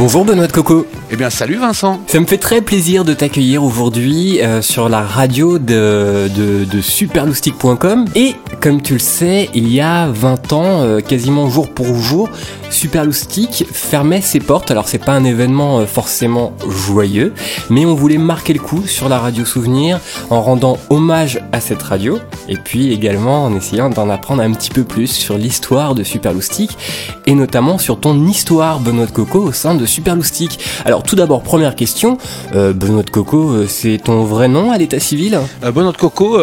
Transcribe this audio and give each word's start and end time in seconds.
Bonjour 0.00 0.24
Benoît 0.24 0.46
de 0.46 0.52
Coco. 0.52 0.86
Eh 1.12 1.16
bien 1.16 1.28
salut 1.28 1.56
Vincent. 1.56 1.98
Ça 2.06 2.20
me 2.20 2.24
fait 2.26 2.38
très 2.38 2.60
plaisir 2.60 3.04
de 3.04 3.14
t'accueillir 3.14 3.64
aujourd'hui 3.64 4.40
euh, 4.40 4.62
sur 4.62 4.88
la 4.88 5.00
radio 5.00 5.58
de, 5.58 6.30
de, 6.36 6.64
de 6.64 6.80
superloustic.com. 6.80 8.04
Et 8.14 8.36
comme 8.60 8.80
tu 8.80 8.92
le 8.92 9.00
sais, 9.00 9.50
il 9.52 9.72
y 9.72 9.80
a 9.80 10.06
20 10.06 10.52
ans, 10.52 10.82
euh, 10.82 11.00
quasiment 11.00 11.50
jour 11.50 11.68
pour 11.68 11.96
jour, 11.96 12.30
Superloustic 12.70 13.64
fermait 13.72 14.20
ses 14.20 14.38
portes. 14.38 14.70
Alors 14.70 14.86
c'est 14.86 15.04
pas 15.04 15.12
un 15.12 15.24
événement 15.24 15.80
euh, 15.80 15.86
forcément 15.86 16.52
joyeux, 16.68 17.34
mais 17.70 17.86
on 17.86 17.94
voulait 17.94 18.18
marquer 18.18 18.52
le 18.52 18.60
coup 18.60 18.86
sur 18.86 19.08
la 19.08 19.18
radio 19.18 19.44
souvenir 19.44 19.98
en 20.30 20.40
rendant 20.40 20.78
hommage 20.90 21.40
à 21.50 21.60
cette 21.60 21.82
radio 21.82 22.20
et 22.48 22.56
puis 22.56 22.92
également 22.92 23.44
en 23.44 23.56
essayant 23.56 23.90
d'en 23.90 24.08
apprendre 24.10 24.42
un 24.42 24.52
petit 24.52 24.70
peu 24.70 24.84
plus 24.84 25.08
sur 25.08 25.36
l'histoire 25.36 25.96
de 25.96 26.04
Superloustic 26.04 26.78
et 27.26 27.34
notamment 27.34 27.78
sur 27.78 27.98
ton 27.98 28.26
histoire 28.26 28.78
Benoît 28.78 29.06
de 29.06 29.10
Coco 29.10 29.40
au 29.40 29.52
sein 29.52 29.74
de 29.74 29.86
Superloustic. 29.86 30.60
Alors 30.84 30.99
tout 31.02 31.16
d'abord, 31.16 31.42
première 31.42 31.74
question, 31.74 32.18
euh, 32.54 32.72
Benoît 32.72 33.02
de 33.02 33.10
Coco, 33.10 33.50
euh, 33.50 33.66
c'est 33.68 33.98
ton 33.98 34.24
vrai 34.24 34.48
nom 34.48 34.70
à 34.70 34.78
l'état 34.78 35.00
civil? 35.00 35.38
Euh, 35.64 35.72
Benoît 35.72 35.92
de 35.92 35.96
Coco, 35.96 36.38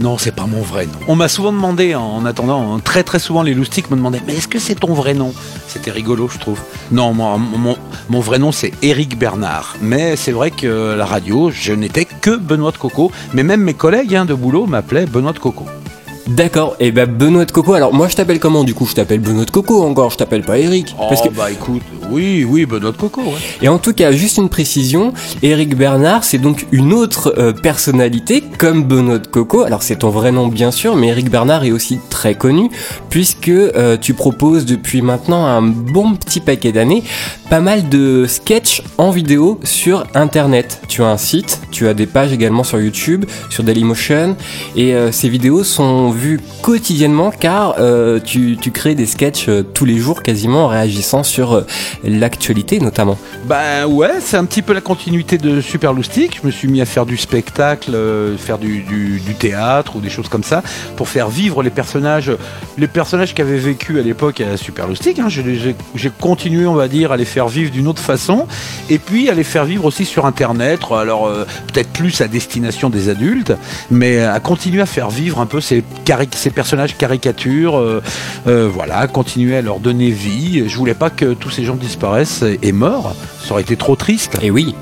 non, 0.00 0.18
c'est 0.18 0.34
pas 0.34 0.46
mon 0.46 0.62
vrai 0.62 0.86
nom. 0.86 0.92
On 1.08 1.16
m'a 1.16 1.28
souvent 1.28 1.52
demandé, 1.52 1.94
en 1.94 2.24
attendant, 2.24 2.74
hein, 2.74 2.80
très 2.82 3.02
très 3.02 3.18
souvent 3.18 3.42
les 3.42 3.54
loustiques 3.54 3.90
me 3.90 3.96
demandaient, 3.96 4.22
mais 4.26 4.34
est-ce 4.34 4.48
que 4.48 4.58
c'est 4.58 4.74
ton 4.74 4.94
vrai 4.94 5.14
nom? 5.14 5.32
C'était 5.68 5.90
rigolo, 5.90 6.28
je 6.28 6.38
trouve. 6.38 6.58
Non, 6.90 7.14
mon, 7.14 8.20
vrai 8.20 8.38
nom 8.38 8.52
c'est 8.52 8.72
Éric 8.82 9.18
Bernard. 9.18 9.76
Mais 9.80 10.16
c'est 10.16 10.32
vrai 10.32 10.50
que 10.50 10.94
la 10.96 11.06
radio, 11.06 11.50
je 11.50 11.72
n'étais 11.72 12.04
que 12.04 12.36
Benoît 12.36 12.72
de 12.72 12.78
Coco. 12.78 13.10
Mais 13.34 13.42
même 13.42 13.62
mes 13.62 13.74
collègues 13.74 14.14
hein, 14.14 14.24
de 14.24 14.34
boulot 14.34 14.66
m'appelaient 14.66 15.06
Benoît 15.06 15.32
de 15.32 15.38
Coco. 15.38 15.66
D'accord, 16.28 16.76
et 16.78 16.92
ben 16.92 17.10
Benoît 17.10 17.44
de 17.44 17.50
Coco, 17.50 17.74
alors 17.74 17.92
moi 17.92 18.06
je 18.08 18.14
t'appelle 18.14 18.38
comment 18.38 18.62
du 18.62 18.74
coup? 18.74 18.86
Je 18.86 18.94
t'appelle 18.94 19.18
Benoît 19.18 19.44
de 19.44 19.50
Coco 19.50 19.82
encore, 19.82 20.10
je 20.10 20.16
t'appelle 20.16 20.42
pas 20.42 20.58
Eric. 20.58 20.94
Oh, 20.98 21.06
Parce 21.08 21.20
que... 21.20 21.28
bah 21.28 21.50
écoute, 21.50 21.82
oui, 22.10 22.46
oui, 22.48 22.64
Benoît 22.64 22.92
de 22.92 22.96
Coco, 22.96 23.22
ouais. 23.22 23.32
Et 23.60 23.68
en 23.68 23.78
tout 23.78 23.92
cas, 23.92 24.12
juste 24.12 24.36
une 24.36 24.48
précision, 24.48 25.12
Eric 25.42 25.76
Bernard, 25.76 26.22
c'est 26.22 26.38
donc 26.38 26.66
une 26.70 26.92
autre 26.92 27.34
euh, 27.38 27.52
personnalité 27.52 28.42
comme 28.56 28.84
Benoît 28.84 29.18
de 29.18 29.26
Coco. 29.26 29.62
Alors 29.62 29.82
c'est 29.82 29.96
ton 29.96 30.10
vrai 30.10 30.30
nom 30.30 30.46
bien 30.46 30.70
sûr, 30.70 30.94
mais 30.94 31.08
Eric 31.08 31.28
Bernard 31.28 31.64
est 31.64 31.72
aussi 31.72 31.98
très 32.08 32.36
connu 32.36 32.70
puisque 33.10 33.48
euh, 33.48 33.96
tu 34.00 34.14
proposes 34.14 34.64
depuis 34.64 35.02
maintenant 35.02 35.44
un 35.44 35.62
bon 35.62 36.14
petit 36.14 36.40
paquet 36.40 36.70
d'années 36.70 37.02
pas 37.50 37.60
mal 37.60 37.88
de 37.88 38.26
sketchs 38.26 38.82
en 38.96 39.10
vidéo 39.10 39.60
sur 39.64 40.06
internet. 40.14 40.80
Tu 40.88 41.02
as 41.02 41.08
un 41.08 41.18
site, 41.18 41.60
tu 41.70 41.88
as 41.88 41.94
des 41.94 42.06
pages 42.06 42.32
également 42.32 42.64
sur 42.64 42.80
YouTube, 42.80 43.26
sur 43.50 43.64
Dailymotion 43.64 44.36
et 44.76 44.94
euh, 44.94 45.12
ces 45.12 45.28
vidéos 45.28 45.64
sont 45.64 46.11
vues 46.12 46.40
quotidiennement 46.62 47.30
car 47.30 47.76
euh, 47.78 48.20
tu, 48.20 48.56
crées 48.72 48.94
des 48.94 49.06
sketchs 49.06 49.48
euh, 49.48 49.62
tous 49.62 49.84
les 49.84 49.98
jours 49.98 50.22
quasiment 50.22 50.64
en 50.64 50.68
réagissant 50.68 51.22
sur 51.22 51.52
euh, 51.52 51.66
l'actualité 52.04 52.80
notamment. 52.80 53.18
Ben 53.44 53.86
ouais, 53.86 54.20
c'est 54.20 54.36
un 54.36 54.44
petit 54.44 54.62
peu 54.62 54.72
la 54.72 54.80
continuité 54.80 55.38
de 55.38 55.60
Super. 55.60 55.92
Je 55.92 56.46
me 56.46 56.50
suis 56.50 56.68
mis 56.68 56.80
à 56.80 56.84
faire 56.84 57.06
du 57.06 57.16
spectacle, 57.16 57.96
faire 58.38 58.58
du, 58.58 58.84
théâtre 59.38 59.96
ou 59.96 60.00
des 60.00 60.10
choses 60.10 60.28
comme 60.28 60.44
ça 60.44 60.62
pour 60.96 61.08
faire 61.08 61.28
vivre 61.28 61.62
les 61.62 61.70
personnages, 61.70 62.30
les 62.78 62.86
personnages 62.86 63.34
qui 63.34 63.42
avaient 63.42 63.58
vécu 63.58 63.98
à 63.98 64.02
l'époque 64.02 64.40
à 64.40 64.56
Super 64.56 64.86
hein. 64.86 65.28
J'ai 65.28 66.10
continué, 66.20 66.66
on 66.66 66.74
va 66.74 66.88
dire, 66.88 67.12
à 67.12 67.16
les 67.16 67.24
faire 67.24 67.48
vivre 67.48 67.70
d'une 67.70 67.88
autre 67.88 68.02
façon 68.02 68.46
et 68.90 68.98
puis 68.98 69.28
à 69.28 69.34
les 69.34 69.44
faire 69.44 69.64
vivre 69.64 69.84
aussi 69.84 70.04
sur 70.04 70.26
Internet. 70.26 70.80
Alors 70.90 71.30
peut-être 71.72 71.90
plus 71.90 72.20
à 72.20 72.28
destination 72.28 72.90
des 72.90 73.08
adultes, 73.08 73.52
mais 73.90 74.22
à 74.22 74.40
continuer 74.40 74.82
à 74.82 74.86
faire 74.86 75.10
vivre 75.10 75.40
un 75.40 75.46
peu 75.46 75.60
ces, 75.60 75.82
ces 76.34 76.50
personnages 76.50 76.96
caricatures. 76.96 77.78
euh, 77.78 78.02
euh, 78.46 78.68
voilà, 78.72 79.06
continuer 79.06 79.56
à 79.56 79.62
leur 79.62 79.78
donner 79.80 80.10
vie. 80.10 80.68
Je 80.68 80.76
voulais 80.76 80.94
pas 80.94 81.10
que 81.10 81.34
tous 81.34 81.50
ces 81.50 81.64
gens 81.64 81.76
disparaissent 81.76 82.42
et, 82.42 82.58
et 82.62 82.72
meurent. 82.72 83.14
Ça 83.44 83.52
aurait 83.52 83.62
été 83.62 83.76
trop 83.76 83.96
triste. 83.96 84.36
Et 84.42 84.50
oui. 84.50 84.74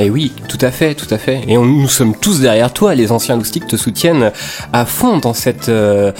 Et 0.00 0.10
oui, 0.10 0.32
tout 0.48 0.58
à 0.60 0.72
fait, 0.72 0.96
tout 0.96 1.06
à 1.14 1.18
fait. 1.18 1.42
Et 1.46 1.56
on- 1.56 1.64
nous 1.64 1.88
sommes 1.88 2.16
tous 2.16 2.40
derrière 2.40 2.72
toi. 2.72 2.96
Les 2.96 3.12
anciens 3.12 3.36
loustiques 3.36 3.68
te 3.68 3.76
soutiennent 3.76 4.32
à 4.72 4.86
fond 4.86 5.18
dans 5.18 5.34
cette, 5.34 5.68
euh, 5.68 6.10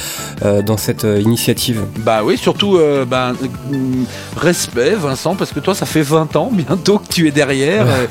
euh, 0.45 0.63
dans 0.63 0.77
cette 0.77 1.05
euh, 1.05 1.21
initiative. 1.21 1.83
Bah 1.99 2.21
oui, 2.25 2.39
surtout 2.39 2.77
euh, 2.77 3.05
bah, 3.05 3.33
hum, 3.73 4.05
respect 4.37 4.95
Vincent, 4.95 5.35
parce 5.35 5.51
que 5.53 5.59
toi 5.59 5.75
ça 5.75 5.87
fait 5.87 6.03
20 6.03 6.37
ans 6.37 6.51
bientôt 6.53 6.99
que 6.99 7.09
tu 7.09 7.27
es 7.27 7.33
derrière 7.33 7.87
euh, 7.89 8.07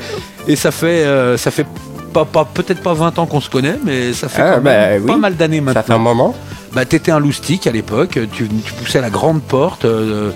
et 0.50 0.58
ça 0.58 0.72
fait 0.72 1.06
euh, 1.06 1.38
ça 1.38 1.50
fait 1.50 1.66
pas, 2.14 2.26
pas 2.26 2.46
peut-être 2.46 2.82
pas 2.82 2.94
20 2.94 3.20
ans 3.20 3.26
qu'on 3.26 3.42
se 3.42 3.50
connaît, 3.50 3.78
mais 3.84 4.14
ça 4.14 4.30
fait 4.30 4.42
Ah, 4.42 4.56
quand 4.56 4.62
même 4.62 5.00
bah 5.00 5.06
pas 5.08 5.14
oui. 5.14 5.20
mal 5.20 5.36
d'années 5.36 5.62
Ça 5.74 5.84
fait 5.84 5.92
un 5.94 5.98
maintenant. 5.98 6.00
moment. 6.00 6.36
Bah 6.74 6.86
t'étais 6.86 7.12
un 7.12 7.20
loustique 7.20 7.68
à 7.68 7.72
l'époque, 7.72 8.18
tu, 8.32 8.48
tu 8.48 8.74
poussais 8.74 9.00
la 9.02 9.12
grande 9.12 9.44
porte 9.44 9.86
euh, 9.86 10.32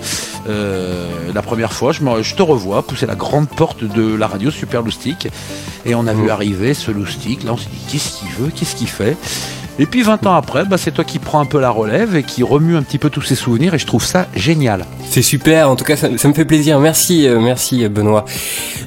euh, 0.48 1.08
la 1.34 1.42
première 1.42 1.72
fois, 1.72 1.90
je, 1.92 2.34
te 2.34 2.42
revois 2.42 2.86
pousser 2.86 3.06
la 3.06 3.16
grande 3.16 3.48
porte 3.48 3.82
de 3.82 4.14
la 4.14 4.28
radio 4.28 4.50
Super 4.50 4.82
Loustique 4.82 5.26
et 5.84 5.94
on 5.96 6.06
a 6.06 6.12
vu 6.14 6.22
Mhm. 6.24 6.30
arriver 6.30 6.74
ce 6.74 6.90
loustique, 6.92 7.42
là 7.44 7.54
on 7.54 7.56
s'est 7.56 7.68
dit 7.72 7.80
qu'est-ce 7.90 8.20
qu'il 8.20 8.28
veut, 8.38 8.50
qu'est-ce 8.54 8.76
qu'il 8.76 8.88
fait? 8.88 9.16
Et 9.78 9.86
puis 9.86 10.02
20 10.02 10.26
ans 10.26 10.34
après, 10.34 10.64
bah, 10.64 10.76
c'est 10.76 10.90
toi 10.90 11.04
qui 11.04 11.20
prends 11.20 11.40
un 11.40 11.44
peu 11.44 11.60
la 11.60 11.70
relève 11.70 12.16
et 12.16 12.24
qui 12.24 12.42
remue 12.42 12.76
un 12.76 12.82
petit 12.82 12.98
peu 12.98 13.10
tous 13.10 13.22
ces 13.22 13.36
souvenirs 13.36 13.74
et 13.74 13.78
je 13.78 13.86
trouve 13.86 14.04
ça 14.04 14.26
génial. 14.34 14.84
C'est 15.08 15.22
super, 15.22 15.70
en 15.70 15.76
tout 15.76 15.84
cas 15.84 15.96
ça, 15.96 16.08
me 16.08 16.34
fait 16.34 16.44
plaisir. 16.44 16.80
Merci, 16.80 17.28
euh, 17.28 17.40
merci 17.40 17.84
euh, 17.84 17.88
Benoît. 17.88 18.24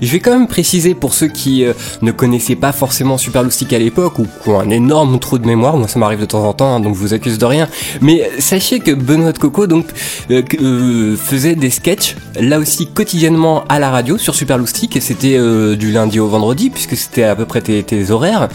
Je 0.01 0.11
vais 0.11 0.19
quand 0.19 0.31
même 0.31 0.47
préciser 0.47 0.93
pour 0.93 1.13
ceux 1.13 1.27
qui 1.27 1.63
euh, 1.63 1.73
ne 2.01 2.11
connaissaient 2.11 2.55
pas 2.55 2.73
forcément 2.73 3.17
Super 3.17 3.43
Loustic 3.43 3.71
à 3.71 3.79
l'époque 3.79 4.19
ou 4.19 4.27
qui 4.43 4.49
ont 4.49 4.59
un 4.59 4.69
énorme 4.69 5.17
trou 5.19 5.37
de 5.37 5.47
mémoire, 5.47 5.77
moi 5.77 5.87
ça 5.87 5.97
m'arrive 5.97 6.19
de 6.19 6.25
temps 6.25 6.43
en 6.43 6.53
temps, 6.53 6.75
hein, 6.75 6.79
donc 6.81 6.95
je 6.95 6.99
vous 6.99 7.13
accuse 7.13 7.37
de 7.37 7.45
rien. 7.45 7.69
Mais 8.01 8.29
sachez 8.39 8.79
que 8.79 8.91
Benoît 8.91 9.31
de 9.31 9.37
Coco 9.37 9.67
donc 9.67 9.87
faisait 11.17 11.55
des 11.55 11.69
sketchs 11.69 12.15
là 12.39 12.59
aussi 12.59 12.87
quotidiennement 12.87 13.63
à 13.69 13.79
la 13.79 13.89
radio 13.89 14.17
sur 14.17 14.35
Super 14.35 14.57
Loustic 14.57 14.95
et 14.95 14.99
c'était 14.99 15.37
du 15.75 15.91
lundi 15.91 16.19
au 16.19 16.27
vendredi 16.27 16.69
puisque 16.69 16.95
c'était 16.95 17.23
à 17.23 17.35
peu 17.35 17.45
près 17.45 17.61
tes, 17.61 17.81
tes 17.83 18.11
horaires 18.11 18.49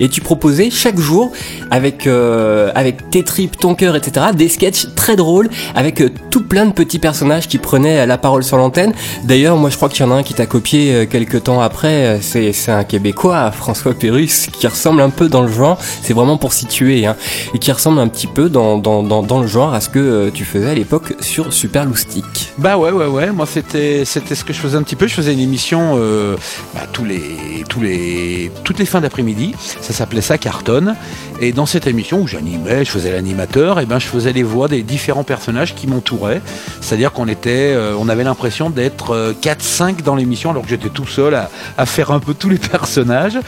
et 0.00 0.08
tu 0.08 0.20
proposais 0.20 0.70
chaque 0.70 0.98
jour 0.98 1.32
avec 1.72 2.06
euh, 2.06 2.70
avec 2.74 3.08
tes 3.10 3.24
tripes, 3.24 3.56
ton 3.58 3.74
cœur, 3.74 3.96
etc. 3.96 4.26
des 4.34 4.48
sketchs 4.48 4.86
très 4.94 5.16
drôles 5.16 5.48
avec 5.74 6.00
euh, 6.02 6.10
tout 6.30 6.42
plein 6.44 6.66
de 6.66 6.72
petits 6.72 6.98
personnages 6.98 7.48
qui 7.48 7.56
prenaient 7.58 8.06
la 8.06 8.18
parole 8.18 8.44
sur 8.44 8.58
l'antenne. 8.58 8.92
D'ailleurs, 9.24 9.56
moi 9.56 9.70
je 9.70 9.76
crois 9.76 9.88
qu'il 9.88 10.04
y 10.04 10.08
en 10.08 10.12
a 10.12 10.16
un 10.16 10.22
qui 10.22 10.34
t'a 10.34 10.46
copié 10.46 10.94
euh, 10.94 11.06
quelques 11.06 11.44
temps 11.44 11.60
après. 11.62 12.06
euh, 12.06 12.18
C'est 12.20 12.70
un 12.70 12.84
Québécois, 12.84 13.50
François 13.52 13.94
Pérus, 13.94 14.48
qui 14.52 14.66
ressemble 14.66 15.00
un 15.00 15.08
peu 15.10 15.28
dans 15.30 15.40
le 15.42 15.50
genre. 15.50 15.78
C'est 16.02 16.12
vraiment 16.12 16.36
pour 16.36 16.52
situer, 16.52 17.06
hein, 17.06 17.16
et 17.54 17.58
qui 17.58 17.72
ressemble 17.72 17.98
un 18.00 18.08
petit 18.08 18.26
peu 18.26 18.50
dans 18.50 18.76
dans 18.78 19.02
dans, 19.02 19.22
dans 19.22 19.40
le 19.40 19.46
genre 19.46 19.72
à 19.72 19.80
ce 19.80 19.88
que 19.88 19.98
euh, 19.98 20.30
tu 20.32 20.44
faisais 20.44 20.68
à 20.70 20.74
l'époque 20.74 21.14
sur 21.20 21.52
Super 21.54 21.86
Loustic. 21.86 22.52
Bah 22.58 22.76
ouais 22.76 22.90
ouais 22.90 23.06
ouais, 23.06 23.32
moi 23.32 23.46
c'était 23.46 24.04
c'était 24.04 24.34
ce 24.34 24.44
que 24.44 24.52
je 24.52 24.60
faisais 24.60 24.76
un 24.76 24.82
petit 24.82 24.96
peu. 24.96 25.06
Je 25.06 25.14
faisais 25.14 25.32
une 25.32 25.40
émission 25.40 25.94
euh, 25.96 26.36
bah, 26.74 26.82
tous 26.92 27.06
les 27.06 27.64
tous 27.70 27.80
les 27.80 28.50
toutes 28.62 28.78
les 28.78 28.86
fins 28.86 29.00
d'après-midi. 29.00 29.54
Ça 29.80 29.94
s'appelait 29.94 30.20
ça 30.20 30.36
cartonne. 30.36 30.96
Et 31.40 31.52
dans 31.52 31.61
cette 31.66 31.86
émission 31.86 32.20
où 32.20 32.26
j'animais, 32.26 32.84
je 32.84 32.90
faisais 32.90 33.12
l'animateur, 33.12 33.80
et 33.80 33.86
ben 33.86 33.98
je 33.98 34.06
faisais 34.06 34.32
les 34.32 34.42
voix 34.42 34.68
des 34.68 34.82
différents 34.82 35.24
personnages 35.24 35.74
qui 35.74 35.86
m'entouraient. 35.86 36.42
C'est-à-dire 36.80 37.12
qu'on 37.12 37.28
était, 37.28 37.72
euh, 37.74 37.94
on 37.98 38.08
avait 38.08 38.24
l'impression 38.24 38.70
d'être 38.70 39.34
4-5 39.40 40.02
dans 40.02 40.14
l'émission 40.14 40.50
alors 40.50 40.62
que 40.62 40.68
j'étais 40.68 40.88
tout 40.88 41.06
seul 41.06 41.34
à, 41.34 41.86
faire 41.86 42.10
un 42.10 42.20
peu 42.20 42.34
tous 42.34 42.48
les 42.48 42.58
personnages. 42.72 43.38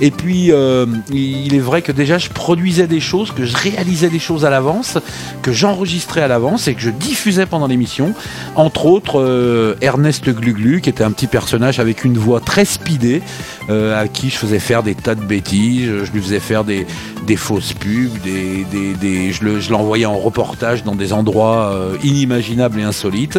Et 0.00 0.10
puis 0.10 0.52
euh, 0.52 0.86
il 1.10 1.54
est 1.54 1.60
vrai 1.60 1.82
que 1.82 1.92
déjà 1.92 2.18
je 2.18 2.28
produisais 2.28 2.86
des 2.86 3.00
choses, 3.00 3.30
que 3.30 3.44
je 3.44 3.56
réalisais 3.56 4.08
des 4.08 4.18
choses 4.18 4.44
à 4.44 4.50
l'avance, 4.50 4.98
que 5.42 5.52
j'enregistrais 5.52 6.20
à 6.20 6.28
l'avance 6.28 6.68
et 6.68 6.74
que 6.74 6.80
je 6.80 6.90
diffusais 6.90 7.46
pendant 7.46 7.66
l'émission. 7.66 8.14
Entre 8.56 8.86
autres, 8.86 9.20
euh, 9.20 9.76
Ernest 9.80 10.28
Gluglu, 10.28 10.80
qui 10.80 10.90
était 10.90 11.04
un 11.04 11.12
petit 11.12 11.26
personnage 11.26 11.78
avec 11.80 12.04
une 12.04 12.18
voix 12.18 12.40
très 12.40 12.64
speedée, 12.64 13.22
euh, 13.70 14.00
à 14.00 14.08
qui 14.08 14.30
je 14.30 14.36
faisais 14.36 14.58
faire 14.58 14.82
des 14.82 14.94
tas 14.94 15.14
de 15.14 15.22
bêtises, 15.22 15.90
je 16.04 16.12
lui 16.12 16.20
faisais 16.20 16.40
faire 16.40 16.64
des, 16.64 16.86
des 17.26 17.36
fausses 17.54 17.72
pubs, 17.74 18.20
des, 18.22 19.32
je 19.32 19.44
le- 19.44 19.60
je 19.60 19.70
l'envoyais 19.70 20.06
en 20.06 20.18
reportage 20.18 20.82
dans 20.82 20.94
des 20.94 21.12
endroits 21.12 21.70
euh, 21.72 21.96
inimaginables 22.02 22.80
et 22.80 22.82
insolites. 22.82 23.38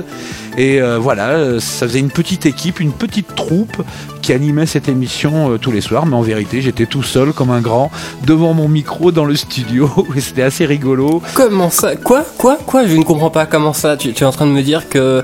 Et 0.57 0.81
euh, 0.81 0.97
voilà, 0.97 1.59
ça 1.59 1.85
faisait 1.87 1.99
une 1.99 2.09
petite 2.11 2.45
équipe, 2.45 2.79
une 2.79 2.93
petite 2.93 3.35
troupe 3.35 3.81
qui 4.21 4.31
animait 4.31 4.65
cette 4.65 4.87
émission 4.87 5.51
euh, 5.51 5.57
tous 5.57 5.71
les 5.71 5.81
soirs, 5.81 6.05
mais 6.05 6.15
en 6.15 6.21
vérité, 6.21 6.61
j'étais 6.61 6.85
tout 6.85 7.03
seul 7.03 7.33
comme 7.33 7.49
un 7.51 7.59
grand 7.61 7.91
devant 8.25 8.53
mon 8.53 8.69
micro 8.69 9.11
dans 9.11 9.25
le 9.25 9.35
studio, 9.35 9.89
et 10.15 10.21
c'était 10.21 10.43
assez 10.43 10.65
rigolo. 10.65 11.21
Comment 11.33 11.69
ça? 11.69 11.95
Quoi? 11.97 12.23
Quoi? 12.37 12.57
Quoi? 12.65 12.87
Je 12.87 12.95
ne 12.95 13.03
comprends 13.03 13.31
pas 13.31 13.45
comment 13.45 13.73
ça. 13.73 13.97
Tu 13.97 14.09
es 14.11 14.23
en 14.23 14.31
train 14.31 14.47
de 14.47 14.51
me 14.51 14.61
dire 14.63 14.87
que 14.87 15.23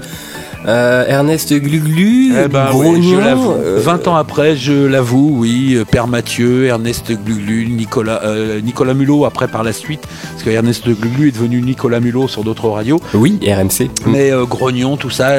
euh, 0.67 1.05
Ernest 1.07 1.53
Gluglu, 1.53 2.33
Eh 2.43 2.47
ben, 2.47 2.67
oui, 2.73 2.85
Grognon, 2.91 3.01
je 3.09 3.15
l'avoue. 3.17 3.51
euh, 3.51 3.79
20 3.83 4.07
ans 4.07 4.15
après, 4.15 4.55
je 4.55 4.73
l'avoue, 4.73 5.31
oui, 5.39 5.73
euh, 5.75 5.85
Père 5.85 6.07
Mathieu, 6.07 6.65
Ernest 6.65 7.11
Gluglu, 7.11 7.67
Nicolas, 7.67 8.21
euh, 8.23 8.61
Nicolas 8.61 8.93
Mulot 8.93 9.25
après 9.25 9.47
par 9.47 9.63
la 9.63 9.73
suite, 9.73 10.01
parce 10.31 10.43
que 10.43 10.49
Ernest 10.51 10.83
Gluglu 10.85 11.29
est 11.29 11.31
devenu 11.31 11.61
Nicolas 11.61 11.99
Mulot 11.99 12.27
sur 12.27 12.43
d'autres 12.43 12.69
radios, 12.69 12.99
Oui, 13.13 13.39
RMC. 13.41 13.89
mais 14.05 14.31
euh, 14.31 14.45
Grognon, 14.45 14.97
tout 14.97 15.09
ça, 15.09 15.31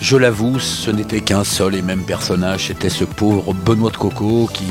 je 0.00 0.16
l'avoue, 0.16 0.58
ce 0.58 0.90
n'était 0.90 1.20
qu'un 1.20 1.44
seul 1.44 1.74
et 1.74 1.82
même 1.82 2.02
personnage, 2.02 2.68
c'était 2.68 2.88
ce 2.88 3.04
pauvre 3.04 3.54
Benoît 3.54 3.90
de 3.90 3.96
Coco 3.96 4.48
qui, 4.52 4.64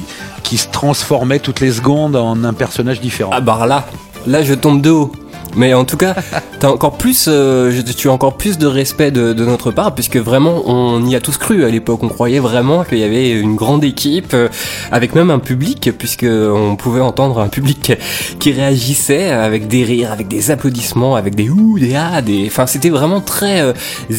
qui 0.43 0.57
se 0.57 0.67
transformait 0.69 1.39
toutes 1.39 1.59
les 1.59 1.71
secondes 1.71 2.15
en 2.15 2.43
un 2.43 2.53
personnage 2.53 3.01
différent. 3.01 3.31
Ah 3.33 3.41
bah 3.41 3.65
là, 3.67 3.85
là 4.27 4.43
je 4.43 4.53
tombe 4.53 4.81
de 4.81 4.89
haut. 4.89 5.11
Mais 5.55 5.73
en 5.73 5.85
tout 5.85 5.97
cas, 5.97 6.15
t'as 6.59 6.69
encore 6.69 6.97
plus, 6.97 7.25
euh, 7.27 7.71
tu 7.95 8.09
as 8.09 8.11
encore 8.11 8.37
plus 8.37 8.57
de 8.57 8.67
respect 8.67 9.11
de, 9.11 9.33
notre 9.33 9.71
part, 9.71 9.93
puisque 9.93 10.17
vraiment, 10.17 10.63
on 10.65 11.05
y 11.05 11.15
a 11.15 11.21
tous 11.21 11.37
cru 11.37 11.63
à 11.63 11.69
l'époque. 11.69 12.03
On 12.03 12.09
croyait 12.09 12.39
vraiment 12.39 12.83
qu'il 12.83 12.97
y 12.97 13.03
avait 13.03 13.31
une 13.31 13.55
grande 13.55 13.83
équipe, 13.83 14.33
euh, 14.33 14.49
avec 14.91 15.15
même 15.15 15.29
un 15.29 15.39
public, 15.39 15.91
puisque 15.97 16.25
on 16.25 16.75
pouvait 16.75 17.01
entendre 17.01 17.39
un 17.39 17.47
public 17.47 17.93
qui- 18.39 18.55
réagissait 18.55 19.31
avec 19.31 19.67
des 19.67 19.83
rires, 19.83 20.13
avec 20.13 20.29
des 20.29 20.49
applaudissements, 20.49 21.15
avec 21.15 21.35
des 21.35 21.49
ouh, 21.49 21.77
des 21.77 21.95
ah, 21.95 22.21
des. 22.21 22.45
Enfin, 22.47 22.67
c'était 22.67 22.89
vraiment 22.89 23.19
très 23.19 23.61
euh, 23.61 23.73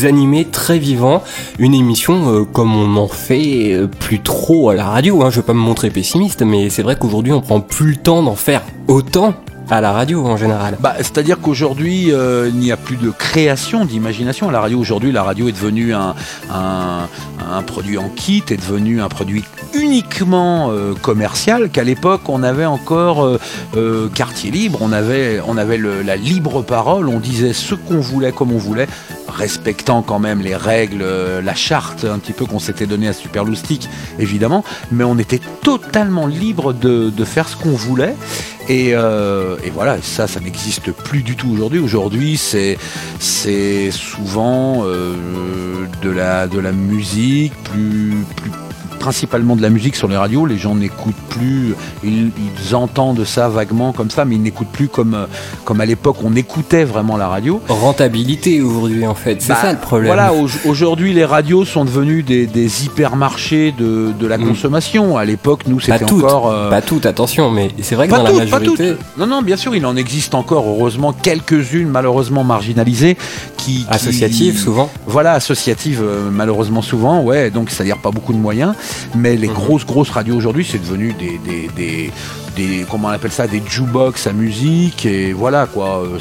animé, 0.05 0.45
très 0.45 0.79
vivant. 0.79 1.23
Une 1.59 1.73
émission 1.75 2.45
comme 2.53 2.77
on 2.77 2.97
en 2.97 3.09
fait 3.09 3.81
plus 3.99 4.21
trop 4.21 4.69
à 4.69 4.75
la 4.75 4.85
radio. 4.85 5.23
Hein. 5.23 5.31
Je 5.31 5.37
veux 5.37 5.43
pas 5.43 5.55
me 5.55 5.59
montrer 5.59 5.89
pessimiste, 5.89 6.43
mais 6.43 6.69
c'est 6.69 6.83
vrai 6.83 6.97
qu'aujourd'hui, 6.97 7.33
on 7.33 7.41
prend 7.41 7.61
plus 7.61 7.93
le 7.93 7.97
temps 7.97 8.23
d'en 8.23 8.37
faire 8.37 8.63
autant 8.89 9.35
à 9.71 9.81
la 9.81 9.93
radio 9.93 10.25
en 10.25 10.37
général. 10.37 10.77
Bah, 10.81 10.95
C'est-à-dire 10.99 11.41
qu'aujourd'hui, 11.41 12.13
euh, 12.13 12.49
il 12.49 12.59
n'y 12.59 12.73
a 12.73 12.77
plus 12.77 12.97
de 12.97 13.11
création, 13.11 13.85
d'imagination. 13.85 14.49
À 14.49 14.53
la 14.53 14.61
radio, 14.61 14.79
aujourd'hui, 14.79 15.13
la 15.13 15.23
radio 15.23 15.49
est 15.49 15.53
devenue 15.53 15.93
un, 15.95 16.15
produit 17.67 17.99
en 17.99 18.09
kit, 18.09 18.45
est 18.51 18.57
devenu 18.57 19.01
un 19.01 19.09
produit 19.09 19.45
uniquement 19.75 20.71
euh, 20.71 20.95
commercial, 20.95 21.71
qu'à 21.71 21.85
l'époque, 21.85 22.29
on 22.29 22.43
avait 22.43 22.65
encore 22.65 23.39
euh, 23.77 24.09
quartier 24.15 24.51
libre, 24.51 24.79
on 24.83 24.93
avait, 24.93 25.41
on 25.47 25.57
avait 25.57 25.79
la 25.79 26.17
libre 26.17 26.63
parole, 26.63 27.09
on 27.09 27.19
disait 27.19 27.53
ce 27.53 27.75
qu'on 27.75 28.01
voulait 28.01 28.33
comme 28.33 28.53
on 28.53 28.59
voulait, 28.59 28.87
respectant 29.37 30.03
quand 30.03 30.19
même 30.19 30.41
les 30.41 30.57
règles, 30.57 31.05
la 31.43 31.55
charte 31.55 32.05
un 32.05 32.19
petit 32.19 32.33
peu 32.33 32.47
qu'on 32.47 32.59
s'était 32.59 32.87
donné 32.87 33.09
à 33.09 33.13
Super 33.13 33.45
évidemment, 34.19 34.65
mais 34.91 35.05
on 35.05 35.19
était 35.19 35.41
totalement 35.63 36.27
libre 36.27 36.73
de, 36.73 37.13
faire 37.25 37.49
ce 37.49 37.57
qu'on 37.57 37.73
voulait. 37.73 38.15
Et, 38.69 38.91
euh, 38.95 39.57
et 39.65 39.71
voilà, 39.71 39.99
ça, 40.03 40.27
ça 40.27 40.41
n'existe 40.41 40.91
plus 40.91 41.23
du 41.23 41.37
tout 41.37 41.51
aujourd'hui. 41.51 41.79
Aujourd'hui, 41.79 42.37
c'est 42.37 43.91
souvent 43.91 44.85
euh, 44.85 45.15
de 46.03 46.11
la 46.11 46.73
musique, 46.73 47.53
plus 47.65 48.25
principalement 48.99 49.57
de 49.57 49.63
la 49.63 49.71
musique 49.71 49.97
sur 49.97 50.09
les 50.09 50.17
radios. 50.17 50.47
Les 50.47 50.59
gens 50.59 50.75
n'écoutent 50.75 51.15
plus, 51.29 51.75
ils, 52.05 52.31
ils 52.69 52.75
entendent 52.75 53.25
ça 53.25 53.49
vaguement 53.49 53.93
comme 53.93 54.11
ça, 54.11 54.25
mais 54.25 54.35
ils 54.37 54.43
n'écoutent 54.43 54.71
plus 54.73 54.89
comme 54.89 55.15
euh, 55.15 55.27
comme 55.65 55.81
à 55.81 55.87
l'époque 55.87 56.17
on 56.25 56.35
écoutait 56.35 56.85
vraiment 56.85 57.17
la 57.17 57.29
radio. 57.29 57.61
Rentabilité 57.69 58.61
aujourd'hui 58.63 59.07
en 59.07 59.15
fait, 59.15 59.41
c'est 59.43 59.49
Bah, 59.49 59.59
ça 59.63 59.73
le 59.73 59.79
problème. 59.79 60.07
Voilà, 60.09 60.33
au- 60.35 60.49
aujourd'hui 60.69 61.13
les 61.13 61.25
radios 61.25 61.65
sont 61.65 61.85
devenus 61.85 62.25
des, 62.25 62.47
des 62.47 62.85
hypermarchés 62.85 63.73
de, 63.77 64.13
de 64.19 64.27
la 64.27 64.39
Mm. 64.39 64.49
consommation. 64.49 65.17
À 65.17 65.25
l'époque, 65.25 65.63
nous 65.67 65.77
Pas 65.77 65.99
c'était 65.99 66.13
encore 66.13 66.51
euh, 66.51 66.69
pas 66.71 66.83
toutes, 66.83 67.07
attention, 67.07 67.51
mais 67.51 67.71
c'est 67.83 67.95
vrai 67.95 68.07
que 68.07 68.13
pas 68.13 68.19
dans 68.19 68.27
toutes, 68.31 68.39
la 68.39 68.45
pas 68.47 68.59
majorité, 68.59 68.91
toutes. 68.97 69.19
Non, 69.19 69.27
non, 69.27 69.43
bien 69.43 69.57
sûr, 69.57 69.75
il 69.75 69.85
en 69.87 69.97
existe 69.97 70.35
encore, 70.35 70.67
heureusement, 70.69 71.13
quelques-unes 71.13 71.89
malheureusement 71.89 72.45
marginalisées 72.45 73.17
qui, 73.67 73.85
qui- 73.85 73.87
associatives 73.91 74.59
souvent. 74.59 74.89
Voilà, 75.07 75.33
associatives 75.33 76.01
euh, 76.03 76.31
malheureusement 76.31 76.83
souvent, 76.83 77.23
ouais, 77.23 77.51
donc 77.51 77.71
c'est-à-dire 77.71 77.99
pas 77.99 78.11
beaucoup 78.11 78.33
de 78.33 78.39
moyens. 78.39 78.75
Mais 79.15 79.37
les 79.37 79.49
Mhm. 79.49 79.55
grosses, 79.55 79.85
grosses 79.87 80.11
radios 80.11 80.37
aujourd'hui, 80.37 80.67
c'est 80.71 80.79
devenu 80.79 81.13
des, 81.15 81.39
des, 81.45 81.69
des, 81.77 82.11
des- 82.57 82.87
comment 82.91 83.09
on 83.09 83.11
appelle 83.11 83.33
ça, 83.33 83.47
des 83.47 83.63
jukebox 83.69 84.27
à 84.27 84.33
musique 84.33 85.05
et 85.07 85.33
voilà 85.33 85.67
quoi. 85.67 86.03
euh, 86.05 86.19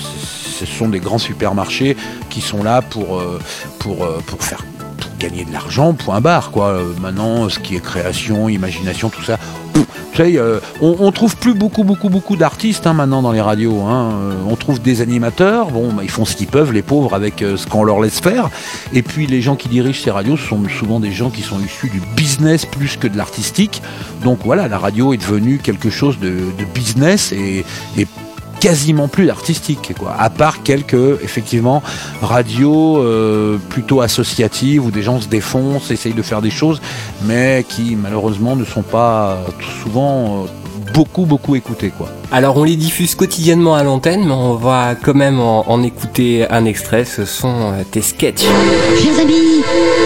Ce 0.60 0.66
sont 0.66 0.88
des 0.90 1.00
grands 1.02 1.18
supermarchés 1.18 1.98
qui 2.30 2.42
sont 2.42 2.64
là 2.64 2.82
pour 2.82 3.18
euh, 3.20 3.40
pour 3.80 3.98
pour 4.26 4.42
faire 4.42 4.64
gagner 5.20 5.46
de 5.46 5.52
l'argent, 5.54 5.94
point 5.94 6.22
barre 6.22 6.52
quoi. 6.52 6.68
Euh, 6.70 6.84
Maintenant, 7.02 7.50
ce 7.50 7.60
qui 7.60 7.76
est 7.76 7.80
création, 7.82 8.50
imagination, 8.50 9.10
tout 9.10 9.24
ça. 9.24 9.38
euh, 10.20 10.60
on, 10.82 10.96
on 11.00 11.12
trouve 11.12 11.36
plus 11.36 11.54
beaucoup, 11.54 11.84
beaucoup, 11.84 12.10
beaucoup 12.10 12.38
d'artistes 12.38 12.88
hein, 12.88 12.94
maintenant 12.94 13.22
dans 13.22 13.34
les 13.34 13.42
radios. 13.42 13.82
hein. 13.82 14.12
Euh, 14.14 14.34
On 14.50 14.56
trouve 14.56 14.82
des 14.82 15.02
animateurs. 15.02 15.72
Bon, 15.72 15.92
bah, 15.92 16.04
ils 16.04 16.10
font 16.10 16.24
ce 16.26 16.36
qu'ils 16.36 16.48
peuvent, 16.48 16.72
les 16.72 16.82
pauvres, 16.82 17.14
avec 17.14 17.40
ce 17.40 17.68
qu'on 17.68 17.84
leur 17.84 18.00
laisse 18.00 18.20
faire. 18.20 18.50
Et 18.94 19.02
puis 19.02 19.28
les 19.28 19.42
gens 19.42 19.56
qui 19.56 19.68
dirigent 19.68 20.02
ces 20.02 20.12
radios 20.12 20.38
sont 20.38 20.62
souvent 20.70 21.00
des 21.00 21.12
gens 21.12 21.30
qui 21.30 21.42
sont 21.42 21.60
issus 21.60 21.90
du 21.90 22.02
business 22.16 22.66
plus 22.66 22.98
que 22.98 23.08
de 23.08 23.18
l'artistique. 23.18 23.82
Donc 24.24 24.40
voilà, 24.46 24.68
la 24.68 24.78
radio 24.78 25.14
est 25.14 25.18
devenue 25.18 25.60
quelque 25.62 25.90
chose 25.90 26.18
de, 26.20 26.34
business 26.74 27.32
et 27.32 27.66
quasiment 28.66 29.08
plus 29.08 29.30
artistique, 29.30 29.94
quoi. 30.00 30.16
À 30.18 30.32
part 30.32 30.64
quelques, 30.64 31.22
effectivement, 31.24 31.84
radios 32.24 32.98
euh, 32.98 33.60
plutôt 33.70 34.02
associatives 34.02 34.84
où 34.84 34.90
des 34.90 35.04
gens 35.04 35.22
se 35.22 35.28
défoncent, 35.28 35.92
essayent 35.92 36.16
de 36.16 36.24
faire 36.24 36.42
des 36.42 36.50
choses, 36.50 36.82
mais 37.26 37.64
qui 37.70 37.96
malheureusement 37.96 38.56
ne 38.56 38.66
sont 38.66 38.82
pas 38.82 39.34
euh, 39.34 39.36
souvent 39.84 40.46
euh, 40.46 40.92
beaucoup, 40.96 41.26
beaucoup 41.26 41.54
écoutées, 41.56 41.92
quoi. 41.96 42.10
Alors 42.32 42.58
on 42.58 42.64
les 42.64 42.76
diffuse 42.76 43.14
quotidiennement 43.14 43.76
à 43.76 43.84
l'antenne, 43.84 44.26
mais 44.26 44.34
on 44.34 44.56
va 44.56 44.96
quand 44.96 45.14
même 45.14 45.40
en, 45.40 45.70
en 45.70 45.84
écouter 45.84 46.48
un 46.50 46.66
extrait. 46.66 47.06
Ce 47.06 47.24
sont 47.24 47.72
euh, 47.72 47.84
tes 47.92 48.02
sketchs. 48.02 48.46
Chers 49.00 49.20
amis, 49.22 49.62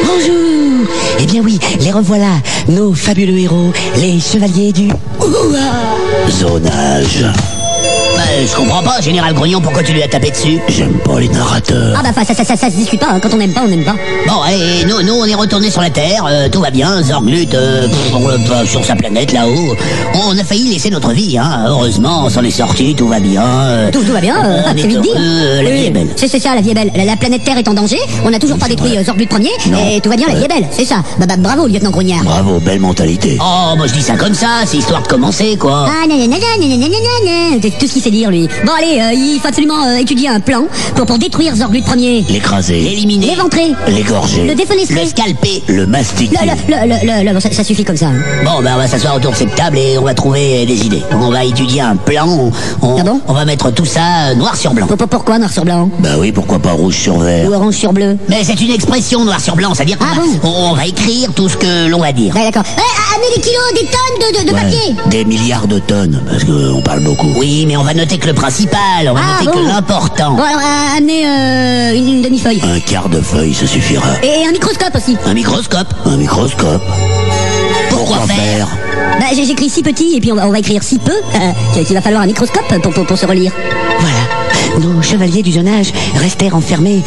bonjour 0.06 0.86
Eh 1.18 1.26
bien 1.26 1.42
oui, 1.42 1.60
les 1.80 1.92
revoilà, 1.92 2.34
nos 2.68 2.94
fabuleux 2.94 3.38
héros, 3.38 3.72
les 3.96 4.20
chevaliers 4.20 4.74
du... 4.74 4.90
Ouah 5.22 6.30
Zonage. 6.30 7.24
Bah, 8.40 8.46
je 8.50 8.56
comprends 8.56 8.82
pas, 8.82 9.02
Général 9.02 9.34
Grognon, 9.34 9.60
pourquoi 9.60 9.84
tu 9.84 9.92
lui 9.92 10.02
as 10.02 10.08
tapé 10.08 10.32
dessus 10.32 10.60
J'aime 10.70 10.94
pas 11.00 11.20
les 11.20 11.28
narrateurs. 11.28 11.94
Ah 11.98 12.02
bah 12.02 12.24
ça, 12.26 12.34
ça, 12.34 12.46
ça, 12.46 12.56
ça 12.56 12.70
se 12.70 12.76
discute 12.78 13.02
pas, 13.02 13.08
hein. 13.12 13.20
quand 13.22 13.34
on 13.34 13.40
aime 13.42 13.52
pas, 13.52 13.64
on 13.68 13.72
aime 13.72 13.84
pas. 13.84 13.96
Bon, 14.28 14.42
allez, 14.42 14.86
nous, 14.88 15.02
nous, 15.04 15.14
on 15.14 15.26
est 15.26 15.36
retourné 15.36 15.70
sur 15.70 15.82
la 15.82 15.90
Terre, 15.90 16.26
euh, 16.30 16.48
tout 16.48 16.62
va 16.62 16.72
bien, 16.72 17.04
Zorglut, 17.04 17.48
euh, 17.54 17.88
euh, 18.16 18.66
sur 18.66 18.86
sa 18.86 18.96
planète 18.96 19.34
là-haut. 19.34 19.76
On 20.14 20.38
a 20.38 20.44
failli 20.46 20.72
laisser 20.72 20.90
notre 20.90 21.12
vie, 21.12 21.38
hein. 21.38 21.66
Heureusement, 21.68 22.24
on 22.24 22.30
s'en 22.30 22.42
est 22.44 22.50
sorti, 22.52 22.96
tout 22.96 23.10
va 23.10 23.20
bien. 23.20 23.44
euh, 23.44 23.92
Tout, 23.92 24.04
tout 24.06 24.14
va 24.14 24.22
bien, 24.22 24.38
euh, 24.46 24.62
on 24.68 24.78
est 24.78 24.82
c'est 24.84 24.88
vite 24.88 25.02
dit. 25.02 25.10
euh, 25.18 25.62
la 25.62 25.72
vie 25.72 25.86
est 25.88 25.92
belle. 25.92 26.08
C'est 26.16 26.40
ça, 26.40 26.56
la 26.56 26.62
vie 26.62 26.70
est 26.72 26.76
belle. 26.76 26.92
La, 26.96 27.04
la 27.04 27.18
planète 27.18 27.44
Terre 27.44 27.58
est 27.58 27.68
en 27.68 27.74
danger, 27.74 28.00
on 28.24 28.30
n'a 28.30 28.40
toujours 28.40 28.58
pas 28.58 28.70
détruit 28.70 28.98
euh, 28.98 29.04
Zorglut 29.04 29.28
premier, 29.28 29.52
et 29.94 30.00
tout 30.00 30.10
va 30.10 30.16
bien, 30.16 30.28
la 30.30 30.36
vie 30.36 30.46
est 30.46 30.48
belle, 30.48 30.68
c'est 30.72 30.86
ça. 30.86 31.04
Bah, 31.20 31.26
bah 31.28 31.36
bravo, 31.38 31.68
lieutenant 31.68 31.92
Grognard. 31.92 32.24
Bravo, 32.24 32.60
belle 32.62 32.80
mentalité. 32.80 33.38
Oh, 33.42 33.76
moi 33.76 33.86
je 33.88 33.94
dis 33.94 34.02
ça 34.02 34.16
comme 34.16 34.34
ça, 34.34 34.48
c'est 34.66 34.78
histoire 34.78 35.02
de 35.04 35.08
commencer, 35.10 35.58
quoi. 35.58 35.88
Ah, 35.90 36.08
nanana, 36.08 36.38
nanana, 36.58 36.78
nanana, 36.88 37.60
c'est 37.62 37.78
tout 37.78 37.86
ce 37.88 37.94
qu'il 37.94 38.02
sait 38.02 38.12
dire, 38.12 38.29
lui. 38.30 38.48
Bon, 38.66 38.72
allez, 38.78 39.00
euh, 39.02 39.14
il 39.14 39.40
faut 39.42 39.48
absolument 39.48 39.84
euh, 39.86 39.98
étudier 39.98 40.28
un 40.30 40.40
plan 40.40 40.64
pour, 40.96 41.06
pour 41.06 41.18
détruire 41.18 41.56
Zorglut 41.56 41.82
premier. 41.82 42.26
L'écraser. 42.30 42.80
L'éliminer, 42.82 43.28
L'éventrer, 43.28 43.72
L'égorger. 43.88 44.46
le 44.48 44.56
défenestrer. 44.56 45.02
le 45.04 45.08
scalper. 45.08 45.64
Le 45.68 45.86
mastiquer. 45.86 46.38
Le, 46.68 46.74
le, 46.88 47.06
le, 47.24 47.28
le, 47.28 47.34
bon, 47.34 47.40
ça, 47.40 47.52
ça 47.52 47.64
suffit 47.64 47.84
comme 47.84 47.98
ça. 47.98 48.08
hein. 48.08 48.22
Bon, 48.44 48.62
ben 48.64 48.74
on 48.76 48.78
va 48.78 48.88
s'asseoir 48.88 49.16
autour 49.16 49.32
de 49.32 49.38
cette 49.38 49.56
table 49.56 49.78
et 49.78 49.98
on 49.98 50.04
va 50.04 50.14
trouver 50.14 50.66
des 50.66 50.86
idées. 50.86 51.02
On 51.14 51.30
va 51.32 51.44
étudier 51.46 51.82
un 51.82 51.96
plan, 51.96 52.28
on, 52.28 52.52
on, 52.82 52.98
Ah 53.00 53.04
bon 53.04 53.22
on 53.28 53.34
va 53.34 53.46
mettre 53.46 53.72
tout 53.72 53.86
ça 53.86 54.30
euh, 54.32 54.36
noir 54.36 54.56
sur 54.56 54.74
blanc. 54.74 54.88
Pour- 54.88 54.98
pour- 54.98 55.08
Pourquoi 55.08 55.38
noir 55.40 55.52
sur 55.52 55.66
blanc 55.66 55.90
Bah 56.00 56.10
oui, 56.18 56.32
pourquoi 56.32 56.60
pas 56.60 56.72
rouge 56.72 56.96
sur 56.98 57.18
vert 57.20 57.50
Ou 57.50 57.54
orange 57.54 57.76
sur 57.76 57.94
bleu 57.94 58.18
Mais 58.30 58.44
c'est 58.44 58.60
une 58.62 58.72
expression 58.72 59.24
noir 59.26 59.40
sur 59.42 59.56
blanc, 59.56 59.74
c'est-à-dire 59.74 59.98
Ah 60.02 60.16
bon 60.16 60.50
on, 60.50 60.72
on 60.72 60.74
va 60.74 60.86
écrire 60.86 61.34
tout 61.34 61.50
ce 61.50 61.58
que 61.58 61.88
l'on 61.88 62.00
va 62.00 62.12
dire. 62.12 62.36
Ouais, 62.36 62.44
d'accord. 62.44 62.64
Eh, 62.78 63.16
amenez 63.16 63.36
des 63.36 63.42
kilos, 63.42 63.74
des 63.74 63.86
tonnes 63.86 64.34
de, 64.34 64.40
de, 64.40 64.50
de 64.50 64.54
Ouais, 64.54 64.62
papier 64.62 64.96
Des 65.08 65.26
milliards 65.26 65.68
de 65.68 65.80
tonnes, 65.80 66.22
parce 66.30 66.44
qu'on 66.44 66.82
parle 66.82 67.02
beaucoup. 67.02 67.28
Oui, 67.38 67.66
mais 67.68 67.76
on 67.78 67.84
va 67.84 67.94
noter 67.94 68.09
que 68.18 68.28
le 68.28 68.34
principal, 68.34 68.80
on 69.10 69.14
va 69.14 69.20
Ah, 69.24 69.44
noter 69.44 69.58
bon 69.58 69.64
que 69.64 69.68
l'important. 69.70 70.32
Bon, 70.36 70.44
alors, 70.44 70.60
euh, 70.60 70.98
amenez 70.98 71.26
euh, 71.28 71.94
une, 71.96 72.08
une 72.16 72.22
demi-feuille. 72.22 72.62
Un 72.64 72.80
quart 72.80 73.10
de 73.10 73.22
feuille, 73.22 73.54
ça 73.54 73.68
suffira. 73.68 74.08
Et 74.24 74.46
un 74.48 74.52
microscope 74.52 74.96
aussi. 74.96 75.16
Un 75.26 75.34
microscope. 75.34 75.94
Un 76.06 76.18
microscope. 76.18 76.82
Pourquoi 77.90 78.20
faire 78.28 78.68
Bah, 79.20 79.26
j'ai- 79.36 79.46
j'écris 79.46 79.70
si 79.70 79.82
petit 79.84 80.16
et 80.16 80.20
puis 80.22 80.32
on 80.32 80.36
va, 80.36 80.48
on 80.48 80.52
va 80.52 80.60
écrire 80.60 80.82
si 80.84 80.98
peu 81.00 81.12
euh, 81.12 81.84
qu'il 81.84 81.94
va 81.96 82.02
falloir 82.02 82.22
un 82.24 82.28
microscope 82.28 82.64
pour, 82.82 82.94
pour, 82.94 83.06
pour 83.06 83.18
se 83.18 83.26
relire. 83.26 83.52
Voilà, 84.00 84.86
nos 84.88 85.02
chevaliers 85.02 85.42
du 85.44 85.52
zonage 85.52 85.92
restèrent 86.16 86.56
enfermés 86.56 87.02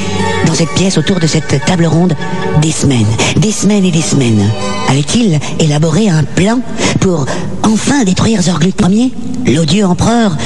dans 0.46 0.54
cette 0.54 0.70
pièce 0.74 0.98
autour 0.98 1.18
de 1.20 1.26
cette 1.26 1.64
table 1.64 1.86
ronde 1.86 2.14
des 2.60 2.72
semaines, 2.72 3.06
des 3.36 3.52
semaines 3.52 3.84
et 3.84 3.90
des 3.90 4.02
semaines. 4.02 4.48
Allaient-ils 4.88 5.38
élaborer 5.58 6.08
un 6.10 6.24
plan 6.24 6.60
pour 7.00 7.24
enfin 7.62 8.04
détruire 8.04 8.42
Zorglut 8.42 8.74
Ier, 8.90 9.12
l'odieux 9.46 9.86
empereur 9.86 10.36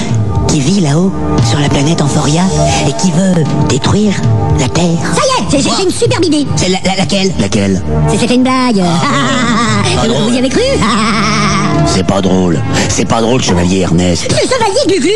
qui 0.56 0.62
vit 0.62 0.80
là-haut 0.80 1.12
sur 1.44 1.58
la 1.60 1.68
planète 1.68 2.00
Amphoria 2.00 2.40
et 2.88 2.92
qui 3.02 3.10
veut 3.10 3.44
détruire 3.68 4.14
la 4.58 4.66
Terre. 4.70 4.86
Ça 5.14 5.20
y 5.52 5.54
est, 5.54 5.60
j'ai- 5.62 5.84
une 5.84 5.90
superbe 5.90 6.24
idée. 6.24 6.46
C'est 6.56 6.70
la- 6.70 6.78
la- 6.82 6.96
laquelle? 6.96 7.30
Laquelle? 7.38 7.82
C'est- 8.08 8.16
C'était 8.16 8.36
une 8.36 8.42
blague. 8.42 8.82
Vous 10.26 10.32
y 10.34 10.38
avez 10.38 10.48
cru? 10.48 10.62
C'est 11.86 12.06
pas 12.06 12.20
drôle. 12.20 12.60
C'est 12.88 13.06
pas 13.06 13.20
drôle, 13.20 13.42
chevalier 13.42 13.80
Ernest. 13.80 14.24
Le 14.30 14.36
chevalier 14.36 14.86
Glugu 14.86 15.10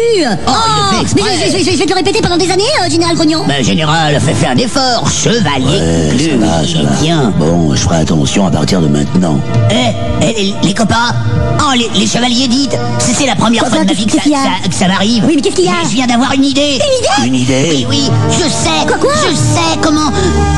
Oh, 0.47 0.51
fait 0.51 1.15
Mais 1.17 1.23
je, 1.23 1.27
exprès. 1.45 1.59
je- 1.59 1.65
je- 1.65 1.71
je 1.73 1.77
vais 1.79 1.85
te 1.85 1.91
le 1.91 1.97
répéter 1.97 2.21
pendant 2.23 2.37
des 2.39 2.51
années, 2.51 2.63
euh, 2.85 2.91
Général 2.91 3.17
Grognon. 3.17 3.45
Ben, 3.47 3.63
général, 3.65 4.19
fais, 4.21 4.33
fais 4.35 4.47
un 4.47 4.57
effort. 4.57 5.05
Chevalier. 5.11 5.67
Ouais, 5.67 6.17
Glu, 6.17 6.31
ça 6.31 6.37
va, 6.47 6.67
ça 6.67 6.83
va. 6.83 6.97
Tiens. 7.03 7.33
Bon, 7.39 7.75
je 7.75 7.81
ferai 7.81 7.99
attention 7.99 8.47
à 8.47 8.51
partir 8.51 8.81
de 8.81 8.89
maintenant. 8.89 9.41
Eh, 9.71 9.75
eh, 10.23 10.33
les, 10.33 10.55
les 10.63 10.75
copains 10.75 11.15
Oh, 11.63 11.73
les, 11.77 11.91
les 11.99 12.07
chevaliers 12.07 12.49
dites 12.49 12.77
C'est 12.99 13.13
c'est 13.15 13.27
la 13.27 13.35
première 13.37 13.61
Quoi, 13.63 13.71
fois 13.71 13.81
de 13.85 13.87
ma 13.89 13.93
vie 13.93 14.07
que 14.07 14.13
ça, 14.13 14.23
ça- 14.25 14.69
que 14.69 14.75
ça 14.75 14.89
m'arrive. 14.89 15.25
Oui, 15.27 15.35
mais 15.37 15.43
qu'est-ce 15.43 15.57
qu'il 15.57 15.67
y 15.67 15.69
a 15.69 15.83
Je 15.85 15.89
viens 15.95 16.07
d'avoir 16.07 16.33
une 16.33 16.45
idée. 16.45 16.79
Une 17.25 17.35
idée 17.35 17.67
Oui, 17.71 17.87
oui, 17.91 18.11
je 18.33 18.45
sais. 18.49 18.87
Quoi, 18.87 18.97
quoi 18.97 19.13
Je 19.31 19.35
sais 19.35 19.79
comment 19.83 20.11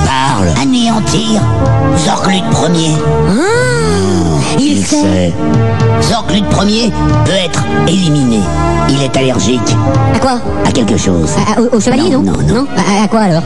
Parle. 0.04 0.48
anéantir 0.62 1.42
Zorglut 2.04 2.36
Ier. 2.36 2.94
Il 3.28 3.81
Il 4.58 4.84
sait. 4.84 4.96
sait. 4.96 5.32
Zorglut 6.02 6.42
premier 6.50 6.90
peut 7.24 7.32
être 7.44 7.64
éliminé. 7.86 8.40
Il 8.88 9.00
est 9.02 9.16
allergique 9.16 9.60
À 10.14 10.18
quoi? 10.18 10.40
À 10.66 10.72
quelque 10.72 10.96
chose. 10.96 11.30
À- 11.48 11.52
à- 11.58 11.60
au, 11.62 11.76
au 11.76 11.80
chevalier, 11.80 12.10
non 12.10 12.22
Non, 12.22 12.32
non, 12.46 12.54
non. 12.54 12.66
À, 12.76 13.04
à 13.04 13.08
quoi 13.08 13.20
alors? 13.20 13.42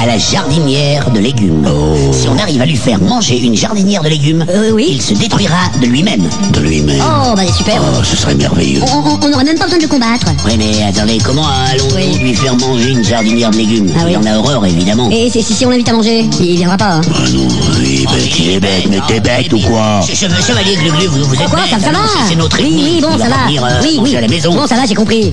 À 0.00 0.06
la 0.06 0.16
jardinière 0.18 1.10
de 1.10 1.18
légumes. 1.18 1.66
Si 2.12 2.28
on 2.28 2.38
arrive 2.38 2.62
à 2.62 2.66
lui 2.66 2.76
faire 2.76 3.00
manger 3.00 3.38
une 3.40 3.56
jardinière 3.56 4.02
de 4.02 4.08
légumes, 4.08 4.44
Euh, 4.48 4.70
oui. 4.72 4.86
il 4.92 5.02
se 5.02 5.12
détruira 5.14 5.56
de 5.80 5.86
lui-même. 5.86 6.22
De 6.52 6.60
lui-même. 6.60 7.00
Oh, 7.02 7.34
bah 7.34 7.42
super. 7.56 7.80
Oh, 7.82 8.02
ce 8.04 8.16
serait 8.16 8.34
merveilleux. 8.36 8.80
On 8.82 8.98
on- 9.10 9.18
on 9.26 9.28
n'aurait 9.30 9.44
même 9.44 9.58
pas 9.58 9.64
besoin 9.64 9.78
de 9.78 9.82
le 9.82 9.88
combattre. 9.88 10.26
Oui, 10.46 10.52
mais 10.56 10.84
attendez, 10.84 11.18
comment 11.24 11.46
allons-nous 11.46 11.96
Oui. 11.96 12.18
lui 12.18 12.34
faire 12.34 12.54
manger 12.56 12.90
une 12.90 13.04
jardinière 13.04 13.50
de 13.50 13.56
légumes? 13.56 13.90
Ah 13.98 14.02
oui. 14.06 14.12
Il 14.12 14.18
en 14.18 14.24
a 14.32 14.38
horreur, 14.38 14.64
évidemment. 14.66 15.08
Et 15.10 15.28
si, 15.30 15.66
on 15.66 15.70
l'invite 15.70 15.88
à 15.88 15.92
manger, 15.94 16.28
il 16.40 16.56
viendra 16.56 16.76
pas. 16.76 16.92
hein. 16.94 17.00
Ah 17.12 17.28
non, 17.32 17.48
il 17.82 18.02
est 18.02 18.06
bête, 18.06 18.38
il 18.38 18.50
est 18.52 18.60
bête, 18.60 18.84
mais 18.90 18.98
t'es 19.08 19.20
bête 19.20 19.52
ou 19.52 19.58
quoi? 19.60 20.00
Chevalier 20.40 20.76
Gluglu, 20.76 21.06
vous, 21.06 21.24
vous 21.24 21.34
êtes 21.34 21.50
bête, 21.50 21.60
ça, 21.70 21.78
ça 21.80 21.90
va 21.90 21.98
c'est- 22.28 22.36
notre 22.36 22.58
Oui, 22.60 22.66
ennemi. 22.68 22.82
oui, 22.96 23.00
bon, 23.00 23.08
Il 23.14 23.18
ça 23.18 23.28
va 23.28 23.36
va. 23.36 23.44
venir, 23.46 23.64
euh, 23.64 23.68
oui, 23.82 23.96
manger 23.98 24.10
oui. 24.12 24.16
à 24.16 24.20
la 24.20 24.28
maison. 24.28 24.54
Bon, 24.54 24.66
ça 24.66 24.76
va, 24.76 24.86
j'ai 24.86 24.94
compris. 24.94 25.32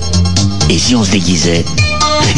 Et 0.68 0.78
si 0.78 0.94
on 0.96 1.04
se 1.04 1.10
déguisait? 1.10 1.64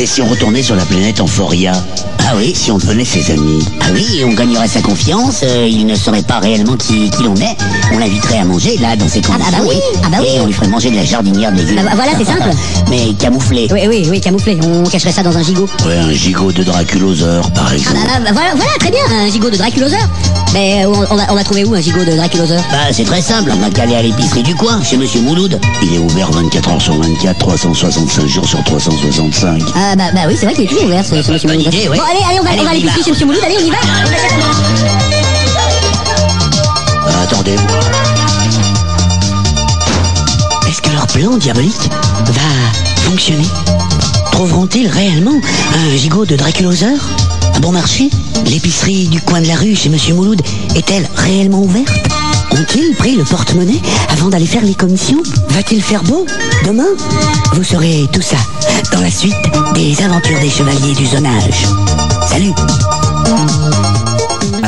Et 0.01 0.07
si 0.07 0.23
on 0.23 0.27
retournait 0.29 0.63
sur 0.63 0.77
la 0.77 0.85
planète 0.85 1.21
Euphoria 1.21 1.73
Ah 2.21 2.35
oui 2.37 2.53
Si 2.55 2.71
on 2.71 2.79
devenait 2.79 3.05
ses 3.05 3.33
amis 3.33 3.65
Ah 3.81 3.87
oui, 3.93 4.23
on 4.25 4.33
gagnerait 4.33 4.69
sa 4.69 4.81
confiance, 4.81 5.41
euh, 5.43 5.67
il 5.69 5.87
ne 5.87 5.97
saurait 5.97 6.23
pas 6.23 6.39
réellement 6.39 6.77
qui, 6.77 7.11
qui 7.11 7.25
l'on 7.25 7.35
est. 7.35 7.57
On 7.93 7.99
l'inviterait 7.99 8.39
à 8.39 8.45
manger, 8.45 8.77
là, 8.79 8.95
dans 8.95 9.07
bah, 9.07 9.11
conditions. 9.11 9.33
bah 9.37 9.65
oui, 9.67 9.75
ah 10.05 10.09
bah 10.11 10.19
oui. 10.21 10.27
Et 10.37 10.41
on 10.41 10.47
lui 10.47 10.53
ferait 10.53 10.69
manger 10.69 10.91
de 10.91 10.97
la 10.97 11.05
jardinière 11.05 11.51
de 11.53 11.59
légumes. 11.63 11.83
Bah, 11.85 11.91
voilà, 11.97 12.13
c'est 12.17 12.25
simple. 12.25 12.49
Mais 12.91 13.13
camouflé. 13.19 13.67
Oui, 13.73 13.81
oui, 13.89 14.07
oui, 14.09 14.21
camouflé. 14.21 14.57
On 14.63 14.85
cacherait 14.85 15.11
ça 15.13 15.23
dans 15.25 15.37
un 15.37 15.43
gigot. 15.43 15.67
Ouais, 15.85 15.97
un 15.99 16.13
gigot 16.13 16.53
de 16.53 16.63
Draculosaure, 16.63 17.51
par 17.51 17.67
Ah 17.71 17.75
exemple. 17.75 17.97
bah, 18.07 18.21
bah, 18.25 18.31
voilà, 18.33 18.51
voilà, 18.55 18.71
très 18.79 18.91
bien, 18.91 19.01
un 19.11 19.29
gigot 19.31 19.51
de 19.51 19.57
Draculosaure. 19.57 19.99
Mais 20.55 20.85
euh, 20.85 20.89
on, 20.91 21.13
on, 21.15 21.17
va, 21.17 21.27
on 21.31 21.35
va 21.35 21.43
trouver 21.45 21.65
où 21.65 21.75
un 21.75 21.81
gigot 21.81 22.05
de 22.05 22.13
Draculosaure 22.15 22.63
Bah, 22.71 22.93
c'est 22.93 23.05
très 23.05 23.21
simple, 23.21 23.53
on 23.59 23.63
a 23.67 23.71
qu'à 23.71 23.83
aller 23.83 23.97
à 23.97 24.03
l'épicerie 24.03 24.43
du 24.45 24.55
coin, 24.55 24.81
chez 24.85 24.97
Monsieur 24.97 25.21
Mouloud. 25.23 25.59
Il 25.83 25.95
est 25.95 25.99
ouvert 25.99 26.31
24 26.31 26.69
heures 26.71 26.83
sur 26.83 26.95
24, 27.01 27.37
365 27.39 28.27
jours 28.27 28.47
sur 28.49 28.63
365. 28.65 29.63
Ah 29.75 29.88
bah, 29.97 30.05
bah 30.15 30.21
oui, 30.27 30.37
c'est 30.39 30.47
vrai 30.47 30.55
qu'il 30.55 30.65
est 30.65 30.69
toujours 30.69 30.85
ouvert 30.85 31.05
ce, 31.05 31.21
ce 31.23 31.31
monsieur 31.33 31.49
Mouloud. 31.49 31.67
idée, 31.67 31.89
ouais. 31.89 31.97
Bon, 31.97 32.03
allez, 32.05 32.21
allez, 32.29 32.41
on 32.41 32.45
va, 32.45 32.51
Allez, 32.51 32.61
on 32.61 32.65
va 32.65 32.93
va. 32.97 33.03
chez 33.05 33.11
monsieur 33.11 33.27
Mouloud, 33.27 33.43
allez, 33.45 33.57
on 33.61 33.67
y 33.67 33.71
va. 33.71 33.77
Ah, 37.07 37.23
attendez. 37.23 37.57
Est-ce 40.69 40.83
que 40.83 40.91
leur 40.91 41.07
plan 41.07 41.37
diabolique 41.37 41.91
va 42.27 43.03
fonctionner? 43.03 43.47
Trouveront-ils 44.33 44.89
réellement 44.89 45.41
un 45.75 45.97
gigot 45.97 46.25
de 46.27 46.37
Draculosaure 46.37 47.01
À 47.55 47.61
bon 47.61 47.73
marché? 47.73 48.11
L'épicerie 48.47 49.09
du 49.09 49.21
coin 49.21 49.41
de 49.41 49.49
la 49.49 49.57
rue 49.57 49.75
chez 49.75 49.89
Monsieur 49.89 50.15
Mouloud 50.15 50.41
est-elle 50.77 51.09
réellement 51.17 51.61
ouverte? 51.61 52.08
Ont-ils 52.53 52.95
pris 52.97 53.17
le 53.17 53.25
porte-monnaie 53.25 53.81
avant 54.11 54.29
d'aller 54.29 54.47
faire 54.47 54.65
les 54.65 54.75
commissions. 54.75 55.23
Va-t-il 55.51 55.83
faire 55.83 56.03
beau 56.03 56.27
demain? 56.67 56.89
Vous 57.53 57.65
saurez 57.65 58.07
tout 58.13 58.23
ça 58.23 58.37
dans 58.93 59.01
la 59.01 59.11
suite 59.11 59.35
des 59.75 60.01
aventures 60.03 60.41
des 60.41 60.51
chevaliers 60.51 60.95
du 60.95 61.07
zonage. 61.07 61.67
Salut 62.27 62.53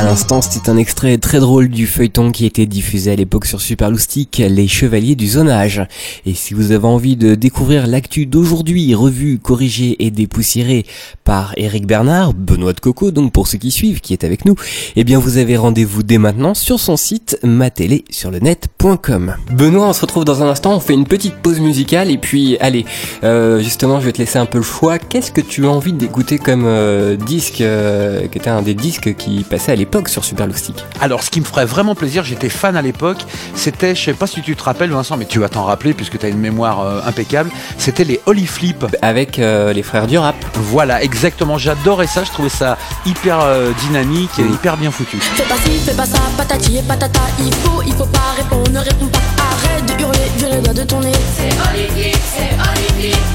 À 0.01 0.03
l'instant, 0.03 0.41
c'était 0.41 0.71
un 0.71 0.77
extrait 0.77 1.19
très 1.19 1.39
drôle 1.39 1.69
du 1.69 1.85
feuilleton 1.85 2.31
qui 2.31 2.47
était 2.47 2.65
diffusé 2.65 3.11
à 3.11 3.15
l'époque 3.15 3.45
sur 3.45 3.61
Superloustic, 3.61 4.41
Les 4.49 4.67
Chevaliers 4.67 5.13
du 5.13 5.27
Zonage. 5.27 5.83
Et 6.25 6.33
si 6.33 6.55
vous 6.55 6.71
avez 6.71 6.87
envie 6.87 7.15
de 7.15 7.35
découvrir 7.35 7.85
l'actu 7.85 8.25
d'aujourd'hui, 8.25 8.95
revue, 8.95 9.37
corrigée 9.37 10.03
et 10.03 10.09
dépoussiérée 10.09 10.87
par 11.23 11.53
Eric 11.55 11.85
Bernard, 11.85 12.33
Benoît 12.33 12.73
de 12.73 12.79
Coco, 12.79 13.11
donc 13.11 13.31
pour 13.31 13.47
ceux 13.47 13.59
qui 13.59 13.69
suivent, 13.69 14.01
qui 14.01 14.13
est 14.13 14.23
avec 14.23 14.45
nous, 14.45 14.55
eh 14.95 15.03
bien 15.03 15.19
vous 15.19 15.37
avez 15.37 15.55
rendez-vous 15.55 16.01
dès 16.01 16.17
maintenant 16.17 16.55
sur 16.55 16.79
son 16.79 16.97
site 16.97 17.37
matélé-sur-le-net.com. 17.43 19.35
Benoît, 19.51 19.87
on 19.87 19.93
se 19.93 20.01
retrouve 20.01 20.25
dans 20.25 20.41
un 20.41 20.47
instant, 20.47 20.73
on 20.73 20.79
fait 20.79 20.93
une 20.95 21.05
petite 21.05 21.35
pause 21.35 21.59
musicale 21.59 22.09
et 22.09 22.17
puis 22.17 22.57
allez, 22.57 22.85
euh, 23.23 23.59
justement 23.59 23.99
je 23.99 24.07
vais 24.07 24.13
te 24.13 24.17
laisser 24.17 24.39
un 24.39 24.47
peu 24.47 24.57
le 24.57 24.63
choix. 24.63 24.97
Qu'est-ce 24.97 25.31
que 25.31 25.41
tu 25.41 25.67
as 25.67 25.69
envie 25.69 25.93
d'écouter 25.93 26.39
comme 26.39 26.63
euh, 26.65 27.17
disque, 27.17 27.61
euh, 27.61 28.25
qui 28.29 28.39
était 28.39 28.49
un 28.49 28.63
des 28.63 28.73
disques 28.73 29.15
qui 29.15 29.43
passait 29.43 29.73
à 29.73 29.75
l'époque? 29.75 29.90
Sur 30.07 30.23
Superloustic 30.23 30.85
Alors, 31.01 31.21
ce 31.21 31.29
qui 31.29 31.41
me 31.41 31.45
ferait 31.45 31.65
vraiment 31.65 31.95
plaisir, 31.95 32.23
j'étais 32.23 32.49
fan 32.49 32.77
à 32.77 32.81
l'époque, 32.81 33.25
c'était, 33.55 33.93
je 33.93 34.01
sais 34.01 34.13
pas 34.13 34.25
si 34.25 34.41
tu 34.41 34.55
te 34.55 34.63
rappelles 34.63 34.91
Vincent, 34.91 35.17
mais 35.17 35.25
tu 35.25 35.39
vas 35.39 35.49
t'en 35.49 35.65
rappeler 35.65 35.93
puisque 35.93 36.17
tu 36.17 36.25
as 36.25 36.29
une 36.29 36.39
mémoire 36.39 36.79
euh, 36.81 37.01
impeccable, 37.05 37.51
c'était 37.77 38.05
les 38.05 38.21
Holy 38.25 38.47
Flip. 38.47 38.85
Avec 39.01 39.37
euh, 39.37 39.73
les 39.73 39.83
frères 39.83 40.07
du 40.07 40.17
rap. 40.17 40.35
Voilà, 40.55 41.03
exactement, 41.03 41.57
j'adorais 41.57 42.07
ça, 42.07 42.23
je 42.23 42.31
trouvais 42.31 42.49
ça 42.49 42.77
hyper 43.05 43.41
euh, 43.41 43.71
dynamique 43.87 44.31
et 44.39 44.43
hyper 44.43 44.77
bien 44.77 44.91
foutu. 44.91 45.17
Fais 45.17 45.43
pas 45.43 45.55
ci, 45.57 45.77
fais 45.79 45.93
pas 45.93 46.05
ça, 46.05 46.19
patati 46.37 46.77
et 46.77 46.81
patata, 46.83 47.21
il 47.39 47.53
faut, 47.55 47.81
il 47.85 47.93
faut 47.93 48.05
pas 48.05 48.33
répondre, 48.37 48.71
ne 48.71 48.79
réponds 48.79 49.07
pas, 49.07 49.19
arrête 49.51 49.85
de 49.85 50.01
hurler, 50.01 50.19
je 50.37 50.45
le 50.45 50.61
doigt 50.61 50.73
de 50.73 50.83
ton 50.83 51.01
nez. 51.01 51.11
C'est 51.35 51.49
Olivier, 51.69 52.13
c'est 52.13 52.49
Olivier. 52.55 53.13
Et 53.13 53.30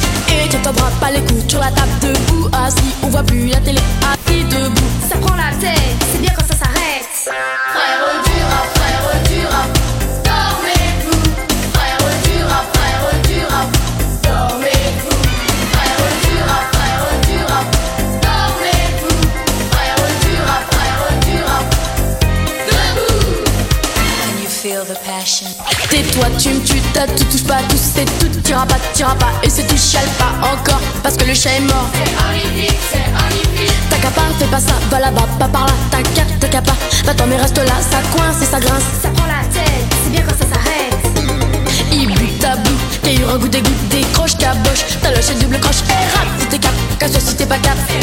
tu 0.73 0.81
t'en 0.81 0.91
pas 1.01 1.11
les 1.11 1.21
coudes 1.21 1.49
sur 1.49 1.61
la 1.61 1.71
table 1.71 1.91
debout, 2.01 2.49
assis, 2.53 2.95
on 3.03 3.09
voit 3.09 3.23
plus 3.23 3.47
la 3.47 3.61
télé, 3.61 3.81
assis 4.03 4.45
debout. 4.45 4.83
Ça 5.09 5.17
prend 5.19 5.37
la 5.37 5.55
tête, 5.57 5.79
c'est 6.13 6.21
bien 6.21 6.33
quand 6.37 6.47
ça 6.47 6.57
s'arrête. 6.57 7.07
Frère 7.15 8.26
tu 26.97 27.03
me 27.03 27.07
tues, 27.07 27.07
t'as 27.07 27.07
tout, 27.07 27.25
touche 27.25 27.45
pas, 27.45 27.63
tout 27.69 27.77
c'est 27.77 28.05
tout, 28.19 28.29
t'iras 28.43 28.67
pas, 28.67 28.77
t'iras 28.93 29.15
pas, 29.15 29.33
et 29.43 29.51
si 29.51 29.65
tu 29.67 29.77
chiales 29.77 30.09
pas 30.19 30.33
encore, 30.47 30.81
parce 31.03 31.17
que 31.17 31.25
le 31.25 31.35
chat 31.35 31.51
est 31.51 31.61
mort. 31.61 31.89
C'est. 32.91 33.01
T'as 33.91 33.97
qu'à 33.97 34.11
pas, 34.11 34.23
fais 34.39 34.47
pas 34.47 34.61
ça, 34.61 34.75
va 34.91 35.01
là-bas, 35.01 35.27
pas 35.39 35.49
par 35.49 35.67
là, 35.67 35.73
t'as 35.91 36.03
qu'à, 36.03 36.23
t'as 36.41 36.49
qu'à 36.49 36.63
pas, 36.63 36.77
va-t'en 37.05 37.27
mais 37.27 37.37
reste 37.37 37.59
là, 37.59 37.75
ça 37.91 37.99
coince 38.17 38.43
et 38.43 38.47
ça 38.47 38.61
grince. 38.61 38.85
Ça 39.03 39.09
prend 39.11 39.27
la 39.27 39.45
tête, 39.53 39.65
c'est 40.05 40.11
bien 40.11 40.23
quand 40.23 40.37
ça 40.39 40.47
s'arrête. 40.55 40.97
Il 41.93 42.09
but 42.09 42.45
à 42.45 42.57
bout, 42.57 42.79
y'a 43.05 43.13
eu 43.13 43.25
un 43.25 43.39
goût 43.39 43.49
d'égout, 43.49 43.75
décroche, 43.91 44.37
caboche, 44.37 44.85
t'as 45.03 45.11
lâché 45.11 45.35
le 45.35 45.41
double 45.41 45.61
croche, 45.61 45.83
et 45.89 46.17
rap, 46.17 46.27
si 46.39 46.47
t'es 46.47 46.59
cap, 46.59 46.73
casse 46.99 47.19
si 47.19 47.35
t'es 47.37 47.47
pas 47.47 47.59
cap. 47.59 47.77
C'est 47.89 48.01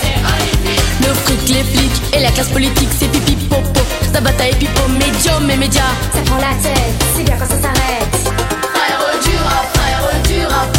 c'est. 0.00 0.59
Le 1.00 1.14
fric, 1.14 1.48
les 1.48 1.64
flics 1.64 2.14
et 2.14 2.20
la 2.20 2.30
classe 2.30 2.48
politique, 2.48 2.88
c'est 2.98 3.08
pipi 3.10 3.36
popo. 3.48 3.80
Ça 4.12 4.20
bataille 4.20 4.54
pipo, 4.56 4.88
médium 4.88 5.50
et 5.50 5.56
média. 5.56 5.82
Ça 6.12 6.20
prend 6.26 6.36
la 6.36 6.54
tête, 6.62 7.04
c'est 7.16 7.22
bien 7.24 7.36
quand 7.38 7.46
ça 7.46 7.60
s'arrête. 7.60 8.16
Frère 8.74 9.20
du 9.22 9.36
rap, 9.36 9.66
frère 9.74 10.22
du 10.28 10.46
rap, 10.46 10.76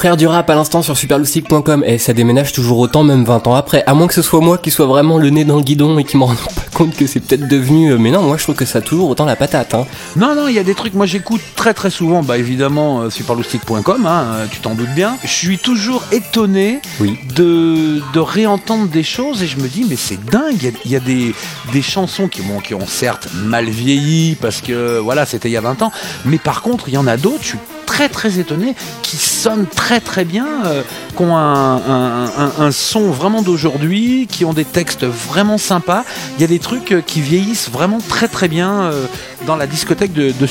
Frères 0.00 0.16
du 0.16 0.26
rap 0.26 0.48
à 0.48 0.54
l'instant 0.54 0.80
sur 0.80 0.96
superloustic.com 0.96 1.84
et 1.86 1.98
ça 1.98 2.14
déménage 2.14 2.54
toujours 2.54 2.78
autant 2.78 3.02
même 3.04 3.22
20 3.26 3.46
ans 3.48 3.54
après. 3.54 3.84
À 3.86 3.92
moins 3.92 4.06
que 4.06 4.14
ce 4.14 4.22
soit 4.22 4.40
moi 4.40 4.56
qui 4.56 4.70
soit 4.70 4.86
vraiment 4.86 5.18
le 5.18 5.28
nez 5.28 5.44
dans 5.44 5.56
le 5.56 5.62
guidon 5.62 5.98
et 5.98 6.04
qui 6.04 6.16
me 6.16 6.24
rende 6.24 6.38
pas 6.38 6.62
compte 6.72 6.96
que 6.96 7.06
c'est 7.06 7.20
peut-être 7.20 7.46
devenu... 7.48 7.92
euh, 7.92 7.98
Mais 7.98 8.10
non, 8.10 8.22
moi 8.22 8.38
je 8.38 8.44
trouve 8.44 8.54
que 8.54 8.64
ça 8.64 8.78
a 8.78 8.80
toujours 8.80 9.10
autant 9.10 9.26
la 9.26 9.36
patate. 9.36 9.74
Hein. 9.74 9.84
Non, 10.16 10.34
non, 10.34 10.48
il 10.48 10.54
y 10.54 10.58
a 10.58 10.62
des 10.62 10.74
trucs, 10.74 10.94
moi 10.94 11.04
j'écoute 11.04 11.42
très 11.54 11.74
très 11.74 11.90
souvent, 11.90 12.22
bah 12.22 12.38
évidemment 12.38 13.02
euh, 13.02 13.10
superloustic.com, 13.10 14.06
hein, 14.06 14.24
euh, 14.36 14.46
tu 14.50 14.60
t'en 14.60 14.74
doutes 14.74 14.94
bien. 14.94 15.18
Je 15.22 15.28
suis 15.28 15.58
toujours 15.58 16.02
étonné 16.12 16.80
Oui. 16.98 17.18
de, 17.36 18.00
de 18.14 18.20
réentendre 18.20 18.86
des 18.88 19.02
choses 19.02 19.42
et 19.42 19.46
je 19.46 19.58
me 19.58 19.68
dis, 19.68 19.84
mais 19.86 19.96
c'est 19.96 20.24
dingue, 20.24 20.54
il 20.56 20.64
y 20.64 20.68
a, 20.68 20.70
il 20.86 20.90
y 20.92 20.96
a 20.96 21.00
des, 21.00 21.34
des 21.74 21.82
chansons 21.82 22.26
qui, 22.26 22.40
bon, 22.40 22.60
qui 22.60 22.72
ont 22.72 22.86
certes 22.86 23.28
mal 23.44 23.68
vieilli 23.68 24.34
parce 24.40 24.62
que 24.62 24.98
voilà, 24.98 25.26
c'était 25.26 25.50
il 25.50 25.52
y 25.52 25.58
a 25.58 25.60
20 25.60 25.82
ans, 25.82 25.92
mais 26.24 26.38
par 26.38 26.62
contre, 26.62 26.88
il 26.88 26.94
y 26.94 26.98
en 26.98 27.06
a 27.06 27.18
d'autres, 27.18 27.42
je 27.42 27.48
suis 27.48 27.58
très 27.84 28.08
très 28.08 28.38
étonné, 28.38 28.74
qui 29.02 29.16
sonnent 29.40 29.66
très 29.66 30.00
très 30.00 30.26
bien, 30.26 30.46
euh, 30.66 30.82
qui 31.16 31.22
ont 31.22 31.36
un, 31.36 32.70
son 32.70 33.10
vraiment 33.10 33.42
d'aujourd'hui, 33.42 34.26
qui 34.30 34.44
ont 34.44 34.52
des 34.52 34.64
textes 34.64 35.04
vraiment 35.04 35.58
sympas. 35.58 36.04
Il 36.36 36.40
y 36.42 36.44
a 36.44 36.48
des 36.48 36.58
trucs 36.58 36.92
euh, 36.92 37.02
qui 37.04 37.20
vieillissent 37.20 37.70
vraiment 37.70 37.98
très 38.06 38.28
très 38.28 38.48
bien 38.48 38.82
euh, 38.82 39.06
dans 39.46 39.56
la 39.56 39.66
discothèque 39.66 40.12
de, 40.12 40.32
de. 40.32 40.46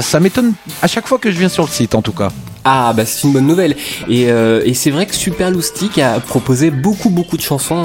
Ça, 0.00 0.20
m'étonne 0.20 0.54
à 0.82 0.86
chaque 0.88 1.06
fois 1.06 1.18
que 1.18 1.30
je 1.30 1.38
viens 1.38 1.48
sur 1.48 1.64
le 1.64 1.70
site 1.70 1.94
en 1.94 2.02
tout 2.02 2.12
cas. 2.12 2.30
Ah 2.64 2.92
bah 2.94 3.06
c'est 3.06 3.26
une 3.26 3.32
bonne 3.32 3.46
nouvelle 3.46 3.76
et, 4.08 4.30
euh, 4.30 4.60
et 4.64 4.74
c'est 4.74 4.90
vrai 4.90 5.06
que 5.06 5.14
Super 5.14 5.50
Loustic 5.50 5.96
a 5.98 6.20
proposé 6.20 6.70
beaucoup 6.70 7.08
beaucoup 7.08 7.36
de 7.36 7.42
chansons 7.42 7.84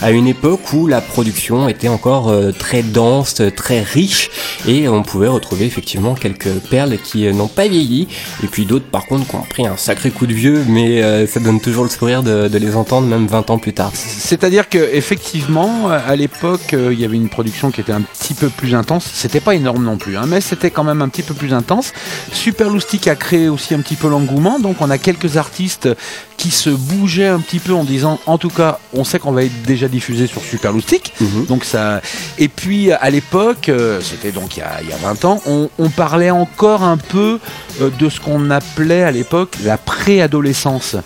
à 0.00 0.10
une 0.10 0.28
époque 0.28 0.72
où 0.74 0.86
la 0.86 1.00
production 1.00 1.68
était 1.68 1.88
encore 1.88 2.32
très 2.58 2.82
dense, 2.82 3.42
très 3.56 3.80
riche 3.80 4.30
et 4.68 4.86
on 4.86 5.02
pouvait 5.02 5.28
retrouver 5.28 5.64
effectivement 5.64 6.14
quelques 6.14 6.52
perles 6.70 6.98
qui 7.02 7.26
n'ont 7.32 7.48
pas 7.48 7.66
vieilli 7.66 8.06
et 8.44 8.46
puis 8.46 8.64
d'autres 8.64 8.84
par 8.84 9.06
contre 9.06 9.26
qui 9.30 9.36
ont 9.36 9.42
pris 9.42 9.66
un 9.66 9.76
sacré 9.76 10.10
coup 10.10 10.26
de 10.26 10.32
vieux 10.32 10.64
mais 10.68 11.02
euh, 11.02 11.26
ça 11.26 11.40
donne 11.40 11.60
toujours 11.60 11.84
le 11.84 11.90
sourire 11.90 12.22
de, 12.22 12.48
de 12.48 12.58
les 12.58 12.74
entendre 12.76 13.06
même 13.06 13.26
20 13.26 13.50
ans 13.50 13.58
plus 13.58 13.72
tard. 13.72 13.92
C'est-à-dire 13.94 14.68
que 14.68 14.78
effectivement, 14.78 15.88
à 15.90 16.16
l'époque, 16.16 16.74
euh, 16.74 16.92
il 16.92 17.00
y 17.00 17.04
avait 17.04 17.16
une 17.16 17.28
production 17.28 17.70
qui 17.70 17.80
était 17.80 17.92
un 17.92 18.02
petit 18.02 18.34
peu 18.34 18.48
plus 18.48 18.74
intense. 18.74 19.08
C'était 19.12 19.40
pas 19.40 19.54
énorme 19.54 19.84
non 19.84 19.96
plus, 19.96 20.16
hein, 20.16 20.24
mais 20.26 20.40
c'était 20.40 20.70
quand 20.70 20.84
même 20.84 21.02
un 21.02 21.08
petit 21.08 21.22
peu 21.22 21.34
plus 21.34 21.54
intense. 21.54 21.92
Super 22.32 22.70
Loustic 22.70 23.06
a 23.06 23.16
créé 23.16 23.48
aussi 23.48 23.74
un 23.74 23.80
petit 23.80 23.96
peu 23.96 24.08
l'engouement, 24.08 24.58
donc 24.58 24.76
on 24.80 24.90
a 24.90 24.98
quelques 24.98 25.36
artistes 25.36 25.88
qui 26.36 26.50
se 26.50 26.70
bougeaient 26.70 27.28
un 27.28 27.40
petit 27.40 27.58
peu 27.58 27.74
en 27.74 27.84
disant, 27.84 28.18
en 28.26 28.38
tout 28.38 28.48
cas, 28.48 28.78
on 28.94 29.04
sait 29.04 29.18
qu'on 29.18 29.32
va 29.32 29.44
être 29.44 29.62
déjà 29.62 29.88
diffusé 29.88 30.26
sur 30.26 30.42
Super 30.42 30.72
Loustic. 30.72 31.12
Mhm. 31.20 31.46
Donc 31.46 31.64
ça. 31.64 32.00
Et 32.38 32.48
puis 32.48 32.92
à 32.92 33.10
l'époque, 33.10 33.68
euh, 33.68 34.00
c'était 34.00 34.32
donc 34.32 34.56
il 34.56 34.60
y, 34.60 34.62
a, 34.62 34.80
il 34.82 34.88
y 34.88 34.92
a 34.92 34.96
20 34.96 35.24
ans, 35.26 35.42
on, 35.46 35.68
on 35.78 35.90
parlait 35.90 36.30
encore 36.30 36.82
un 36.82 36.96
peu 36.96 37.38
de 37.80 38.08
ce 38.08 38.20
qu'on 38.20 38.50
appelait 38.50 39.02
à 39.02 39.10
l'époque 39.10 39.19
la 39.64 39.76
préadolescence. 39.78 40.96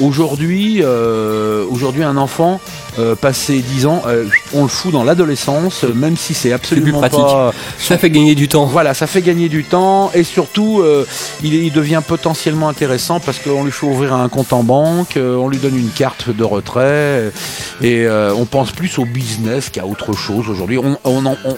Aujourd'hui, 0.00 0.80
euh, 0.82 1.64
aujourd'hui 1.70 2.02
un 2.02 2.16
enfant 2.16 2.60
euh, 2.98 3.14
passé 3.14 3.58
10 3.60 3.86
ans, 3.86 4.02
euh, 4.08 4.24
on 4.52 4.62
le 4.62 4.68
fout 4.68 4.90
dans 4.92 5.04
l'adolescence, 5.04 5.84
même 5.84 6.16
si 6.16 6.34
c'est 6.34 6.52
absolument 6.52 6.98
pratique. 6.98 7.20
pas. 7.20 7.52
Ça 7.78 7.96
fait 7.96 8.10
gagner 8.10 8.34
du 8.34 8.48
temps. 8.48 8.64
Voilà, 8.66 8.92
ça 8.94 9.06
fait 9.06 9.22
gagner 9.22 9.48
du 9.48 9.62
temps 9.62 10.10
et 10.12 10.24
surtout, 10.24 10.82
il, 11.44 11.54
il 11.54 11.72
devient 11.72 12.02
potentiellement 12.06 12.68
intéressant 12.68 13.20
parce 13.20 13.38
qu'on 13.38 13.62
lui 13.62 13.70
fait 13.70 13.86
ouvrir 13.86 14.14
un 14.14 14.28
compte 14.28 14.52
en 14.52 14.64
banque, 14.64 15.16
on 15.16 15.48
lui 15.48 15.58
donne 15.58 15.78
une 15.78 15.90
carte 15.90 16.28
de 16.28 16.42
retrait 16.42 17.30
et 17.80 18.04
on 18.36 18.46
pense 18.46 18.72
plus 18.72 18.98
au 18.98 19.04
business 19.04 19.70
qu'à 19.70 19.86
autre 19.86 20.12
chose 20.12 20.48
aujourd'hui. 20.48 20.78
On, 20.78 20.98
on, 21.04 21.24
en- 21.24 21.36
on- 21.44 21.56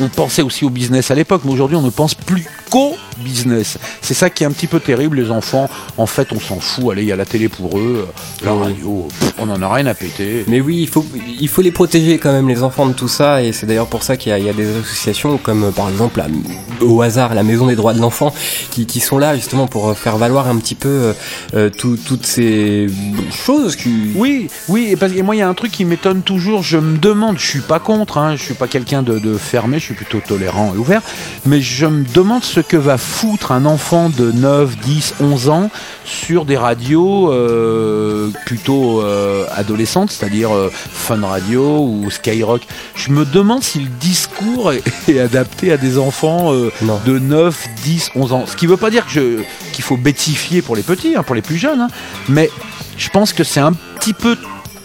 on 0.00 0.08
pensait 0.08 0.42
aussi 0.42 0.64
au 0.66 0.70
business 0.70 1.10
à 1.10 1.14
l'époque, 1.14 1.40
mais 1.46 1.52
aujourd'hui 1.52 1.76
on 1.78 1.82
ne 1.82 1.90
pense 1.90 2.14
plus 2.14 2.46
qu'au 2.68 2.96
business. 3.18 3.78
C'est 4.00 4.14
ça 4.14 4.30
qui 4.30 4.44
est 4.44 4.46
un 4.46 4.52
petit 4.52 4.66
peu 4.66 4.80
terrible, 4.80 5.16
les 5.16 5.30
enfants. 5.30 5.68
En 5.96 6.06
fait, 6.06 6.28
on 6.32 6.40
s'en 6.40 6.60
fout. 6.60 6.92
Allez, 6.92 7.02
il 7.02 7.08
y 7.08 7.12
a 7.12 7.16
la 7.16 7.24
télé 7.26 7.48
pour 7.48 7.78
eux, 7.78 8.06
euh, 8.08 8.44
la 8.44 8.54
Oui. 8.54 8.62
radio, 8.64 9.08
pff, 9.18 9.32
on 9.38 9.50
en 9.50 9.60
a 9.62 9.72
rien 9.74 9.86
à 9.86 9.94
péter. 9.94 10.44
Mais 10.46 10.60
oui, 10.60 10.78
il 10.82 10.88
faut, 10.88 11.04
il 11.40 11.48
faut 11.48 11.62
les 11.62 11.72
protéger 11.72 12.18
quand 12.18 12.32
même, 12.32 12.48
les 12.48 12.62
enfants 12.62 12.86
de 12.86 12.92
tout 12.92 13.08
ça, 13.08 13.42
et 13.42 13.52
c'est 13.52 13.66
d'ailleurs 13.66 13.86
pour 13.88 14.02
ça 14.02 14.16
qu'il 14.16 14.30
y, 14.30 14.32
a- 14.34 14.38
il 14.38 14.44
y 14.44 14.48
a 14.48 14.52
des 14.52 14.76
associations 14.78 15.36
comme 15.38 15.64
euh, 15.64 15.70
par 15.70 15.88
exemple, 15.88 16.18
la- 16.18 16.86
au 16.86 17.02
hasard, 17.02 17.34
la 17.34 17.42
Maison 17.42 17.66
des 17.66 17.76
droits 17.76 17.92
de 17.94 18.00
l'enfant, 18.00 18.32
qui, 18.70 18.86
qui 18.86 19.00
sont 19.00 19.18
là 19.18 19.34
justement 19.36 19.66
pour 19.66 19.88
euh, 19.88 19.94
faire 19.94 20.16
valoir 20.16 20.46
un 20.48 20.56
petit 20.58 20.74
peu 20.76 21.12
euh, 21.54 21.70
tout- 21.70 21.96
toutes 21.96 22.26
ces 22.26 22.86
choses 23.32 23.74
qui... 23.76 24.12
Oui, 24.14 24.48
oui, 24.68 24.88
et, 24.90 24.96
parce, 24.96 25.12
et 25.12 25.22
moi 25.22 25.34
il 25.34 25.38
y 25.38 25.42
a 25.42 25.48
un 25.48 25.54
truc 25.54 25.72
qui 25.72 25.84
m'étonne 25.84 26.22
toujours, 26.22 26.62
je 26.62 26.78
me 26.78 26.98
demande, 26.98 27.38
je 27.38 27.46
suis 27.46 27.60
pas 27.60 27.78
contre, 27.80 28.18
hein, 28.18 28.36
je 28.36 28.42
suis 28.42 28.54
pas 28.54 28.68
quelqu'un 28.68 29.02
de, 29.02 29.18
de 29.18 29.36
fermé, 29.36 29.78
je 29.78 29.84
suis 29.86 29.94
plutôt 29.94 30.20
tolérant 30.20 30.72
et 30.74 30.78
ouvert, 30.78 31.02
mais 31.46 31.60
je 31.60 31.86
me 31.86 32.04
demande 32.04 32.44
ce 32.44 32.57
que 32.60 32.76
va 32.76 32.98
foutre 32.98 33.52
un 33.52 33.64
enfant 33.64 34.08
de 34.08 34.32
9, 34.32 34.76
10, 34.78 35.14
11 35.20 35.48
ans 35.48 35.70
sur 36.04 36.44
des 36.44 36.56
radios 36.56 37.32
euh, 37.32 38.30
plutôt 38.46 39.02
euh, 39.02 39.44
adolescentes, 39.54 40.10
c'est-à-dire 40.10 40.54
euh, 40.54 40.70
Fun 40.72 41.20
Radio 41.26 41.80
ou 41.80 42.10
Skyrock. 42.10 42.62
Je 42.94 43.10
me 43.10 43.24
demande 43.24 43.62
si 43.62 43.80
le 43.80 43.88
discours 43.88 44.72
est, 44.72 44.82
est 45.08 45.20
adapté 45.20 45.72
à 45.72 45.76
des 45.76 45.98
enfants 45.98 46.52
de 46.52 47.18
9, 47.18 47.68
10, 47.82 48.10
11 48.14 48.32
ans. 48.32 48.44
Ce 48.46 48.56
qui 48.56 48.66
veut 48.66 48.76
pas 48.76 48.90
dire 48.90 49.06
qu'il 49.06 49.84
faut 49.84 49.96
bêtifier 49.96 50.62
pour 50.62 50.76
les 50.76 50.82
petits, 50.82 51.16
hein, 51.16 51.22
pour 51.22 51.34
les 51.34 51.42
plus 51.42 51.58
jeunes, 51.58 51.80
hein, 51.80 51.88
mais 52.28 52.50
je 52.96 53.08
pense 53.10 53.32
que 53.32 53.44
c'est 53.44 53.60
un 53.60 53.72
petit 53.72 54.12
peu 54.12 54.36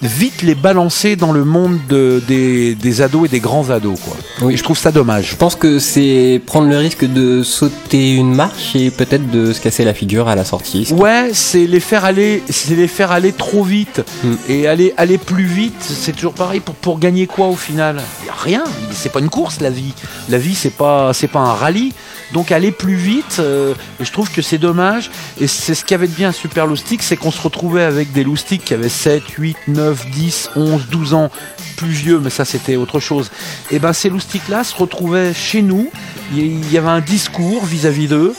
vite 0.04 0.42
les 0.42 0.56
balancer 0.56 1.16
dans 1.16 1.32
le 1.32 1.44
monde 1.46 1.80
de- 1.90 2.22
des, 2.28 2.76
des 2.76 3.02
ados 3.02 3.26
et 3.26 3.30
des 3.30 3.40
grands 3.40 3.70
ados. 3.70 4.00
Quoi. 4.04 4.16
Oui. 4.44 4.54
Et 4.54 4.58
je 4.58 4.64
trouve 4.64 4.78
ça 4.78 4.92
dommage. 4.92 5.30
Je 5.32 5.36
pense 5.36 5.56
que 5.56 5.80
c'est 5.80 6.42
prendre 6.46 6.68
le 6.68 6.78
risque 6.78 7.06
de 7.06 7.42
sauter 7.44 8.14
une 8.16 8.34
marche 8.34 8.76
et 8.76 8.92
peut-être 8.92 9.30
de 9.32 9.54
se 9.54 9.62
casser 9.62 9.84
la 9.84 9.94
figure 9.94 10.28
à 10.28 10.36
la 10.36 10.46
sortie. 10.46 10.88
Ouais, 10.92 11.30
c'est 11.34 11.66
les 11.66 11.80
faire 11.80 12.06
aller, 12.06 12.44
c'est 12.50 12.76
les 12.76 12.88
faire 12.88 13.12
aller 13.12 13.32
trop 13.32 13.64
vite 13.64 14.02
Hmm. 14.24 14.36
et 14.50 14.68
aller 14.68 14.94
aller 14.98 15.18
plus 15.18 15.46
vite. 15.46 15.74
C'est 15.82 16.14
toujours 16.14 16.34
pareil 16.34 16.60
pour 16.60 16.76
pour 16.76 17.00
gagner 17.00 17.28
quoi 17.28 17.48
au 17.48 17.56
final? 17.56 18.02
Rien. 18.44 18.64
C'est 18.92 19.12
pas 19.12 19.20
une 19.20 19.30
course 19.30 19.62
la 19.62 19.70
vie. 19.70 19.94
La 20.30 20.38
vie 20.38 20.56
c'est 20.56 20.70
pas 20.76 21.14
c'est 21.14 21.28
pas 21.28 21.40
un 21.40 21.54
rallye. 21.54 21.94
Donc 22.34 22.52
aller 22.52 22.72
plus 22.72 22.96
vite, 22.96 23.38
euh, 23.40 23.76
je 24.00 24.12
trouve 24.12 24.32
que 24.32 24.42
c'est 24.42 24.58
dommage. 24.58 25.12
Et 25.40 25.48
c'est 25.48 25.76
ce 25.76 25.86
qu'il 25.86 25.92
y 25.92 25.96
avait 25.96 26.08
de 26.08 26.14
bien 26.14 26.30
à 26.30 26.32
Super 26.34 26.66
Loustic, 26.66 27.04
c'est 27.04 27.16
qu'on 27.16 27.32
se 27.32 27.42
retrouvait 27.42 27.84
avec 27.84 28.12
des 28.12 28.24
loustiques 28.24 28.66
qui 28.66 28.74
avaient 28.74 28.90
7, 28.90 29.24
8, 29.38 29.58
9, 29.68 30.10
10, 30.10 30.50
11, 30.56 30.88
12 30.90 31.14
ans, 31.14 31.32
plus 31.78 31.90
vieux, 31.90 32.20
mais 32.20 32.32
ça 32.32 32.44
c'était 32.44 32.76
autre 32.76 33.00
chose. 33.00 33.30
Et 33.70 33.78
ben 33.78 33.94
ces 33.94 34.10
loustiques-là 34.10 34.64
se 34.64 34.76
retrouvaient 34.76 35.34
chez 35.34 35.62
nous. 35.62 35.92
Il 36.34 36.72
y 36.72 36.78
avait 36.78 36.90
un 36.90 37.02
discours 37.02 37.64
vis-à-vis 37.66 38.08
d'eux 38.08 38.34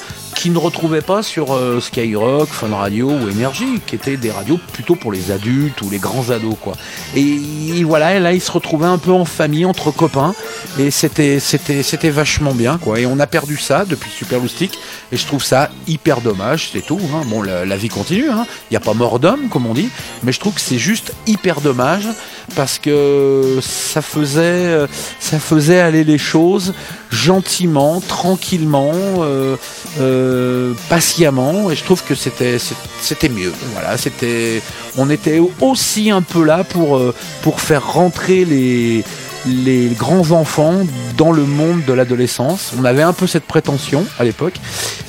ne 0.52 0.58
retrouvaient 0.58 1.00
pas 1.00 1.22
sur 1.22 1.52
euh, 1.54 1.80
Skyrock, 1.80 2.48
Fun 2.48 2.74
Radio 2.74 3.10
ou 3.10 3.28
Énergie, 3.28 3.80
qui 3.86 3.94
étaient 3.94 4.16
des 4.16 4.30
radios 4.30 4.58
plutôt 4.72 4.94
pour 4.94 5.12
les 5.12 5.30
adultes 5.30 5.80
ou 5.82 5.90
les 5.90 5.98
grands 5.98 6.30
ados, 6.30 6.56
quoi. 6.60 6.74
Et, 7.16 7.82
voilà, 7.84 8.18
là, 8.20 8.32
ils 8.32 8.40
se 8.40 8.50
retrouvaient 8.50 8.86
un 8.86 8.98
peu 8.98 9.12
en 9.12 9.24
famille, 9.24 9.64
entre 9.64 9.90
copains, 9.90 10.34
et 10.78 10.90
c'était, 10.90 11.40
c'était, 11.40 11.82
c'était 11.82 12.10
vachement 12.10 12.54
bien, 12.54 12.78
quoi. 12.78 13.00
Et 13.00 13.06
on 13.06 13.18
a 13.20 13.26
perdu 13.26 13.56
ça 13.56 13.84
depuis 13.84 14.10
Super 14.10 14.40
Loustic, 14.40 14.78
et 15.12 15.16
je 15.16 15.26
trouve 15.26 15.42
ça 15.42 15.70
hyper 15.86 16.20
dommage, 16.20 16.70
c'est 16.72 16.84
tout. 16.84 17.00
hein. 17.14 17.22
Bon, 17.26 17.42
la, 17.42 17.64
la 17.64 17.76
vie 17.76 17.88
continue, 17.88 18.30
hein. 18.30 18.46
il 18.70 18.74
n'y 18.74 18.76
a 18.76 18.80
pas 18.80 18.94
mort 18.94 19.18
d'homme, 19.18 19.48
comme 19.48 19.66
on 19.66 19.74
dit, 19.74 19.88
mais 20.22 20.32
je 20.32 20.40
trouve 20.40 20.54
que 20.54 20.60
c'est 20.60 20.78
juste 20.78 21.12
hyper 21.26 21.60
dommage 21.60 22.08
parce 22.54 22.78
que 22.78 23.58
ça 23.60 24.02
faisait, 24.02 24.42
euh, 24.42 24.86
ça 25.20 25.38
faisait 25.38 25.80
aller 25.80 26.04
les 26.04 26.18
choses 26.18 26.74
gentiment, 27.10 28.00
tranquillement, 28.00 28.92
euh, 28.94 29.56
euh, 30.00 30.72
patiemment, 30.88 31.70
et 31.70 31.76
je 31.76 31.84
trouve 31.84 32.02
que 32.04 32.14
c'était, 32.14 32.58
c'était 33.00 33.28
mieux. 33.28 33.52
Voilà, 33.72 33.96
c'était, 33.96 34.62
on 34.96 35.10
était 35.10 35.40
aussi 35.60 36.10
un 36.10 36.22
peu 36.22 36.44
là 36.44 36.64
pour, 36.64 37.00
pour 37.42 37.60
faire 37.60 37.92
rentrer 37.92 38.44
les 38.44 39.04
les 39.46 39.88
grands 39.88 40.30
enfants 40.30 40.86
dans 41.18 41.30
le 41.30 41.44
monde 41.44 41.84
de 41.84 41.92
l'adolescence. 41.92 42.72
On 42.78 42.84
avait 42.86 43.02
un 43.02 43.12
peu 43.12 43.26
cette 43.26 43.44
prétention 43.44 44.06
à 44.18 44.24
l'époque 44.24 44.54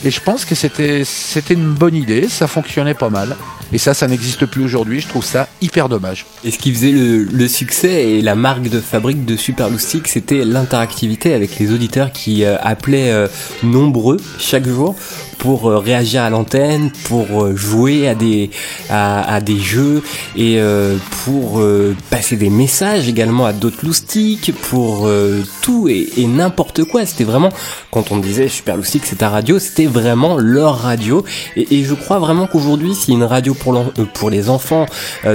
et 0.04 0.12
je 0.12 0.20
pense 0.20 0.44
que 0.44 0.56
c'était 0.56 1.04
c'était 1.06 1.54
une 1.54 1.74
bonne 1.74 1.96
idée, 1.96 2.28
ça 2.28 2.48
fonctionnait 2.48 2.96
pas 2.96 3.10
mal 3.10 3.38
Et 3.74 3.78
ça, 3.78 3.94
ça 3.94 4.08
n'existe 4.08 4.46
plus 4.46 4.64
aujourd'hui. 4.64 5.02
Je 5.02 5.08
trouve 5.08 5.26
ça 5.26 5.48
hyper 5.62 5.90
dommage. 5.90 6.26
Et 6.44 6.52
ce 6.52 6.58
qui 6.58 6.74
faisait 6.74 6.92
le, 6.92 7.48
succès 7.48 8.12
et 8.12 8.22
la 8.22 8.36
marque 8.36 8.70
de 8.70 8.80
fabrique 8.80 9.26
de 9.26 9.36
Super 9.36 9.70
Loustic, 9.70 10.08
c'était 10.08 10.46
l'interactivité 10.46 11.34
avec 11.34 11.58
les 11.60 11.72
auditeurs 11.72 12.12
qui 12.12 12.44
euh, 12.44 12.58
appelaient 12.62 13.12
euh, 13.12 13.28
nombreux 13.64 14.18
chaque 14.40 14.68
jour 14.68 14.96
pour 15.38 15.70
euh, 15.70 15.78
réagir 15.78 16.22
à 16.24 16.30
l'antenne, 16.30 16.92
pour 17.06 17.44
euh, 17.44 17.56
jouer 17.56 18.08
à 18.08 18.16
des, 18.16 18.50
à, 18.90 19.36
à 19.36 19.42
des 19.42 19.60
jeux 19.60 20.02
et 20.36 20.60
euh, 20.60 20.98
pour 21.24 21.62
passer 22.10 22.36
des 22.36 22.50
messages 22.50 23.08
également 23.08 23.46
à 23.46 23.54
d'autres 23.54 23.86
loustiques, 23.86 24.54
pour 24.70 25.10
tout 25.62 25.88
et, 25.88 26.08
et 26.18 26.28
n'importe 26.28 26.84
quoi. 26.84 27.06
C'était 27.06 27.24
vraiment, 27.24 27.50
quand 27.92 28.12
on 28.12 28.18
disait 28.18 28.48
Super 28.48 28.78
Loustic 28.78 29.06
c'est 29.06 29.18
ta 29.18 29.30
radio, 29.30 29.60
c'était 29.60 29.86
vraiment 29.86 30.38
leur 30.38 30.80
radio. 30.80 31.24
Et, 31.56 31.80
et 31.80 31.84
je 31.84 31.94
crois 31.94 32.20
vraiment 32.20 32.48
qu'aujourd'hui, 32.48 32.94
si 32.96 33.12
une 33.12 33.24
radio 33.24 33.54
pour, 33.54 33.84
pour 34.14 34.30
les 34.30 34.50
enfants 34.50 34.86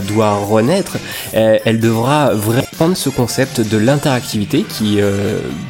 doit 0.09 0.35
renaître, 0.35 0.99
elle 1.33 1.81
devra 1.81 2.35
vraiment 2.35 2.67
prendre 2.77 2.97
ce 2.97 3.11
concept 3.11 3.61
de 3.61 3.77
l'interactivité 3.77 4.65
qui, 4.69 4.99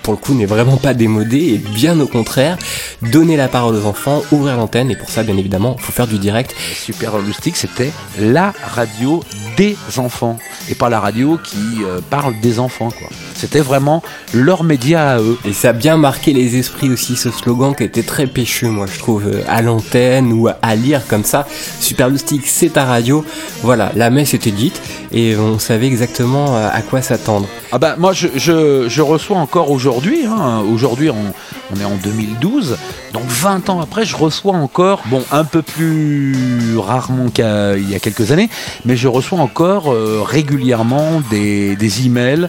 pour 0.03 0.15
le 0.15 0.19
coup, 0.19 0.35
n'est 0.35 0.47
vraiment 0.47 0.77
pas 0.77 0.95
démodé 0.95 1.55
et 1.55 1.59
bien 1.59 1.99
au 2.01 2.07
contraire, 2.07 2.59
donner 3.03 3.37
la 3.37 3.49
parole 3.49 3.77
aux 3.77 3.87
enfants, 3.87 4.20
ouvrir 4.33 4.57
l'antenne 4.57 4.91
et 4.91 4.97
pour 4.97 5.09
ça, 5.09 5.23
bien 5.23 5.37
évidemment, 5.37 5.77
faut 5.79 5.93
faire 5.93 6.07
du 6.07 6.19
direct. 6.19 6.55
Super 6.75 7.19
Loustic, 7.19 7.57
c'était 7.57 7.93
la 8.19 8.53
radio 8.63 9.23
des 9.57 9.77
enfants 9.97 10.39
et 10.71 10.75
pas 10.75 10.89
la 10.89 11.01
radio 11.01 11.39
qui 11.43 11.85
euh, 11.85 12.01
parle 12.11 12.39
des 12.41 12.59
enfants. 12.59 12.91
quoi. 12.91 13.09
C'était 13.35 13.61
vraiment 13.61 14.03
leur 14.35 14.65
média 14.65 15.13
à 15.13 15.19
eux. 15.21 15.39
Et 15.45 15.53
ça 15.53 15.71
a 15.71 15.73
bien 15.73 15.97
marqué 15.97 16.33
les 16.33 16.57
esprits 16.57 16.91
aussi, 16.91 17.17
ce 17.17 17.31
slogan 17.31 17.75
qui 17.75 17.85
était 17.85 18.03
très 18.03 18.27
pécheux, 18.27 18.69
moi 18.69 18.87
je 18.93 18.99
trouve, 18.99 19.27
euh, 19.27 19.43
à 19.49 19.63
l'antenne 19.63 20.33
ou 20.33 20.49
à 20.49 20.75
lire 20.77 21.03
comme 21.09 21.25
ça. 21.25 21.47
Super 21.81 22.09
Loustic, 22.09 22.47
c'est 22.47 22.75
ta 22.75 22.85
radio. 22.85 23.25
Voilà, 23.63 23.93
la 23.97 24.11
messe 24.11 24.35
était 24.35 24.51
dite 24.51 24.81
et 25.13 25.37
on 25.37 25.59
savait 25.59 25.87
exactement 25.87 26.57
euh, 26.57 26.69
à 26.73 26.83
quoi 26.83 27.03
s'attendre. 27.03 27.49
Ah 27.73 27.79
bah 27.79 27.97
moi 27.99 28.13
je, 28.13 28.29
je, 28.35 28.89
je 28.89 29.03
reçois 29.03 29.39
encore 29.39 29.71
aujourd'hui, 29.71 30.27
hein, 30.27 30.63
aujourd'hui 30.73 31.11
on, 31.11 31.33
on 31.75 31.81
est 31.81 31.85
en 31.85 31.97
2012, 31.97 32.77
donc 33.13 33.25
20 33.27 33.71
ans 33.71 33.81
après 33.81 34.05
je 34.05 34.17
reçois 34.17 34.55
encore, 34.55 35.03
bon 35.07 35.23
un 35.33 35.45
peu 35.45 35.63
plus 35.63 36.77
rarement 36.79 37.29
qu'il 37.29 37.91
y 37.91 37.95
a 37.95 37.99
quelques 38.01 38.33
années, 38.33 38.49
mais 38.85 38.97
je 38.97 39.09
reçois 39.09 39.39
encore 39.39 39.93
euh, 39.93 40.23
régulièrement 40.25 41.21
des, 41.31 41.77
des 41.77 42.07
emails 42.07 42.49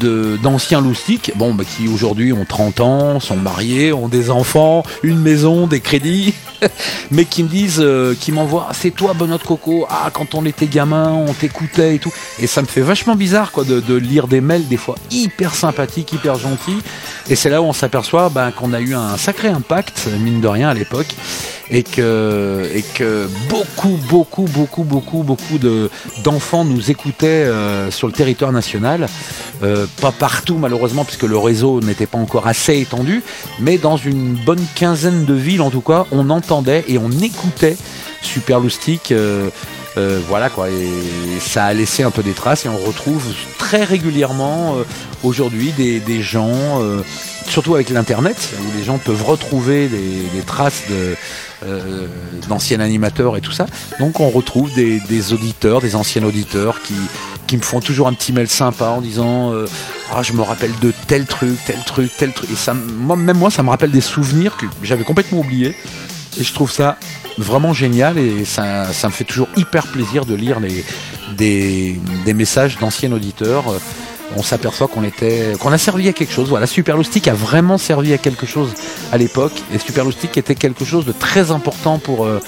d'anciens 0.00 0.80
loustiques, 0.80 1.32
bon 1.36 1.54
bah, 1.54 1.64
qui 1.64 1.88
aujourd'hui 1.88 2.32
ont 2.32 2.44
30 2.44 2.80
ans, 2.80 3.20
sont 3.20 3.36
mariés, 3.36 3.92
ont 3.92 4.08
des 4.08 4.30
enfants, 4.30 4.82
une 5.02 5.18
maison, 5.18 5.66
des 5.66 5.80
crédits, 5.80 6.34
mais 7.10 7.24
qui 7.24 7.42
me 7.42 7.48
disent, 7.48 7.80
euh, 7.80 8.14
qui 8.18 8.32
m'envoient, 8.32 8.68
c'est 8.72 8.90
toi 8.90 9.14
Benoît 9.14 9.38
Coco, 9.38 9.86
ah 9.88 10.10
quand 10.12 10.34
on 10.34 10.44
était 10.44 10.66
gamin, 10.66 11.12
on 11.12 11.32
t'écoutait 11.32 11.96
et 11.96 11.98
tout, 11.98 12.12
et 12.38 12.46
ça 12.46 12.62
me 12.62 12.66
fait 12.66 12.80
vachement 12.80 13.16
bizarre 13.16 13.52
quoi 13.52 13.64
de, 13.64 13.80
de 13.80 13.94
lire 13.94 14.28
des 14.28 14.40
mails 14.40 14.68
des 14.68 14.76
fois 14.76 14.96
hyper 15.10 15.54
sympathiques, 15.54 16.12
hyper 16.12 16.36
gentils, 16.36 16.82
et 17.28 17.36
c'est 17.36 17.50
là 17.50 17.62
où 17.62 17.64
on 17.64 17.72
s'aperçoit 17.72 18.28
ben, 18.28 18.50
qu'on 18.50 18.72
a 18.72 18.80
eu 18.80 18.94
un 18.94 19.16
sacré 19.16 19.48
impact 19.48 20.08
mine 20.20 20.40
de 20.40 20.48
rien 20.48 20.68
à 20.68 20.74
l'époque, 20.74 21.14
et 21.70 21.82
que 21.82 22.70
et 22.74 22.82
que 22.82 23.28
beaucoup 23.48 23.98
beaucoup 24.08 24.44
beaucoup 24.44 24.84
beaucoup 24.84 25.22
beaucoup 25.22 25.58
de 25.58 25.90
d'enfants 26.22 26.64
nous 26.64 26.90
écoutaient 26.90 27.26
euh, 27.26 27.90
sur 27.90 28.06
le 28.06 28.12
territoire 28.12 28.52
national, 28.52 29.08
Euh, 29.62 29.86
pas 30.02 30.12
partout 30.12 30.58
malheureusement 30.58 31.04
puisque 31.06 31.22
le 31.22 31.38
réseau 31.38 31.80
n'était 31.80 32.06
pas 32.06 32.18
encore 32.18 32.46
assez 32.46 32.78
étendu, 32.78 33.22
mais 33.58 33.78
dans 33.78 33.96
une 33.96 34.34
bonne 34.44 34.62
quinzaine 34.74 35.24
de 35.24 35.32
villes 35.32 35.62
en 35.62 35.70
tout 35.70 35.80
cas, 35.80 36.04
on 36.12 36.28
entendait 36.28 36.84
et 36.88 36.98
on 36.98 37.10
écoutait 37.10 37.76
Super 38.20 38.60
euh, 39.12 40.20
voilà 40.28 40.50
quoi, 40.50 40.68
et 40.68 41.40
ça 41.40 41.64
a 41.64 41.72
laissé 41.72 42.02
un 42.02 42.10
peu 42.10 42.22
des 42.22 42.34
traces 42.34 42.66
et 42.66 42.68
on 42.68 42.76
retrouve 42.76 43.24
très 43.56 43.82
régulièrement 43.82 44.76
aujourd'hui 45.22 45.72
des, 45.72 46.00
des 46.00 46.20
gens, 46.20 46.82
surtout 47.48 47.74
avec 47.76 47.88
l'internet, 47.88 48.36
où 48.60 48.78
les 48.78 48.84
gens 48.84 48.98
peuvent 48.98 49.24
retrouver 49.24 49.88
des, 49.88 50.28
des 50.34 50.44
traces 50.44 50.82
de 50.90 51.16
euh, 51.64 52.06
d'anciens 52.48 52.80
animateurs 52.80 53.36
et 53.36 53.40
tout 53.40 53.52
ça. 53.52 53.66
Donc 53.98 54.20
on 54.20 54.28
retrouve 54.28 54.72
des, 54.74 55.32
auditeurs, 55.32 55.80
des 55.80 55.96
anciens 55.96 56.22
auditeurs 56.22 56.80
qui, 56.82 57.56
me 57.56 57.62
font 57.62 57.80
toujours 57.80 58.08
un 58.08 58.12
petit 58.12 58.32
mail 58.32 58.48
sympa 58.48 58.88
en 58.88 59.00
disant 59.00 59.52
euh, 59.52 59.66
ah 60.12 60.22
je 60.22 60.32
me 60.34 60.42
rappelle 60.42 60.72
de 60.80 60.92
tel 61.06 61.24
truc, 61.24 61.58
tel 61.66 61.78
truc, 61.86 62.10
tel 62.16 62.32
truc. 62.32 62.50
Et 62.50 62.56
ça, 62.56 62.74
moi, 62.74 63.16
même 63.16 63.38
moi, 63.38 63.50
ça 63.50 63.62
me 63.62 63.70
rappelle 63.70 63.90
des 63.90 64.00
souvenirs 64.00 64.56
que 64.56 64.66
j'avais 64.82 65.04
complètement 65.04 65.38
oubliés. 65.38 65.74
Et 66.38 66.44
je 66.44 66.52
trouve 66.52 66.70
ça 66.70 66.98
vraiment 67.38 67.72
génial 67.72 68.18
et 68.18 68.44
ça, 68.44 68.88
me 69.04 69.10
fait 69.10 69.24
toujours 69.24 69.48
hyper 69.56 69.86
plaisir 69.86 70.26
de 70.26 70.34
lire 70.34 70.60
des, 70.60 71.98
des 72.26 72.34
messages 72.34 72.78
d'anciens 72.78 73.12
auditeurs. 73.12 73.64
On 74.34 74.42
s'aperçoit 74.42 74.88
qu'on 74.88 75.72
a 75.72 75.78
servi 75.78 76.08
à 76.08 76.12
quelque 76.12 76.32
chose. 76.32 76.48
Voilà, 76.48 76.66
Super 76.66 76.96
Loustic 76.96 77.28
a 77.28 77.34
vraiment 77.34 77.78
servi 77.78 78.12
à 78.12 78.18
quelque 78.18 78.46
chose 78.46 78.74
à 79.12 79.18
l'époque 79.18 79.52
et 79.72 79.78
Super 79.78 80.04
Loustic 80.04 80.36
était 80.36 80.54
quelque 80.54 80.84
chose 80.84 81.04
de 81.04 81.12
très 81.12 81.50
important 81.50 81.98
pour, 81.98 82.26
euh, 82.26 82.40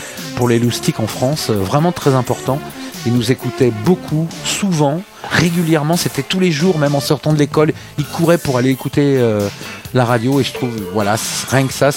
les 0.49 0.59
loustiques 0.59 1.01
en 1.01 1.07
France, 1.07 1.51
euh, 1.51 1.55
vraiment 1.55 1.93
très 1.93 2.14
important. 2.14 2.61
Ils 3.09 3.14
nous 3.14 3.33
écoutaient 3.33 3.73
beaucoup, 3.87 4.29
souvent, 4.44 5.01
régulièrement. 5.31 5.97
C'était 5.97 6.23
tous 6.23 6.40
les 6.40 6.53
jours, 6.53 6.77
même 6.79 6.94
en 6.94 7.01
sortant 7.01 7.33
de 7.33 7.38
l'école. 7.38 7.73
Ils 7.97 8.05
couraient 8.05 8.37
pour 8.37 8.59
aller 8.59 8.68
écouter 8.68 9.16
euh, 9.16 9.49
la 9.94 10.05
radio. 10.05 10.40
Et 10.40 10.44
je 10.44 10.53
trouve, 10.53 10.68
voilà, 10.92 11.16
rien 11.49 11.66
que 11.66 11.73
ça, 11.73 11.88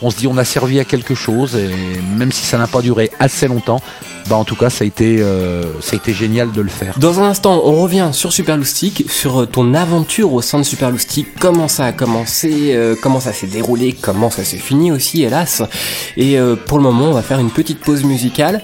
on 0.00 0.10
se 0.10 0.16
dit, 0.16 0.26
on 0.26 0.38
a 0.38 0.46
servi 0.46 0.80
à 0.80 0.86
quelque 0.86 1.14
chose. 1.14 1.56
Et 1.56 1.68
même 2.16 2.32
si 2.32 2.46
ça 2.46 2.56
n'a 2.56 2.66
pas 2.66 2.80
duré 2.80 3.10
assez 3.18 3.48
longtemps, 3.48 3.82
bah 4.30 4.36
en 4.36 4.44
tout 4.44 4.56
cas, 4.56 4.70
ça 4.70 4.84
a 4.84 4.86
été, 4.86 5.18
euh, 5.20 5.78
ça 5.82 5.92
a 5.92 5.96
été 5.96 6.14
génial 6.14 6.50
de 6.52 6.62
le 6.62 6.70
faire. 6.70 6.98
Dans 6.98 7.20
un 7.20 7.24
instant, 7.24 7.60
on 7.62 7.82
revient 7.82 8.08
sur 8.12 8.32
Super 8.32 8.56
Loustic, 8.56 9.10
sur 9.10 9.42
euh, 9.42 9.46
ton 9.46 9.74
aventure 9.74 10.32
au 10.32 10.40
sein 10.40 10.56
de 10.56 10.64
Super 10.64 10.90
Loustic, 10.90 11.26
comment 11.38 11.68
ça 11.68 11.84
a 11.84 11.92
commencé, 11.92 12.74
comment 13.02 13.20
ça 13.20 13.34
s'est 13.34 13.46
déroulé, 13.46 13.92
comment 13.92 14.30
ça 14.30 14.42
s'est 14.42 14.56
fini 14.56 14.90
aussi, 14.90 15.22
hélas. 15.22 15.62
Et 16.16 16.38
pour 16.64 16.78
le 16.78 16.84
moment, 16.84 17.08
on 17.10 17.12
va 17.12 17.20
faire 17.20 17.40
une 17.40 17.50
petite 17.50 17.80
pause 17.80 18.04
musicale. 18.04 18.62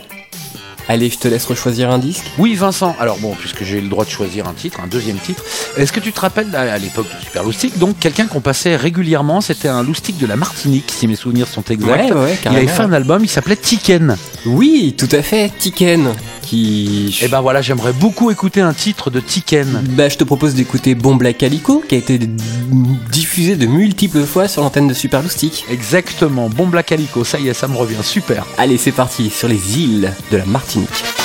Allez, 0.88 1.10
je 1.10 1.18
te 1.18 1.28
laisse 1.28 1.46
choisir 1.54 1.90
un 1.90 1.98
disque. 1.98 2.24
Oui, 2.38 2.54
Vincent. 2.54 2.96
Alors 2.98 3.18
bon, 3.18 3.34
puisque 3.38 3.64
j'ai 3.64 3.80
le 3.80 3.88
droit 3.88 4.04
de 4.04 4.10
choisir 4.10 4.48
un 4.48 4.52
titre, 4.52 4.80
un 4.82 4.86
deuxième 4.86 5.18
titre, 5.18 5.44
est-ce 5.76 5.92
que 5.92 6.00
tu 6.00 6.12
te 6.12 6.20
rappelles 6.20 6.54
à, 6.54 6.78
l'époque 6.78 7.06
de 7.06 7.24
Super 7.24 7.44
Loustic, 7.44 7.78
donc 7.78 7.98
quelqu'un 7.98 8.26
qu'on 8.26 8.40
passait 8.40 8.76
régulièrement, 8.76 9.40
c'était 9.40 9.68
un 9.68 9.82
Loustic 9.82 10.18
de 10.18 10.26
la 10.26 10.36
Martinique, 10.36 10.92
si 10.94 11.06
mes 11.06 11.16
souvenirs 11.16 11.46
sont 11.46 11.62
exacts. 11.62 12.10
Ouais, 12.10 12.12
ouais, 12.12 12.38
il 12.44 12.56
avait 12.56 12.66
fait 12.66 12.82
un 12.82 12.92
album, 12.92 13.22
il 13.24 13.28
s'appelait 13.28 13.56
Tiken. 13.56 14.16
Oui, 14.46 14.94
tout 14.96 15.08
à 15.12 15.22
fait, 15.22 15.52
Tiken, 15.56 16.12
qui... 16.42 17.18
Et 17.22 17.28
ben 17.28 17.40
voilà, 17.40 17.62
j'aimerais 17.62 17.92
beaucoup 17.92 18.30
écouter 18.30 18.60
un 18.60 18.72
titre 18.72 19.10
de 19.10 19.20
Tiken. 19.20 19.84
Bah, 19.90 20.08
je 20.08 20.16
te 20.16 20.24
propose 20.24 20.54
d'écouter 20.54 20.94
Bon 20.94 21.14
Black 21.14 21.38
Calico, 21.38 21.82
qui 21.88 21.94
a 21.94 21.98
été 21.98 22.18
diffusé 22.18 23.56
de 23.56 23.66
multiples 23.66 24.24
fois 24.24 24.48
sur 24.48 24.62
l'antenne 24.62 24.88
de 24.88 24.94
Super 24.94 25.22
Loustic. 25.22 25.64
Exactement, 25.70 26.48
Bon 26.48 26.66
Black 26.66 26.86
Calico, 26.86 27.24
ça 27.24 27.38
y 27.38 27.48
est, 27.48 27.54
ça 27.54 27.68
me 27.68 27.76
revient, 27.76 28.02
super. 28.02 28.46
Allez, 28.58 28.78
c'est 28.78 28.92
parti, 28.92 29.30
sur 29.30 29.48
les 29.48 29.78
îles 29.78 30.12
de 30.30 30.36
la 30.36 30.44
Martinique. 30.44 30.71
Soleil 30.72 31.21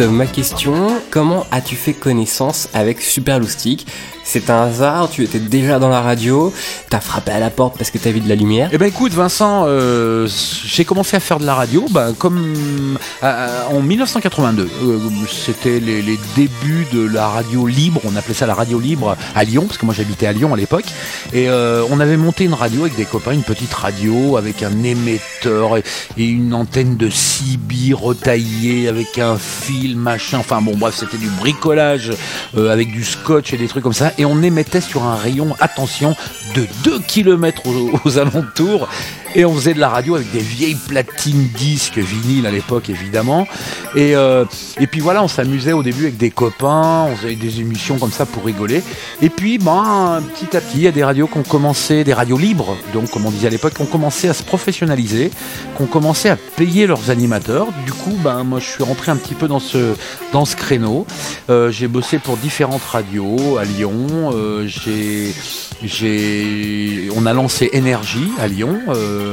Euh, 0.00 0.10
ma 0.10 0.26
question. 0.26 1.00
Comment 1.10 1.46
as-tu 1.52 1.76
fait 1.76 1.92
connaissance 1.92 2.68
avec 2.74 3.00
Super 3.00 3.38
Loustic? 3.38 3.86
C'est 4.26 4.48
un 4.48 4.62
hasard, 4.62 5.10
tu 5.10 5.22
étais 5.22 5.38
déjà 5.38 5.78
dans 5.78 5.90
la 5.90 6.00
radio, 6.00 6.52
t'as 6.88 7.00
frappé 7.00 7.30
à 7.30 7.38
la 7.38 7.50
porte 7.50 7.76
parce 7.76 7.90
que 7.90 7.98
t'as 7.98 8.10
vu 8.10 8.20
de 8.20 8.28
la 8.28 8.34
lumière? 8.34 8.70
Eh 8.72 8.78
ben 8.78 8.86
écoute 8.86 9.12
Vincent, 9.12 9.64
euh, 9.66 10.26
j'ai 10.64 10.86
commencé 10.86 11.14
à 11.14 11.20
faire 11.20 11.38
de 11.38 11.44
la 11.44 11.54
radio 11.54 11.84
bah, 11.90 12.08
comme 12.18 12.96
euh, 13.22 13.66
en 13.70 13.82
1982. 13.82 14.62
Euh, 14.82 14.98
C'était 15.30 15.78
les 15.78 16.18
débuts 16.34 16.86
de 16.90 17.06
la 17.06 17.28
radio 17.28 17.66
libre, 17.66 18.00
on 18.04 18.16
appelait 18.16 18.32
ça 18.34 18.46
la 18.46 18.54
radio 18.54 18.80
libre 18.80 19.14
à 19.36 19.44
Lyon, 19.44 19.66
parce 19.66 19.76
que 19.76 19.84
moi 19.84 19.94
j'habitais 19.94 20.26
à 20.26 20.32
Lyon 20.32 20.54
à 20.54 20.56
l'époque. 20.56 20.86
Et 21.34 21.48
euh, 21.48 21.84
on 21.90 21.98
avait 21.98 22.16
monté 22.16 22.44
une 22.44 22.54
radio 22.54 22.82
avec 22.82 22.94
des 22.94 23.04
copains, 23.04 23.32
une 23.32 23.42
petite 23.42 23.74
radio 23.74 24.36
avec 24.36 24.62
un 24.62 24.84
émetteur 24.84 25.76
et, 25.76 25.82
une 26.16 26.54
antenne 26.54 26.96
de 26.96 27.10
CB 27.10 27.92
retaillée 27.92 28.86
avec 28.86 29.18
un 29.18 29.36
fil, 29.36 29.96
machin. 29.96 30.38
Enfin 30.38 30.62
bon 30.62 30.76
bref, 30.76 30.94
c'était 30.94 31.16
du 31.16 31.28
bricolage 31.28 32.12
euh, 32.56 32.72
avec 32.72 32.92
du 32.92 33.02
scotch 33.02 33.52
et 33.52 33.56
des 33.56 33.66
trucs 33.66 33.82
comme 33.82 33.92
ça. 33.92 34.12
Et 34.16 34.24
on 34.24 34.44
émettait 34.44 34.80
sur 34.80 35.02
un 35.02 35.16
rayon, 35.16 35.56
attention, 35.58 36.14
de 36.54 36.68
2 36.84 37.00
km 37.00 37.62
aux 38.04 38.18
alentours. 38.18 38.88
Et 39.36 39.44
on 39.44 39.52
faisait 39.52 39.74
de 39.74 39.80
la 39.80 39.88
radio 39.88 40.14
avec 40.14 40.30
des 40.30 40.38
vieilles 40.38 40.76
platines 40.76 41.48
disques, 41.56 41.98
vinyle 41.98 42.46
à 42.46 42.52
l'époque 42.52 42.88
évidemment. 42.88 43.48
Et, 43.96 44.14
euh, 44.14 44.44
et 44.78 44.86
puis 44.86 45.00
voilà, 45.00 45.24
on 45.24 45.28
s'amusait 45.28 45.72
au 45.72 45.82
début 45.82 46.04
avec 46.04 46.16
des 46.16 46.30
copains, 46.30 47.08
on 47.10 47.16
faisait 47.16 47.34
des 47.34 47.60
émissions 47.60 47.98
comme 47.98 48.12
ça 48.12 48.26
pour 48.26 48.44
rigoler. 48.44 48.82
Et 49.22 49.30
puis 49.30 49.58
ben, 49.58 50.22
petit 50.34 50.56
à 50.56 50.60
petit, 50.60 50.76
il 50.76 50.82
y 50.82 50.88
a 50.88 50.92
des 50.92 51.02
radios 51.02 51.26
qui 51.26 51.38
ont 51.38 51.42
commencé, 51.42 52.04
des 52.04 52.14
radios 52.14 52.38
libres, 52.38 52.76
donc 52.92 53.10
comme 53.10 53.26
on 53.26 53.30
disait 53.30 53.48
à 53.48 53.50
l'époque, 53.50 53.74
qui 53.74 53.82
ont 53.82 53.86
commencé 53.86 54.28
à 54.28 54.34
se 54.34 54.44
professionnaliser, 54.44 55.30
qui 55.76 55.82
ont 55.82 55.86
commencé 55.86 56.28
à 56.28 56.36
payer 56.36 56.86
leurs 56.86 57.10
animateurs. 57.10 57.66
Du 57.84 57.92
coup, 57.92 58.16
ben, 58.22 58.44
moi 58.44 58.60
je 58.60 58.66
suis 58.66 58.84
rentré 58.84 59.10
un 59.10 59.16
petit 59.16 59.34
peu 59.34 59.48
dans 59.48 59.60
ce, 59.60 59.94
dans 60.32 60.44
ce 60.44 60.54
créneau. 60.54 61.06
Euh, 61.50 61.72
j'ai 61.72 61.88
bossé 61.88 62.18
pour 62.18 62.36
différentes 62.36 62.84
radios 62.84 63.58
à 63.58 63.64
Lyon. 63.64 64.30
Euh, 64.32 64.68
j'ai, 64.68 65.34
j'ai, 65.82 67.08
on 67.16 67.26
a 67.26 67.32
lancé 67.32 67.70
Énergie 67.72 68.30
à 68.38 68.46
Lyon 68.46 68.78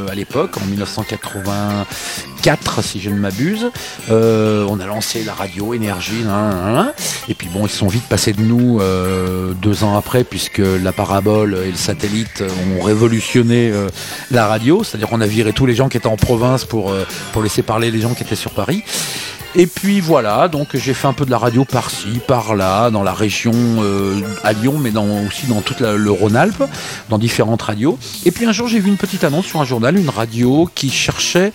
à 0.09 0.15
l'époque, 0.15 0.57
en 0.57 0.65
1984 0.65 2.81
si 2.81 2.99
je 2.99 3.09
ne 3.09 3.15
m'abuse. 3.15 3.71
Euh, 4.09 4.65
on 4.69 4.79
a 4.79 4.85
lancé 4.85 5.23
la 5.23 5.33
radio 5.33 5.73
Énergie, 5.73 6.23
hein, 6.27 6.31
hein, 6.31 6.77
hein. 6.77 6.93
et 7.29 7.33
puis 7.33 7.47
bon, 7.53 7.65
ils 7.65 7.71
sont 7.71 7.87
vite 7.87 8.07
passés 8.07 8.33
de 8.33 8.41
nous 8.41 8.79
euh, 8.81 9.53
deux 9.53 9.83
ans 9.83 9.95
après, 9.95 10.23
puisque 10.23 10.59
la 10.59 10.91
parabole 10.91 11.57
et 11.65 11.71
le 11.71 11.77
satellite 11.77 12.43
ont 12.77 12.81
révolutionné 12.81 13.71
euh, 13.71 13.87
la 14.31 14.47
radio, 14.47 14.83
c'est-à-dire 14.83 15.07
qu'on 15.07 15.21
a 15.21 15.27
viré 15.27 15.53
tous 15.53 15.65
les 15.65 15.75
gens 15.75 15.89
qui 15.89 15.97
étaient 15.97 16.07
en 16.07 16.17
province 16.17 16.65
pour, 16.65 16.91
euh, 16.91 17.05
pour 17.33 17.43
laisser 17.43 17.61
parler 17.61 17.91
les 17.91 18.01
gens 18.01 18.13
qui 18.13 18.23
étaient 18.23 18.35
sur 18.35 18.51
Paris. 18.51 18.83
Et 19.53 19.67
puis 19.67 19.99
voilà, 19.99 20.47
donc 20.47 20.69
j'ai 20.77 20.93
fait 20.93 21.07
un 21.07 21.13
peu 21.13 21.25
de 21.25 21.31
la 21.31 21.37
radio 21.37 21.65
par-ci, 21.65 22.21
par-là, 22.25 22.89
dans 22.89 23.03
la 23.03 23.13
région 23.13 23.51
euh, 23.53 24.21
à 24.45 24.53
Lyon, 24.53 24.77
mais 24.79 24.91
aussi 25.27 25.45
dans 25.47 25.59
toute 25.61 25.81
la- 25.81 25.95
le 25.97 26.09
Rhône-Alpes, 26.11 26.63
dans 27.09 27.17
différentes 27.17 27.61
radios. 27.61 27.99
Et 28.25 28.31
puis 28.31 28.45
un 28.45 28.53
jour, 28.53 28.69
j'ai 28.69 28.79
vu 28.79 28.87
une 28.89 28.95
petite 28.97 29.25
annonce 29.25 29.45
sur 29.47 29.59
un 29.59 29.65
journal, 29.65 29.97
une 29.97 30.09
radio 30.09 30.69
qui 30.73 30.89
cherchait 30.89 31.51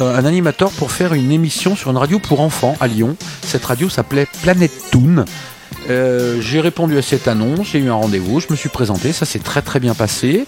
euh, 0.00 0.18
un 0.18 0.24
animateur 0.24 0.70
pour 0.72 0.90
faire 0.90 1.14
une 1.14 1.30
émission 1.30 1.76
sur 1.76 1.90
une 1.92 1.98
radio 1.98 2.18
pour 2.18 2.40
enfants 2.40 2.74
à 2.80 2.88
Lyon. 2.88 3.16
Cette 3.42 3.64
radio 3.64 3.88
s'appelait 3.88 4.26
Planète 4.42 4.72
Toon. 4.90 5.24
Euh, 5.88 6.40
j'ai 6.40 6.60
répondu 6.60 6.98
à 6.98 7.02
cette 7.02 7.28
annonce, 7.28 7.68
j'ai 7.72 7.78
eu 7.78 7.88
un 7.88 7.94
rendez-vous, 7.94 8.40
je 8.40 8.46
me 8.50 8.56
suis 8.56 8.68
présenté, 8.68 9.12
ça 9.12 9.24
s'est 9.24 9.38
très 9.38 9.62
très 9.62 9.80
bien 9.80 9.94
passé. 9.94 10.44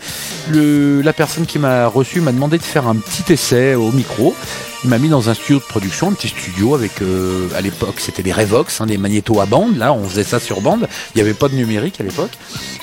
Le, 0.51 1.01
la 1.03 1.13
personne 1.13 1.47
qui 1.47 1.59
m'a 1.59 1.87
reçu 1.87 2.21
m'a 2.21 2.33
demandé 2.33 2.59
de 2.59 2.63
faire 2.63 2.89
un 2.89 2.97
petit 2.97 3.33
essai 3.33 3.75
au 3.75 3.93
micro. 3.93 4.35
Il 4.85 4.91
m'a 4.91 4.99
mis 4.99 5.09
dans 5.09 5.29
un 5.29 5.35
studio 5.35 5.59
de 5.59 5.65
production, 5.65 6.09
un 6.09 6.13
petit 6.13 6.29
studio 6.29 6.75
avec, 6.75 7.03
euh, 7.03 7.49
à 7.57 7.61
l'époque, 7.61 7.97
c'était 7.99 8.23
des 8.23 8.33
Revox, 8.33 8.81
hein, 8.81 8.87
des 8.87 8.97
magnétos 8.97 9.41
à 9.41 9.47
bande. 9.47 9.77
Là, 9.77 9.93
on 9.93 10.09
faisait 10.09 10.25
ça 10.25 10.39
sur 10.39 10.61
bande. 10.61 10.89
Il 11.15 11.19
n'y 11.19 11.23
avait 11.23 11.35
pas 11.35 11.49
de 11.49 11.55
numérique 11.55 12.01
à 12.01 12.05
l'époque. 12.05 12.31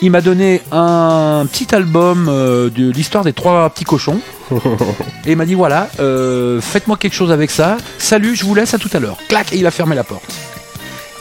Il 0.02 0.12
m'a 0.12 0.20
donné 0.22 0.62
un 0.72 1.46
petit 1.50 1.74
album 1.74 2.28
euh, 2.30 2.70
de 2.70 2.90
l'histoire 2.92 3.24
des 3.24 3.34
trois 3.34 3.70
petits 3.70 3.86
cochons. 3.86 4.20
Et 5.26 5.32
il 5.32 5.38
m'a 5.38 5.46
dit 5.46 5.56
voilà, 5.56 5.90
faites-moi 6.62 6.98
quelque 6.98 7.16
chose 7.16 7.32
avec 7.32 7.50
ça. 7.50 7.78
Salut, 7.98 8.36
je 8.36 8.46
vous 8.46 8.56
laisse 8.56 8.74
à 8.74 8.78
tout 8.78 8.90
à 8.94 9.00
l'heure. 9.00 9.18
Clac, 9.28 9.54
et 9.54 9.58
il 9.58 9.66
a 9.66 9.72
fermé 9.72 9.96
la 9.96 10.04
porte. 10.04 10.55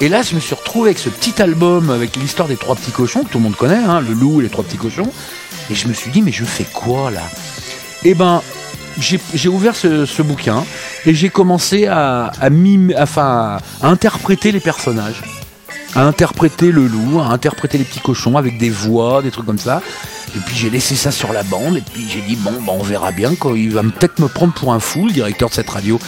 Et 0.01 0.09
là, 0.09 0.23
je 0.23 0.35
me 0.35 0.41
suis 0.41 0.55
retrouvé 0.55 0.91
avec 0.91 0.99
ce 0.99 1.09
petit 1.09 1.41
album 1.41 1.91
avec 1.91 2.17
l'histoire 2.17 2.49
des 2.49 2.57
trois 2.57 2.75
petits 2.75 2.91
cochons 2.91 3.23
que 3.23 3.31
tout 3.31 3.39
le 3.39 3.45
monde 3.45 3.57
connaît, 3.57 3.77
hein, 3.77 4.01
le 4.01 4.13
loup 4.13 4.41
et 4.41 4.45
les 4.45 4.51
trois 4.51 4.65
petits 4.65 4.77
cochons. 4.77 5.11
Et 5.71 5.75
je 5.75 5.89
me 5.89 5.93
suis 5.93 6.11
dit 6.11 6.21
mais 6.21 6.33
je 6.33 6.45
fais 6.45 6.65
quoi 6.65 7.11
là? 7.11 7.23
Eh 8.05 8.15
ben, 8.15 8.43
j'ai 8.99 9.49
ouvert 9.49 9.75
ce, 9.75 10.23
bouquin 10.23 10.65
et 11.07 11.15
j'ai 11.15 11.29
commencé 11.31 11.87
à, 11.87 12.31
à, 12.41 12.49
à 12.49 13.89
interpréter 13.89 14.53
les 14.53 14.61
personnages, 14.61 15.23
à 15.95 16.03
interpréter 16.03 16.71
le 16.73 16.87
loup, 16.87 17.21
à 17.21 17.27
interpréter 17.27 17.79
les 17.79 17.85
petits 17.85 18.01
cochons 18.01 18.37
avec 18.37 18.59
des 18.59 18.71
voix, 18.71 19.23
des 19.23 19.31
trucs 19.31 19.47
comme 19.47 19.59
ça. 19.59 19.83
Et 20.37 20.41
puis 20.41 20.57
j'ai 20.57 20.71
laissé 20.71 20.97
ça 20.97 21.13
sur 21.13 21.33
la 21.33 21.45
bande 21.45 21.77
et 21.77 21.81
puis 21.81 22.07
j'ai 22.09 22.21
dit 22.21 22.35
bon 22.35 22.53
bah 22.67 22.73
on 22.79 22.83
verra 22.83 23.13
bien 23.13 23.35
quoi. 23.37 23.53
Il 23.57 23.71
va 23.73 23.83
peut-être 23.83 24.19
me 24.19 24.27
prendre 24.27 24.53
pour 24.53 24.73
un 24.73 24.81
fou 24.81 25.07
le 25.07 25.13
directeur 25.13 25.49
de 25.49 25.55
cette 25.55 25.71
radio. 25.71 26.01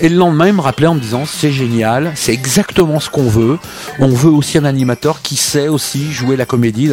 Et 0.00 0.08
le 0.08 0.16
lendemain 0.16 0.46
il 0.46 0.54
me 0.54 0.62
rappelait 0.62 0.86
en 0.86 0.94
me 0.94 1.00
disant 1.00 1.24
c'est 1.26 1.52
génial, 1.52 2.12
c'est 2.14 2.32
exactement 2.32 3.00
ce 3.00 3.10
qu'on 3.10 3.28
veut. 3.28 3.58
On 3.98 4.08
veut 4.08 4.30
aussi 4.30 4.56
un 4.56 4.64
animateur 4.64 5.20
qui 5.20 5.36
sait 5.36 5.68
aussi 5.68 6.12
jouer 6.12 6.36
la 6.36 6.46
comédie. 6.46 6.90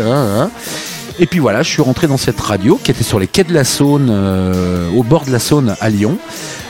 Et 1.19 1.25
puis 1.27 1.39
voilà, 1.39 1.61
je 1.61 1.69
suis 1.69 1.81
rentré 1.81 2.07
dans 2.07 2.17
cette 2.17 2.39
radio 2.39 2.79
qui 2.83 2.91
était 2.91 3.03
sur 3.03 3.19
les 3.19 3.27
quais 3.27 3.43
de 3.43 3.53
la 3.53 3.63
Saône, 3.63 4.07
euh, 4.09 4.89
au 4.95 5.03
bord 5.03 5.25
de 5.25 5.31
la 5.31 5.39
Saône 5.39 5.75
à 5.79 5.89
Lyon. 5.89 6.17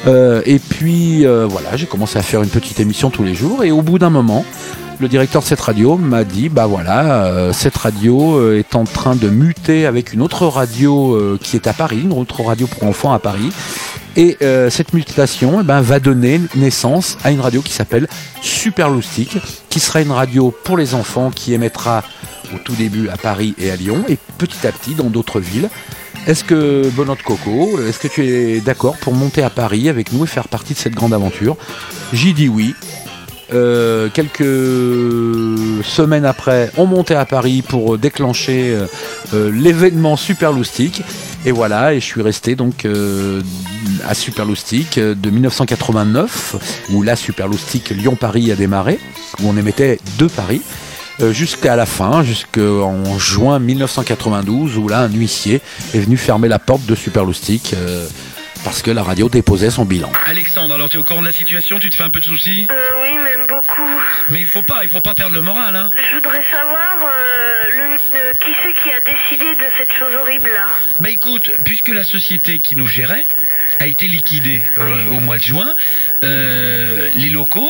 Euh, 0.07 0.41
et 0.45 0.59
puis 0.59 1.25
euh, 1.25 1.45
voilà, 1.47 1.77
j'ai 1.77 1.85
commencé 1.85 2.17
à 2.17 2.21
faire 2.23 2.41
une 2.41 2.49
petite 2.49 2.79
émission 2.79 3.09
tous 3.11 3.23
les 3.23 3.35
jours. 3.35 3.63
Et 3.63 3.71
au 3.71 3.81
bout 3.81 3.99
d'un 3.99 4.09
moment, 4.09 4.43
le 5.01 5.07
directeur 5.07 5.41
de 5.41 5.47
cette 5.47 5.59
radio 5.59 5.97
m'a 5.97 6.23
dit 6.23 6.47
bah 6.47 6.67
voilà, 6.67 7.25
euh, 7.25 7.53
cette 7.53 7.75
radio 7.75 8.37
euh, 8.37 8.59
est 8.59 8.75
en 8.75 8.83
train 8.83 9.15
de 9.15 9.29
muter 9.29 9.87
avec 9.87 10.13
une 10.13 10.21
autre 10.21 10.45
radio 10.45 11.15
euh, 11.15 11.39
qui 11.41 11.55
est 11.55 11.65
à 11.65 11.73
Paris, 11.73 12.01
une 12.03 12.13
autre 12.13 12.43
radio 12.43 12.67
pour 12.67 12.83
enfants 12.83 13.11
à 13.11 13.17
Paris. 13.17 13.49
Et 14.15 14.37
cette 14.69 14.93
mutation 14.93 15.61
eh 15.61 15.63
ben, 15.63 15.79
va 15.79 16.01
donner 16.01 16.41
naissance 16.55 17.17
à 17.23 17.31
une 17.31 17.39
radio 17.39 17.61
qui 17.61 17.71
s'appelle 17.71 18.09
Super 18.41 18.89
Loustic, 18.89 19.37
qui 19.69 19.79
sera 19.79 20.01
une 20.01 20.11
radio 20.11 20.53
pour 20.65 20.75
les 20.75 20.95
enfants 20.95 21.31
qui 21.33 21.53
émettra 21.53 22.03
au 22.53 22.57
tout 22.57 22.73
début 22.73 23.07
à 23.07 23.15
Paris 23.15 23.55
et 23.57 23.71
à 23.71 23.77
Lyon, 23.77 24.03
et 24.09 24.17
petit 24.37 24.67
à 24.67 24.73
petit 24.73 24.95
dans 24.95 25.09
d'autres 25.09 25.39
villes. 25.39 25.69
Est-ce 26.27 26.43
que, 26.43 26.83
de 26.83 27.23
Coco, 27.23 27.79
est-ce 27.87 27.99
que 27.99 28.09
tu 28.09 28.27
es 28.27 28.59
d'accord 28.59 28.97
pour 28.97 29.13
monter 29.13 29.43
à 29.43 29.49
Paris 29.49 29.87
avec 29.87 30.11
nous 30.11 30.25
et 30.25 30.27
faire 30.27 30.49
partie 30.49 30.73
de 30.73 30.77
cette 30.77 30.93
grande 30.93 31.13
aventure? 31.13 31.55
J'y 32.11 32.33
dis 32.33 32.49
oui. 32.49 32.75
Euh, 33.53 34.07
quelques 34.13 35.83
semaines 35.83 36.25
après, 36.25 36.71
on 36.77 36.85
montait 36.85 37.15
à 37.15 37.25
Paris 37.25 37.61
pour 37.61 37.97
déclencher 37.97 38.73
euh, 38.73 38.85
euh, 39.33 39.51
l'événement 39.51 40.15
Super 40.15 40.53
Loustic. 40.53 41.03
Et 41.45 41.51
voilà, 41.51 41.93
et 41.93 41.99
je 41.99 42.05
suis 42.05 42.21
resté 42.21 42.55
donc 42.55 42.87
à 44.07 44.13
Super 44.13 44.45
de 44.45 45.29
1989, 45.29 46.85
où 46.91 47.01
la 47.01 47.15
Super 47.15 47.47
Loustic 47.47 47.89
Lyon-Paris 47.89 48.51
a 48.51 48.55
démarré, 48.55 48.99
où 49.41 49.49
on 49.49 49.57
émettait 49.57 49.99
deux 50.19 50.27
Paris, 50.27 50.61
jusqu'à 51.31 51.75
la 51.75 51.87
fin, 51.87 52.21
jusqu'en 52.21 53.17
juin 53.17 53.57
1992, 53.57 54.77
où 54.77 54.87
là, 54.87 54.99
un 54.99 55.09
huissier 55.09 55.61
est 55.95 55.99
venu 55.99 56.15
fermer 56.15 56.47
la 56.47 56.59
porte 56.59 56.85
de 56.85 56.93
Super 56.93 57.25
parce 58.63 58.81
que 58.81 58.91
la 58.91 59.03
radio 59.03 59.29
déposait 59.29 59.71
son 59.71 59.85
bilan. 59.85 60.11
Alexandre, 60.25 60.75
alors 60.75 60.89
tu 60.89 60.97
es 60.97 60.99
au 60.99 61.03
courant 61.03 61.21
de 61.21 61.27
la 61.27 61.33
situation, 61.33 61.79
tu 61.79 61.89
te 61.89 61.95
fais 61.95 62.03
un 62.03 62.09
peu 62.09 62.19
de 62.19 62.25
soucis? 62.25 62.67
Euh, 62.69 62.91
oui, 63.03 63.17
même 63.17 63.47
beaucoup. 63.47 64.01
Mais 64.29 64.39
il 64.39 64.45
faut 64.45 64.61
pas, 64.61 64.81
il 64.83 64.89
faut 64.89 65.01
pas 65.01 65.15
perdre 65.15 65.35
le 65.35 65.41
moral, 65.41 65.75
hein. 65.75 65.89
Je 66.09 66.15
voudrais 66.15 66.43
savoir 66.51 66.97
euh, 67.03 67.63
le, 67.75 67.83
euh, 68.17 68.33
qui 68.43 68.51
c'est 68.63 68.73
qui 68.81 68.91
a 68.91 68.99
décidé 68.99 69.55
de 69.55 69.69
cette 69.77 69.91
chose 69.93 70.13
horrible 70.19 70.49
là? 70.49 70.67
Bah 70.99 71.09
écoute, 71.09 71.49
puisque 71.63 71.89
la 71.89 72.03
société 72.03 72.59
qui 72.59 72.75
nous 72.75 72.87
gérait 72.87 73.25
a 73.79 73.87
été 73.87 74.07
liquidée 74.07 74.61
euh, 74.77 75.07
au 75.07 75.19
mois 75.19 75.37
de 75.37 75.43
juin, 75.43 75.73
euh, 76.23 77.09
les 77.15 77.29
locaux 77.29 77.69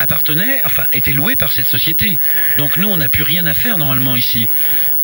appartenaient, 0.00 0.60
enfin, 0.64 0.84
étaient 0.92 1.12
loués 1.12 1.36
par 1.36 1.52
cette 1.52 1.66
société. 1.66 2.18
Donc 2.58 2.76
nous, 2.76 2.88
on 2.88 2.96
n'a 2.96 3.08
plus 3.08 3.22
rien 3.22 3.46
à 3.46 3.54
faire 3.54 3.78
normalement 3.78 4.16
ici. 4.16 4.48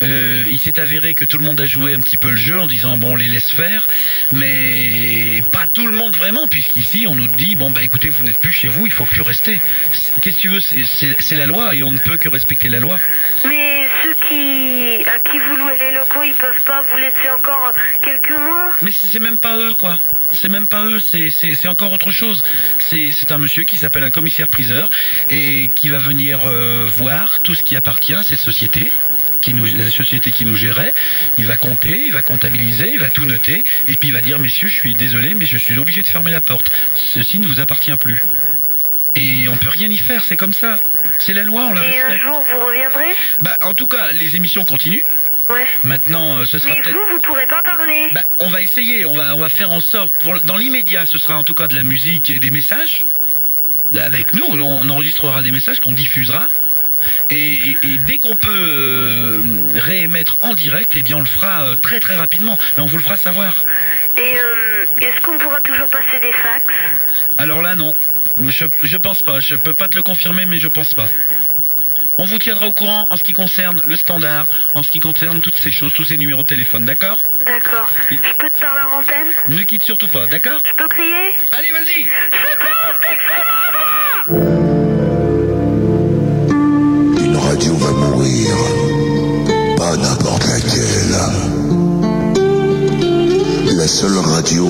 Euh, 0.02 0.44
il 0.48 0.58
s'est 0.58 0.80
avéré 0.80 1.14
que 1.14 1.24
tout 1.24 1.36
le 1.38 1.44
monde 1.44 1.60
a 1.60 1.66
joué 1.66 1.92
un 1.94 2.00
petit 2.00 2.16
peu 2.16 2.30
le 2.30 2.36
jeu 2.36 2.58
en 2.60 2.66
disant 2.66 2.96
bon 2.96 3.12
on 3.12 3.16
les 3.16 3.28
laisse 3.28 3.50
faire, 3.50 3.86
mais 4.32 5.42
pas 5.52 5.66
tout 5.72 5.86
le 5.86 5.92
monde 5.94 6.14
vraiment 6.16 6.46
puisqu'ici 6.46 7.06
on 7.06 7.14
nous 7.14 7.26
dit 7.26 7.54
bon 7.56 7.70
bah 7.70 7.82
écoutez 7.82 8.08
vous 8.08 8.22
n'êtes 8.24 8.38
plus 8.38 8.52
chez 8.52 8.68
vous, 8.68 8.86
il 8.86 8.92
faut 8.92 9.04
plus 9.06 9.22
rester. 9.22 9.60
Qu'est-ce 10.22 10.36
que 10.36 10.40
tu 10.40 10.48
veux, 10.48 10.60
c'est- 10.60 11.34
la 11.34 11.46
loi 11.46 11.74
et 11.74 11.82
on 11.82 11.92
ne 11.92 11.98
peut 11.98 12.16
que 12.16 12.28
respecter 12.28 12.68
la 12.68 12.80
loi. 12.80 12.98
Mais 13.46 13.86
ceux 14.02 14.14
qui 14.28 15.02
à 15.06 15.18
qui 15.30 15.38
vous 15.38 15.56
louez 15.56 15.76
les 15.78 15.92
locaux, 15.94 16.22
ils 16.24 16.34
peuvent 16.34 16.62
pas 16.66 16.82
vous 16.90 16.96
laisser 16.98 17.28
encore 17.34 17.72
quelques 18.02 18.30
mois? 18.30 18.70
Mais 18.82 18.90
c'est 18.90 19.20
même 19.20 19.38
pas 19.38 19.56
eux, 19.58 19.74
quoi. 19.74 19.98
C'est 20.32 20.48
même 20.48 20.66
pas 20.66 20.84
eux, 20.84 21.00
c'est- 21.00 21.66
encore 21.68 21.92
autre 21.92 22.10
chose. 22.10 22.42
C'est 22.78 23.10
c'est 23.12 23.32
un 23.32 23.38
monsieur 23.38 23.64
qui 23.64 23.76
s'appelle 23.76 24.04
un 24.04 24.10
commissaire-priseur 24.10 24.88
et 25.30 25.70
qui 25.74 25.88
va 25.90 25.98
venir 25.98 26.40
euh, 26.46 26.88
voir 26.96 27.40
tout 27.42 27.54
ce 27.54 27.62
qui 27.62 27.76
appartient 27.76 28.14
à 28.14 28.22
cette 28.22 28.38
société. 28.38 28.90
Qui 29.40 29.54
nous, 29.54 29.64
la 29.64 29.90
société 29.90 30.32
qui 30.32 30.44
nous 30.44 30.56
gérait, 30.56 30.92
il 31.38 31.46
va 31.46 31.56
compter, 31.56 32.06
il 32.06 32.12
va 32.12 32.20
comptabiliser, 32.20 32.90
il 32.92 33.00
va 33.00 33.08
tout 33.08 33.24
noter, 33.24 33.64
et 33.88 33.94
puis 33.94 34.08
il 34.08 34.12
va 34.12 34.20
dire 34.20 34.38
messieurs, 34.38 34.68
je 34.68 34.74
suis 34.74 34.94
désolé, 34.94 35.32
mais 35.34 35.46
je 35.46 35.56
suis 35.56 35.78
obligé 35.78 36.02
de 36.02 36.06
fermer 36.06 36.30
la 36.30 36.42
porte. 36.42 36.70
Ceci 36.94 37.38
ne 37.38 37.46
vous 37.46 37.58
appartient 37.58 37.96
plus. 37.96 38.22
Et 39.16 39.48
on 39.48 39.56
peut 39.56 39.70
rien 39.70 39.88
y 39.88 39.96
faire, 39.96 40.24
c'est 40.24 40.36
comme 40.36 40.52
ça. 40.52 40.78
C'est 41.18 41.32
la 41.32 41.42
loi, 41.42 41.66
on 41.70 41.72
la 41.72 41.82
Et 41.86 42.00
un 42.00 42.18
jour 42.18 42.44
vous 42.50 42.66
reviendrez? 42.66 43.14
Bah, 43.40 43.56
en 43.62 43.74
tout 43.74 43.86
cas, 43.86 44.12
les 44.12 44.36
émissions 44.36 44.64
continuent. 44.64 45.02
Ouais. 45.48 45.66
Maintenant, 45.84 46.38
euh, 46.38 46.46
ce 46.46 46.58
sera 46.58 46.70
Mais 46.70 46.80
peut-être. 46.80 46.92
vous, 46.94 47.14
vous 47.14 47.20
pourrez 47.20 47.46
pas 47.46 47.62
parler. 47.62 48.08
Bah, 48.12 48.22
on 48.38 48.50
va 48.50 48.62
essayer, 48.62 49.04
on 49.06 49.16
va, 49.16 49.34
on 49.34 49.40
va 49.40 49.48
faire 49.48 49.70
en 49.72 49.80
sorte, 49.80 50.12
pour, 50.22 50.38
dans 50.42 50.56
l'immédiat, 50.56 51.06
ce 51.06 51.18
sera 51.18 51.36
en 51.36 51.44
tout 51.44 51.54
cas 51.54 51.66
de 51.66 51.74
la 51.74 51.82
musique 51.82 52.30
et 52.30 52.38
des 52.38 52.50
messages. 52.50 53.04
Avec 53.98 54.32
nous, 54.34 54.44
on, 54.48 54.60
on 54.60 54.88
enregistrera 54.90 55.42
des 55.42 55.50
messages 55.50 55.80
qu'on 55.80 55.92
diffusera. 55.92 56.46
Et, 57.30 57.70
et- 57.70 57.76
et 57.84 57.98
dès 57.98 58.18
qu'on 58.18 58.34
peut 58.36 58.48
euh, 58.50 59.40
réémettre 59.76 60.36
en 60.42 60.54
direct, 60.54 60.92
eh 60.96 61.02
bien 61.02 61.16
on 61.16 61.20
le 61.20 61.26
fera 61.26 61.62
euh, 61.64 61.76
très 61.80 62.00
très 62.00 62.16
rapidement. 62.16 62.58
Mais 62.76 62.82
on 62.82 62.86
vous 62.86 62.96
le 62.96 63.02
fera 63.02 63.16
savoir. 63.16 63.54
Et 64.18 64.36
euh, 64.36 64.84
est-ce 65.00 65.20
qu'on 65.22 65.38
pourra 65.38 65.60
toujours 65.60 65.86
passer 65.88 66.18
des 66.20 66.32
fax? 66.32 66.64
Alors 67.38 67.62
là, 67.62 67.74
non. 67.74 67.94
Je, 68.48 68.66
je 68.82 68.96
pense 68.96 69.22
pas. 69.22 69.40
Je 69.40 69.54
peux 69.56 69.72
pas 69.74 69.88
te 69.88 69.96
le 69.96 70.02
confirmer, 70.02 70.46
mais 70.46 70.58
je 70.58 70.68
pense 70.68 70.94
pas. 70.94 71.08
On 72.18 72.24
vous 72.26 72.38
tiendra 72.38 72.66
au 72.66 72.72
courant 72.72 73.06
en 73.08 73.16
ce 73.16 73.22
qui 73.24 73.32
concerne 73.32 73.82
le 73.86 73.96
standard, 73.96 74.46
en 74.74 74.82
ce 74.82 74.90
qui 74.90 75.00
concerne 75.00 75.40
toutes 75.40 75.56
ces 75.56 75.70
choses, 75.70 75.92
tous 75.94 76.04
ces 76.04 76.18
numéros 76.18 76.42
de 76.42 76.48
téléphone, 76.48 76.84
d'accord? 76.84 77.18
D'accord. 77.46 77.88
Je 78.10 78.16
peux 78.36 78.50
te 78.50 78.60
parler 78.60 78.80
en 78.92 78.98
antenne? 78.98 79.26
Ne 79.48 79.62
quitte 79.62 79.84
surtout 79.84 80.08
pas, 80.08 80.26
d'accord? 80.26 80.60
Je 80.68 80.74
peux 80.74 80.88
crier? 80.88 81.34
Allez, 81.52 81.70
vas-y 81.72 82.06
Une 84.28 84.69
pas 89.76 89.96
n'importe 89.96 90.46
laquelle. 90.46 91.16
La 93.76 93.86
seule 93.86 94.18
radio 94.18 94.68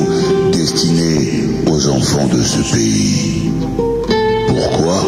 destinée 0.52 1.48
aux 1.66 1.88
enfants 1.88 2.28
de 2.28 2.42
ce 2.42 2.72
pays. 2.72 3.52
Pourquoi? 4.48 5.04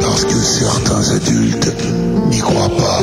Parce 0.00 0.24
que 0.24 0.34
certains 0.34 1.14
adultes 1.16 1.72
n'y 2.30 2.38
croient 2.38 2.76
pas. 2.76 3.02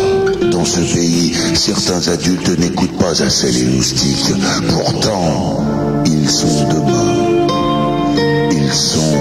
Dans 0.52 0.66
ce 0.66 0.80
pays, 0.80 1.34
certains 1.54 2.12
adultes 2.12 2.58
n'écoutent 2.58 2.98
pas 2.98 3.22
assez 3.22 3.52
les 3.52 3.66
moustiques. 3.66 4.34
Pourtant, 4.70 5.64
ils 6.06 6.30
sont 6.30 6.68
demain. 6.70 7.48
Ils 8.52 8.74
sont 8.74 9.18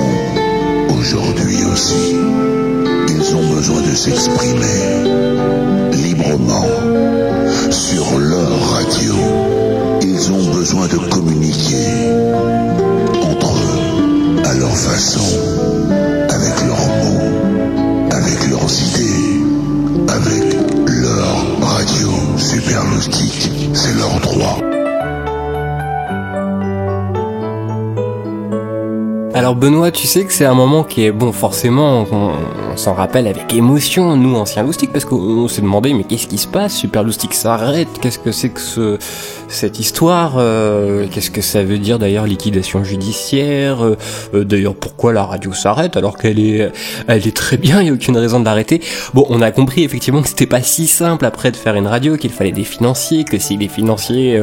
aujourd'hui 0.88 1.64
aussi. 1.72 2.53
Besoin 3.66 3.80
de 3.80 3.94
s'exprimer 3.94 5.04
librement 5.92 6.66
sur 7.70 8.18
leur 8.18 8.50
radio. 8.74 9.14
Ils 10.02 10.32
ont 10.32 10.54
besoin 10.54 10.86
de 10.86 10.98
communiquer 11.08 11.86
entre 13.22 13.54
eux, 13.54 14.44
à 14.44 14.52
leur 14.52 14.76
façon, 14.76 15.38
avec 16.28 16.60
leurs 16.66 16.88
mots, 17.04 18.10
avec 18.10 18.48
leurs 18.50 18.82
idées, 18.82 20.10
avec 20.10 20.56
leur 20.86 21.66
radio 21.66 22.10
super. 22.36 22.82
C'est 23.72 23.94
leur 23.96 24.20
droit. 24.20 24.73
Alors 29.36 29.56
Benoît, 29.56 29.90
tu 29.90 30.06
sais 30.06 30.24
que 30.24 30.32
c'est 30.32 30.44
un 30.44 30.54
moment 30.54 30.84
qui 30.84 31.04
est 31.04 31.10
bon, 31.10 31.32
forcément, 31.32 32.06
on, 32.12 32.76
s'en 32.76 32.94
rappelle 32.94 33.26
avec 33.26 33.52
émotion, 33.52 34.16
nous 34.16 34.36
anciens 34.36 34.62
loustiques, 34.62 34.92
parce 34.92 35.04
qu'on 35.04 35.16
on 35.16 35.48
s'est 35.48 35.60
demandé 35.60 35.92
mais 35.92 36.04
qu'est-ce 36.04 36.28
qui 36.28 36.38
se 36.38 36.46
passe 36.46 36.76
Super 36.76 37.02
Loustique 37.02 37.34
s'arrête, 37.34 37.88
qu'est-ce 38.00 38.20
que 38.20 38.30
c'est 38.30 38.50
que 38.50 38.60
ce, 38.60 38.96
cette 39.48 39.80
histoire 39.80 40.34
euh, 40.38 41.06
Qu'est-ce 41.10 41.32
que 41.32 41.40
ça 41.40 41.64
veut 41.64 41.78
dire 41.78 41.98
d'ailleurs 41.98 42.26
liquidation 42.26 42.84
judiciaire 42.84 43.84
euh, 43.84 43.96
euh, 44.34 44.44
D'ailleurs 44.44 44.74
pourquoi 44.74 45.12
la 45.12 45.24
radio 45.24 45.52
s'arrête 45.52 45.96
alors 45.96 46.16
qu'elle 46.16 46.38
est, 46.38 46.70
elle 47.08 47.26
est 47.26 47.36
très 47.36 47.56
bien, 47.56 47.80
il 47.80 47.84
n'y 47.84 47.90
a 47.90 47.92
aucune 47.92 48.16
raison 48.16 48.38
de 48.38 48.44
l'arrêter. 48.44 48.80
Bon, 49.14 49.26
on 49.30 49.40
a 49.42 49.50
compris 49.50 49.82
effectivement 49.82 50.22
que 50.22 50.28
c'était 50.28 50.46
pas 50.46 50.62
si 50.62 50.86
simple 50.86 51.24
après 51.24 51.50
de 51.50 51.56
faire 51.56 51.74
une 51.74 51.88
radio, 51.88 52.16
qu'il 52.16 52.30
fallait 52.30 52.52
des 52.52 52.64
financiers, 52.64 53.24
que 53.24 53.38
si 53.38 53.56
les 53.56 53.68
financiers 53.68 54.40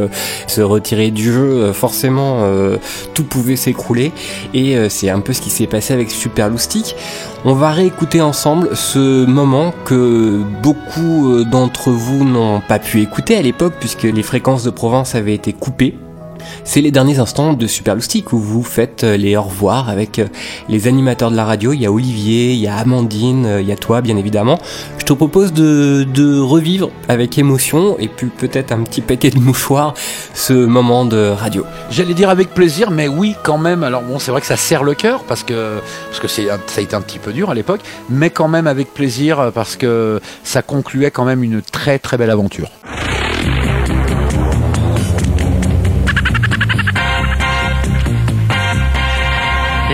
se 0.48 0.62
retiraient 0.62 1.12
du 1.12 1.32
jeu, 1.32 1.72
forcément 1.72 2.46
tout 3.14 3.24
pouvait 3.24 3.56
s'écrouler. 3.56 4.12
Euh, 4.82 4.90
c'est 4.90 5.10
un 5.10 5.20
peu 5.20 5.34
ce 5.34 5.42
qui 5.42 5.50
s'est 5.50 5.68
passé 5.68 5.94
avec 5.94 6.12
Super 6.12 6.50
Loustic. 6.50 6.96
On 7.46 7.54
va 7.54 7.72
réécouter 7.72 8.22
ensemble 8.22 8.76
ce 8.76 9.26
moment 9.26 9.74
que 9.86 10.42
beaucoup 10.62 11.32
euh, 11.32 11.46
d'entre 11.46 11.92
vous 11.92 12.24
n'ont 12.24 12.62
pas 12.62 12.80
pu 12.80 13.02
écouter 13.02 13.36
à 13.36 13.42
l'époque 13.42 13.74
puisque 13.80 14.04
les 14.04 14.24
fréquences 14.24 14.64
de 14.64 14.70
province 14.70 15.16
avaient 15.16 15.36
été 15.36 15.54
coupées. 15.54 15.96
C'est 16.64 16.82
les 16.82 16.92
derniers 16.92 17.20
instants 17.20 17.54
de 17.54 17.68
Super 17.68 17.96
Loustic 17.96 18.34
où 18.34 18.38
vous 18.38 18.64
faites 18.64 19.04
euh, 19.04 19.18
les 19.18 19.36
au 19.36 19.44
revoir 19.44 19.90
avec 19.90 20.20
euh, 20.20 20.28
les 20.70 20.88
animateurs 20.88 21.32
de 21.32 21.36
la 21.36 21.46
radio. 21.46 21.74
Il 21.74 21.82
y 21.82 21.86
a 21.86 21.92
Olivier, 21.92 22.54
il 22.54 22.60
y 22.60 22.68
a 22.68 22.76
Amandine, 22.76 23.46
euh, 23.46 23.62
il 23.62 23.68
y 23.68 23.72
a 23.72 23.76
toi 23.76 24.02
bien 24.02 24.18
évidemment. 24.18 24.60
Je 24.98 25.06
te 25.06 25.14
propose 25.14 25.54
de, 25.54 26.40
revivre 26.40 26.92
avec 27.08 27.38
émotion 27.38 27.98
et 28.00 28.08
puis 28.08 28.28
peut-être 28.28 28.72
un 28.72 28.84
petit 28.84 29.02
paquet 29.02 29.30
de 29.30 29.40
mouchoirs 29.40 29.94
ce 30.34 30.54
moment 30.54 31.06
de 31.06 31.30
radio. 31.30 31.66
J'allais 31.90 32.14
dire 32.14 32.30
avec 32.30 32.54
plaisir, 32.54 32.92
mais 32.92 33.08
oui, 33.08 33.36
quand 33.44 33.58
même. 33.58 33.84
Alors 33.84 34.02
bon, 34.02 34.20
c'est 34.20 34.32
vrai 34.32 34.42
que 34.42 34.48
ça 34.48 34.58
serre 34.58 34.84
le 34.84 34.94
cœur 34.94 35.24
parce 35.24 35.44
que 35.44 35.80
parce 36.10 36.20
que 36.20 36.28
ça 36.28 36.42
a 36.78 36.82
été 36.82 36.96
un 36.96 37.02
petit 37.02 37.20
peu 37.20 37.34
dur 37.34 37.50
à 37.50 37.54
l'époque, 37.54 37.82
mais 38.10 38.30
quand 38.30 38.48
même 38.48 38.68
avec 38.68 38.94
plaisir 38.94 39.52
parce 39.54 39.76
que 39.76 40.22
ça 40.44 40.62
concluait 40.62 41.12
quand 41.12 41.26
même 41.26 41.44
une 41.44 41.62
très 41.62 42.00
très 42.00 42.18
belle 42.18 42.32
aventure. 42.32 42.70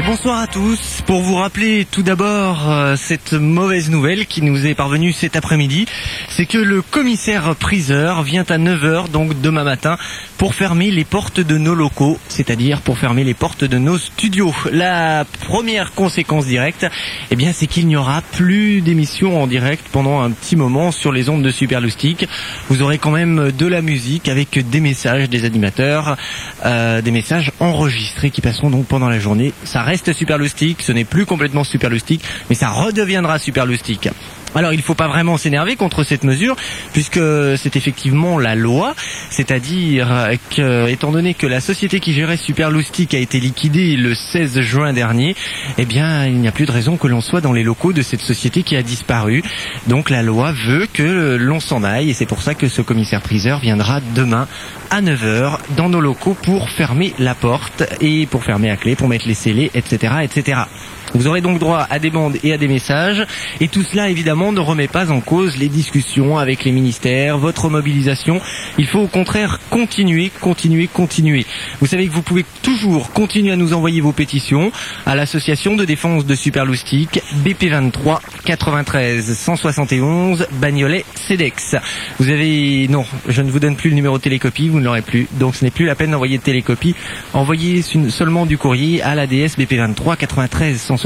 Bonsoir 0.06 0.40
à 0.40 0.48
tous. 0.48 1.02
pour 1.08 1.22
vous 1.22 1.36
rappeler 1.36 1.88
tout 1.90 2.04
d'abord 2.04 2.70
euh, 2.70 2.96
cette 2.98 3.34
mauvaise 3.34 3.90
nouvelle 3.90 4.26
qui 4.26 4.42
nous 4.42 4.68
est 4.68 4.76
parvenue 4.76 5.14
cet 5.14 5.36
après-midi, 5.36 5.86
c'est 6.30 6.46
que 6.46 6.58
le 6.58 6.82
commissaire 6.82 7.56
priseur 7.56 8.24
vient 8.24 8.46
à 8.50 8.58
9h, 8.58 9.10
donc 9.10 9.40
demain 9.42 9.64
matin, 9.64 9.98
pour 10.38 10.54
fermer 10.54 10.92
les 10.92 11.04
portes 11.04 11.40
de 11.40 11.58
nos 11.58 11.74
locaux, 11.74 12.20
c'est-à-dire 12.28 12.82
pour 12.82 12.98
fermer 12.98 13.24
les 13.24 13.34
portes 13.34 13.64
de 13.64 13.78
nos 13.78 13.98
studios. 13.98 14.54
La 14.72 15.26
première 15.48 15.94
conséquence 15.94 16.46
directe, 16.46 16.86
eh 17.32 17.36
bien, 17.36 17.54
c'est 17.54 17.68
qu'il 17.68 17.88
n'y 17.88 17.96
aura 17.96 18.22
plus 18.34 18.82
d'émissions 18.82 19.42
en 19.42 19.48
direct 19.48 19.88
pendant 19.92 20.22
un 20.22 20.32
petit 20.32 20.56
moment 20.56 20.92
sur 20.92 21.12
les 21.12 21.30
ondes 21.30 21.42
de 21.42 21.52
Superloustic. 21.52 22.28
Vous 22.70 22.82
aurez 22.82 22.98
quand 22.98 23.12
même 23.12 23.52
de 23.52 23.66
la 23.66 23.82
musique 23.82 24.30
avec 24.30 24.70
des 24.70 24.80
messages 24.80 25.30
des 25.30 25.46
animateurs, 25.46 26.18
euh, 26.66 27.02
des 27.02 27.12
messages 27.12 27.52
enregistrés 27.60 28.30
qui 28.30 28.42
passeront 28.42 28.70
donc 28.70 28.86
pendant 28.86 29.10
la 29.10 29.20
journée. 29.20 29.54
Reste 29.88 30.12
Superloustic, 30.12 30.82
ce 30.82 30.92
n'est 30.92 31.06
plus 31.06 31.26
complètement 31.26 31.64
Superloustic, 31.64 32.22
mais 32.50 32.56
ça 32.56 32.70
redeviendra 32.70 33.40
Superloustic. 33.40 34.10
Alors 34.56 34.74
il 34.74 34.78
ne 34.78 34.82
faut 34.82 34.96
pas 34.96 35.08
vraiment 35.08 35.38
s'énerver 35.38 35.76
contre 35.76 36.04
cette 36.04 36.24
mesure 36.24 36.56
puisque 36.94 37.20
c'est 37.58 37.76
effectivement 37.76 38.40
la 38.40 38.56
loi, 38.56 38.96
c'est-à-dire 39.30 40.30
que 40.50 40.88
étant 40.88 41.12
donné 41.12 41.34
que 41.34 41.48
la 41.48 41.60
société 41.60 42.00
qui 42.00 42.14
gérait 42.14 42.38
Superloustic 42.38 43.14
a 43.14 43.20
été 43.20 43.40
liquidée 43.40 43.96
le 43.98 44.16
16 44.16 44.62
juin 44.62 44.94
dernier, 44.94 45.36
eh 45.78 45.86
bien 45.86 46.26
il 46.26 46.40
n'y 46.40 46.48
a 46.48 46.52
plus 46.52 46.66
de 46.66 46.72
raison 46.72 46.98
que 46.98 47.08
l'on 47.08 47.22
soit 47.22 47.42
dans 47.42 47.54
les 47.54 47.64
locaux 47.64 47.94
de 47.94 48.02
cette 48.02 48.22
société 48.22 48.64
qui 48.64 48.76
a 48.76 48.82
disparu. 48.82 49.44
Donc 49.88 50.10
la 50.10 50.24
loi 50.24 50.52
veut 50.52 50.88
que 50.92 51.36
l'on 51.40 51.60
s'en 51.60 51.84
aille 51.84 52.10
et 52.10 52.14
c'est 52.14 52.26
pour 52.26 52.42
ça 52.42 52.56
que 52.56 52.68
ce 52.68 52.82
commissaire 52.82 53.22
priseur 53.22 53.60
viendra 53.60 54.00
demain 54.16 54.48
à 54.90 55.02
9h 55.02 55.58
dans 55.76 55.90
nos 55.90 56.02
locaux 56.02 56.36
pour 56.42 56.70
fermer 56.70 57.14
la 57.20 57.36
porte 57.36 57.84
et 58.02 58.26
pour 58.26 58.44
fermer 58.44 58.70
à 58.70 58.78
clé, 58.78 58.96
pour 58.96 59.08
mettre 59.08 59.28
les 59.28 59.34
scellés, 59.34 59.72
etc., 59.74 60.16
etc. 60.24 60.62
Vous 61.14 61.28
aurez 61.28 61.42
donc 61.42 61.60
droit 61.60 61.88
à 61.90 62.00
des 62.00 62.10
bandes 62.10 62.38
et 62.44 62.54
à 62.54 62.58
des 62.58 62.68
messages. 62.68 63.26
Et 63.60 63.68
tout 63.68 63.84
cela, 63.84 64.10
évidemment, 64.10 64.52
ne 64.52 64.60
remet 64.60 64.88
pas 64.88 65.10
en 65.12 65.22
cause 65.22 65.58
les 65.58 65.70
discussions 65.70 66.38
avec 66.38 66.66
les 66.66 66.72
ministères, 66.72 67.38
votre 67.38 67.70
mobilisation. 67.70 68.42
Il 68.78 68.88
faut 68.88 69.00
au 69.00 69.08
contraire 69.08 69.60
continuer, 69.70 70.32
continuer, 70.42 70.88
continuer. 70.88 71.46
Vous 71.80 71.88
savez 71.88 72.08
que 72.08 72.14
vous 72.14 72.22
pouvez 72.22 72.46
toujours 72.62 73.12
continuer 73.12 73.52
à 73.52 73.56
nous 73.56 73.74
envoyer 73.74 74.02
vos 74.02 74.12
pétitions 74.12 74.72
à 75.06 75.16
l'association 75.16 75.76
de 75.76 75.86
défense 75.86 76.26
de 76.26 76.36
Superloustic, 76.36 77.22
BP23 77.46 78.20
93 78.46 79.34
171 79.34 80.48
Bagnolet 80.54 81.06
CEDEX. 81.16 81.78
Vous 82.20 82.30
avez... 82.30 82.88
Non, 82.90 83.06
je 83.28 83.42
ne 83.42 83.50
vous 83.50 83.60
donne 83.60 83.76
plus 83.76 83.90
le 83.90 83.96
numéro 83.96 84.18
de 84.18 84.24
télécopie, 84.24 84.68
vous 84.70 84.80
ne 84.80 84.86
l'aurez 84.86 85.02
plus. 85.02 85.28
Donc 85.34 85.56
ce 85.56 85.64
n'est 85.64 85.72
plus 85.72 85.86
la 85.86 85.96
peine 85.96 86.12
d'envoyer 86.12 86.38
de 86.38 86.44
télécopie. 86.44 86.96
Envoyez 87.34 87.82
seulement 87.82 88.46
du 88.46 88.58
courrier 88.58 89.02
à 89.02 89.16
l'ADS 89.16 89.58
BP23 89.58 90.18
93 90.18 90.80
171 90.80 90.97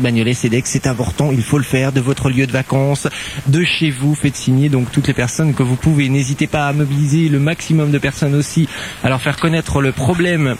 Bagnolet 0.00 0.34
CEDEX. 0.34 0.70
C'est 0.70 0.86
important, 0.86 1.30
il 1.32 1.42
faut 1.42 1.58
le 1.58 1.64
faire 1.64 1.92
de 1.92 2.00
votre 2.00 2.30
lieu 2.30 2.46
de 2.46 2.52
vacances, 2.52 3.08
de 3.46 3.64
chez 3.64 3.90
vous. 3.90 4.14
Faites 4.14 4.36
signer 4.36 4.68
donc 4.68 4.90
toutes 4.92 5.08
les 5.08 5.14
personnes 5.14 5.54
que 5.54 5.62
vous 5.62 5.76
pouvez. 5.76 6.08
N'hésitez 6.08 6.46
pas 6.46 6.68
à 6.68 6.72
mobiliser 6.72 7.28
le 7.28 7.38
maximum 7.38 7.90
de 7.90 7.98
personnes 7.98 8.34
aussi, 8.34 8.68
leur 9.04 9.20
faire 9.20 9.36
connaître 9.36 9.80
le 9.80 9.92
problème 9.92 10.56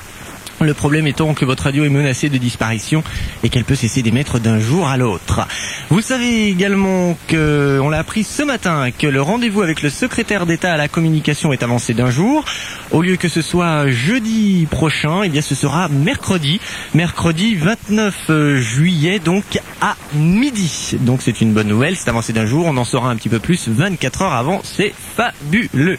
le 0.60 0.74
problème 0.74 1.06
étant 1.06 1.34
que 1.34 1.44
votre 1.44 1.64
radio 1.64 1.84
est 1.84 1.88
menacée 1.88 2.28
de 2.28 2.38
disparition 2.38 3.02
et 3.42 3.48
qu'elle 3.48 3.64
peut 3.64 3.74
cesser 3.74 4.02
d'émettre 4.02 4.38
d'un 4.38 4.58
jour 4.58 4.88
à 4.88 4.96
l'autre. 4.96 5.46
Vous 5.88 6.02
savez 6.02 6.48
également 6.48 7.16
que, 7.28 7.78
on 7.82 7.88
l'a 7.88 7.98
appris 7.98 8.24
ce 8.24 8.42
matin, 8.42 8.90
que 8.96 9.06
le 9.06 9.22
rendez-vous 9.22 9.62
avec 9.62 9.82
le 9.82 9.90
secrétaire 9.90 10.46
d'État 10.46 10.74
à 10.74 10.76
la 10.76 10.88
communication 10.88 11.52
est 11.52 11.62
avancé 11.62 11.94
d'un 11.94 12.10
jour. 12.10 12.44
Au 12.90 13.02
lieu 13.02 13.16
que 13.16 13.28
ce 13.28 13.42
soit 13.42 13.88
jeudi 13.88 14.66
prochain, 14.70 15.22
eh 15.22 15.28
bien 15.28 15.40
ce 15.40 15.54
sera 15.54 15.88
mercredi. 15.88 16.60
Mercredi 16.94 17.54
29 17.54 18.56
juillet, 18.56 19.18
donc 19.18 19.44
à 19.80 19.96
midi. 20.14 20.96
Donc 21.00 21.22
c'est 21.22 21.40
une 21.40 21.52
bonne 21.52 21.68
nouvelle, 21.68 21.96
c'est 21.96 22.08
avancé 22.08 22.32
d'un 22.32 22.46
jour. 22.46 22.66
On 22.66 22.76
en 22.76 22.84
saura 22.84 23.10
un 23.10 23.16
petit 23.16 23.28
peu 23.28 23.38
plus 23.38 23.68
24 23.68 24.22
heures 24.22 24.32
avant. 24.34 24.60
C'est 24.64 24.92
fabuleux. 25.16 25.98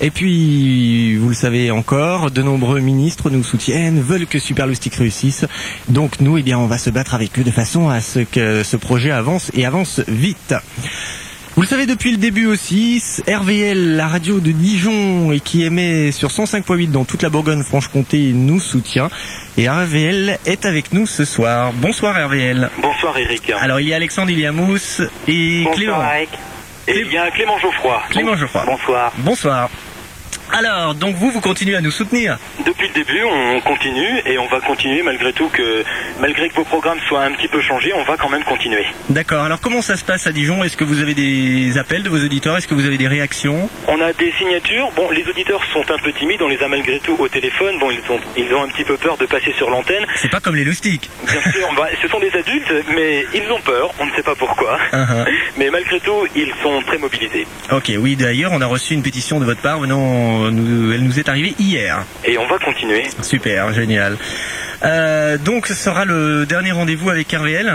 Et 0.00 0.10
puis, 0.10 1.16
vous 1.16 1.28
le 1.28 1.34
savez 1.34 1.70
encore, 1.70 2.30
de 2.30 2.42
nombreux 2.42 2.80
ministres 2.80 3.30
nous 3.30 3.44
soutiennent 3.44 3.99
veulent 4.02 4.26
que 4.26 4.38
Superloustic 4.38 4.94
réussisse. 4.94 5.44
Donc 5.88 6.20
nous, 6.20 6.38
eh 6.38 6.42
bien, 6.42 6.58
on 6.58 6.66
va 6.66 6.78
se 6.78 6.90
battre 6.90 7.14
avec 7.14 7.38
eux 7.38 7.44
de 7.44 7.50
façon 7.50 7.88
à 7.88 8.00
ce 8.00 8.20
que 8.20 8.62
ce 8.62 8.76
projet 8.76 9.10
avance 9.10 9.50
et 9.54 9.66
avance 9.66 10.00
vite. 10.08 10.54
Vous 11.56 11.62
le 11.62 11.68
savez 11.68 11.86
depuis 11.86 12.12
le 12.12 12.16
début 12.16 12.46
aussi, 12.46 13.02
RVL, 13.28 13.96
la 13.96 14.06
radio 14.06 14.38
de 14.38 14.52
Dijon 14.52 15.32
et 15.32 15.40
qui 15.40 15.64
émet 15.64 16.12
sur 16.12 16.28
105.8 16.28 16.90
dans 16.90 17.04
toute 17.04 17.22
la 17.22 17.28
Bourgogne-Franche-Comté, 17.28 18.32
nous 18.32 18.60
soutient. 18.60 19.10
Et 19.58 19.68
RVL 19.68 20.38
est 20.46 20.64
avec 20.64 20.92
nous 20.92 21.06
ce 21.06 21.24
soir. 21.24 21.72
Bonsoir 21.74 22.14
RVL. 22.28 22.70
Bonsoir 22.80 23.18
Eric. 23.18 23.50
Alors 23.60 23.80
il 23.80 23.88
y 23.88 23.92
a 23.92 23.96
Alexandre 23.96 24.30
Iliamous 24.30 25.02
et 25.26 25.64
Bonsoir 25.64 25.74
Clément. 25.74 26.12
Eric. 26.14 26.30
Et 26.88 27.00
il 27.00 27.12
y 27.12 27.18
a 27.18 27.30
Clément 27.30 27.58
Geoffroy. 27.58 28.00
Clément 28.10 28.36
Geoffroy. 28.36 28.64
Bonsoir. 28.64 29.12
Bonsoir. 29.18 29.70
Alors, 30.52 30.94
donc 30.94 31.16
vous, 31.16 31.30
vous 31.30 31.40
continuez 31.40 31.76
à 31.76 31.80
nous 31.80 31.90
soutenir 31.90 32.38
Depuis 32.66 32.88
le 32.88 32.94
début, 32.94 33.22
on 33.22 33.60
continue 33.60 34.20
et 34.26 34.38
on 34.38 34.46
va 34.46 34.60
continuer 34.60 35.02
malgré 35.02 35.32
tout 35.32 35.48
que, 35.48 35.84
malgré 36.20 36.48
que 36.48 36.54
vos 36.54 36.64
programmes 36.64 36.98
soient 37.08 37.22
un 37.22 37.32
petit 37.32 37.48
peu 37.48 37.60
changés, 37.60 37.92
on 37.94 38.02
va 38.02 38.16
quand 38.16 38.28
même 38.28 38.42
continuer. 38.44 38.84
D'accord. 39.08 39.44
Alors 39.44 39.60
comment 39.60 39.82
ça 39.82 39.96
se 39.96 40.04
passe 40.04 40.26
à 40.26 40.32
Dijon? 40.32 40.64
Est-ce 40.64 40.76
que 40.76 40.84
vous 40.84 41.00
avez 41.00 41.14
des 41.14 41.78
appels 41.78 42.02
de 42.02 42.08
vos 42.08 42.18
auditeurs? 42.18 42.56
Est-ce 42.56 42.66
que 42.66 42.74
vous 42.74 42.86
avez 42.86 42.98
des 42.98 43.08
réactions? 43.08 43.68
On 43.88 44.00
a 44.00 44.12
des 44.12 44.32
signatures. 44.32 44.90
Bon, 44.96 45.10
les 45.10 45.26
auditeurs 45.28 45.62
sont 45.72 45.88
un 45.90 45.98
peu 45.98 46.12
timides, 46.12 46.42
on 46.42 46.48
les 46.48 46.62
a 46.62 46.68
malgré 46.68 46.98
tout 46.98 47.16
au 47.18 47.28
téléphone. 47.28 47.78
Bon, 47.78 47.90
ils 47.90 48.12
ont, 48.12 48.20
ils 48.36 48.52
ont 48.54 48.62
un 48.62 48.68
petit 48.68 48.84
peu 48.84 48.96
peur 48.96 49.16
de 49.16 49.26
passer 49.26 49.52
sur 49.56 49.70
l'antenne. 49.70 50.04
C'est 50.16 50.30
pas 50.30 50.40
comme 50.40 50.56
les 50.56 50.64
loustiques. 50.64 51.08
Bien 51.24 51.52
sûr, 51.52 51.68
bah, 51.76 51.88
ce 52.00 52.08
sont 52.08 52.18
des 52.18 52.32
adultes, 52.36 52.72
mais 52.94 53.24
ils 53.34 53.50
ont 53.52 53.60
peur, 53.60 53.90
on 53.98 54.06
ne 54.06 54.12
sait 54.12 54.22
pas 54.22 54.34
pourquoi. 54.34 54.78
Uh-huh. 54.92 55.26
Mais 55.56 55.70
malgré 55.70 56.00
tout, 56.00 56.26
ils 56.34 56.52
sont 56.62 56.82
très 56.86 56.98
mobilisés. 56.98 57.46
Ok, 57.70 57.92
oui, 57.98 58.16
d'ailleurs, 58.16 58.52
on 58.52 58.60
a 58.60 58.66
reçu 58.66 58.94
une 58.94 59.02
pétition 59.02 59.38
de 59.40 59.44
votre 59.44 59.60
part 59.60 59.80
venant, 59.80 60.39
nous- 60.50 60.92
elle 60.92 61.02
nous 61.04 61.18
est 61.18 61.28
arrivée 61.28 61.54
hier. 61.58 62.04
Et 62.24 62.38
on 62.38 62.46
va 62.46 62.58
continuer. 62.58 63.04
Super, 63.22 63.72
génial. 63.72 64.16
Euh, 64.84 65.36
donc, 65.38 65.66
ce 65.66 65.74
sera 65.74 66.04
le 66.04 66.46
dernier 66.46 66.72
rendez-vous 66.72 67.10
avec 67.10 67.30
RVL 67.32 67.70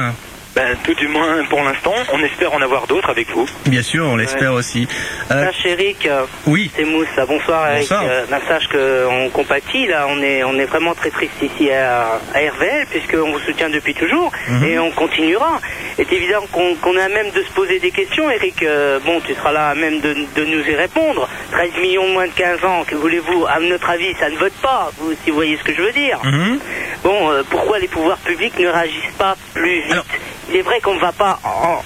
Ben, 0.55 0.77
tout 0.85 0.93
du 0.93 1.07
moins 1.09 1.43
pour 1.49 1.61
l'instant, 1.63 1.93
on 2.13 2.23
espère 2.23 2.53
en 2.53 2.61
avoir 2.61 2.87
d'autres 2.87 3.09
avec 3.09 3.29
vous. 3.31 3.45
Bien 3.65 3.81
sûr, 3.81 4.05
on 4.05 4.15
l'espère 4.15 4.53
aussi. 4.53 4.87
Euh, 5.29 5.45
Sache 5.47 5.65
Eric, 5.65 6.07
oui. 6.47 6.71
c'est 6.75 6.85
Mousse. 6.85 7.07
là. 7.17 7.25
Bonsoir 7.25 7.67
Eric. 7.71 7.81
Bonsoir. 7.89 8.03
Euh, 8.07 8.25
ben, 8.29 8.39
sache 8.47 8.67
qu'on 8.69 9.29
compatit 9.33 9.85
là, 9.87 10.07
on 10.09 10.21
est, 10.21 10.43
on 10.45 10.57
est 10.57 10.65
vraiment 10.65 10.93
très 10.95 11.09
triste 11.09 11.33
ici 11.41 11.69
à, 11.71 12.21
à 12.33 12.37
RVL 12.39 12.85
puisqu'on 12.89 13.31
vous 13.33 13.39
soutient 13.39 13.69
depuis 13.69 13.93
toujours 13.93 14.31
Mhm. 14.47 14.63
et 14.63 14.79
on 14.79 14.91
continuera. 14.91 15.59
Il 15.97 16.01
est 16.01 16.13
évident 16.13 16.45
qu'on 16.51 16.75
qu'on 16.75 16.95
est 16.95 17.01
à 17.01 17.09
même 17.09 17.31
de 17.31 17.41
se 17.43 17.51
poser 17.51 17.79
des 17.79 17.91
questions 17.91 18.29
Eric. 18.31 18.63
Euh, 18.63 18.99
bon, 19.05 19.19
tu 19.21 19.33
seras 19.33 19.51
là 19.51 19.69
à 19.69 19.75
même 19.75 19.99
de, 19.99 20.13
de 20.35 20.45
nous 20.45 20.63
y 20.69 20.75
répondre. 20.75 21.27
13 21.51 21.71
millions 21.81 22.07
de 22.07 22.13
moins 22.13 22.27
de 22.27 22.31
15 22.33 22.63
ans, 22.63 22.83
que 22.87 22.95
voulez-vous? 22.95 23.45
À 23.47 23.59
notre 23.59 23.89
avis, 23.89 24.13
ça 24.19 24.29
ne 24.29 24.37
vote 24.37 24.53
pas, 24.61 24.89
vous, 24.99 25.13
si 25.23 25.31
vous 25.31 25.35
voyez 25.35 25.57
ce 25.57 25.63
que 25.63 25.73
je 25.73 25.81
veux 25.81 25.91
dire. 25.91 26.19
Mhm. 26.23 26.59
Bon, 27.03 27.31
euh, 27.31 27.43
pourquoi 27.49 27.79
les 27.79 27.87
pouvoirs 27.89 28.17
publics 28.19 28.57
ne 28.57 28.67
réagissent 28.69 29.15
pas 29.17 29.35
plus 29.53 29.81
vite 29.81 30.03
Il 30.49 30.55
est 30.55 30.61
vrai 30.61 30.79
qu'on 30.79 30.95
ne 30.95 30.99
va 30.99 31.11
pas 31.11 31.39
en, 31.43 31.81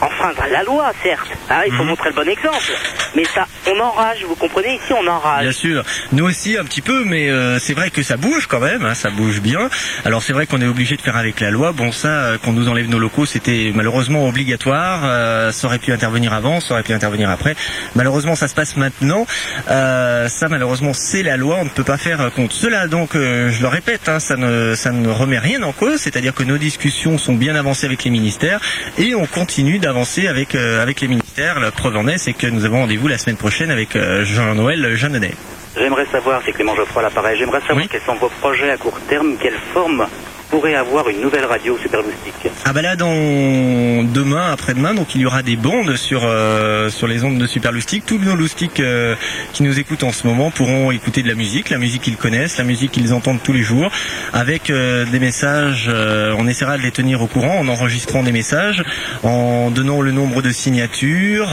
enfreindre 0.00 0.42
la 0.50 0.62
loi, 0.62 0.92
certes. 1.02 1.26
hein, 1.50 1.62
il 1.66 1.72
faut 1.72 1.82
Mhm. 1.82 1.88
montrer 1.90 2.08
le 2.10 2.14
bon 2.14 2.28
exemple. 2.28 2.56
Mais 3.14 3.24
ça, 3.24 3.46
on 3.66 3.78
enrage, 3.80 4.24
vous 4.26 4.34
comprenez 4.36 4.74
Ici, 4.76 4.92
on 4.92 5.06
enrage. 5.06 5.42
Bien 5.42 5.52
sûr, 5.52 5.84
nous 6.12 6.24
aussi 6.24 6.56
un 6.58 6.64
petit 6.64 6.80
peu, 6.82 7.04
mais 7.04 7.30
euh, 7.30 7.58
c'est 7.58 7.72
vrai 7.74 7.90
que 7.90 8.02
ça 8.02 8.16
bouge 8.16 8.46
quand 8.46 8.58
même, 8.60 8.84
hein, 8.84 8.94
ça 8.94 9.10
bouge 9.10 9.40
bien. 9.40 9.68
Alors 10.04 10.22
c'est 10.22 10.32
vrai 10.32 10.46
qu'on 10.46 10.60
est 10.60 10.66
obligé 10.66 10.96
de 10.96 11.00
faire 11.02 11.16
avec 11.16 11.40
la 11.40 11.50
loi. 11.50 11.72
Bon 11.72 11.92
ça, 11.92 12.08
euh, 12.08 12.38
qu'on 12.38 12.52
nous 12.52 12.68
enlève 12.68 12.88
nos 12.88 12.98
locaux, 12.98 13.24
c'était 13.26 13.70
malheureusement 13.74 14.26
obligatoire. 14.26 15.00
Euh, 15.04 15.52
ça 15.52 15.66
aurait 15.68 15.78
pu 15.78 15.92
intervenir 15.92 16.32
avant, 16.32 16.60
ça 16.60 16.74
aurait 16.74 16.82
pu 16.82 16.92
intervenir 16.92 17.30
après. 17.30 17.54
Malheureusement, 17.94 18.34
ça 18.34 18.48
se 18.48 18.54
passe 18.54 18.76
maintenant. 18.76 19.26
Ça, 19.68 20.48
malheureusement, 20.48 20.92
c'est 20.92 21.22
la 21.22 21.36
loi. 21.36 21.56
On 21.60 21.64
ne 21.64 21.70
peut 21.70 21.84
pas 21.84 21.96
faire 21.98 22.30
contre 22.34 22.54
cela. 22.54 22.86
Donc, 22.88 23.10
je 23.14 23.60
le 23.60 23.68
répète, 23.68 24.08
hein, 24.08 24.20
ça 24.20 24.36
ne 24.36 24.74
ça 24.74 24.90
ne 24.90 25.08
remet 25.08 25.38
rien 25.38 25.62
en 25.62 25.72
cause. 25.72 26.00
C'est-à-dire 26.00 26.34
que 26.34 26.42
nos 26.42 26.58
discussions 26.58 27.18
sont 27.18 27.34
bien 27.34 27.54
avancées 27.56 27.86
avec 27.86 28.04
les 28.04 28.10
ministères 28.10 28.60
et 28.98 29.14
on 29.14 29.26
continue 29.26 29.55
d'avancer 29.62 30.28
avec 30.28 30.54
euh, 30.54 30.82
avec 30.82 31.00
les 31.00 31.08
ministères. 31.08 31.60
La 31.60 31.70
preuve 31.70 31.96
en 31.96 32.06
est, 32.08 32.18
c'est 32.18 32.34
que 32.34 32.46
nous 32.46 32.66
avons 32.66 32.80
rendez-vous 32.80 33.08
la 33.08 33.16
semaine 33.16 33.36
prochaine 33.36 33.70
avec 33.70 33.96
euh, 33.96 34.22
Jean-Noël 34.22 34.94
Jeannonnet. 34.96 35.32
J'aimerais 35.76 36.06
savoir, 36.12 36.42
c'est 36.44 36.52
Clément 36.52 36.74
Geoffroy 36.74 37.00
à 37.00 37.04
l'appareil, 37.04 37.38
j'aimerais 37.38 37.60
savoir 37.66 37.88
quels 37.88 38.02
sont 38.02 38.16
vos 38.16 38.28
projets 38.40 38.70
à 38.70 38.76
court 38.76 38.98
terme, 39.08 39.36
quelle 39.40 39.58
forme 39.72 40.06
pourrait 40.50 40.74
avoir 40.74 41.08
une 41.08 41.20
nouvelle 41.20 41.44
radio 41.44 41.76
superloustique. 41.78 42.50
Ah 42.64 42.72
bah 42.72 42.82
là 42.82 42.96
dans 42.96 44.02
demain, 44.04 44.52
après-demain, 44.52 44.94
donc 44.94 45.14
il 45.14 45.20
y 45.20 45.26
aura 45.26 45.42
des 45.42 45.56
bandes 45.56 45.96
sur 45.96 46.22
euh, 46.24 46.88
sur 46.90 47.06
les 47.06 47.24
ondes 47.24 47.38
de 47.38 47.46
Super 47.46 47.72
Loustic. 47.72 48.06
Tous 48.06 48.18
nos 48.18 48.34
loustiques 48.36 48.80
euh, 48.80 49.14
qui 49.52 49.62
nous 49.62 49.78
écoutent 49.78 50.04
en 50.04 50.12
ce 50.12 50.26
moment 50.26 50.50
pourront 50.50 50.90
écouter 50.90 51.22
de 51.22 51.28
la 51.28 51.34
musique, 51.34 51.70
la 51.70 51.78
musique 51.78 52.02
qu'ils 52.02 52.16
connaissent, 52.16 52.58
la 52.58 52.64
musique 52.64 52.92
qu'ils 52.92 53.12
entendent 53.12 53.42
tous 53.42 53.52
les 53.52 53.62
jours, 53.62 53.90
avec 54.32 54.70
euh, 54.70 55.04
des 55.06 55.18
messages. 55.18 55.90
on 56.38 56.46
essaiera 56.46 56.76
de 56.78 56.82
les 56.82 56.90
tenir 56.92 57.22
au 57.22 57.26
courant 57.26 57.58
en 57.58 57.68
enregistrant 57.68 58.22
des 58.22 58.32
messages, 58.32 58.82
en 59.22 59.70
donnant 59.70 60.00
le 60.00 60.12
nombre 60.12 60.42
de 60.42 60.50
signatures, 60.50 61.50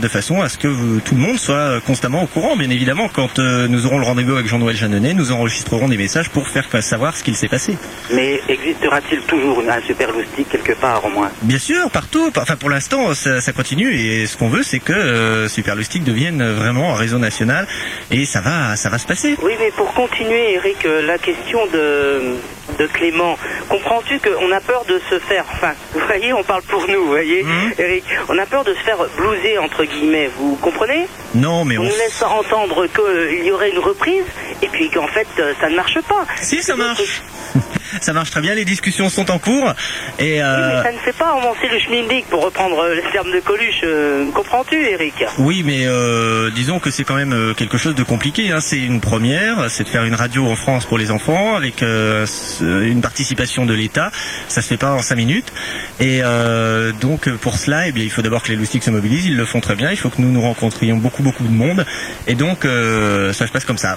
de 0.00 0.08
façon 0.08 0.40
à 0.42 0.48
ce 0.48 0.58
que 0.58 0.68
vous- 0.68 1.00
tout 1.00 1.14
le 1.14 1.20
monde 1.20 1.38
soit 1.38 1.80
constamment 1.86 2.22
au 2.22 2.26
courant. 2.26 2.56
Bien 2.56 2.70
évidemment, 2.70 3.08
quand 3.08 3.38
nous 3.38 3.86
aurons 3.86 3.98
le 3.98 4.04
rendez-vous 4.04 4.34
avec 4.34 4.46
Jean-Noël 4.46 4.76
Jeannonnet, 4.76 5.14
nous 5.14 5.32
enregistrerons 5.32 5.88
des 5.88 5.96
messages 5.96 6.30
pour 6.30 6.48
faire 6.48 6.66
savoir 6.82 7.16
ce 7.16 7.22
qu'il 7.24 7.36
s'est 7.36 7.48
passé. 7.48 7.76
Mais 8.12 8.27
Et 8.28 8.42
existera-t-il 8.48 9.20
toujours 9.22 9.62
un 9.70 9.80
super 9.86 10.12
loustic 10.12 10.48
quelque 10.50 10.74
part 10.74 11.02
au 11.04 11.08
moins? 11.08 11.30
Bien 11.42 11.58
sûr, 11.58 11.90
partout. 11.90 12.30
Enfin, 12.36 12.56
pour 12.56 12.68
l'instant, 12.68 13.14
ça, 13.14 13.40
ça 13.40 13.52
continue 13.52 13.94
et 13.94 14.26
ce 14.26 14.36
qu'on 14.36 14.48
veut, 14.50 14.62
c'est 14.62 14.80
que 14.80 14.92
euh, 14.92 15.48
Super 15.48 15.76
devienne 16.04 16.42
vraiment 16.52 16.92
un 16.94 16.96
réseau 16.96 17.18
national 17.18 17.66
et 18.10 18.26
ça 18.26 18.40
va, 18.42 18.76
ça 18.76 18.90
va 18.90 18.98
se 18.98 19.06
passer. 19.06 19.34
Oui, 19.42 19.52
mais 19.58 19.70
pour 19.70 19.94
continuer, 19.94 20.54
Eric, 20.54 20.84
euh, 20.84 21.00
la 21.06 21.16
question 21.16 21.60
de, 21.72 22.34
de 22.78 22.86
Clément, 22.86 23.38
comprends-tu 23.70 24.18
qu'on 24.20 24.52
a 24.52 24.60
peur 24.60 24.84
de 24.88 25.00
se 25.08 25.18
faire, 25.20 25.44
enfin, 25.52 25.72
vous 25.94 26.00
voyez, 26.06 26.32
on 26.34 26.42
parle 26.42 26.62
pour 26.62 26.86
nous, 26.88 27.00
vous 27.04 27.08
voyez, 27.10 27.42
Mhm. 27.44 27.72
Eric, 27.78 28.04
on 28.28 28.36
a 28.38 28.44
peur 28.46 28.64
de 28.64 28.74
se 28.74 28.80
faire 28.80 28.98
blouser, 29.16 29.56
entre 29.58 29.84
guillemets, 29.84 30.28
vous 30.36 30.56
comprenez? 30.56 31.06
Non, 31.34 31.64
mais 31.64 31.78
On 31.78 31.82
on. 31.82 31.84
nous 31.84 31.90
laisse 31.90 32.22
entendre 32.22 32.86
qu'il 32.86 33.46
y 33.46 33.50
aurait 33.50 33.70
une 33.70 33.78
reprise, 33.78 34.24
et 34.62 34.68
puis 34.68 34.90
qu'en 34.90 35.06
fait, 35.08 35.26
euh, 35.38 35.54
ça 35.60 35.70
ne 35.70 35.76
marche 35.76 35.98
pas. 36.08 36.26
Si, 36.42 36.62
ça 36.62 36.76
marche. 36.76 37.22
Ça 38.00 38.12
marche 38.12 38.30
très 38.30 38.40
bien, 38.40 38.54
les 38.54 38.64
discussions 38.64 39.08
sont 39.08 39.30
en 39.30 39.38
cours 39.38 39.74
et 40.18 40.34
Oui, 40.34 40.40
euh, 40.40 40.76
mais 40.76 40.82
ça 40.82 40.92
ne 40.92 40.98
fait 40.98 41.12
pas 41.12 41.32
avancer 41.36 41.68
le 41.70 41.78
schmilblick, 41.78 42.26
pour 42.26 42.44
reprendre 42.44 42.78
euh, 42.78 42.94
les 42.94 43.02
termes 43.12 43.32
de 43.32 43.40
Coluche, 43.40 43.80
euh, 43.84 44.30
comprends-tu, 44.32 44.76
Eric 44.76 45.24
Oui, 45.38 45.62
mais 45.64 45.86
euh, 45.86 46.50
disons 46.50 46.78
que 46.78 46.90
c'est 46.90 47.04
quand 47.04 47.14
même 47.14 47.32
euh, 47.32 47.54
quelque 47.54 47.78
chose 47.78 47.94
de 47.94 48.02
compliqué. 48.02 48.52
Hein. 48.52 48.60
C'est 48.60 48.78
une 48.78 49.00
première, 49.00 49.70
c'est 49.70 49.84
de 49.84 49.88
faire 49.88 50.04
une 50.04 50.14
radio 50.14 50.46
en 50.46 50.56
France 50.56 50.86
pour 50.86 50.98
les 50.98 51.10
enfants 51.10 51.56
avec 51.56 51.82
euh, 51.82 52.26
une 52.60 53.00
participation 53.00 53.66
de 53.66 53.74
l'État. 53.74 54.10
Ça 54.48 54.62
se 54.62 54.68
fait 54.68 54.76
pas 54.76 54.92
en 54.92 55.02
cinq 55.02 55.16
minutes. 55.16 55.52
Et 56.00 56.20
euh, 56.22 56.92
donc 56.92 57.28
pour 57.36 57.56
cela, 57.56 57.88
eh 57.88 57.92
bien, 57.92 58.04
il 58.04 58.10
faut 58.10 58.22
d'abord 58.22 58.42
que 58.42 58.48
les 58.48 58.56
loustiques 58.56 58.84
se 58.84 58.90
mobilisent. 58.90 59.26
Ils 59.26 59.36
le 59.36 59.44
font 59.44 59.60
très 59.60 59.74
bien. 59.74 59.90
Il 59.90 59.96
faut 59.96 60.10
que 60.10 60.20
nous 60.20 60.30
nous 60.30 60.42
rencontrions 60.42 60.96
beaucoup 60.96 61.22
beaucoup 61.22 61.44
de 61.44 61.52
monde. 61.52 61.84
Et 62.26 62.34
donc 62.34 62.64
euh, 62.64 63.32
ça 63.32 63.46
se 63.46 63.52
passe 63.52 63.64
comme 63.64 63.78
ça. 63.78 63.96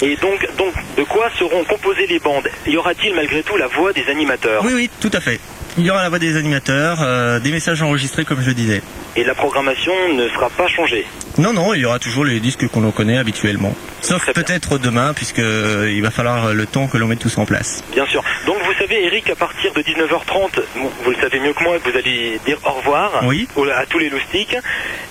Et 0.00 0.16
donc, 0.16 0.46
donc, 0.56 0.74
de 0.96 1.02
quoi 1.02 1.28
seront 1.38 1.64
composées 1.64 2.06
les 2.06 2.18
bandes? 2.20 2.48
Y 2.66 2.76
aura-t-il 2.76 3.14
malgré 3.14 3.42
tout 3.42 3.56
la 3.56 3.66
voix 3.66 3.92
des 3.92 4.08
animateurs? 4.08 4.62
Oui, 4.64 4.72
oui, 4.74 4.90
tout 5.00 5.10
à 5.12 5.20
fait. 5.20 5.40
Il 5.78 5.86
y 5.86 5.90
aura 5.90 6.02
la 6.02 6.08
voix 6.08 6.18
des 6.18 6.36
animateurs, 6.36 6.98
euh, 7.02 7.38
des 7.38 7.52
messages 7.52 7.82
enregistrés 7.82 8.24
comme 8.24 8.42
je 8.42 8.50
disais. 8.50 8.82
Et 9.14 9.22
la 9.22 9.34
programmation 9.34 9.92
ne 10.12 10.28
sera 10.28 10.50
pas 10.50 10.66
changée 10.66 11.06
Non, 11.38 11.52
non, 11.52 11.72
il 11.72 11.80
y 11.82 11.84
aura 11.84 12.00
toujours 12.00 12.24
les 12.24 12.40
disques 12.40 12.66
qu'on 12.68 12.90
connaît 12.90 13.16
habituellement. 13.16 13.74
Sauf 14.00 14.26
peut-être 14.32 14.78
demain, 14.78 15.12
puisque 15.14 15.38
euh, 15.38 15.90
il 15.92 16.02
va 16.02 16.10
falloir 16.10 16.52
le 16.52 16.66
temps 16.66 16.88
que 16.88 16.98
l'on 16.98 17.06
mette 17.06 17.20
tout 17.20 17.28
ça 17.28 17.40
en 17.40 17.46
place. 17.46 17.82
Bien 17.92 18.06
sûr. 18.06 18.24
Donc 18.46 18.56
vous 18.64 18.72
savez, 18.74 19.04
Eric, 19.04 19.30
à 19.30 19.36
partir 19.36 19.72
de 19.72 19.80
19h30, 19.82 20.60
vous, 20.76 20.90
vous 21.04 21.10
le 21.10 21.16
savez 21.20 21.38
mieux 21.40 21.52
que 21.52 21.62
moi, 21.62 21.76
vous 21.78 21.96
allez 21.96 22.40
dire 22.44 22.58
au 22.64 22.70
revoir 22.72 23.22
Oui. 23.24 23.46
à 23.76 23.86
tous 23.86 23.98
les 23.98 24.08
loustiques 24.10 24.56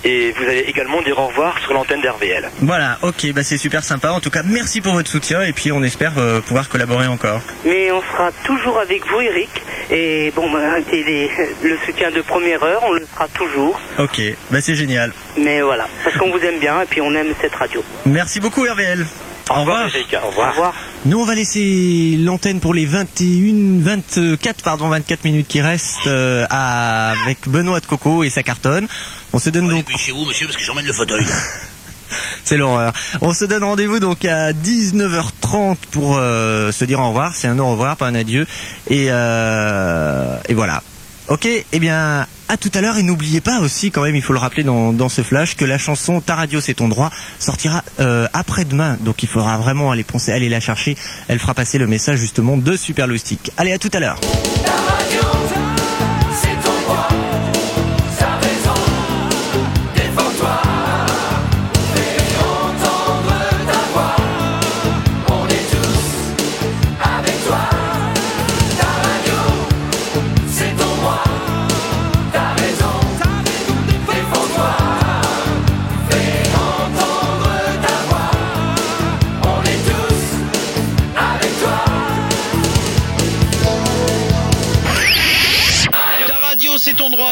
et 0.04 0.32
vous 0.32 0.44
allez 0.44 0.60
également 0.68 1.00
dire 1.02 1.18
au 1.18 1.28
revoir 1.28 1.58
sur 1.60 1.72
l'antenne 1.72 2.02
d'RVL. 2.02 2.50
Voilà, 2.60 2.98
ok, 3.02 3.32
bah 3.34 3.42
c'est 3.42 3.58
super 3.58 3.84
sympa. 3.84 4.10
En 4.12 4.20
tout 4.20 4.30
cas, 4.30 4.42
merci 4.44 4.80
pour 4.82 4.92
votre 4.94 5.10
soutien 5.10 5.42
et 5.42 5.52
puis 5.52 5.72
on 5.72 5.82
espère 5.82 6.12
euh, 6.18 6.40
pouvoir 6.40 6.68
collaborer 6.68 7.06
encore. 7.06 7.40
Mais 7.64 7.90
on 7.90 8.02
sera 8.02 8.30
toujours 8.44 8.78
avec 8.78 9.06
vous, 9.06 9.20
Eric. 9.20 9.50
Et 9.90 10.32
bon, 10.36 10.50
bah, 10.50 10.57
les- 10.92 11.30
le 11.62 11.76
soutien 11.86 12.10
de 12.10 12.20
première 12.22 12.62
heure, 12.62 12.82
on 12.86 12.92
le 12.92 13.06
sera 13.14 13.28
toujours. 13.28 13.80
Ok, 13.98 14.20
bah 14.50 14.60
c'est 14.60 14.74
génial. 14.74 15.12
Mais 15.38 15.60
voilà, 15.62 15.88
parce 16.04 16.16
qu'on 16.16 16.30
vous 16.30 16.38
aime 16.38 16.58
bien 16.58 16.82
et 16.82 16.86
puis 16.86 17.00
on 17.00 17.12
aime 17.14 17.28
cette 17.40 17.54
radio. 17.54 17.82
Merci 18.06 18.40
beaucoup 18.40 18.62
RVL. 18.64 19.06
Au 19.50 19.60
revoir. 19.60 19.88
Au 20.22 20.28
revoir. 20.50 20.74
Nous, 21.06 21.18
on 21.18 21.24
va 21.24 21.34
laisser 21.34 22.16
l'antenne 22.18 22.60
pour 22.60 22.74
les 22.74 22.84
21, 22.84 23.80
24, 23.82 24.62
pardon, 24.62 24.88
24 24.88 25.24
minutes 25.24 25.48
qui 25.48 25.62
restent 25.62 26.06
euh, 26.06 26.44
à- 26.50 27.12
avec 27.24 27.38
Benoît 27.48 27.80
de 27.80 27.86
Coco 27.86 28.24
et 28.24 28.30
sa 28.30 28.42
cartonne. 28.42 28.86
On 29.32 29.38
se 29.38 29.48
donne 29.48 29.68
donc. 29.68 29.86
chez 29.96 30.12
vous, 30.12 30.26
monsieur, 30.26 30.46
parce 30.46 30.58
que 30.58 30.62
j'emmène 30.64 30.84
le 30.86 30.92
fauteuil. 30.92 31.24
C'est 32.44 32.56
l'horreur. 32.56 32.92
On 33.20 33.32
se 33.32 33.44
donne 33.44 33.64
rendez-vous 33.64 34.00
donc 34.00 34.24
à 34.24 34.52
19h30 34.52 35.76
pour 35.90 36.16
euh, 36.18 36.72
se 36.72 36.84
dire 36.84 37.00
au 37.00 37.08
revoir. 37.08 37.34
C'est 37.34 37.48
un 37.48 37.58
au 37.58 37.70
revoir, 37.70 37.96
pas 37.96 38.06
un 38.06 38.14
adieu. 38.14 38.46
Et, 38.88 39.06
euh, 39.08 40.36
et 40.48 40.54
voilà. 40.54 40.82
Ok, 41.28 41.46
eh 41.46 41.78
bien, 41.78 42.26
à 42.48 42.56
tout 42.56 42.70
à 42.72 42.80
l'heure. 42.80 42.96
Et 42.96 43.02
n'oubliez 43.02 43.42
pas 43.42 43.60
aussi, 43.60 43.90
quand 43.90 44.02
même, 44.02 44.16
il 44.16 44.22
faut 44.22 44.32
le 44.32 44.38
rappeler 44.38 44.64
dans, 44.64 44.94
dans 44.94 45.10
ce 45.10 45.22
flash, 45.22 45.56
que 45.56 45.66
la 45.66 45.76
chanson 45.76 46.22
Ta 46.22 46.34
radio, 46.34 46.60
c'est 46.60 46.74
ton 46.74 46.88
droit 46.88 47.10
sortira 47.38 47.84
euh, 48.00 48.26
après-demain. 48.32 48.96
Donc 49.00 49.22
il 49.22 49.28
faudra 49.28 49.58
vraiment 49.58 49.90
aller 49.90 50.04
penser, 50.04 50.32
aller 50.32 50.48
la 50.48 50.60
chercher. 50.60 50.96
Elle 51.28 51.38
fera 51.38 51.52
passer 51.52 51.76
le 51.76 51.86
message 51.86 52.18
justement 52.18 52.56
de 52.56 52.76
Super 52.76 53.06
Loustic. 53.06 53.52
Allez, 53.58 53.72
à 53.72 53.78
tout 53.78 53.90
à 53.92 54.00
l'heure. 54.00 54.18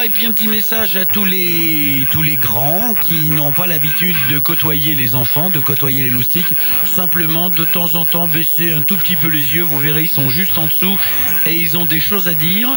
Et 0.03 0.09
puis 0.09 0.27
un 0.27 0.31
petit 0.31 0.47
message 0.47 0.95
à 0.95 1.05
tous 1.05 1.25
les 1.25 2.05
tous 2.11 2.21
les 2.21 2.35
grands 2.35 2.93
qui 2.93 3.31
n'ont 3.31 3.51
pas 3.51 3.65
l'habitude 3.65 4.15
de 4.29 4.37
côtoyer 4.37 4.93
les 4.93 5.15
enfants, 5.15 5.49
de 5.49 5.59
côtoyer 5.59 6.03
les 6.03 6.11
loustiques. 6.11 6.53
Simplement, 6.85 7.49
de 7.49 7.65
temps 7.65 7.95
en 7.95 8.05
temps, 8.05 8.27
baisser 8.27 8.73
un 8.73 8.81
tout 8.81 8.95
petit 8.95 9.15
peu 9.15 9.27
les 9.27 9.55
yeux. 9.55 9.63
Vous 9.63 9.79
verrez, 9.79 10.03
ils 10.03 10.09
sont 10.09 10.29
juste 10.29 10.57
en 10.59 10.67
dessous 10.67 10.97
et 11.47 11.55
ils 11.55 11.77
ont 11.77 11.85
des 11.85 11.99
choses 11.99 12.27
à 12.27 12.35
dire. 12.35 12.69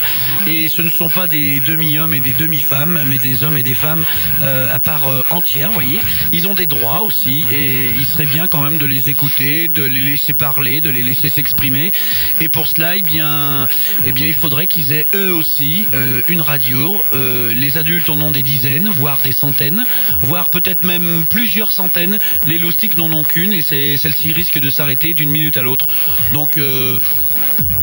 Et 0.47 0.69
ce 0.69 0.81
ne 0.81 0.89
sont 0.89 1.11
pas 1.11 1.27
des 1.27 1.61
demi-hommes 1.61 2.15
et 2.15 2.21
des 2.21 2.33
demi-femmes, 2.33 3.03
mais 3.07 3.19
des 3.19 3.45
hommes 3.45 3.59
et 3.59 3.63
des 3.63 3.75
femmes 3.75 4.07
euh, 4.43 4.75
à 4.75 4.79
part 4.79 5.09
euh, 5.09 5.23
entière. 5.31 5.69
Vous 5.69 5.75
voyez, 5.75 6.01
ils 6.33 6.49
ont 6.49 6.55
des 6.55 6.67
droits 6.67 7.03
aussi 7.03 7.45
et 7.53 7.91
il 7.99 8.07
serait 8.07 8.27
bien 8.27 8.49
quand 8.49 8.63
même 8.63 8.79
de 8.79 8.87
les 8.87 9.11
écouter, 9.11 9.69
de 9.69 9.85
les 9.85 10.01
laisser 10.01 10.33
parler, 10.33 10.81
de 10.81 10.91
les 10.91 11.03
laisser 11.03 11.29
s'exprimer. 11.29 11.93
Et 12.41 12.49
pour 12.49 12.67
cela, 12.67 12.97
eh 12.97 13.03
bien, 13.03 13.69
eh 14.05 14.13
bien, 14.13 14.27
il 14.27 14.35
faudrait 14.35 14.67
qu'ils 14.67 14.93
aient 14.93 15.07
eux 15.15 15.35
aussi 15.35 15.87
euh, 15.93 16.23
une 16.29 16.41
radio. 16.41 17.01
Euh, 17.15 17.53
les 17.55 17.77
adultes 17.77 18.09
en 18.09 18.21
ont 18.21 18.31
des 18.31 18.43
dizaines, 18.43 18.89
voire 18.89 19.21
des 19.23 19.33
centaines, 19.33 19.85
voire 20.23 20.49
peut-être 20.49 20.83
même 20.83 21.25
plusieurs 21.29 21.73
centaines. 21.73 22.19
Les 22.47 22.59
loustiques 22.59 22.97
n'en 22.97 23.11
ont 23.13 23.25
qu'une 23.25 23.53
et 23.53 23.63
celle-ci 23.63 24.33
risque 24.33 24.59
de 24.59 24.71
s'arrêter 24.71 25.15
d'une 25.15 25.31
minute 25.31 25.57
à 25.57 25.63
l'autre. 25.63 25.87
Donc 26.33 26.59
euh, 26.59 26.99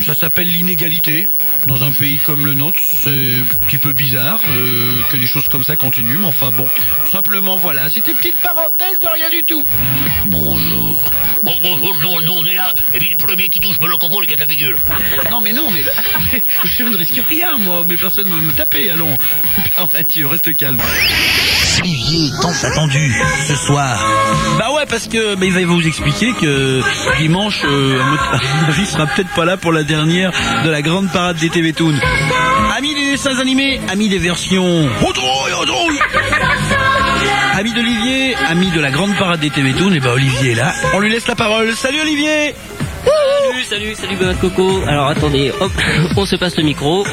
ça 0.06 0.14
s'appelle 0.14 0.52
l'inégalité. 0.52 1.30
Dans 1.66 1.84
un 1.84 1.92
pays 1.92 2.20
comme 2.20 2.46
le 2.46 2.54
nôtre, 2.54 2.80
c'est 2.82 3.42
un 3.42 3.66
petit 3.68 3.78
peu 3.78 3.92
bizarre 3.92 4.40
euh, 4.50 5.02
que 5.12 5.18
des 5.18 5.28
choses 5.28 5.50
comme 5.50 5.64
ça 5.64 5.76
continuent, 5.76 6.18
mais 6.18 6.28
enfin 6.28 6.52
bon, 6.52 6.68
simplement 7.12 7.58
voilà, 7.58 7.90
c'était 7.90 8.12
une 8.12 8.18
petite 8.18 8.36
parenthèse 8.42 9.00
de 9.02 9.08
rien 9.08 9.30
du 9.30 9.44
tout. 9.44 9.66
Bonjour. 10.28 11.04
Bon, 11.44 11.54
bonjour, 11.62 11.96
nous, 12.02 12.22
nous, 12.26 12.32
on 12.32 12.46
est 12.46 12.56
là. 12.56 12.74
Et 12.94 13.00
puis 13.00 13.10
le 13.10 13.18
premier 13.18 13.50
qui 13.50 13.60
touche 13.60 13.80
me 13.80 13.88
le 13.88 13.98
coco, 13.98 14.24
il 14.24 14.28
casse 14.28 14.40
la 14.40 14.48
figure. 14.48 14.78
Non 15.30 15.42
mais 15.42 15.54
non 15.54 15.70
mais, 15.72 15.84
mais 16.32 16.42
je 16.64 16.84
ne 16.84 16.96
risque 16.96 17.22
rien 17.28 17.58
moi, 17.58 17.84
mais 17.86 17.98
personne 17.98 18.30
ne 18.30 18.36
va 18.36 18.42
me 18.42 18.54
taper, 18.54 18.90
allons. 18.92 19.18
Mathieu, 19.94 20.28
reste 20.28 20.56
calme. 20.56 20.82
Olivier, 21.80 22.32
tant 22.42 22.54
attendu 22.64 23.14
ce 23.48 23.56
soir. 23.56 23.98
Bah 24.58 24.72
ouais 24.76 24.86
parce 24.88 25.08
que 25.08 25.36
bah, 25.36 25.46
il 25.46 25.54
va 25.54 25.66
vous 25.66 25.86
expliquer 25.86 26.34
que 26.34 26.82
dimanche, 27.20 27.62
euh, 27.66 28.00
à 28.32 28.38
mon 28.38 28.68
avis, 28.68 28.82
il 28.82 28.88
sera 28.88 29.06
peut-être 29.06 29.34
pas 29.36 29.46
là 29.46 29.58
pour 29.58 29.72
la 29.72 29.84
dernière 29.84 30.32
de 30.64 30.70
la 30.70 30.82
grande 30.82 31.10
parade 31.12 31.38
des 31.38 31.50
TV 31.50 31.74
Toons. 31.74 32.00
Amis 32.78 32.96
des 32.96 33.12
dessins 33.12 33.40
animés, 33.40 33.80
amis 33.90 34.10
des 34.10 34.18
versions 34.18 34.90
Amis 37.54 37.74
d'Olivier, 37.74 38.36
amis 38.48 38.72
de 38.72 38.80
la 38.80 38.92
grande 38.92 39.16
parade 39.16 39.40
des 39.40 39.50
TV 39.50 39.74
Toons, 39.74 39.94
et 39.94 40.00
bah 40.00 40.14
Olivier 40.14 40.52
est 40.52 40.56
là. 40.56 40.74
On 40.94 41.00
lui 41.00 41.10
laisse 41.10 41.28
la 41.28 41.36
parole. 41.36 41.76
Salut 41.76 42.02
Olivier 42.02 42.54
Salut, 43.50 43.64
salut, 43.64 43.96
salut 43.96 44.16
Benoît 44.18 44.34
de 44.34 44.40
Coco. 44.40 44.82
Alors 44.88 45.08
attendez, 45.08 45.52
hop, 45.60 45.72
on 46.18 46.26
se 46.26 46.36
passe 46.36 46.58
le 46.58 46.64
micro. 46.64 47.06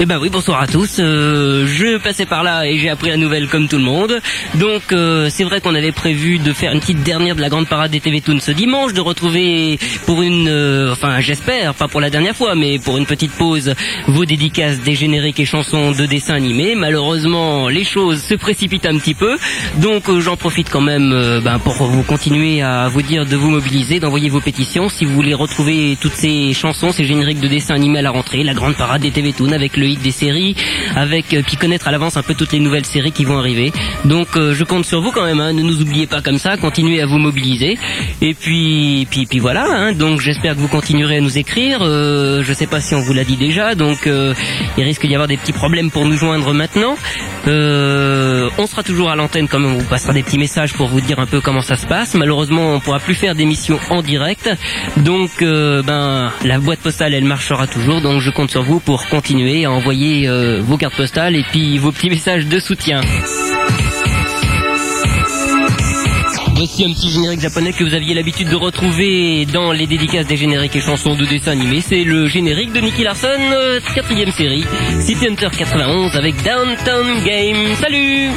Eh 0.00 0.06
ben 0.06 0.16
oui, 0.20 0.28
bonsoir 0.28 0.62
à 0.62 0.68
tous. 0.68 0.98
Euh, 1.00 1.66
je 1.66 1.96
passais 1.96 2.24
par 2.24 2.44
là 2.44 2.64
et 2.64 2.78
j'ai 2.78 2.88
appris 2.88 3.08
la 3.08 3.16
nouvelle 3.16 3.48
comme 3.48 3.66
tout 3.66 3.78
le 3.78 3.82
monde. 3.82 4.20
Donc 4.54 4.92
euh, 4.92 5.28
c'est 5.28 5.42
vrai 5.42 5.60
qu'on 5.60 5.74
avait 5.74 5.90
prévu 5.90 6.38
de 6.38 6.52
faire 6.52 6.70
une 6.72 6.78
petite 6.78 7.02
dernière 7.02 7.34
de 7.34 7.40
la 7.40 7.48
grande 7.48 7.66
parade 7.66 7.90
des 7.90 7.98
TV 7.98 8.20
Toons 8.20 8.38
ce 8.38 8.52
dimanche, 8.52 8.92
de 8.92 9.00
retrouver 9.00 9.76
pour 10.06 10.22
une, 10.22 10.46
euh, 10.48 10.92
enfin 10.92 11.18
j'espère, 11.18 11.74
pas 11.74 11.88
pour 11.88 12.00
la 12.00 12.10
dernière 12.10 12.36
fois, 12.36 12.54
mais 12.54 12.78
pour 12.78 12.96
une 12.96 13.06
petite 13.06 13.32
pause, 13.32 13.74
vos 14.06 14.24
dédicaces 14.24 14.78
des 14.78 14.94
génériques 14.94 15.40
et 15.40 15.44
chansons 15.44 15.90
de 15.90 16.06
dessins 16.06 16.34
animés. 16.34 16.76
Malheureusement, 16.76 17.66
les 17.68 17.82
choses 17.82 18.22
se 18.22 18.34
précipitent 18.34 18.86
un 18.86 18.98
petit 18.98 19.14
peu, 19.14 19.36
donc 19.78 20.08
euh, 20.08 20.20
j'en 20.20 20.36
profite 20.36 20.70
quand 20.70 20.80
même 20.80 21.10
euh, 21.12 21.40
ben, 21.40 21.58
pour 21.58 21.74
vous 21.74 22.04
continuer 22.04 22.62
à 22.62 22.86
vous 22.86 23.02
dire 23.02 23.26
de 23.26 23.34
vous 23.34 23.50
mobiliser, 23.50 23.98
d'envoyer 23.98 24.28
vos 24.28 24.40
pétitions 24.40 24.88
si 24.88 25.04
vous 25.04 25.14
voulez 25.14 25.34
retrouver 25.34 25.98
toutes 26.00 26.14
ces 26.14 26.52
chansons, 26.52 26.92
ces 26.92 27.04
génériques 27.04 27.40
de 27.40 27.48
dessins 27.48 27.74
animés 27.74 27.98
à 27.98 28.02
la 28.02 28.10
rentrée, 28.10 28.44
la 28.44 28.54
grande 28.54 28.76
parade 28.76 29.02
des 29.02 29.10
TV 29.10 29.32
Toons 29.32 29.50
avec 29.50 29.76
le 29.76 29.87
des 29.96 30.10
séries, 30.10 30.54
avec 30.96 31.34
euh, 31.34 31.42
puis 31.44 31.56
connaître 31.56 31.88
à 31.88 31.90
l'avance 31.90 32.16
un 32.16 32.22
peu 32.22 32.34
toutes 32.34 32.52
les 32.52 32.60
nouvelles 32.60 32.86
séries 32.86 33.12
qui 33.12 33.24
vont 33.24 33.38
arriver. 33.38 33.72
Donc 34.04 34.36
euh, 34.36 34.54
je 34.54 34.64
compte 34.64 34.84
sur 34.84 35.00
vous 35.00 35.12
quand 35.12 35.24
même, 35.24 35.40
hein, 35.40 35.52
ne 35.52 35.62
nous 35.62 35.80
oubliez 35.80 36.06
pas 36.06 36.20
comme 36.22 36.38
ça, 36.38 36.56
continuez 36.56 37.00
à 37.00 37.06
vous 37.06 37.18
mobiliser. 37.18 37.78
Et 38.20 38.34
puis 38.34 39.06
puis 39.10 39.26
puis 39.26 39.38
voilà, 39.38 39.66
hein, 39.68 39.92
donc 39.92 40.20
j'espère 40.20 40.54
que 40.54 40.60
vous 40.60 40.68
continuerez 40.68 41.16
à 41.16 41.20
nous 41.20 41.38
écrire. 41.38 41.80
Euh, 41.82 42.42
je 42.42 42.52
sais 42.52 42.66
pas 42.66 42.80
si 42.80 42.94
on 42.94 43.00
vous 43.00 43.12
l'a 43.12 43.24
dit 43.24 43.36
déjà, 43.36 43.74
donc 43.74 44.06
euh, 44.06 44.34
il 44.76 44.84
risque 44.84 45.06
d'y 45.06 45.14
avoir 45.14 45.28
des 45.28 45.36
petits 45.36 45.52
problèmes 45.52 45.90
pour 45.90 46.04
nous 46.04 46.16
joindre 46.16 46.52
maintenant. 46.54 46.96
On 47.46 48.66
sera 48.66 48.82
toujours 48.82 49.10
à 49.10 49.16
l'antenne 49.16 49.48
comme 49.48 49.64
on 49.64 49.78
vous 49.78 49.88
passera 49.88 50.12
des 50.12 50.22
petits 50.22 50.38
messages 50.38 50.74
pour 50.74 50.88
vous 50.88 51.00
dire 51.00 51.18
un 51.18 51.26
peu 51.26 51.40
comment 51.40 51.62
ça 51.62 51.76
se 51.76 51.86
passe. 51.86 52.14
Malheureusement, 52.14 52.74
on 52.74 52.80
pourra 52.80 52.98
plus 52.98 53.14
faire 53.14 53.34
d'émissions 53.34 53.78
en 53.88 54.02
direct. 54.02 54.50
Donc 54.98 55.30
ben 55.40 56.30
la 56.44 56.58
boîte 56.58 56.80
postale 56.80 57.14
elle 57.14 57.24
marchera 57.24 57.66
toujours. 57.66 58.00
Donc 58.00 58.20
je 58.20 58.30
compte 58.30 58.50
sur 58.50 58.62
vous 58.62 58.80
pour 58.80 59.06
continuer 59.06 59.64
à 59.64 59.70
envoyer 59.78 60.28
euh, 60.28 60.60
vos 60.60 60.76
cartes 60.76 60.96
postales 60.96 61.36
et 61.36 61.44
puis 61.44 61.78
vos 61.78 61.92
petits 61.92 62.10
messages 62.10 62.46
de 62.46 62.58
soutien. 62.58 63.00
Voici 66.56 66.84
un 66.84 66.92
petit 66.92 67.10
générique 67.10 67.40
japonais 67.40 67.72
que 67.72 67.84
vous 67.84 67.94
aviez 67.94 68.12
l'habitude 68.14 68.48
de 68.48 68.56
retrouver 68.56 69.46
dans 69.46 69.70
les 69.70 69.86
dédicaces 69.86 70.26
des 70.26 70.36
génériques 70.36 70.74
et 70.74 70.80
chansons 70.80 71.14
de 71.14 71.24
dessins 71.24 71.52
animés. 71.52 71.80
C'est 71.80 72.02
le 72.02 72.26
générique 72.26 72.72
de 72.72 72.80
Nicky 72.80 73.04
Larson, 73.04 73.28
euh, 73.38 73.78
quatrième 73.94 74.32
série, 74.32 74.64
City 75.00 75.28
Hunter 75.28 75.48
91 75.56 76.16
avec 76.16 76.34
Downtown 76.42 77.06
Game. 77.24 77.76
Salut 77.80 78.30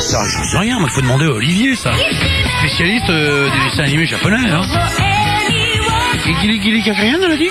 Ça, 0.00 0.22
j'en 0.28 0.44
sais 0.44 0.58
rien, 0.58 0.78
mais 0.80 0.86
il 0.86 0.90
faut 0.90 1.00
demander 1.00 1.26
à 1.26 1.30
Olivier, 1.30 1.76
ça. 1.76 1.92
Spécialiste 2.66 3.10
euh, 3.10 3.48
des 3.48 3.70
dessins 3.70 3.84
animés 3.84 4.06
japonais, 4.06 4.50
hein. 4.50 4.62
Gili 6.40 6.60
Gili 6.60 6.82
elle 6.84 7.30
a 7.30 7.36
dit? 7.36 7.48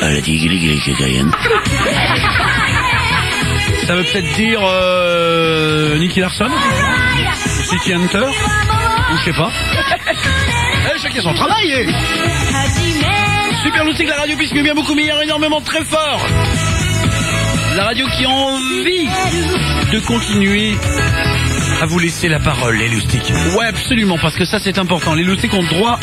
Elle 0.00 0.16
a 0.16 0.20
dit 0.20 0.38
Gili 0.38 0.60
Gili 0.60 0.80
Kakayan. 0.80 1.26
Ça 3.84 3.96
veut 3.96 4.04
peut-être 4.04 4.32
dire 4.36 4.60
euh, 4.62 5.98
Nicky 5.98 6.20
Larson? 6.20 6.48
City 7.64 7.94
Hunter? 7.94 8.26
Ou 9.12 9.16
je 9.18 9.24
sais 9.24 9.32
pas. 9.32 9.50
Eh, 10.94 10.98
chacun 11.00 11.20
son 11.20 11.34
travail, 11.34 11.72
eh. 11.76 11.86
Super 13.64 13.84
Loustic, 13.84 14.08
la 14.08 14.18
radio 14.18 14.36
puisque 14.36 14.62
bien 14.62 14.74
beaucoup 14.74 14.94
meilleur, 14.94 15.20
énormément 15.20 15.60
très 15.62 15.82
fort. 15.84 16.20
La 17.74 17.84
radio 17.86 18.06
qui 18.16 18.24
a 18.24 18.28
envie 18.28 19.08
de 19.92 19.98
continuer 20.06 20.76
à 21.80 21.86
vous 21.86 21.98
laisser 21.98 22.28
la 22.28 22.38
parole, 22.38 22.76
les 22.76 22.88
loustiques. 22.88 23.32
Ouais, 23.58 23.66
absolument, 23.66 24.16
parce 24.20 24.36
que 24.36 24.44
ça 24.44 24.58
c'est 24.58 24.78
important. 24.78 25.14
Les 25.14 25.22
loustiques 25.24 25.54
ont 25.54 25.62
droit, 25.64 25.98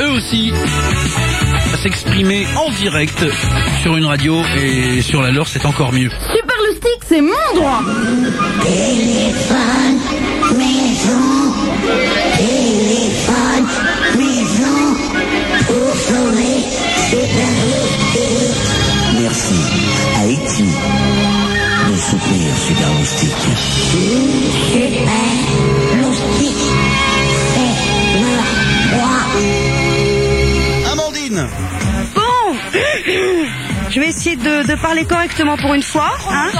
eux 0.00 0.10
aussi, 0.10 0.52
à 1.72 1.76
s'exprimer 1.76 2.46
en 2.56 2.70
direct 2.70 3.24
sur 3.82 3.96
une 3.96 4.06
radio 4.06 4.42
et 4.60 5.02
sur 5.02 5.22
la 5.22 5.30
leur 5.30 5.48
c'est 5.48 5.66
encore 5.66 5.92
mieux. 5.92 6.10
Super 6.32 6.56
Lustig, 6.68 6.98
c'est 7.06 7.20
mon 7.20 7.54
droit 7.54 7.82
Téléphone, 8.62 9.98
maison, 10.56 11.54
téléphone, 12.36 13.45
c'est. 23.04 23.26
Amandine. 30.92 31.48
Bon 32.14 33.56
Je 33.96 34.00
vais 34.02 34.08
essayer 34.08 34.36
de, 34.36 34.66
de 34.66 34.74
parler 34.74 35.06
correctement 35.06 35.56
pour 35.56 35.72
une 35.72 35.82
fois. 35.82 36.12
hein. 36.30 36.50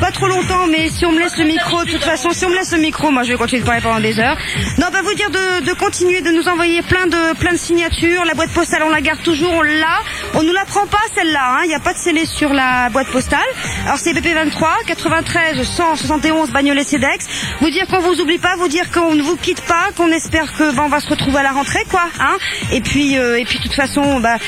Pas 0.00 0.10
trop 0.10 0.26
longtemps, 0.26 0.66
mais 0.68 0.88
si 0.88 1.06
on 1.06 1.12
me 1.12 1.20
laisse 1.20 1.36
le 1.38 1.44
micro, 1.44 1.84
de 1.84 1.90
toute 1.92 2.02
façon, 2.02 2.30
si 2.32 2.44
on 2.44 2.48
me 2.48 2.56
laisse 2.56 2.72
le 2.72 2.78
micro, 2.80 3.12
moi 3.12 3.22
je 3.22 3.28
vais 3.30 3.36
continuer 3.38 3.60
de 3.60 3.66
parler 3.66 3.80
pendant 3.80 4.00
des 4.00 4.18
heures. 4.18 4.36
Non, 4.76 4.86
bah 4.92 4.98
vous 5.04 5.14
dire 5.14 5.30
de, 5.30 5.66
de 5.66 5.72
continuer 5.74 6.20
de 6.20 6.32
nous 6.32 6.48
envoyer 6.48 6.82
plein 6.82 7.06
de 7.06 7.36
plein 7.38 7.52
de 7.52 7.58
signatures. 7.58 8.24
La 8.24 8.34
boîte 8.34 8.50
postale, 8.50 8.82
on 8.84 8.88
la 8.90 9.00
garde 9.02 9.22
toujours, 9.22 9.52
on 9.52 9.62
l'a. 9.62 10.00
On 10.34 10.42
nous 10.42 10.52
la 10.52 10.64
prend 10.64 10.84
pas 10.88 10.98
celle-là. 11.14 11.58
hein. 11.58 11.60
Il 11.62 11.68
n'y 11.68 11.76
a 11.76 11.78
pas 11.80 11.92
de 11.92 11.98
scellé 11.98 12.26
sur 12.26 12.52
la 12.52 12.88
boîte 12.88 13.06
postale. 13.06 13.38
Alors 13.84 13.98
c'est 13.98 14.12
BP23 14.12 14.84
93 14.88 15.62
171 15.62 16.50
Bagnolet 16.50 16.82
Cedex. 16.82 17.28
Vous 17.60 17.70
dire 17.70 17.86
qu'on 17.86 18.00
vous 18.00 18.20
oublie 18.20 18.38
pas, 18.38 18.56
vous 18.56 18.66
dire 18.66 18.90
qu'on 18.90 19.14
ne 19.14 19.22
vous 19.22 19.36
quitte 19.36 19.60
pas, 19.60 19.90
qu'on 19.96 20.10
espère 20.10 20.52
que 20.54 20.74
bah, 20.74 20.82
on 20.86 20.88
va 20.88 20.98
se 20.98 21.08
retrouver 21.08 21.38
à 21.38 21.44
la 21.44 21.52
rentrée, 21.52 21.84
quoi. 21.88 22.06
Hein 22.18 22.36
et 22.72 22.80
puis 22.80 23.16
euh, 23.16 23.38
et 23.38 23.44
puis 23.44 23.58
de 23.58 23.62
toute 23.62 23.74
façon, 23.74 24.18
bah 24.18 24.38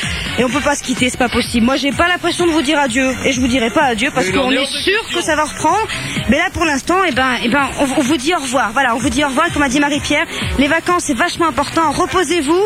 et 0.41 0.45
on 0.45 0.49
peut 0.49 0.61
pas 0.61 0.75
se 0.75 0.83
quitter, 0.83 1.09
c'est 1.09 1.19
pas 1.19 1.29
possible. 1.29 1.65
Moi 1.67 1.77
j'ai 1.77 1.93
pas 1.93 2.09
l'impression 2.33 2.47
de 2.47 2.53
vous 2.53 2.63
dire 2.63 2.79
adieu 2.79 3.15
et 3.27 3.33
je 3.33 3.41
vous 3.41 3.47
dirai 3.47 3.69
pas 3.69 3.83
adieu 3.83 4.11
parce 4.15 4.31
qu'on 4.31 4.51
est 4.51 4.65
sûr 4.65 4.99
que 5.15 5.21
ça 5.21 5.37
va 5.37 5.45
reprendre. 5.45 5.87
Mais 6.31 6.39
là 6.39 6.49
pour 6.51 6.65
l'instant, 6.65 6.97
eh 7.07 7.13
ben 7.13 7.37
eh 7.45 7.49
ben 7.49 7.69
on, 7.79 7.83
on 7.83 8.03
vous 8.03 8.17
dit 8.17 8.35
au 8.35 8.41
revoir. 8.41 8.73
Voilà, 8.73 8.95
on 8.95 8.99
vous 8.99 9.11
dit 9.11 9.23
au 9.23 9.29
revoir 9.29 9.53
comme 9.53 9.63
a 9.63 9.69
dit 9.69 9.81
Marie-Pierre. 9.81 10.25
Les 10.59 10.67
vacances 10.67 11.05
c'est 11.05 11.17
vachement 11.17 11.49
important. 11.49 11.91
Reposez-vous. 11.91 12.65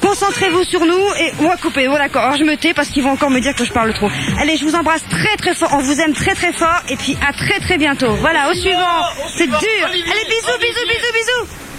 Concentrez-vous 0.00 0.62
sur 0.62 0.86
nous 0.86 1.04
et 1.18 1.32
on 1.40 1.48
va 1.48 1.56
couper. 1.56 1.88
Bon 1.88 1.94
d'accord, 1.94 2.22
alors 2.22 2.36
je 2.36 2.44
me 2.44 2.56
tais 2.56 2.72
parce 2.72 2.88
qu'ils 2.88 3.02
vont 3.02 3.10
encore 3.10 3.30
me 3.30 3.40
dire 3.40 3.54
que 3.54 3.64
je 3.64 3.72
parle 3.72 3.92
trop. 3.94 4.10
Allez, 4.38 4.56
je 4.56 4.64
vous 4.64 4.76
embrasse 4.76 5.02
très 5.10 5.36
très 5.36 5.54
fort. 5.54 5.70
On 5.72 5.78
vous 5.78 6.00
aime 6.00 6.12
très 6.12 6.34
très 6.34 6.52
fort 6.52 6.80
et 6.88 6.94
puis 6.96 7.16
à 7.28 7.32
très 7.32 7.58
très 7.58 7.78
bientôt. 7.78 8.12
Voilà, 8.20 8.48
au 8.48 8.54
suivant. 8.54 9.02
C'est 9.36 9.48
dur. 9.48 9.86
Allez, 9.86 10.24
bisous, 10.28 10.58
bisous, 10.60 10.86
bisous, 10.88 11.12
bisous. 11.14 11.69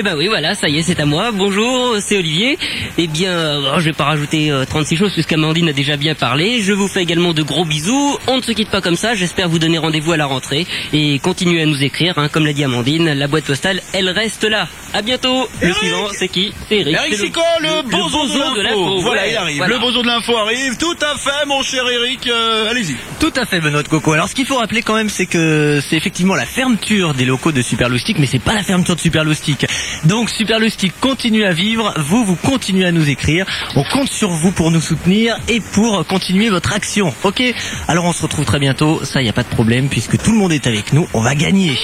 Eh 0.00 0.02
ben 0.04 0.14
oui, 0.16 0.28
voilà, 0.28 0.54
ça 0.54 0.68
y 0.68 0.78
est, 0.78 0.82
c'est 0.84 1.00
à 1.00 1.06
moi. 1.06 1.32
Bonjour, 1.32 1.96
c'est 1.98 2.16
Olivier. 2.16 2.56
Eh 2.98 3.08
bien, 3.08 3.32
euh, 3.32 3.80
je 3.80 3.86
vais 3.86 3.92
pas 3.92 4.04
rajouter 4.04 4.48
euh, 4.48 4.64
36 4.64 4.96
choses 4.96 5.12
puisqu'Amandine 5.12 5.70
a 5.70 5.72
déjà 5.72 5.96
bien 5.96 6.14
parlé. 6.14 6.62
Je 6.62 6.72
vous 6.72 6.86
fais 6.86 7.02
également 7.02 7.32
de 7.32 7.42
gros 7.42 7.64
bisous. 7.64 8.16
On 8.28 8.36
ne 8.36 8.42
se 8.42 8.52
quitte 8.52 8.70
pas 8.70 8.80
comme 8.80 8.94
ça. 8.94 9.16
J'espère 9.16 9.48
vous 9.48 9.58
donner 9.58 9.76
rendez-vous 9.76 10.12
à 10.12 10.16
la 10.16 10.26
rentrée 10.26 10.68
et 10.92 11.18
continuez 11.18 11.62
à 11.62 11.66
nous 11.66 11.82
écrire. 11.82 12.14
hein. 12.16 12.28
Comme 12.28 12.46
l'a 12.46 12.52
dit 12.52 12.62
Amandine, 12.62 13.12
la 13.12 13.26
boîte 13.26 13.42
postale, 13.42 13.82
elle 13.92 14.08
reste 14.08 14.44
là. 14.44 14.68
À 14.94 15.02
bientôt. 15.02 15.48
Le 15.60 15.72
suivant, 15.72 16.06
c'est 16.12 16.28
qui? 16.28 16.52
C'est 16.68 16.76
Eric. 16.78 16.94
Eric 16.94 17.14
C'est 17.16 17.26
Sico, 17.26 17.40
le, 17.60 17.82
bozo 17.90 18.24
de 18.54 18.62
l'info. 18.62 19.00
Voilà, 19.00 19.26
il 19.26 19.36
arrive. 19.36 19.64
Le 19.66 19.78
bozo 19.80 20.02
de 20.02 20.06
l'info 20.06 20.36
arrive. 20.36 20.76
Tout 20.78 20.96
à 21.02 21.16
fait, 21.18 21.44
mon 21.48 21.64
cher 21.64 21.82
Eric. 21.88 22.24
Euh, 22.28 22.70
Allez-y. 22.70 22.94
Tout 23.18 23.32
à 23.34 23.44
fait, 23.44 23.58
Benoît 23.60 23.82
de 23.82 23.88
Coco. 23.88 24.12
Alors, 24.12 24.28
ce 24.28 24.36
qu'il 24.36 24.46
faut 24.46 24.58
rappeler 24.58 24.82
quand 24.82 24.94
même, 24.94 25.10
c'est 25.10 25.26
que 25.26 25.80
c'est 25.82 25.96
effectivement 25.96 26.36
la 26.36 26.46
fermeture 26.46 27.14
des 27.14 27.24
locaux 27.24 27.50
de 27.50 27.62
Super 27.62 27.88
Loustic, 27.88 28.20
mais 28.20 28.26
c'est 28.26 28.38
pas 28.38 28.54
la 28.54 28.62
fermeture 28.62 28.94
de 28.94 29.00
Super 29.00 29.24
Loustic. 29.24 29.66
Donc, 30.04 30.30
Super 30.30 30.58
continue 31.00 31.44
à 31.44 31.52
vivre. 31.52 31.94
Vous, 31.98 32.24
vous 32.24 32.36
continuez 32.36 32.84
à 32.86 32.92
nous 32.92 33.08
écrire. 33.08 33.46
On 33.76 33.84
compte 33.84 34.08
sur 34.08 34.30
vous 34.30 34.52
pour 34.52 34.70
nous 34.70 34.80
soutenir 34.80 35.36
et 35.48 35.60
pour 35.60 36.06
continuer 36.06 36.48
votre 36.48 36.72
action. 36.72 37.12
Ok? 37.24 37.42
Alors, 37.86 38.04
on 38.04 38.12
se 38.12 38.22
retrouve 38.22 38.44
très 38.44 38.58
bientôt. 38.58 39.04
Ça, 39.04 39.22
y 39.22 39.28
a 39.28 39.32
pas 39.32 39.42
de 39.42 39.48
problème 39.48 39.88
puisque 39.88 40.18
tout 40.18 40.32
le 40.32 40.38
monde 40.38 40.52
est 40.52 40.66
avec 40.66 40.92
nous. 40.92 41.08
On 41.14 41.20
va 41.20 41.34
gagner. 41.34 41.78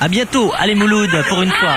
À 0.00 0.08
bientôt. 0.08 0.52
Allez, 0.58 0.74
Mouloud, 0.74 1.10
pour 1.28 1.42
une 1.42 1.50
fois. 1.50 1.76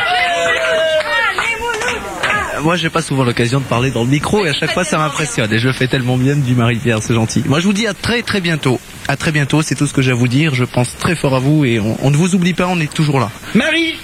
Moi, 2.61 2.75
j'ai 2.75 2.89
pas 2.89 3.01
souvent 3.01 3.23
l'occasion 3.23 3.59
de 3.59 3.65
parler 3.65 3.89
dans 3.89 4.03
le 4.03 4.09
micro 4.09 4.45
et 4.45 4.49
à 4.49 4.53
chaque 4.53 4.71
fois, 4.71 4.83
ça 4.83 4.97
m'impressionne. 4.97 5.51
Et 5.51 5.57
je 5.57 5.67
le 5.67 5.73
fais 5.73 5.87
tellement 5.87 6.17
bien 6.17 6.35
du 6.35 6.53
Marie-Pierre, 6.53 7.01
c'est 7.01 7.15
gentil. 7.15 7.43
Moi, 7.47 7.59
je 7.59 7.65
vous 7.65 7.73
dis 7.73 7.87
à 7.87 7.93
très 7.95 8.21
très 8.21 8.39
bientôt. 8.39 8.79
À 9.07 9.17
très 9.17 9.31
bientôt, 9.31 9.63
c'est 9.63 9.73
tout 9.73 9.87
ce 9.87 9.93
que 9.93 10.03
j'ai 10.03 10.11
à 10.11 10.15
vous 10.15 10.27
dire. 10.27 10.53
Je 10.53 10.63
pense 10.63 10.95
très 10.97 11.15
fort 11.15 11.35
à 11.35 11.39
vous 11.39 11.65
et 11.65 11.79
on, 11.79 11.97
on 12.03 12.11
ne 12.11 12.17
vous 12.17 12.35
oublie 12.35 12.53
pas, 12.53 12.67
on 12.67 12.79
est 12.79 12.93
toujours 12.93 13.19
là. 13.19 13.31
Marie 13.55 13.95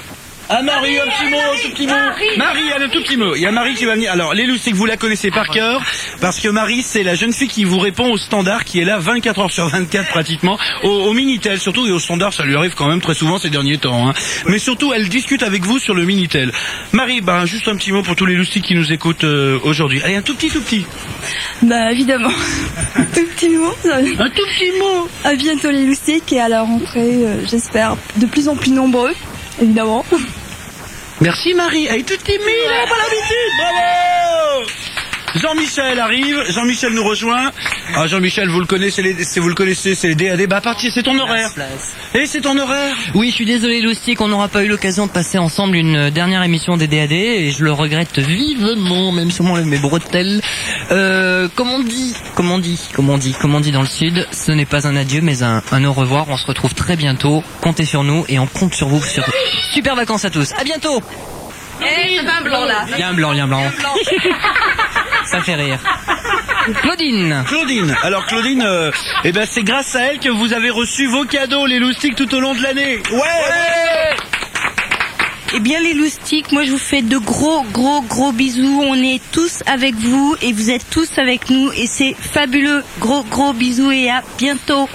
ah 0.50 0.62
Marie, 0.62 0.98
un 0.98 1.04
petit 1.06 1.30
mot, 1.30 1.38
un 1.38 1.58
tout 1.62 1.70
petit 1.74 1.88
mot. 1.88 1.94
Marie, 2.38 2.72
un 2.74 2.88
tout 2.88 3.02
petit 3.02 3.18
mot. 3.18 3.36
Il 3.36 3.42
y 3.42 3.46
a 3.46 3.52
Marie 3.52 3.74
qui 3.76 3.84
va 3.86 3.96
venir. 3.96 4.12
Alors, 4.14 4.34
les 4.34 4.46
loustiques, 4.46 4.76
vous 4.76 4.86
la 4.86 4.96
connaissez 4.96 5.30
par 5.30 5.50
cœur, 5.50 5.82
parce 6.22 6.40
que 6.40 6.48
Marie, 6.48 6.84
c'est 6.84 7.04
la 7.04 7.16
jeune 7.16 7.34
fille 7.34 7.50
qui 7.50 7.66
vous 7.66 7.80
répond 7.80 8.10
au 8.12 8.18
standard, 8.18 8.64
qui 8.64 8.80
est 8.80 8.86
là 8.86 8.98
24 8.98 9.40
heures 9.40 9.52
sur 9.52 9.68
24 9.68 10.08
pratiquement, 10.08 10.58
au, 10.84 10.90
au 10.90 11.14
Minitel, 11.14 11.60
surtout, 11.60 11.86
et 11.86 11.92
au 11.92 12.00
standard, 12.00 12.32
ça 12.34 12.44
lui 12.46 12.56
arrive 12.56 12.76
quand 12.76 12.88
même 12.88 13.02
très 13.02 13.14
souvent 13.14 13.38
ces 13.38 13.50
derniers 13.50 13.78
temps. 13.78 14.08
hein. 14.10 14.14
Mais 14.46 14.58
surtout, 14.60 14.94
elle 14.94 15.10
discute 15.10 15.44
avec 15.44 15.64
vous 15.66 15.80
sur 15.80 15.94
le 15.94 16.06
Minitel. 16.06 16.54
Marie, 16.94 17.20
bah, 17.20 17.46
juste 17.46 17.68
un 17.68 17.76
petit 17.76 17.92
mot 17.92 18.02
pour 18.02 18.16
tous 18.16 18.26
les 18.26 18.36
loustiques 18.36 18.64
qui 18.66 18.76
nous 18.76 18.94
écoutent 18.94 19.26
euh, 19.26 19.60
aujourd'hui. 19.64 20.02
Allez, 20.04 20.16
un 20.16 20.22
tout 20.22 20.36
petit, 20.36 20.50
tout 20.50 20.62
petit. 20.62 20.86
Bah 21.62 21.92
évidemment. 21.92 22.32
Un 22.96 23.04
tout 23.14 23.26
petit 23.36 23.50
mot. 23.50 23.74
Un 23.86 24.30
tout 24.30 24.44
petit 24.46 24.72
mot. 24.80 25.10
À 25.26 25.36
bientôt 25.36 25.72
les 25.72 25.86
loustiques 25.86 26.32
et 26.32 26.40
à 26.40 26.48
la 26.48 26.62
rentrée, 26.62 27.00
euh, 27.26 27.46
j'espère, 27.50 27.98
de 28.16 28.26
plus 28.26 28.48
en 28.48 28.56
plus 28.56 28.72
nombreux, 28.72 29.14
évidemment. 29.62 30.06
Merci 31.22 31.54
Marie, 31.54 31.88
elle 31.90 32.02
est 32.02 32.04
toute 32.04 32.24
timide, 32.24 32.42
elle 32.48 32.72
n'a 32.72 32.88
pas 32.88 32.98
l'habitude, 32.98 33.52
bravo 33.60 34.87
Jean-Michel 35.36 36.00
arrive, 36.00 36.44
Jean-Michel 36.50 36.94
nous 36.94 37.04
rejoint. 37.04 37.52
Ah 37.96 38.08
Jean-Michel, 38.08 38.50
vous 38.50 38.60
le 38.60 38.66
connaissez, 38.66 39.02
les, 39.02 39.14
vous 39.40 39.50
le 39.50 39.56
connaissez, 39.56 39.94
c'est 39.94 40.08
les 40.08 40.16
DAD. 40.16 40.48
Bah 40.48 40.62
parti, 40.62 40.90
c'est 40.92 41.04
ton 41.04 41.18
horaire. 41.20 41.50
Et 42.14 42.26
c'est 42.26 42.42
ton 42.42 42.58
horaire. 42.58 42.96
Oui, 43.14 43.30
je 43.30 43.36
suis 43.36 43.46
désolé, 43.46 43.82
Loustic, 43.82 44.22
on 44.22 44.30
n'aura 44.30 44.48
pas 44.48 44.64
eu 44.64 44.68
l'occasion 44.68 45.06
de 45.06 45.12
passer 45.12 45.38
ensemble 45.38 45.76
une 45.76 46.10
dernière 46.10 46.44
émission 46.44 46.78
des 46.78 46.88
DAD 46.88 47.12
et 47.12 47.52
je 47.52 47.64
le 47.64 47.72
regrette 47.72 48.20
vivement, 48.20 49.12
même 49.12 49.30
si 49.32 49.42
on 49.42 49.46
m'enlève 49.46 49.66
mes 49.66 49.78
bretelles. 49.78 50.42
Euh, 50.92 51.48
comme 51.56 51.70
on 51.70 51.80
dit, 51.80 52.16
comme 52.36 52.50
on 52.50 52.58
dit, 52.60 52.80
comme 52.94 53.10
on 53.10 53.18
dit, 53.18 53.34
comme 53.34 53.54
on 53.54 53.60
dit 53.60 53.72
dans 53.72 53.82
le 53.82 53.88
sud, 53.88 54.28
ce 54.32 54.52
n'est 54.52 54.66
pas 54.66 54.88
un 54.88 54.96
adieu, 54.96 55.22
mais 55.22 55.44
un, 55.44 55.62
un 55.72 55.86
au 55.86 55.94
revoir. 55.94 56.26
On 56.30 56.38
se 56.38 56.46
retrouve 56.48 56.74
très 56.74 56.96
bientôt. 56.96 57.44
Comptez 57.62 57.86
sur 57.86 58.04
nous 58.04 58.26
et 58.30 58.40
on 58.40 58.48
compte 58.48 58.74
sur 58.74 58.88
vous 58.88 59.04
sur 59.04 59.24
super 59.74 59.96
vacances 59.96 60.26
à 60.26 60.30
tous. 60.30 60.54
À 60.60 60.64
bientôt. 60.64 61.02
Eh, 61.82 62.18
ça 62.18 62.24
fait 62.24 62.30
un 62.30 62.42
blanc 62.42 62.66
là. 62.66 62.86
Il 62.94 63.00
y 63.00 63.04
a 63.04 63.10
un 63.10 63.14
blanc, 63.14 63.32
il 63.34 63.38
y 63.38 63.42
a 63.42 63.44
un 63.44 63.48
blanc. 63.48 63.64
Ça 65.26 65.42
fait 65.42 65.56
rire. 65.56 65.80
Claudine. 66.82 67.44
Claudine. 67.48 67.96
Alors 68.02 68.26
Claudine, 68.26 68.64
euh, 68.66 68.92
eh 69.26 69.32
ben 69.32 69.46
c'est 69.46 69.64
grâce 69.64 69.96
à 69.96 70.02
elle 70.04 70.20
que 70.20 70.30
vous 70.30 70.54
avez 70.54 70.70
reçu 70.70 71.08
vos 71.08 71.26
cadeaux, 71.26 71.66
les 71.66 71.80
loustiques, 71.80 72.16
tout 72.16 72.34
au 72.34 72.40
long 72.40 72.54
de 72.54 72.62
l'année. 72.64 73.02
Ouais. 73.12 74.16
Eh 75.56 75.60
bien 75.60 75.80
les 75.80 75.94
loustiques, 75.94 76.52
moi 76.52 76.64
je 76.64 76.72
vous 76.72 76.78
fais 76.78 77.02
de 77.02 77.18
gros 77.18 77.64
gros 77.72 78.02
gros 78.02 78.32
bisous. 78.32 78.82
On 78.86 78.96
est 78.96 79.22
tous 79.32 79.64
avec 79.66 79.96
vous 79.96 80.36
et 80.42 80.54
vous 80.54 80.70
êtes 80.70 80.90
tous 80.90 81.18
avec 81.18 81.50
nous 81.50 81.72
et 81.74 81.88
c'est 81.88 82.16
fabuleux. 82.20 82.84
Gros 83.00 83.24
gros 83.24 83.54
bisous 83.54 83.92
et 83.92 84.10
à 84.10 84.24
bientôt. 84.38 84.90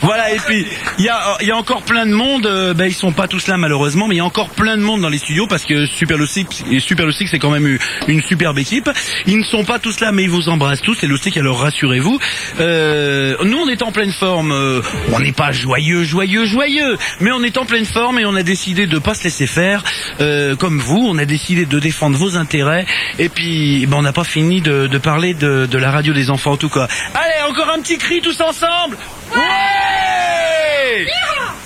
Voilà, 0.00 0.32
et 0.32 0.38
puis 0.38 0.66
il 0.98 1.04
y 1.04 1.08
a, 1.08 1.36
y 1.40 1.50
a 1.50 1.56
encore 1.56 1.82
plein 1.82 2.06
de 2.06 2.12
monde, 2.12 2.46
euh, 2.46 2.74
ben, 2.74 2.86
ils 2.86 2.94
sont 2.94 3.12
pas 3.12 3.28
tous 3.28 3.46
là 3.46 3.56
malheureusement, 3.56 4.06
mais 4.06 4.16
il 4.16 4.18
y 4.18 4.20
a 4.20 4.24
encore 4.24 4.50
plein 4.50 4.76
de 4.76 4.82
monde 4.82 5.00
dans 5.00 5.08
les 5.08 5.18
studios 5.18 5.46
parce 5.46 5.64
que 5.64 5.86
Super 5.86 6.18
Loustic 6.18 6.64
et 6.70 6.80
Super 6.80 7.06
c'est 7.12 7.38
quand 7.38 7.50
même 7.50 7.78
une, 8.08 8.22
superbe 8.22 8.58
équipe. 8.58 8.90
Ils 9.26 9.38
ne 9.38 9.44
sont 9.44 9.64
pas 9.64 9.78
tous 9.78 10.00
là, 10.00 10.12
mais 10.12 10.24
ils 10.24 10.30
vous 10.30 10.48
embrassent 10.48 10.82
tous, 10.82 11.00
les 11.02 11.08
Loustic, 11.08 11.36
alors 11.36 11.60
rassurez-vous. 11.60 12.18
Euh, 12.60 13.36
nous 13.44 13.58
on 13.58 13.68
est 13.68 13.82
en 13.82 13.92
pleine 13.92 14.12
forme, 14.12 14.52
euh, 14.52 14.82
on 15.12 15.20
n'est 15.20 15.32
pas 15.32 15.52
joyeux, 15.52 16.04
joyeux, 16.04 16.44
joyeux, 16.44 16.96
mais 17.20 17.30
on 17.32 17.42
est 17.42 17.56
en 17.58 17.64
pleine 17.64 17.84
forme 17.84 18.18
et 18.18 18.26
on 18.26 18.34
a 18.34 18.42
décidé 18.42 18.86
de 18.86 18.98
pas 18.98 19.14
se 19.14 19.24
laisser 19.24 19.46
faire, 19.46 19.84
euh, 20.20 20.56
comme 20.56 20.78
vous, 20.78 21.06
on 21.06 21.18
a 21.18 21.24
décidé 21.24 21.66
de 21.66 21.78
défendre 21.78 22.16
vos 22.16 22.36
intérêts, 22.36 22.86
et 23.18 23.28
puis 23.28 23.86
ben, 23.86 23.98
on 23.98 24.02
n'a 24.02 24.12
pas 24.12 24.24
fini 24.24 24.60
de, 24.60 24.86
de 24.86 24.98
parler 24.98 25.34
de, 25.34 25.66
de 25.66 25.78
la 25.78 25.90
radio 25.90 26.12
des 26.12 26.30
enfants 26.30 26.52
en 26.52 26.56
tout 26.56 26.68
cas. 26.68 26.88
Allez, 27.14 27.50
encore 27.50 27.70
un 27.70 27.80
petit 27.80 27.98
cri 27.98 28.20
tous 28.20 28.40
ensemble 28.40 28.96
Ouais 29.32 31.06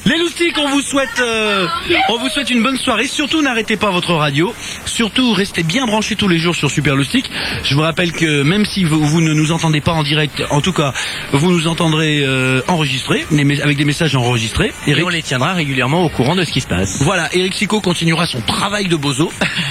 les 0.09 0.19
loustiques, 0.19 0.57
on 0.59 0.69
vous 0.69 0.81
souhaite, 0.81 1.19
euh, 1.21 1.67
on 2.09 2.19
vous 2.19 2.29
souhaite 2.29 2.51
une 2.51 2.63
bonne 2.63 2.77
soirée. 2.77 3.07
Surtout, 3.07 3.43
n'arrêtez 3.43 3.77
pas 3.77 3.91
votre 3.91 4.15
radio. 4.15 4.55
Surtout, 4.87 5.33
restez 5.33 5.63
bien 5.63 5.87
branchés 5.87 6.17
tous 6.17 6.29
les 6.29 6.39
jours 6.39 6.55
sur 6.55 6.71
Super 6.71 6.97
Loustique. 6.97 7.31
Je 7.65 7.75
vous 7.75 7.81
rappelle 7.83 8.13
que 8.13 8.43
même 8.43 8.65
si 8.65 8.85
vous, 8.85 9.05
vous 9.05 9.21
ne 9.21 9.33
nous 9.33 9.53
entendez 9.53 9.81
pas 9.81 9.93
en 9.93 10.03
direct, 10.03 10.43
en 10.51 10.61
tout 10.61 10.73
cas, 10.73 10.93
vous 11.33 11.51
nous 11.51 11.67
entendrez 11.69 12.21
euh, 12.23 12.61
enregistrés, 12.69 13.27
avec 13.63 13.77
des 13.77 13.85
messages 13.85 14.15
enregistrés. 14.17 14.73
Et 14.87 14.93
Eric- 14.93 15.05
on 15.07 15.09
les 15.09 15.23
tiendra 15.23 15.53
régulièrement 15.53 16.05
au 16.05 16.09
courant 16.09 16.37
de 16.37 16.45
ce 16.45 16.51
qui 16.53 16.61
se 16.61 16.67
passe. 16.67 17.03
voilà, 17.03 17.29
Eric 17.35 17.55
Sico 17.55 17.81
continuera 17.81 18.27
son 18.27 18.41
travail 18.41 18.87
de 18.89 18.97
bozo. 18.97 19.31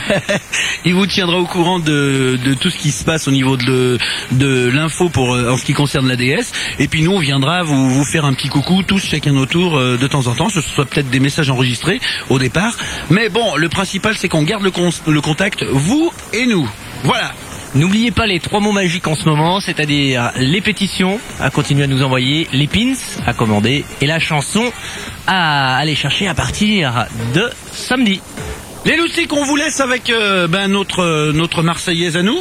Il 0.86 0.94
vous 0.94 1.08
tiendra 1.08 1.38
au 1.38 1.46
courant 1.46 1.80
de, 1.80 2.38
de 2.44 2.54
tout 2.54 2.70
ce 2.70 2.78
qui 2.78 2.92
se 2.92 3.04
passe 3.04 3.28
au 3.28 3.32
niveau 3.32 3.58
de, 3.58 3.98
l'info 4.72 5.10
pour 5.10 5.34
euh, 5.34 5.52
en 5.52 5.58
ce 5.58 5.66
qui 5.66 5.74
concerne 5.74 6.08
la 6.08 6.16
DS. 6.16 6.52
Et 6.80 6.88
puis 6.88 7.02
nous, 7.02 7.12
on 7.12 7.20
viendra 7.20 7.64
vous, 7.64 7.90
vous 7.90 8.04
faire 8.06 8.26
un 8.26 8.34
petit 8.34 8.50
coucou 8.50 8.84
tous 8.84 9.04
chacun 9.04 9.32
notre 9.34 9.52
tour 9.52 9.78
euh, 9.78 9.98
de 9.98 10.08
temps 10.08 10.27
en 10.28 10.36
temps. 10.36 10.50
Ce 10.50 10.62
soit 10.62 10.86
peut-être 10.86 11.10
des 11.10 11.20
messages 11.20 11.50
enregistrés 11.50 12.00
au 12.30 12.40
départ. 12.40 12.74
Mais 13.10 13.30
bon, 13.30 13.56
le 13.56 13.70
principal 13.70 14.16
c'est 14.18 14.30
qu'on 14.30 14.44
garde 14.44 14.64
le, 14.64 14.72
con- 14.72 14.90
le 15.08 15.22
contact, 15.22 15.64
vous 15.64 16.12
et 16.34 16.46
nous. 16.46 16.70
Voilà. 17.04 17.32
N'oubliez 17.76 18.12
pas 18.12 18.26
les 18.26 18.40
trois 18.40 18.60
mots 18.62 18.72
magiques 18.72 19.08
en 19.08 19.16
ce 19.16 19.26
moment, 19.26 19.60
c'est-à-dire 19.60 20.32
les 20.38 20.62
pétitions 20.62 21.20
à 21.40 21.50
continuer 21.50 21.84
à 21.84 21.88
nous 21.88 22.02
envoyer, 22.02 22.48
les 22.54 22.66
pins 22.66 22.94
à 23.28 23.34
commander 23.34 23.84
et 24.02 24.06
la 24.08 24.20
chanson 24.20 24.64
à 25.28 25.76
aller 25.76 25.94
chercher 25.94 26.28
à 26.28 26.34
partir 26.34 27.06
de 27.34 27.50
samedi. 27.74 28.22
Les 28.86 28.96
loustiques, 28.96 29.34
on 29.34 29.44
vous 29.44 29.58
laisse 29.58 29.82
avec 29.82 30.10
euh, 30.10 30.48
ben, 30.48 30.70
notre, 30.70 31.02
euh, 31.02 31.34
notre 31.34 31.62
Marseillaise 31.62 32.16
à 32.16 32.24
nous. 32.24 32.40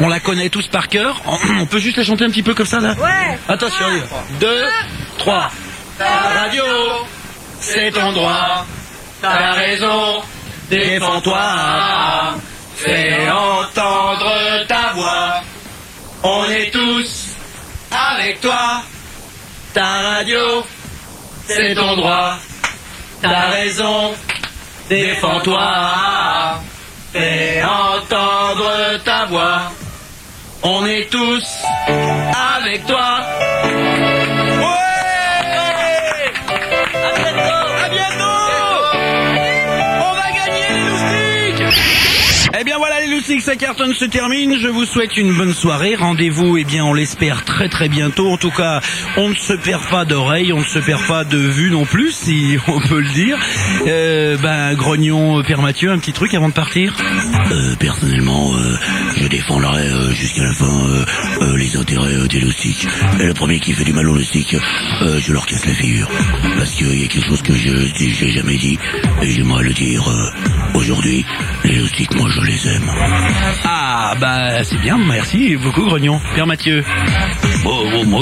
On 0.00 0.08
la 0.08 0.18
connaît 0.20 0.48
tous 0.50 0.66
par 0.66 0.88
cœur. 0.88 1.22
On 1.60 1.66
peut 1.66 1.78
juste 1.78 1.96
la 1.96 2.04
chanter 2.04 2.24
un 2.24 2.30
petit 2.30 2.42
peu 2.42 2.52
comme 2.52 2.66
ça 2.66 2.80
là? 2.80 2.94
Ouais. 3.00 3.38
Attention, 3.48 3.86
deux, 4.40 4.64
trois. 5.16 5.50
Ta 5.96 6.04
radio, 6.40 6.64
c'est 7.66 7.90
ton 7.90 8.12
droit. 8.12 8.64
T'as 9.20 9.52
raison, 9.52 10.22
défends-toi. 10.70 11.40
Fais 12.76 13.28
entendre 13.28 14.66
ta 14.68 14.92
voix. 14.94 15.40
On 16.22 16.44
est 16.44 16.70
tous 16.70 17.26
avec 17.90 18.40
toi. 18.40 18.82
Ta 19.74 19.84
radio, 19.84 20.64
c'est 21.46 21.74
ton 21.74 21.96
droit. 21.96 22.34
T'as 23.20 23.50
raison, 23.50 24.14
défends-toi. 24.88 26.60
Fais 27.12 27.62
entendre 27.64 28.98
ta 29.04 29.24
voix. 29.26 29.72
On 30.62 30.86
est 30.86 31.10
tous 31.10 31.46
avec 32.58 32.86
toi. 32.86 33.20
Loustiques, 43.36 43.42
ça 43.42 43.56
cartonne 43.56 43.94
se 43.94 44.04
termine. 44.04 44.58
Je 44.58 44.68
vous 44.68 44.84
souhaite 44.84 45.16
une 45.16 45.32
bonne 45.32 45.54
soirée. 45.54 45.94
Rendez-vous, 45.94 46.56
eh 46.56 46.64
bien 46.64 46.84
on 46.84 46.94
l'espère 46.94 47.44
très 47.44 47.68
très 47.68 47.88
bientôt. 47.88 48.30
En 48.30 48.36
tout 48.36 48.50
cas, 48.50 48.80
on 49.16 49.30
ne 49.30 49.34
se 49.34 49.52
perd 49.52 49.82
pas 49.84 50.04
d'oreille, 50.04 50.52
on 50.52 50.60
ne 50.60 50.64
se 50.64 50.78
perd 50.78 51.04
pas 51.06 51.24
de 51.24 51.38
vue 51.38 51.70
non 51.70 51.84
plus, 51.84 52.12
si 52.12 52.56
on 52.68 52.80
peut 52.80 53.00
le 53.00 53.08
dire. 53.08 53.38
Euh, 53.86 54.36
ben 54.36 54.74
Grognon, 54.74 55.38
euh, 55.38 55.42
Père 55.42 55.62
Mathieu, 55.62 55.90
un 55.90 55.98
petit 55.98 56.12
truc 56.12 56.34
avant 56.34 56.48
de 56.48 56.54
partir? 56.54 56.94
Euh, 57.52 57.74
personnellement, 57.78 58.54
euh, 58.54 58.76
je 59.16 59.26
défendrai 59.28 59.88
jusqu'à 60.14 60.44
la 60.44 60.52
fin 60.52 60.66
les 61.56 61.76
intérêts 61.76 62.28
des 62.28 62.40
loustiques. 62.40 62.86
Et 63.20 63.26
le 63.26 63.34
premier 63.34 63.60
qui 63.60 63.72
fait 63.72 63.84
du 63.84 63.92
mal 63.92 64.08
aux 64.08 64.14
loustiques, 64.14 64.56
je 65.18 65.32
leur 65.32 65.46
casse 65.46 65.66
la 65.66 65.74
figure. 65.74 66.08
Parce 66.56 66.70
qu'il 66.72 67.00
y 67.00 67.04
a 67.04 67.08
quelque 67.08 67.26
chose 67.26 67.42
que 67.42 67.54
je 67.54 67.70
j'ai 67.96 68.30
jamais 68.30 68.56
dit, 68.56 68.78
et 69.22 69.30
j'aimerais 69.30 69.64
le 69.64 69.72
dire 69.72 70.04
aujourd'hui. 70.74 71.24
Les 71.64 71.76
loustiques, 71.76 72.14
moi 72.14 72.28
je 72.30 72.40
les 72.42 72.68
aime. 72.68 72.90
Ah 73.64 74.14
bah 74.20 74.62
c'est 74.64 74.78
bien, 74.80 74.96
merci 74.98 75.56
beaucoup 75.56 75.82
Grognon. 75.84 76.20
Père 76.34 76.46
Mathieu. 76.46 76.84
Bon, 77.64 77.90
bon, 77.90 78.04
moi, 78.04 78.20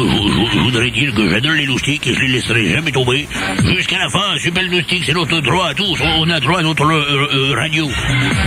je, 0.52 0.58
voudrais 0.58 0.90
dire 0.90 1.14
que 1.14 1.28
j'adore 1.28 1.52
les 1.52 1.66
loustiques 1.66 2.06
et 2.06 2.14
je 2.14 2.20
les 2.20 2.28
laisserai 2.28 2.70
jamais 2.70 2.92
tomber. 2.92 3.28
Jusqu'à 3.76 3.98
la 3.98 4.08
fin, 4.08 4.38
Super 4.38 4.62
Loustique, 4.64 5.02
c'est 5.04 5.12
notre 5.12 5.40
droit 5.40 5.68
à 5.68 5.74
tous. 5.74 5.98
On 6.18 6.28
a 6.30 6.40
droit 6.40 6.60
à 6.60 6.62
notre 6.62 6.84
euh, 6.84 7.28
euh, 7.34 7.54
radio. 7.54 7.88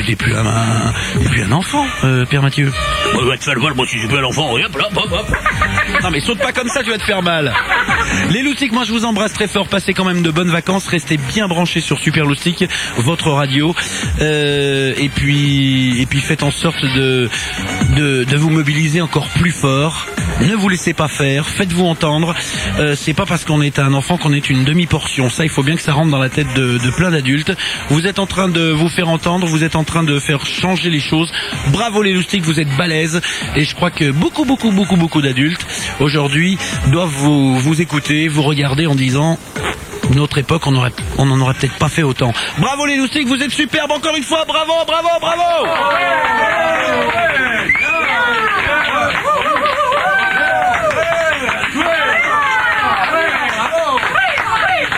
T'es 0.08 0.16
plus 0.16 0.34
un, 0.34 0.46
un- 0.46 0.94
t'es 1.22 1.30
plus 1.30 1.44
un 1.44 1.52
enfant, 1.52 1.86
euh, 2.04 2.26
Père 2.26 2.42
Mathieu. 2.42 2.72
Moi, 3.14 3.26
va 3.26 3.38
te 3.38 3.44
faire 3.44 3.60
voir, 3.60 3.76
moi, 3.76 3.86
si 3.88 4.00
suis 4.00 4.08
plus 4.08 4.18
un 4.18 4.24
enfant. 4.24 4.54
Hop, 4.54 4.62
hop, 4.76 4.98
hop, 4.98 5.12
hop. 5.12 5.36
Non 6.04 6.10
mais 6.12 6.20
saute 6.20 6.40
pas 6.40 6.52
comme 6.52 6.68
ça, 6.68 6.84
tu 6.84 6.90
vas 6.90 6.98
te 6.98 7.04
faire 7.04 7.22
mal. 7.22 7.54
Les 8.32 8.42
loustiques, 8.42 8.72
moi 8.72 8.84
je 8.84 8.92
vous 8.92 9.06
embrasse 9.06 9.34
très 9.34 9.48
fort. 9.48 9.68
Passez 9.68 9.94
quand 9.94 10.04
même 10.06 10.22
de 10.22 10.32
bonnes 10.32 10.50
vacances. 10.50 10.88
Restez 10.88 11.18
bien 11.18 11.48
branchés 11.48 11.80
sur 11.82 11.98
Super 11.98 12.26
Loustique, 12.26 12.66
votre 12.98 13.30
radio. 13.32 13.74
Et 14.20 15.10
puis, 15.14 16.02
et 16.02 16.06
puis 16.06 16.20
faites 16.20 16.44
en 16.44 16.47
sorte 16.52 16.84
de, 16.84 17.30
de, 17.96 18.38
vous 18.38 18.50
mobiliser 18.50 19.02
encore 19.02 19.28
plus 19.30 19.52
fort. 19.52 20.08
Ne 20.42 20.56
vous 20.56 20.70
laissez 20.70 20.94
pas 20.94 21.08
faire. 21.08 21.48
Faites-vous 21.48 21.86
entendre. 21.86 22.36
Euh, 22.80 22.96
c'est 22.96 23.14
pas 23.14 23.26
parce 23.26 23.46
qu'on 23.46 23.62
est 23.62 23.80
un 23.80 23.94
enfant 23.94 24.18
qu'on 24.18 24.34
est 24.34 24.50
une 24.50 24.64
demi-portion. 24.64 25.30
Ça, 25.30 25.44
il 25.44 25.50
faut 25.50 25.64
bien 25.64 25.76
que 25.76 25.82
ça 25.82 25.94
rentre 25.94 26.12
dans 26.12 26.20
la 26.20 26.30
tête 26.30 26.54
de, 26.56 26.78
de 26.78 26.90
plein 26.92 27.12
d'adultes. 27.12 27.54
Vous 27.90 28.06
êtes 28.06 28.20
en 28.20 28.28
train 28.28 28.48
de 28.48 28.72
vous 28.72 28.90
faire 28.90 29.10
entendre. 29.10 29.48
Vous 29.48 29.64
êtes 29.64 29.76
en 29.76 29.84
train 29.84 30.04
de 30.04 30.20
faire 30.20 30.46
changer 30.46 30.90
les 30.90 31.00
choses. 31.00 31.32
Bravo 31.72 32.02
les 32.02 32.14
loustiques, 32.14 32.44
vous 32.44 32.60
êtes 32.60 32.76
balèzes. 32.78 33.22
Et 33.56 33.64
je 33.64 33.76
crois 33.76 33.92
que 33.92 34.12
beaucoup, 34.12 34.46
beaucoup, 34.46 34.72
beaucoup, 34.72 34.98
beaucoup 34.98 35.22
d'adultes 35.22 35.66
aujourd'hui 36.00 36.58
doivent 36.88 37.10
vous, 37.10 37.58
vous 37.58 37.82
écouter, 37.82 38.28
vous 38.28 38.44
regarder 38.44 38.88
en 38.88 38.96
disant 38.96 39.38
notre 40.14 40.38
époque, 40.38 40.66
on 40.68 40.76
aurait, 40.76 40.92
on 41.18 41.26
n'en 41.26 41.40
aurait 41.42 41.54
peut-être 41.54 41.78
pas 41.78 41.90
fait 41.90 42.04
autant. 42.04 42.34
Bravo 42.58 42.86
les 42.86 42.98
loustiques, 42.98 43.28
vous 43.28 43.42
êtes 43.42 43.52
superbes 43.52 43.92
encore 43.92 44.16
une 44.16 44.24
fois. 44.24 44.46
Bravo, 44.48 44.74
bravo, 44.86 45.10
bravo. 45.20 45.68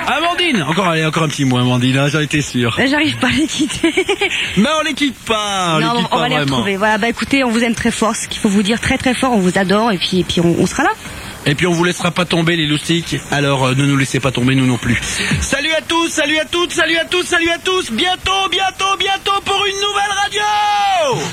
Amandine, 0.08 0.64
encore, 0.64 0.88
allez, 0.88 1.06
encore 1.06 1.24
un 1.24 1.28
petit 1.28 1.46
mot, 1.46 1.58
Amandine. 1.58 1.98
hein, 1.98 2.08
J'en 2.10 2.20
étais 2.20 2.42
sûr. 2.42 2.76
Là, 2.78 2.88
J'arrive 2.88 3.18
pas 3.18 3.28
à 3.28 3.32
les 3.32 3.46
quitter. 3.48 3.94
Mais 4.58 4.70
on 4.80 4.84
les 4.84 4.94
quitte 4.94 5.18
pas. 5.20 5.76
On 5.78 5.80
non, 5.82 5.94
les 5.94 6.00
quitte 6.00 6.08
on 6.12 6.16
pas 6.16 6.22
va 6.22 6.30
les 6.30 6.38
retrouver. 6.40 6.78
Voilà, 6.78 6.98
bah 6.98 7.08
écoutez, 7.10 7.44
on 7.44 7.52
vous 7.52 7.64
aime 7.64 7.76
très 7.76 7.92
fort. 7.92 8.16
Ce 8.16 8.28
qu'il 8.28 8.40
faut 8.42 8.50
vous 8.50 8.64
dire 8.64 8.80
très 8.82 8.98
très 8.98 9.14
fort, 9.14 9.32
on 9.34 9.40
vous 9.40 9.58
adore 9.58 9.92
et 9.92 9.98
puis, 9.98 10.20
et 10.20 10.24
puis 10.24 10.42
on, 10.42 10.56
on 10.60 10.66
sera 10.66 10.84
là. 10.84 10.90
Et 11.46 11.56
puis 11.56 11.68
on 11.68 11.72
vous 11.72 11.84
laissera 11.84 12.12
pas 12.12 12.26
tomber 12.26 12.56
les 12.56 12.68
loustiques. 12.68 13.18
Alors 13.32 13.66
euh, 13.66 13.76
ne 13.76 13.86
nous 13.86 13.98
laissez 13.98 14.20
pas 14.20 14.32
tomber 14.32 14.56
nous 14.56 14.66
non 14.66 14.78
plus. 14.78 15.00
Salut 15.42 15.72
à 15.72 15.82
tous, 15.82 16.10
salut 16.10 16.38
à 16.38 16.46
toutes, 16.46 16.72
salut 16.72 16.98
à 16.98 17.06
tous, 17.06 17.24
salut 17.24 17.50
à 17.50 17.58
tous. 17.58 17.92
Bientôt, 17.92 18.50
bientôt, 18.52 18.98
bientôt 19.00 19.42
pour 19.46 19.66
une 19.66 19.76
nouvelle 19.76 20.14
radio. 20.24 21.24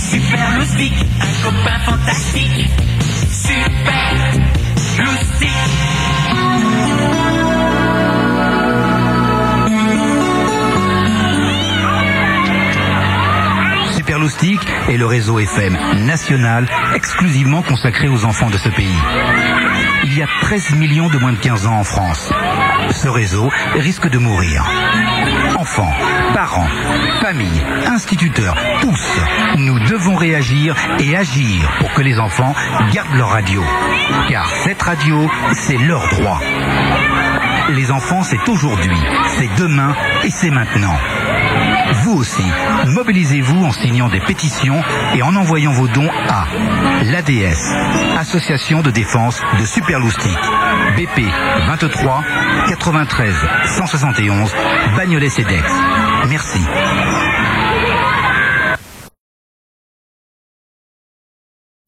Super 0.00 0.48
un 0.50 1.42
copain 1.42 1.78
fantastique. 1.84 2.87
Loustic 14.28 14.60
est 14.90 14.98
le 14.98 15.06
réseau 15.06 15.38
FM 15.38 15.78
national 16.04 16.68
exclusivement 16.94 17.62
consacré 17.62 18.08
aux 18.08 18.26
enfants 18.26 18.50
de 18.50 18.58
ce 18.58 18.68
pays. 18.68 18.98
Il 20.04 20.18
y 20.18 20.22
a 20.22 20.26
13 20.42 20.74
millions 20.74 21.08
de 21.08 21.16
moins 21.16 21.32
de 21.32 21.38
15 21.38 21.66
ans 21.66 21.78
en 21.78 21.82
France. 21.82 22.30
Ce 22.90 23.08
réseau 23.08 23.48
risque 23.76 24.06
de 24.06 24.18
mourir. 24.18 24.68
En 25.56 25.62
Enfants, 25.62 25.90
parents, 26.34 26.68
familles, 27.22 27.64
instituteurs, 27.86 28.54
tous, 28.82 29.18
nous 29.56 29.78
devons 29.80 30.14
réagir 30.14 30.76
et 31.00 31.16
agir 31.16 31.72
pour 31.80 31.90
que 31.94 32.02
les 32.02 32.18
enfants 32.18 32.54
gardent 32.92 33.16
leur 33.16 33.30
radio. 33.30 33.64
Car 34.28 34.46
cette 34.50 34.82
radio, 34.82 35.26
c'est 35.54 35.78
leur 35.78 36.06
droit. 36.08 36.38
Les 37.70 37.90
enfants, 37.90 38.22
c'est 38.22 38.46
aujourd'hui, 38.46 38.98
c'est 39.26 39.48
demain 39.56 39.94
et 40.22 40.30
c'est 40.30 40.50
maintenant. 40.50 40.96
Vous 41.92 42.12
aussi, 42.12 42.44
mobilisez-vous 42.86 43.64
en 43.64 43.72
signant 43.72 44.08
des 44.08 44.20
pétitions 44.20 44.80
et 45.14 45.22
en 45.22 45.34
envoyant 45.36 45.72
vos 45.72 45.88
dons 45.88 46.08
à 46.28 46.46
l'ADS, 47.04 47.74
Association 48.18 48.82
de 48.82 48.90
défense 48.90 49.40
de 49.58 49.64
Superloustic, 49.64 50.38
BP 50.96 51.22
23 51.66 52.24
93 52.68 53.34
171 53.64 54.52
Bagnolet 54.96 55.30
Cedex. 55.30 55.72
Merci. 56.28 56.60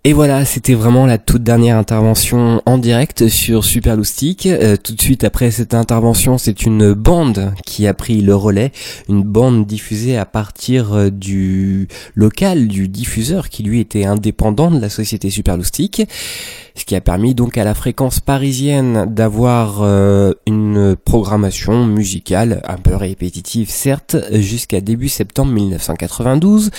Et 0.02 0.14
voilà, 0.14 0.46
c'était 0.46 0.72
vraiment 0.72 1.04
la 1.04 1.18
toute 1.18 1.42
dernière 1.42 1.76
intervention 1.76 2.62
en 2.64 2.78
direct 2.78 3.28
sur 3.28 3.66
Superloustic. 3.66 4.46
Euh, 4.46 4.78
tout 4.82 4.94
de 4.94 5.02
suite 5.02 5.24
après 5.24 5.50
cette 5.50 5.74
intervention, 5.74 6.38
c'est 6.38 6.62
une 6.64 6.94
bande 6.94 7.52
qui 7.66 7.86
a 7.86 7.92
pris 7.92 8.22
le 8.22 8.34
relais, 8.34 8.72
une 9.10 9.22
bande 9.22 9.66
diffusée 9.66 10.16
à 10.16 10.24
partir 10.24 10.94
euh, 10.94 11.10
du 11.10 11.86
local 12.14 12.66
du 12.66 12.88
diffuseur 12.88 13.50
qui 13.50 13.62
lui 13.62 13.78
était 13.78 14.06
indépendant 14.06 14.70
de 14.70 14.80
la 14.80 14.88
société 14.88 15.28
Superloustic, 15.28 16.08
ce 16.74 16.86
qui 16.86 16.96
a 16.96 17.02
permis 17.02 17.34
donc 17.34 17.58
à 17.58 17.64
la 17.64 17.74
fréquence 17.74 18.20
parisienne 18.20 19.04
d'avoir 19.06 19.82
euh, 19.82 20.32
une 20.46 20.96
programmation 20.96 21.84
musicale 21.84 22.62
un 22.66 22.78
peu 22.78 22.96
répétitive 22.96 23.68
certes 23.68 24.16
jusqu'à 24.32 24.80
début 24.80 25.10
septembre 25.10 25.52
1992 25.52 26.70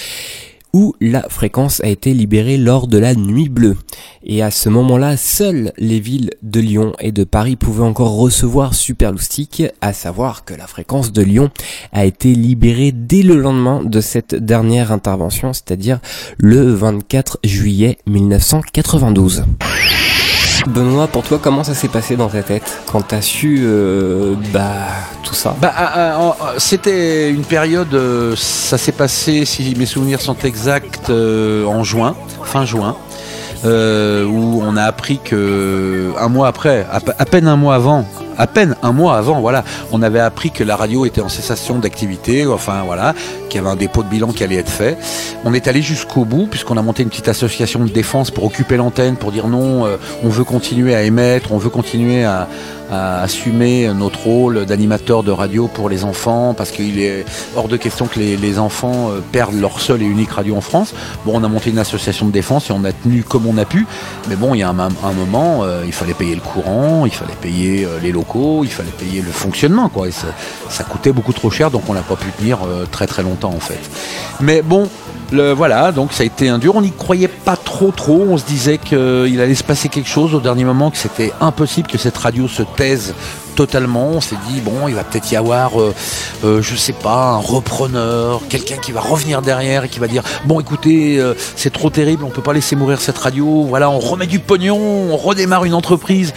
où 0.74 0.95
la 1.01 1.24
fréquence 1.30 1.82
a 1.82 1.88
été 1.88 2.13
libérée 2.13 2.57
lors 2.57 2.88
de 2.88 2.97
la 2.97 3.15
nuit 3.15 3.49
bleue. 3.49 3.78
Et 4.24 4.41
à 4.41 4.51
ce 4.51 4.69
moment-là, 4.69 5.17
seules 5.17 5.74
les 5.78 5.99
villes 5.99 6.32
de 6.41 6.59
Lyon 6.59 6.93
et 6.99 7.11
de 7.11 7.24
Paris 7.24 7.55
pouvaient 7.55 7.84
encore 7.84 8.15
recevoir 8.15 8.74
Superloustic, 8.74 9.63
à 9.82 9.93
savoir 9.93 10.45
que 10.45 10.53
la 10.53 10.67
fréquence 10.67 11.11
de 11.11 11.22
Lyon 11.22 11.49
a 11.91 12.05
été 12.05 12.34
libérée 12.34 12.91
dès 12.91 13.24
le 13.24 13.36
lendemain 13.36 13.84
de 13.84 14.01
cette 14.01 14.36
dernière 14.36 14.91
intervention, 14.91 15.53
c'est-à-dire 15.53 15.99
le 16.38 16.74
24 16.74 17.39
juillet 17.43 17.97
1992. 18.05 19.43
Benoît, 20.68 21.07
pour 21.07 21.24
toi, 21.24 21.39
comment 21.41 21.64
ça 21.64 21.74
s'est 21.74 21.88
passé 21.88 22.16
dans 22.16 22.30
ta 22.30 22.43
tête 22.43 22.82
quand 22.91 23.01
t'as 23.01 23.22
su 23.22 23.62
euh, 23.64 24.36
bah 24.53 24.88
tout 25.24 25.34
ça? 25.34 25.55
Bah, 25.62 25.74
ah, 25.76 25.91
ah, 25.95 26.36
ah, 26.39 26.53
c'était 26.57 27.30
une 27.30 27.43
période, 27.43 27.93
euh, 27.93 28.36
ça 28.36 28.78
s'est 28.78 28.91
passé, 28.91 29.45
si 29.45 29.76
mes 29.78 29.86
souvenirs 29.86 30.22
sont 30.22 30.38
exacts, 30.43 31.09
euh, 31.09 31.66
en 31.66 31.84
juin, 31.84 32.16
fin 32.43 32.66
juin, 32.66 32.95
euh, 33.66 34.26
où 34.26 34.62
on 34.64 34.76
a 34.78 34.84
appris 34.84 35.20
que 35.24 36.12
un 36.20 36.30
mois 36.30 36.47
après, 36.47 36.86
à, 36.91 36.99
pe- 36.99 37.12
à 37.18 37.26
peine 37.26 37.47
un 37.47 37.55
mois 37.57 37.76
avant, 37.76 38.05
à 38.38 38.47
peine 38.47 38.76
un 38.82 38.91
mois 38.91 39.18
avant, 39.18 39.39
voilà, 39.41 39.64
on 39.91 40.01
avait 40.01 40.20
appris 40.20 40.49
que 40.51 40.64
la 40.64 40.76
radio 40.76 41.05
était 41.05 41.22
en 41.22 41.30
cessation 41.30 41.78
d'activité, 41.80 42.47
enfin 42.47 42.82
voilà, 42.86 43.14
qu'il 43.49 43.59
y 43.62 43.64
avait 43.64 43.72
un 43.72 43.76
dépôt 43.76 44.01
de 44.03 44.07
bilan 44.09 44.30
qui 44.32 44.43
allait 44.43 44.55
être 44.55 44.70
fait. 44.70 44.97
On 45.45 45.53
est 45.53 45.68
allé 45.68 45.82
jusqu'au 45.82 46.26
bout 46.26 46.47
puisqu'on 46.47 46.78
a 46.78 46.82
monté 46.82 47.03
une 47.03 47.09
petite 47.09 47.28
association 47.28 47.84
de 47.84 47.89
défense 47.89 48.32
pour 48.32 48.45
occuper 48.45 48.78
l'antenne, 48.78 49.16
pour 49.16 49.32
dire 49.32 49.47
non, 49.47 49.86
euh, 49.86 49.97
on 50.24 50.30
veut 50.30 50.43
continuer 50.43 50.95
à 50.95 51.03
émettre, 51.03 51.51
on 51.51 51.57
veut 51.57 51.70
continuer 51.70 52.24
à, 52.24 52.47
assumer 52.93 53.89
notre 53.93 54.22
rôle 54.26 54.66
d'animateur 54.66 55.24
de 55.24 55.32
radio 55.32 55.70
pour 55.70 55.88
les 55.88 56.03
enfants 56.03 56.53
parce 56.53 56.72
qu'il 56.72 56.99
est 56.99 57.24
hors 57.55 57.70
de 57.70 57.78
question 57.78 58.05
que 58.05 58.20
les, 58.20 58.36
les 58.36 58.59
enfants 58.59 59.12
euh, 59.12 59.22
perdent 59.32 59.55
leur 59.55 59.80
seule 59.80 60.01
et 60.01 60.05
unique 60.05 60.32
radio 60.32 60.57
en 60.57 60.62
France. 60.62 60.93
Bon, 61.26 61.32
on 61.39 61.43
a 61.45 61.47
monté 61.47 61.70
une 61.70 61.80
association 61.80 62.26
de 62.26 62.34
défense 62.34 62.70
et 62.70 62.74
on 62.74 62.84
a 62.84 62.91
tenu 62.91 63.24
comme 63.24 63.47
on 63.47 63.51
a 63.58 63.66
pu, 63.66 63.86
mais 64.30 64.36
bon, 64.36 64.54
il 64.54 64.60
y 64.60 64.64
a 64.64 64.70
un, 64.70 64.74
moment, 65.14 65.64
euh, 65.64 65.84
il 65.86 65.93
fallait 65.93 66.14
payer 66.14 66.36
le 66.36 66.41
courant, 66.41 67.06
il 67.06 67.12
fallait 67.12 67.36
payer 67.41 67.86
euh, 67.86 67.99
les 68.02 68.12
locaux, 68.12 68.64
il 68.64 68.70
fallait 68.70 68.91
payer 68.91 69.22
le 69.22 69.32
fonctionnement, 69.32 69.89
quoi. 69.89 70.08
Ça 70.12 70.84
coûtait 70.84 71.12
beaucoup 71.12 71.34
trop 71.34 71.49
cher, 71.49 71.72
donc 71.72 71.84
on 71.88 71.93
n'a 71.93 72.02
pas 72.02 72.16
pu 72.16 72.32
tenir 72.32 72.60
euh, 72.66 72.86
très 72.89 73.08
très 73.08 73.24
longtemps 73.24 73.54
en 73.56 73.60
fait. 73.60 73.80
Mais 74.39 74.62
bon, 74.62 74.89
voilà, 75.32 75.91
donc 75.91 76.13
ça 76.13 76.23
a 76.23 76.25
été 76.25 76.49
un 76.49 76.57
dur. 76.57 76.75
On 76.75 76.82
n'y 76.82 76.91
croyait 76.91 77.27
pas 77.27 77.55
trop 77.55 77.91
trop. 77.91 78.25
On 78.29 78.38
se 78.38 78.45
disait 78.45 78.77
qu'il 78.77 79.41
allait 79.41 79.55
se 79.55 79.63
passer 79.63 79.89
quelque 79.89 80.09
chose 80.09 80.34
au 80.36 80.39
dernier 80.39 80.65
moment, 80.65 80.91
que 80.91 80.97
c'était 80.97 81.32
impossible 81.39 81.88
que 81.88 81.97
cette 81.97 82.17
radio 82.17 82.47
se 82.47 82.63
taise 82.63 83.13
totalement. 83.55 84.07
On 84.07 84.21
s'est 84.21 84.38
dit 84.49 84.59
bon, 84.61 84.88
il 84.88 84.95
va 84.95 85.03
peut-être 85.03 85.32
y 85.32 85.36
avoir, 85.36 85.79
euh, 85.79 85.93
euh, 86.43 86.61
je 86.61 86.75
sais 86.75 86.93
pas, 86.93 87.32
un 87.32 87.38
repreneur, 87.38 88.41
quelqu'un 88.49 88.77
qui 88.77 88.91
va 88.91 89.01
revenir 89.01 89.41
derrière 89.41 89.84
et 89.84 89.89
qui 89.89 89.99
va 89.99 90.07
dire 90.07 90.23
bon, 90.45 90.59
écoutez, 90.59 91.19
euh, 91.19 91.34
c'est 91.55 91.71
trop 91.71 91.89
terrible, 91.89 92.23
on 92.23 92.29
peut 92.29 92.41
pas 92.41 92.53
laisser 92.53 92.75
mourir 92.75 93.01
cette 93.01 93.17
radio. 93.17 93.65
Voilà, 93.67 93.89
on 93.89 93.99
remet 93.99 94.27
du 94.27 94.39
pognon, 94.39 94.77
on 94.77 95.17
redémarre 95.17 95.65
une 95.65 95.73
entreprise. 95.73 96.34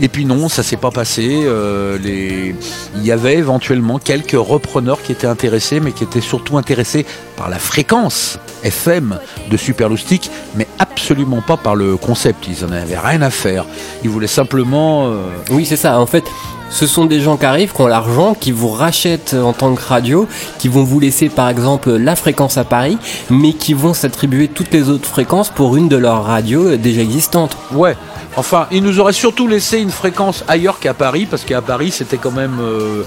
Et 0.00 0.08
puis 0.08 0.24
non, 0.24 0.48
ça 0.48 0.62
s'est 0.62 0.76
pas 0.76 0.90
passé. 0.90 1.42
Euh. 1.44 1.98
Il 2.04 3.04
y 3.04 3.12
avait 3.12 3.36
éventuellement 3.36 3.98
quelques 3.98 4.32
repreneurs 4.38 5.00
qui 5.02 5.12
étaient 5.12 5.26
intéressés, 5.26 5.80
mais 5.80 5.92
qui 5.92 6.04
étaient 6.04 6.20
surtout 6.20 6.58
intéressés 6.58 7.06
par 7.36 7.48
la 7.48 7.58
fréquence 7.58 8.38
FM 8.62 9.18
de 9.50 9.56
Superloustic, 9.56 10.30
mais 10.56 10.66
absolument 10.78 11.42
pas 11.42 11.56
par 11.56 11.76
le 11.76 11.96
concept. 11.96 12.46
Ils 12.48 12.64
en 12.64 12.72
avaient 12.72 12.98
rien 12.98 13.22
à 13.22 13.30
faire. 13.30 13.64
Ils 14.02 14.10
voulaient 14.10 14.26
simplement. 14.26 15.06
euh, 15.08 15.26
Oui, 15.50 15.64
c'est 15.66 15.76
ça. 15.76 15.98
En 16.00 16.06
fait, 16.06 16.24
ce 16.70 16.86
sont 16.86 17.04
des 17.04 17.20
gens 17.20 17.36
qui 17.36 17.46
arrivent, 17.46 17.72
qui 17.72 17.80
ont 17.80 17.86
l'argent, 17.86 18.34
qui 18.34 18.50
vous 18.50 18.70
rachètent 18.70 19.34
en 19.34 19.52
tant 19.52 19.74
que 19.74 19.82
radio, 19.82 20.26
qui 20.58 20.68
vont 20.68 20.82
vous 20.82 20.98
laisser 20.98 21.28
par 21.28 21.48
exemple 21.48 21.90
la 21.92 22.16
fréquence 22.16 22.56
à 22.58 22.64
Paris, 22.64 22.98
mais 23.30 23.52
qui 23.52 23.74
vont 23.74 23.94
s'attribuer 23.94 24.48
toutes 24.48 24.72
les 24.72 24.88
autres 24.88 25.08
fréquences 25.08 25.50
pour 25.50 25.76
une 25.76 25.88
de 25.88 25.96
leurs 25.96 26.24
radios 26.24 26.76
déjà 26.76 27.02
existantes. 27.02 27.56
Ouais. 27.72 27.96
Enfin, 28.36 28.66
ils 28.72 28.82
nous 28.82 28.98
auraient 28.98 29.12
surtout 29.12 29.46
laissé 29.46 29.78
une 29.78 29.92
fréquence 29.92 30.42
ailleurs 30.48 30.80
qu'à 30.80 30.92
Paris, 30.92 31.28
parce 31.30 31.44
qu'à 31.44 31.62
Paris, 31.62 31.92
c'était 31.92 32.16
quand 32.16 32.32
même 32.32 32.58
euh, 32.60 33.04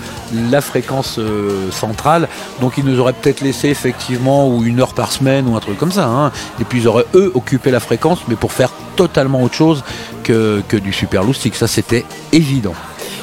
la 0.50 0.62
fréquence 0.62 1.20
euh, 1.20 1.70
centrale. 1.70 2.30
Donc, 2.62 2.78
ils 2.78 2.86
nous 2.86 2.98
auraient 3.02 3.12
peut-être 3.12 3.42
laissé 3.42 3.68
effectivement 3.68 4.64
une 4.64 4.80
heure 4.80 4.94
par 4.94 5.12
semaine 5.12 5.46
ou 5.50 5.58
un 5.58 5.60
truc 5.60 5.78
comme 5.78 5.92
ça. 5.92 6.06
hein. 6.06 6.32
Et 6.62 6.64
puis, 6.64 6.80
ils 6.80 6.88
auraient 6.88 7.08
eux 7.14 7.34
occupé 7.36 7.72
la 7.72 7.82
fréquence, 7.82 8.20
mais 8.30 8.36
pour 8.36 8.54
faire 8.54 8.70
totalement 8.96 9.44
autre 9.44 9.56
chose 9.56 9.84
que, 10.24 10.62
que 10.70 10.78
du 10.78 10.94
super 10.94 11.26
loustic. 11.26 11.56
Ça, 11.56 11.68
c'était 11.68 12.06
évident. 12.32 12.74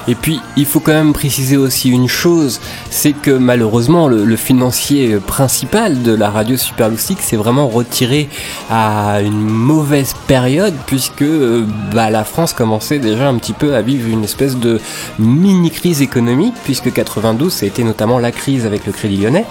Et 0.07 0.15
puis, 0.15 0.41
il 0.57 0.67
faut 0.67 0.81
quand 0.81 0.93
même 0.93 1.13
préciser 1.13 1.57
aussi 1.57 1.91
une 1.91 2.09
chose, 2.09 2.61
c'est 2.91 3.13
que 3.13 3.31
malheureusement, 3.31 4.09
le, 4.09 4.37
financier 4.37 5.17
principal 5.19 6.03
de 6.03 6.13
la 6.13 6.29
radio 6.29 6.57
Superloustic 6.57 7.21
s'est 7.21 7.37
vraiment 7.37 7.69
retiré 7.69 8.29
à 8.69 9.21
une 9.23 9.41
mauvaise 9.41 10.15
période, 10.27 10.75
puisque 10.87 11.23
euh, 11.23 11.65
bah, 11.95 12.11
la 12.11 12.25
France 12.25 12.53
commençait 12.53 12.99
déjà 12.99 13.29
un 13.29 13.37
petit 13.37 13.53
peu 13.53 13.75
à 13.75 13.81
vivre 13.81 14.09
une 14.09 14.25
espèce 14.25 14.57
de 14.57 14.81
mini-crise 15.19 16.03
économique, 16.03 16.55
puisque 16.65 16.93
92, 16.93 17.53
ça 17.53 17.65
a 17.65 17.69
été 17.69 17.85
notamment 17.85 18.19
la 18.19 18.33
crise 18.33 18.67
avec 18.67 18.87
le 18.87 18.93
Crédit 18.93 19.19
Lyonnais, 19.19 19.47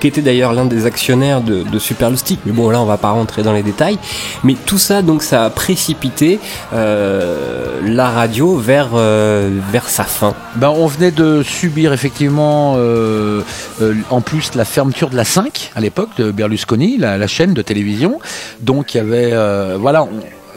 qui 0.00 0.06
était 0.06 0.22
d'ailleurs 0.22 0.52
l'un 0.52 0.64
des 0.64 0.86
actionnaires 0.86 1.40
de, 1.40 1.62
de. 1.62 1.78
Mais 2.46 2.52
bon, 2.52 2.70
là, 2.70 2.80
on 2.80 2.84
va 2.84 2.96
pas 2.96 3.10
rentrer 3.10 3.42
dans 3.42 3.52
les 3.52 3.62
détails. 3.62 3.98
Mais 4.44 4.54
tout 4.66 4.78
ça, 4.78 5.02
donc, 5.02 5.22
ça 5.22 5.44
a 5.44 5.50
précipité 5.50 6.38
euh, 6.72 7.80
la 7.84 8.08
radio 8.10 8.56
vers, 8.56 8.90
euh, 8.94 9.50
vers 9.72 9.88
sa 9.88 10.04
fin. 10.04 10.34
Ben, 10.56 10.68
on 10.68 10.86
venait 10.86 11.10
de 11.10 11.42
subir 11.42 11.92
effectivement 11.92 12.74
euh, 12.76 13.42
en 14.10 14.20
plus 14.20 14.54
la 14.54 14.64
fermeture 14.64 15.10
de 15.10 15.16
la 15.16 15.24
5 15.24 15.72
à 15.74 15.80
l'époque 15.80 16.10
de 16.18 16.30
Berlusconi, 16.30 16.98
la, 16.98 17.26
chaîne 17.26 17.54
de 17.54 17.62
télévision. 17.62 18.18
Donc 18.60 18.94
il 18.94 18.98
y 18.98 19.00
avait 19.00 19.76
voilà. 19.76 20.06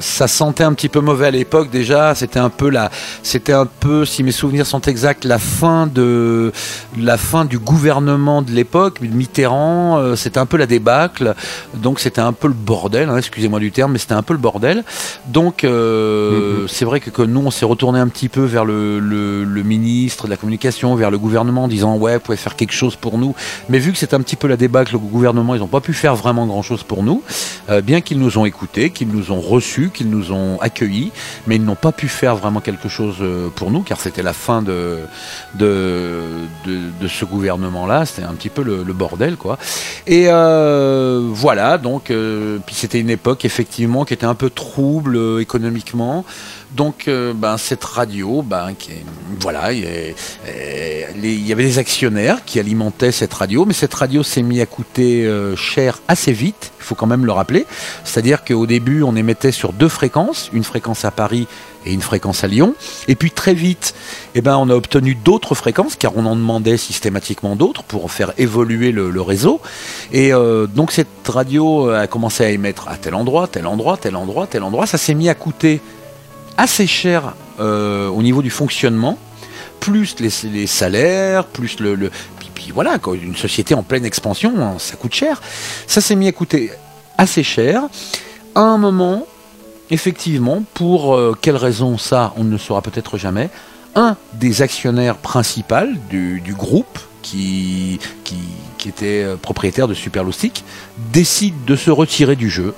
Ça 0.02 0.28
sentait 0.28 0.64
un 0.64 0.74
petit 0.74 0.90
peu 0.90 1.00
mauvais 1.00 1.28
à 1.28 1.32
l'époque 1.32 1.70
déjà. 1.70 2.14
C'était 2.16 2.40
un 2.40 2.50
peu 2.50 2.70
la, 2.70 2.92
c'était 3.24 3.54
un 3.54 3.66
peu, 3.66 4.06
si 4.06 4.24
mes 4.24 4.32
souvenirs 4.32 4.66
sont 4.66 4.82
exacts, 4.82 5.24
la 5.24 5.40
fin 5.40 5.88
de, 5.88 6.52
la 7.00 7.18
fin 7.18 7.46
du 7.46 7.60
gouvernement 7.60 8.42
de 8.42 8.52
l'époque, 8.52 9.00
Mitterrand. 9.02 9.98
euh, 10.00 10.16
c'était 10.16 10.40
un 10.40 10.46
peu 10.46 10.58
la 10.58 10.66
débâcle. 10.66 11.36
Donc 11.74 12.00
c'était 12.00 12.22
un 12.22 12.34
peu 12.34 12.48
le 12.48 12.54
bordel. 12.54 13.10
hein, 13.10 13.18
excusez-moi 13.18 13.60
du 13.60 13.72
terme, 13.72 13.94
mais 13.94 14.00
c'était 14.00 14.14
un 14.14 14.24
peu 14.24 14.34
le 14.34 14.40
bordel. 14.40 14.84
Donc 15.28 15.64
euh, 15.64 16.68
c'est 16.68 16.86
vrai 16.86 17.00
que, 17.00 17.10
que 17.10 17.22
nous 17.22 17.42
on 17.42 17.52
s'est 17.52 17.66
retourné 17.66 18.00
un 18.00 18.08
petit 18.08 18.30
peu 18.30 18.42
vers 18.44 18.66
le, 18.66 19.00
le, 19.00 19.44
le 19.44 19.64
ministre 19.64 20.26
de 20.26 20.32
la 20.32 20.38
communication, 20.38 20.96
vers 20.96 21.12
le 21.12 21.18
gouvernement, 21.18 21.66
en 21.66 21.68
disant 21.68 21.96
ouais, 21.98 22.16
vous 22.16 22.22
pouvez 22.22 22.38
faire 22.38 22.56
quelque 22.56 22.74
chose 22.74 22.96
pour 22.96 23.18
nous. 23.18 23.36
Mais 23.70 23.80
vu 23.80 23.92
que 23.92 23.98
c'est 23.98 24.14
un 24.14 24.22
petit 24.22 24.36
peu 24.36 24.48
la 24.48 24.58
débâcle 24.58 24.96
au 24.96 25.00
gouvernement, 25.00 25.56
ils 25.56 25.60
n'ont 25.60 25.68
pas 25.68 25.82
pu 25.82 25.94
faire 25.94 26.16
vraiment 26.16 26.48
grand 26.48 26.64
chose 26.64 26.84
pour 26.84 27.04
nous, 27.04 27.22
euh, 27.70 27.82
bien 27.82 28.02
qu'ils 28.02 28.20
nous 28.20 28.38
ont 28.38 28.46
écoutés, 28.46 28.90
qu'ils 28.90 29.10
nous 29.10 29.32
ont 29.32 29.40
reçus, 29.40 29.91
qu'ils 29.92 30.10
nous 30.10 30.32
ont 30.32 30.60
accueillis, 30.60 31.12
mais 31.48 31.56
ils 31.58 31.64
n'ont 31.64 31.76
pas 31.76 31.92
pu 31.92 32.08
faire 32.08 32.36
vraiment 32.36 32.60
quelque 32.60 32.90
chose 32.90 33.18
euh, 33.22 33.50
pour 33.50 33.72
nous, 33.72 33.82
car 33.82 34.00
c'était 34.00 34.24
la 34.24 34.34
fin 34.34 34.62
de, 34.62 35.00
de, 35.56 36.22
de, 36.66 37.08
ce 37.08 37.26
gouvernement-là. 37.26 38.06
C'était 38.06 38.24
un 38.24 38.34
petit 38.34 38.50
peu 38.50 38.64
le, 38.64 38.94
bordel, 38.94 39.36
quoi. 39.36 39.58
Et 40.08 40.26
euh, 40.28 41.22
voilà, 41.32 41.78
donc, 41.78 42.12
euh, 42.12 42.58
puis 42.66 42.76
c'était 42.76 43.00
une 43.00 43.10
époque 43.10 43.46
effectivement 43.46 44.06
qui 44.06 44.14
était 44.14 44.26
un 44.26 44.36
peu 44.36 44.50
trouble 44.50 45.40
économiquement. 45.40 46.26
Donc, 46.76 47.08
euh, 47.08 47.34
ben, 47.34 47.58
cette 47.58 47.84
radio, 47.84 48.42
ben, 48.44 48.70
voilà, 49.42 49.74
il 49.74 49.82
y, 49.82 49.86
a- 49.86 50.14
euh, 50.48 51.04
il 51.22 51.46
y 51.46 51.52
avait 51.52 51.66
des 51.66 51.80
actionnaires 51.80 52.46
qui 52.46 52.60
alimentaient 52.60 53.12
cette 53.12 53.34
radio, 53.34 53.66
mais 53.66 53.74
cette 53.74 53.94
radio 53.94 54.24
s'est 54.24 54.42
mis 54.42 54.62
à 54.62 54.66
coûter 54.66 55.26
euh, 55.26 55.56
cher 55.58 56.00
assez 56.08 56.32
vite. 56.32 56.72
Il 56.80 56.84
faut 56.84 56.96
quand 56.96 57.08
même 57.08 57.26
le 57.26 57.34
rappeler. 57.34 57.66
C'est-à-dire 58.06 58.46
qu'au 58.46 58.66
début, 58.66 59.04
on 59.04 59.18
émettait 59.18 59.52
sur 59.52 59.74
deux 59.74 59.90
fréquences, 59.90 60.50
une 60.54 60.64
fréquence 60.64 61.04
à 61.04 61.12
Paris 61.12 61.48
et 61.86 61.92
une 61.92 62.02
fréquence 62.02 62.44
à 62.46 62.48
Lyon. 62.48 62.74
Et 63.10 63.16
puis 63.16 63.32
très 63.32 63.54
vite, 63.54 63.94
eh 64.36 64.42
ben, 64.42 64.56
on 64.56 64.70
a 64.70 64.74
obtenu 64.76 65.14
d'autres 65.14 65.56
fréquences, 65.56 65.98
car 65.98 66.16
on 66.16 66.26
en 66.26 66.38
demandait 66.38 66.78
systématiquement 66.78 67.58
d'autres 67.58 67.84
pour 67.84 68.10
faire 68.12 68.32
évoluer 68.38 68.92
le, 68.92 69.22
réseau. 69.22 69.60
Et 70.12 70.32
donc 70.32 70.92
cette 70.92 71.08
radio 71.28 71.90
a 71.90 72.08
commencé 72.08 72.44
à 72.44 72.50
émettre 72.50 72.88
à 72.88 72.98
tel 72.98 73.16
endroit, 73.16 73.48
tel 73.48 73.68
endroit, 73.68 73.98
tel 73.98 74.16
endroit, 74.16 74.48
tel 74.48 74.64
endroit. 74.64 74.86
Ça 74.86 74.98
s'est 74.98 75.14
mis 75.16 75.30
à 75.30 75.36
coûter 75.36 75.82
assez 76.58 76.88
cher 76.88 77.34
euh, 77.60 78.08
au 78.08 78.22
niveau 78.22 78.42
du 78.42 78.50
fonctionnement, 78.50 79.18
plus 79.80 80.16
les, 80.20 80.68
salaires, 80.68 81.46
plus 81.46 81.80
le... 81.80 81.96
le 81.96 82.12
puis, 82.54 82.72
voilà, 82.72 82.98
une 83.14 83.36
société 83.36 83.74
en 83.74 83.82
pleine 83.82 84.06
expansion, 84.06 84.54
hein, 84.60 84.76
ça 84.78 84.96
coûte 84.96 85.16
cher. 85.16 85.42
Ça 85.88 86.00
s'est 86.00 86.16
mis 86.16 86.28
à 86.28 86.32
coûter 86.32 86.72
assez 87.18 87.42
cher. 87.42 87.84
À 88.54 88.62
un 88.62 88.78
moment, 88.78 89.26
effectivement, 89.90 90.64
pour 90.76 91.16
euh, 91.16 91.36
quelle 91.42 91.56
raison 91.56 91.98
ça, 91.98 92.34
on 92.38 92.44
ne 92.44 92.52
le 92.52 92.58
saura 92.60 92.82
peut-être 92.82 93.18
jamais, 93.18 93.50
un 93.96 94.16
des 94.34 94.62
actionnaires 94.62 95.18
principaux 95.18 95.76
du, 96.10 96.54
groupe, 96.56 97.00
qui, 97.24 98.00
qui, 98.24 98.38
qui 98.78 98.90
était 98.90 99.24
euh, 99.24 99.36
propriétaire 99.38 99.88
de 99.88 99.94
Superloustic, 99.94 100.64
décide 101.12 101.66
de 101.66 101.76
se 101.76 101.92
retirer 101.92 102.36
du 102.36 102.50
jeu, 102.50 102.74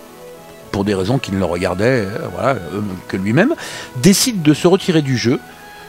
pour 0.73 0.83
des 0.83 0.95
raisons 0.95 1.19
qui 1.19 1.31
ne 1.31 1.37
le 1.37 1.45
regardaient 1.45 2.01
euh, 2.01 2.27
euh, 2.41 2.81
que 3.07 3.15
lui-même, 3.15 3.53
décide 4.01 4.41
de 4.41 4.53
se 4.53 4.67
retirer 4.67 5.03
du 5.03 5.17
jeu. 5.17 5.39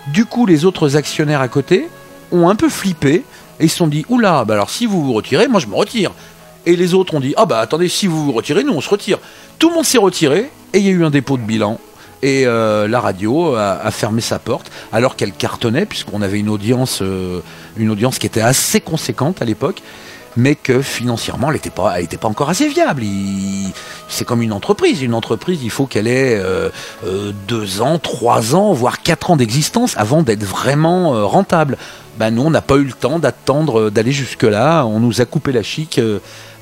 Du 0.09 0.26
coup, 0.26 0.47
les 0.47 0.66
autres 0.66 0.97
actionnaires 0.97 1.41
à 1.41 1.49
côté 1.49 1.89
ont 2.30 2.49
un 2.49 2.55
peu 2.55 2.68
flippé 2.68 3.24
et 3.59 3.66
se 3.66 3.78
sont 3.78 3.87
dit 3.87 4.05
Oula, 4.11 4.45
bah 4.45 4.55
alors 4.55 4.68
si 4.68 4.85
vous 4.85 5.03
vous 5.03 5.14
retirez, 5.14 5.49
moi 5.49 5.59
je 5.59 5.66
me 5.66 5.74
retire. 5.74 6.12
Et 6.66 6.76
les 6.76 6.93
autres 6.93 7.14
ont 7.14 7.20
dit 7.20 7.32
Ah 7.37 7.47
bah 7.47 7.61
attendez, 7.61 7.89
si 7.89 8.07
vous 8.07 8.26
vous 8.26 8.32
retirez, 8.32 8.62
nous 8.62 8.74
on 8.74 8.82
se 8.82 8.91
retire. 8.91 9.18
Tout 9.59 9.70
le 9.70 9.74
monde 9.74 9.87
s'est 9.87 9.99
retiré 9.99 10.51
et 10.74 10.78
il 10.78 10.85
y 10.85 10.89
a 10.89 10.93
eu 10.93 11.05
un 11.05 11.11
dépôt 11.11 11.39
de 11.39 11.43
bilan. 11.43 11.80
Et 12.22 12.47
euh, 12.47 12.87
la 12.87 13.01
radio 13.01 13.55
a, 13.55 13.91
fermé 13.91 14.20
sa 14.20 14.39
porte 14.39 14.70
alors 14.93 15.16
qu'elle 15.16 15.32
cartonnait 15.32 15.87
puisqu'on 15.87 16.22
avait 16.22 16.39
une 16.39 16.49
audience 16.49 17.03
qui 18.18 18.26
était 18.26 18.41
assez 18.41 18.80
conséquente 18.80 19.41
à 19.41 19.45
l'époque, 19.47 19.82
mais 20.37 20.55
que 20.55 20.82
financièrement 20.82 21.49
elle 21.49 21.55
n'était 21.55 21.70
pas, 21.70 22.28
encore 22.28 22.51
assez 22.51 22.68
viable. 22.68 23.03
C'est 24.09 24.24
comme 24.24 24.43
une 24.43 24.53
entreprise. 24.53 25.03
Une 25.03 25.14
entreprise, 25.14 25.61
il 25.62 25.70
faut 25.70 25.87
qu'elle 25.87 26.07
ait 26.07 26.37
euh, 26.37 26.70
euh, 27.05 27.32
deux 27.49 27.80
ans, 27.80 27.99
trois 27.99 28.55
ans, 28.55 28.72
voire 28.72 29.03
quatre 29.03 29.30
ans 29.30 29.37
d'existence 29.37 29.97
avant 29.97 30.22
d'être 30.22 30.45
vraiment 30.45 31.14
euh, 31.14 31.24
rentable. 31.24 31.78
Ben 32.18 32.30
nous, 32.30 32.43
on 32.43 32.51
n'a 32.51 32.61
pas 32.61 32.76
eu 32.76 32.85
le 32.85 32.93
temps 32.93 33.18
d'attendre, 33.18 33.91
d'aller 33.91 34.12
jusque-là. 34.12 34.85
On 34.85 35.01
nous 35.01 35.20
a 35.20 35.24
coupé 35.24 35.51
la 35.51 35.62
chic 35.62 36.01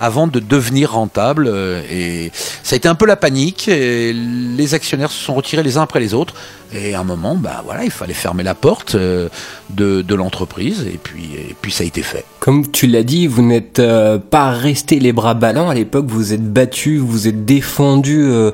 avant 0.03 0.27
de 0.27 0.41
devenir 0.41 0.93
rentable. 0.93 1.47
euh, 1.47 1.81
et 1.89 2.33
ça 2.63 2.75
a 2.75 2.77
été 2.77 2.89
un 2.89 2.97
peu 2.97 3.07
la 3.07 3.17
panique. 3.17 3.69
Et 3.69 4.13
les 4.13 4.75
actionnaires 4.75 5.13
se 5.13 5.25
sont 5.25 5.35
retirés 5.35 5.63
les 5.63 5.77
uns 5.79 5.83
après 5.83 6.01
les 6.01 6.13
autres. 6.13 6.35
Et 6.75 6.95
à 6.95 7.01
un 7.01 7.05
moment, 7.05 7.37
bah 7.37 7.63
voilà, 7.65 7.85
il 7.85 7.91
fallait 7.91 8.15
fermer 8.15 8.43
la 8.43 8.55
porte 8.55 8.95
euh, 8.97 9.29
de, 9.71 10.03
de 10.03 10.15
l'entreprise. 10.15 10.87
Et 10.93 10.99
puis, 11.03 11.31
et 11.35 11.55
puis 11.61 11.71
ça 11.71 11.85
a 11.85 11.87
été 11.87 12.03
fait. 12.03 12.25
Comme 12.41 12.71
tu 12.71 12.89
l'as 12.89 13.05
dit, 13.05 13.29
vous 13.29 13.43
n'êtes 13.43 13.79
euh, 13.79 14.19
pas 14.19 14.51
resté 14.51 14.99
les 14.99 15.13
bras 15.13 15.35
ballants 15.35 15.71
à 15.71 15.75
l'époque, 15.75 16.07
vous 16.09 16.33
êtes 16.33 16.53
battu, 16.53 16.97
vous 16.99 17.29
êtes 17.29 17.45
défendu 17.45 18.25
euh, 18.25 18.51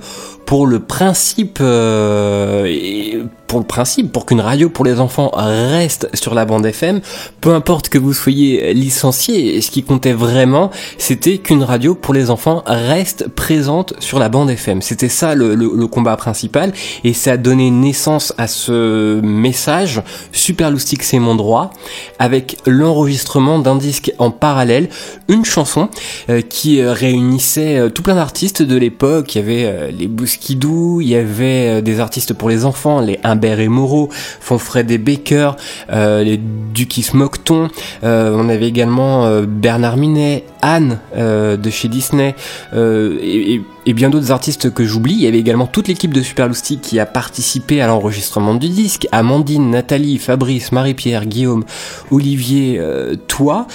pour 0.49 0.66
le 0.66 0.80
principe, 0.80 1.59
euh, 1.61 3.24
pour 3.49 3.61
le 3.61 3.66
principe, 3.66 4.11
pour 4.12 4.24
qu'une 4.24 4.40
radio 4.40 4.70
pour 4.70 4.86
les 4.86 4.99
enfants 4.99 5.30
reste 5.34 6.09
sur 6.14 6.34
la 6.34 6.46
bande 6.46 6.64
FM, 6.64 7.03
peu 7.42 7.53
importe 7.53 7.90
que 7.90 7.99
vous 7.99 8.14
soyez 8.14 8.72
licencié, 8.72 9.61
ce 9.61 9.70
qui 9.70 9.82
comptait 9.82 10.14
vraiment, 10.14 10.70
c'était 10.96 11.36
qu'une 11.36 11.62
radio 11.62 11.94
pour 11.94 12.14
les 12.14 12.30
enfants 12.30 12.62
reste 12.66 13.28
présente 13.28 13.92
sur 13.99 14.18
la 14.18 14.30
bande 14.30 14.49
FM. 14.49 14.80
C'était 14.80 15.11
ça 15.11 15.34
le, 15.34 15.86
combat 15.86 16.16
principal, 16.16 16.72
et 17.05 17.12
ça 17.12 17.32
a 17.32 17.36
donné 17.36 17.70
naissance 17.70 18.32
à 18.38 18.46
ce 18.46 19.20
message, 19.20 20.01
Super 20.32 20.70
Loustic 20.70 21.03
c'est 21.03 21.18
mon 21.18 21.34
droit, 21.34 21.72
avec 22.18 22.57
l'enregistrement 22.66 23.59
d'un 23.59 23.76
disque 23.76 24.12
en 24.18 24.30
parallèle, 24.30 24.88
une 25.28 25.44
chanson 25.44 25.90
euh, 26.30 26.40
qui 26.40 26.80
euh, 26.80 26.92
réunissait 26.92 27.78
euh, 27.78 27.90
tout 27.90 28.03
plein 28.03 28.14
d'artistes 28.14 28.62
de 28.62 28.76
l'époque. 28.76 29.34
Il 29.34 29.38
y 29.38 29.40
avait 29.40 29.92
les 29.92 30.07
Bouskidou, 30.39 31.01
il 31.01 31.09
y 31.09 31.16
avait 31.16 31.68
euh, 31.68 31.80
des 31.80 31.99
artistes 32.01 32.32
pour 32.32 32.49
les 32.49 32.64
enfants, 32.64 33.01
les 33.01 33.18
Humbert 33.24 33.59
et 33.61 33.68
Moreau, 33.68 34.09
Fonfred 34.12 34.89
et 34.91 34.99
Baker, 34.99 35.53
euh, 35.93 36.22
les 36.22 36.39
Dukis 36.39 37.11
Mockton. 37.14 37.68
Euh, 38.05 38.32
on 38.36 38.49
avait 38.49 38.68
également 38.68 39.26
euh, 39.26 39.45
Bernard 39.47 39.97
Minet, 39.97 40.45
Anne 40.62 40.99
de 41.16 41.70
chez 41.70 41.89
Disney 41.89 42.34
et- 42.74 43.61
et 43.89 43.95
bien 43.95 44.11
d'autres 44.11 44.32
artistes 44.32 44.70
que 44.70 44.84
j'oublie. 44.84 45.14
Il 45.14 45.20
y 45.22 45.26
avait 45.26 45.39
également 45.39 45.66
toute 45.66 45.89
l'équipe 45.89 46.12
de 46.12 46.20
Super 46.20 46.47
Loustic 46.47 46.82
qui 46.82 47.01
a 47.01 47.07
participé 47.07 47.80
à 47.80 47.86
l'enregistrement 47.86 48.55
du 48.55 48.68
disque. 48.68 49.09
Amandine, 49.12 49.70
Nathalie, 49.70 50.18
Fabrice, 50.18 50.72
Marie-Pierre, 50.72 51.24
Guillaume, 51.24 51.64
Olivier, 52.11 52.76
euh, 52.78 53.16
toi. 53.28 53.66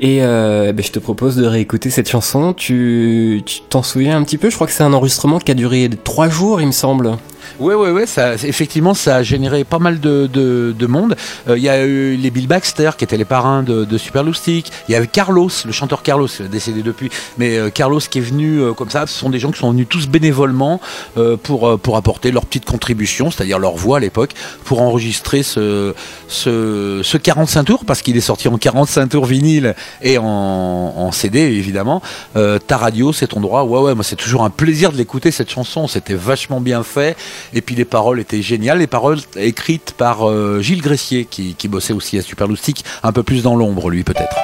Et 0.00 0.18
euh, 0.24 0.72
ben, 0.72 0.84
je 0.84 0.90
te 0.90 0.98
propose 0.98 1.36
de 1.36 1.46
réécouter 1.46 1.90
cette 1.90 2.10
chanson. 2.10 2.54
Tu 2.54 3.42
tu 3.46 3.60
t'en 3.68 3.84
souviens 3.84 4.16
un 4.16 4.24
petit 4.24 4.36
peu? 4.36 4.50
Je 4.50 4.56
crois 4.56 4.66
que 4.66 4.72
c'est 4.72 4.82
un 4.82 4.92
enregistrement 4.92 5.38
qui 5.38 5.52
a 5.52 5.54
duré 5.54 5.88
trois 6.02 6.28
jours, 6.28 6.60
il 6.60 6.66
me 6.66 6.72
semble. 6.72 7.16
Ouais, 7.58 7.74
ouais, 7.74 7.90
ouais, 7.90 8.06
ça, 8.06 8.34
effectivement, 8.34 8.94
ça 8.94 9.16
a 9.16 9.22
généré 9.22 9.64
pas 9.64 9.78
mal 9.78 10.00
de, 10.00 10.28
de, 10.32 10.74
de 10.76 10.86
monde. 10.86 11.16
Euh, 11.48 11.56
Il 11.56 11.62
y 11.62 11.68
a 11.68 11.84
eu 11.84 12.16
les 12.16 12.30
Bill 12.30 12.46
Baxter 12.46 12.90
qui 12.96 13.04
étaient 13.04 13.16
les 13.16 13.24
parrains 13.24 13.62
de, 13.62 13.84
de. 13.84 13.98
Il 14.14 14.62
y 14.92 14.94
avait 14.94 15.06
Carlos, 15.06 15.48
le 15.64 15.72
chanteur 15.72 16.02
Carlos, 16.02 16.28
décédé 16.50 16.82
depuis. 16.82 17.10
Mais 17.38 17.56
euh, 17.56 17.70
Carlos 17.70 18.00
qui 18.00 18.18
est 18.18 18.22
venu 18.22 18.60
euh, 18.60 18.72
comme 18.72 18.90
ça, 18.90 19.06
ce 19.06 19.14
sont 19.18 19.30
des 19.30 19.38
gens 19.38 19.50
qui 19.50 19.58
sont 19.58 19.70
venus 19.70 19.86
tous 19.88 20.06
bénévolement 20.08 20.80
euh, 21.16 21.36
pour, 21.36 21.68
euh, 21.68 21.76
pour 21.76 21.96
apporter 21.96 22.30
leur 22.30 22.44
petite 22.46 22.64
contribution, 22.64 23.30
c'est-à-dire 23.30 23.58
leur 23.58 23.76
voix 23.76 23.98
à 23.98 24.00
l'époque, 24.00 24.32
pour 24.64 24.82
enregistrer 24.82 25.42
ce, 25.42 25.94
ce, 26.28 27.00
ce 27.02 27.16
45 27.16 27.64
tours, 27.64 27.84
parce 27.84 28.02
qu'il 28.02 28.16
est 28.16 28.20
sorti 28.20 28.48
en 28.48 28.58
45 28.58 29.08
tours 29.08 29.24
vinyle 29.26 29.74
et 30.02 30.18
en, 30.18 30.24
en 30.24 31.12
CD 31.12 31.40
évidemment. 31.40 32.02
Euh, 32.36 32.58
ta 32.58 32.76
radio, 32.76 33.12
c'est 33.12 33.28
ton 33.28 33.40
droit. 33.40 33.62
Ouais, 33.62 33.80
ouais, 33.80 33.94
moi 33.94 34.04
c'est 34.04 34.16
toujours 34.16 34.44
un 34.44 34.50
plaisir 34.50 34.92
de 34.92 34.96
l'écouter 34.96 35.30
cette 35.30 35.50
chanson. 35.50 35.86
C'était 35.86 36.14
vachement 36.14 36.60
bien 36.60 36.82
fait. 36.82 37.16
Et 37.54 37.60
puis 37.60 37.74
les 37.74 37.84
paroles 37.84 38.20
étaient 38.20 38.42
géniales. 38.42 38.78
Les 38.78 38.86
paroles 38.86 39.18
écrites 39.36 39.94
par 39.96 40.28
euh, 40.28 40.60
Gilles 40.60 40.82
Gressier, 40.82 41.24
qui, 41.24 41.54
qui 41.54 41.68
bossait 41.68 41.92
aussi 41.92 42.18
à 42.18 42.22
Super 42.22 42.48
Loustic, 42.48 42.84
un 43.02 43.12
peu 43.12 43.22
plus 43.22 43.42
dans 43.42 43.56
l'ombre, 43.56 43.90
lui 43.90 44.04
peut-être. 44.04 44.36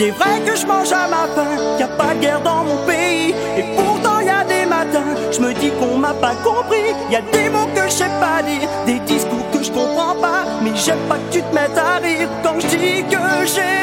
C'est 0.00 0.12
vrai 0.12 0.40
que 0.46 0.56
je 0.56 0.64
mange 0.64 0.90
à 0.92 1.06
ma 1.08 1.26
faim, 1.34 1.76
y 1.78 1.82
a 1.82 1.88
pas 1.88 2.14
de 2.14 2.20
guerre 2.22 2.40
dans 2.40 2.64
mon 2.64 2.86
pays. 2.86 3.34
Et 3.58 3.64
pourtant 3.76 4.20
y 4.20 4.30
a 4.30 4.44
des 4.44 4.64
matins, 4.64 5.14
je 5.30 5.40
me 5.40 5.52
dis 5.52 5.70
qu'on 5.78 5.98
m'a 5.98 6.14
pas 6.14 6.34
compris. 6.36 6.94
Y 7.10 7.16
a 7.16 7.20
des 7.20 7.50
mots 7.50 7.68
que 7.74 7.79
j'aime 10.84 10.98
pas 11.08 11.16
que 11.16 11.32
tu 11.32 11.42
te 11.42 11.54
mettes 11.54 11.76
à 11.76 11.96
rire 11.98 12.28
quand 12.42 12.58
je 12.58 12.66
dis 12.68 13.02
que 13.04 13.46
j'ai 13.46 13.79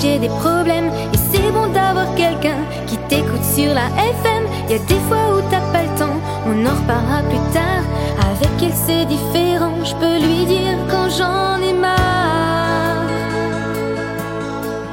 j'ai 0.00 0.18
des 0.18 0.28
problèmes 0.28 0.90
et 1.12 1.18
c'est 1.30 1.52
bon 1.52 1.66
d'avoir 1.72 2.14
quelqu'un 2.14 2.60
qui 2.86 2.96
t'écoute 3.08 3.44
sur 3.44 3.72
la 3.74 3.86
FM. 4.14 4.44
Y 4.68 4.74
a 4.74 4.78
des 4.78 5.00
fois 5.08 5.24
où 5.34 5.40
t'as 5.50 5.60
pas 5.72 5.82
le 5.82 5.98
temps, 5.98 6.18
on 6.46 6.64
en 6.64 6.74
reparlera 6.80 7.22
plus 7.28 7.44
tard. 7.52 7.84
Avec 8.30 8.62
elle 8.62 8.78
c'est 8.86 9.04
différent, 9.04 9.74
je 9.84 9.94
peux 9.96 10.18
lui 10.26 10.46
dire 10.46 10.76
quand 10.90 11.08
j'en 11.10 11.60
ai 11.62 11.72
marre. 11.72 13.04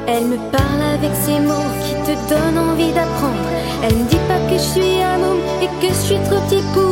Elle 0.07 0.25
me 0.25 0.37
parle 0.51 0.83
avec 0.95 1.11
ces 1.23 1.39
mots 1.39 1.69
qui 1.83 1.93
te 2.05 2.13
donnent 2.29 2.71
envie 2.71 2.91
d'apprendre. 2.91 3.47
Elle 3.83 3.95
me 3.95 4.05
dit 4.09 4.23
pas 4.27 4.39
que 4.49 4.57
je 4.57 4.69
suis 4.73 5.01
un 5.03 5.21
homme 5.21 5.43
et 5.61 5.67
que 5.81 5.93
je 5.93 6.01
suis 6.07 6.19
trop 6.27 6.41
petit 6.47 6.63
pour 6.73 6.86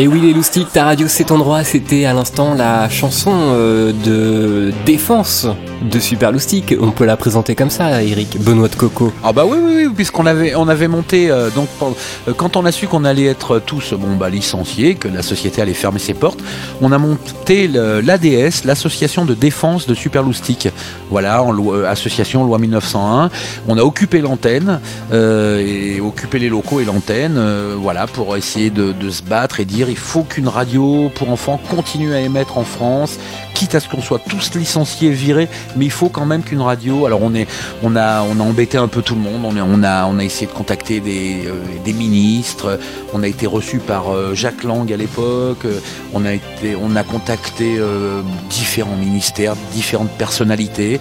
Et 0.00 0.08
oui 0.08 0.22
les 0.22 0.32
loustiques, 0.32 0.72
ta 0.72 0.84
radio 0.84 1.08
c'est 1.08 1.24
ton 1.24 1.36
droit, 1.36 1.62
c'était 1.62 2.06
à 2.06 2.14
l'instant 2.14 2.54
la 2.54 2.88
chanson 2.88 3.34
euh, 3.34 3.92
de 3.92 4.72
défense 4.86 5.46
de 5.82 5.98
Super 5.98 6.32
Loustique. 6.32 6.74
On 6.80 6.90
peut 6.90 7.04
la 7.04 7.18
présenter 7.18 7.54
comme 7.54 7.68
ça, 7.68 8.02
Eric, 8.02 8.38
Benoît 8.40 8.68
de 8.68 8.76
Coco. 8.76 9.12
Ah 9.22 9.34
bah 9.34 9.44
oui 9.46 9.58
oui 9.62 9.72
oui 9.76 9.92
puisqu'on 9.94 10.24
avait 10.24 10.54
on 10.54 10.68
avait 10.68 10.88
monté 10.88 11.30
euh, 11.30 11.50
donc 11.50 11.68
euh, 11.82 12.32
quand 12.34 12.56
on 12.56 12.64
a 12.64 12.72
su 12.72 12.86
qu'on 12.86 13.04
allait 13.04 13.26
être 13.26 13.58
tous 13.58 13.92
bon 13.92 14.16
bah 14.16 14.30
licenciés 14.30 14.94
que 14.94 15.08
la 15.08 15.20
société 15.20 15.60
allait 15.60 15.74
fermer 15.74 15.98
ses 15.98 16.14
portes 16.14 16.40
on 16.80 16.92
a 16.92 16.98
monté 16.98 17.68
l'ADS 17.68 18.64
l'association 18.64 19.24
de 19.24 19.34
défense 19.34 19.86
de 19.86 19.94
Superloustic 19.94 20.68
voilà 21.10 21.42
en 21.42 21.52
association 21.84 22.44
loi 22.44 22.58
1901 22.58 23.30
on 23.68 23.76
a 23.76 23.82
occupé 23.82 24.20
l'antenne 24.20 24.80
et 25.12 26.00
occupé 26.00 26.38
les 26.38 26.48
locaux 26.48 26.80
et 26.80 26.84
l'antenne 26.84 27.40
voilà 27.76 28.06
pour 28.06 28.36
essayer 28.36 28.70
de 28.70 29.10
se 29.10 29.22
battre 29.22 29.60
et 29.60 29.64
dire 29.64 29.89
il 29.90 29.96
faut 29.96 30.22
qu'une 30.22 30.48
radio 30.48 31.10
pour 31.14 31.30
enfants 31.30 31.60
continue 31.70 32.14
à 32.14 32.20
émettre 32.20 32.58
en 32.58 32.64
France 32.64 33.18
quitte 33.54 33.74
à 33.74 33.80
ce 33.80 33.88
qu'on 33.88 34.00
soit 34.00 34.20
tous 34.20 34.54
licenciés 34.54 35.10
virés 35.10 35.48
mais 35.76 35.84
il 35.84 35.90
faut 35.90 36.08
quand 36.08 36.26
même 36.26 36.42
qu'une 36.42 36.60
radio 36.60 37.06
alors 37.06 37.20
on 37.22 37.34
est 37.34 37.46
on 37.82 37.96
a 37.96 38.22
on 38.22 38.40
a 38.40 38.42
embêté 38.42 38.78
un 38.78 38.88
peu 38.88 39.02
tout 39.02 39.14
le 39.14 39.20
monde 39.20 39.44
on, 39.44 39.82
a 39.82 40.06
on 40.06 40.18
a 40.18 40.24
essayé 40.24 40.46
de 40.46 40.52
contacter 40.52 41.00
des, 41.00 41.46
euh, 41.46 41.92
ministres 41.92 42.78
on 43.12 43.22
a 43.22 43.26
été 43.26 43.46
reçu 43.46 43.78
par 43.78 44.10
euh, 44.10 44.34
Jacques 44.34 44.62
Lang 44.64 44.90
à 44.92 44.96
l'époque 44.96 45.64
euh, 45.64 45.80
on 46.14 46.24
a 46.24 46.32
été 46.32 46.76
on 46.80 46.96
a 46.96 47.02
contacté 47.02 47.78
différents 48.48 48.96
ministères 48.96 49.54
différentes 49.72 50.10
personnalités 50.10 51.00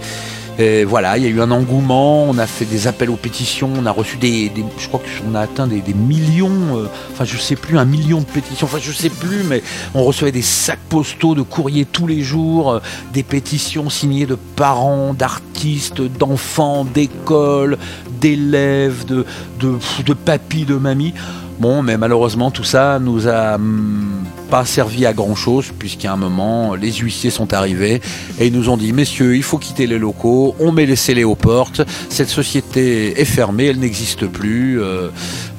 voilà, 0.86 1.18
il 1.18 1.24
y 1.24 1.28
a 1.28 1.30
eu 1.30 1.40
un 1.40 1.52
engouement, 1.52 2.26
on 2.26 2.38
a 2.38 2.46
fait 2.46 2.66
des 2.66 2.88
appels 2.88 3.10
aux 3.10 3.16
pétitions, 3.16 3.70
on 3.78 3.86
a 3.86 3.92
reçu 3.92 4.18
des, 4.18 4.52
je 4.78 4.88
crois 4.90 5.00
qu'on 5.00 5.34
a 5.34 5.40
atteint 5.40 5.68
des, 5.68 5.82
millions, 5.94 6.78
euh, 6.78 6.88
enfin 7.14 7.24
je 7.24 7.38
sais 7.38 7.56
plus, 7.56 7.78
un 7.78 7.86
million 7.86 8.20
de 8.20 8.26
pétitions, 8.26 8.68
enfin 8.68 8.80
je 8.82 8.92
sais 8.92 9.10
plus, 9.10 9.44
mais 9.44 9.64
on 9.96 10.04
recevait 10.04 10.34
des 10.34 10.42
sacs 10.42 10.80
postaux 10.90 11.34
de 11.34 11.44
courriers 11.44 11.86
tous 11.86 12.08
les 12.08 12.22
jours, 12.22 12.72
euh, 12.72 12.80
des 13.14 13.24
pétitions 13.24 13.90
signées 13.90 14.26
de 14.26 14.36
parents, 14.36 15.14
d'artistes, 15.14 16.02
d'enfants, 16.02 16.84
d'écoles, 16.84 17.78
d'élèves, 18.20 19.06
de, 19.06 19.26
de, 19.62 19.78
de 20.06 20.14
papis, 20.14 20.66
de 20.66 20.76
mamies. 20.76 21.14
Bon, 21.60 21.82
mais 21.82 21.98
malheureusement 21.98 22.52
tout 22.52 22.66
ça 22.66 23.00
nous 23.00 23.30
a 23.30 23.56
hum, 23.56 24.26
pas 24.50 24.66
servi 24.66 25.06
à 25.06 25.14
grand 25.14 25.36
chose 25.36 25.68
puisqu'à 25.78 26.12
un 26.12 26.16
moment 26.16 26.74
les 26.74 26.92
huissiers 26.92 27.30
sont 27.30 27.54
arrivés 27.54 28.02
et 28.40 28.48
ils 28.48 28.54
nous 28.54 28.70
ont 28.70 28.78
dit 28.78 28.94
messieurs 28.94 29.36
il 29.36 29.44
faut 29.44 29.58
quitter 29.58 29.86
les 29.86 30.00
locaux, 30.00 30.56
on 30.60 30.72
met 30.72 30.86
les 30.86 30.96
scellés 30.96 31.24
aux 31.24 31.36
portes, 31.36 31.82
cette 32.10 32.30
société 32.30 33.20
est 33.20 33.26
fermée, 33.26 33.66
elle 33.66 33.80
n'existe 33.80 34.26
plus, 34.26 34.82
euh, 34.82 35.10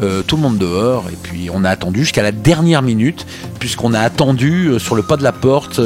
euh, 0.02 0.22
tout 0.22 0.36
le 0.36 0.42
monde 0.42 0.58
dehors 0.58 1.04
et 1.12 1.16
puis 1.22 1.48
on 1.52 1.64
a 1.64 1.70
attendu 1.70 2.00
jusqu'à 2.00 2.22
la 2.22 2.32
dernière 2.32 2.82
minute 2.82 3.26
puisqu'on 3.60 3.94
a 3.94 4.00
attendu 4.00 4.66
euh, 4.66 4.78
sur 4.78 4.96
le 4.96 5.02
pas 5.02 5.16
de 5.16 5.22
la 5.22 5.32
porte 5.32 5.80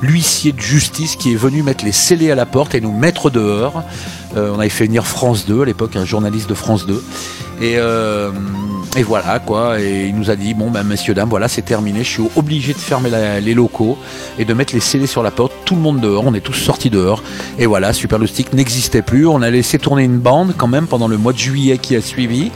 l'huissier 0.00 0.52
de 0.52 0.60
justice 0.60 1.16
qui 1.16 1.32
est 1.32 1.36
venu 1.36 1.62
mettre 1.62 1.84
les 1.84 1.92
scellés 1.92 2.30
à 2.30 2.34
la 2.34 2.46
porte 2.46 2.74
et 2.74 2.80
nous 2.80 2.96
mettre 2.96 3.30
dehors. 3.30 3.82
On 4.36 4.60
avait 4.60 4.68
fait 4.68 4.86
venir 4.86 5.06
France 5.06 5.46
2 5.46 5.62
à 5.62 5.64
l'époque, 5.64 5.96
un 5.96 6.04
journaliste 6.04 6.48
de 6.48 6.54
France 6.54 6.86
2. 6.86 7.02
Et, 7.60 7.76
et 8.98 9.04
voilà 9.04 9.38
quoi, 9.38 9.80
et 9.80 10.06
il 10.08 10.16
nous 10.16 10.28
a 10.28 10.34
dit 10.34 10.54
bon 10.54 10.70
ben 10.70 10.82
messieurs 10.82 11.14
dames 11.14 11.28
voilà 11.28 11.46
c'est 11.46 11.62
terminé, 11.62 12.00
je 12.02 12.08
suis 12.08 12.22
obligé 12.34 12.72
de 12.72 12.78
fermer 12.78 13.10
les 13.40 13.54
locaux 13.54 13.96
et 14.40 14.44
de 14.44 14.52
mettre 14.54 14.74
les 14.74 14.80
scellés 14.80 15.06
sur 15.06 15.22
la 15.22 15.30
porte, 15.30 15.52
tout 15.64 15.76
le 15.76 15.80
monde 15.80 16.00
dehors, 16.00 16.24
on 16.26 16.34
est 16.34 16.40
tous 16.40 16.54
sortis 16.54 16.90
dehors. 16.90 17.22
Et 17.60 17.66
voilà 17.66 17.92
Super 17.92 18.18
n'existait 18.18 19.02
plus, 19.02 19.24
on 19.26 19.40
a 19.40 19.50
laissé 19.50 19.78
tourner 19.78 20.02
une 20.02 20.18
bande 20.18 20.54
quand 20.56 20.66
même 20.66 20.88
pendant 20.88 21.06
le 21.06 21.16
mois 21.16 21.32
de 21.32 21.38
juillet 21.38 21.78
qui 21.78 21.94
a 21.94 22.00
suivi. 22.00 22.50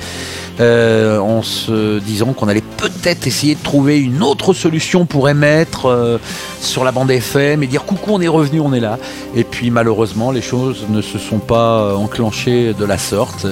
euh, 0.60 1.18
en 1.18 1.42
se 1.42 1.98
disant 2.00 2.32
qu'on 2.32 2.48
allait 2.48 2.62
peut-être 2.76 3.26
essayer 3.26 3.54
de 3.54 3.62
trouver 3.62 3.98
une 3.98 4.22
autre 4.22 4.52
solution 4.52 5.06
pour 5.06 5.28
émettre 5.28 5.86
euh, 5.86 6.18
sur 6.60 6.84
la 6.84 6.92
bande 6.92 7.10
FM 7.10 7.62
et 7.62 7.66
dire 7.66 7.84
coucou 7.84 8.10
on 8.12 8.20
est 8.20 8.28
revenu 8.28 8.60
on 8.60 8.72
est 8.72 8.80
là. 8.80 8.98
Et 9.34 9.44
puis 9.44 9.70
malheureusement 9.70 10.30
les 10.30 10.42
choses 10.42 10.86
ne 10.90 11.00
se 11.00 11.18
sont 11.18 11.38
pas 11.38 11.82
euh, 11.82 11.94
enclenchées 11.94 12.74
de 12.74 12.84
la 12.84 12.98
sorte 12.98 13.46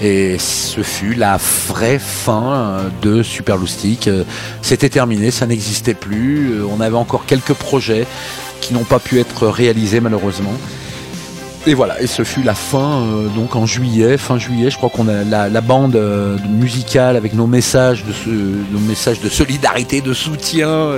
et 0.00 0.36
ce 0.38 0.82
fut 0.82 1.14
la 1.14 1.38
vraie 1.68 1.98
fin 1.98 2.52
euh, 2.52 2.88
de 3.02 3.22
Super. 3.22 3.56
Euh, 3.56 4.24
C'était 4.62 4.88
terminé, 4.88 5.30
ça 5.30 5.46
n'existait 5.46 5.94
plus. 5.94 6.52
Euh, 6.52 6.66
On 6.70 6.80
avait 6.80 6.96
encore 6.96 7.26
quelques 7.26 7.54
projets 7.54 8.06
qui 8.60 8.74
n'ont 8.74 8.84
pas 8.84 8.98
pu 8.98 9.18
être 9.18 9.46
réalisés 9.48 10.00
malheureusement. 10.00 10.52
Et 11.66 11.74
voilà, 11.74 12.00
et 12.00 12.06
ce 12.06 12.22
fut 12.22 12.42
la 12.42 12.54
fin, 12.54 13.04
donc 13.34 13.54
en 13.54 13.66
juillet, 13.66 14.16
fin 14.16 14.38
juillet, 14.38 14.70
je 14.70 14.76
crois 14.78 14.88
qu'on 14.88 15.08
a 15.08 15.24
la, 15.24 15.60
bande 15.60 16.00
musicale 16.48 17.16
avec 17.16 17.34
nos 17.34 17.46
messages 17.48 18.04
de 18.04 18.12
ce- 18.12 18.30
nos 18.30 18.78
messages 18.78 19.20
de 19.20 19.28
solidarité, 19.28 20.00
de 20.00 20.14
soutien, 20.14 20.92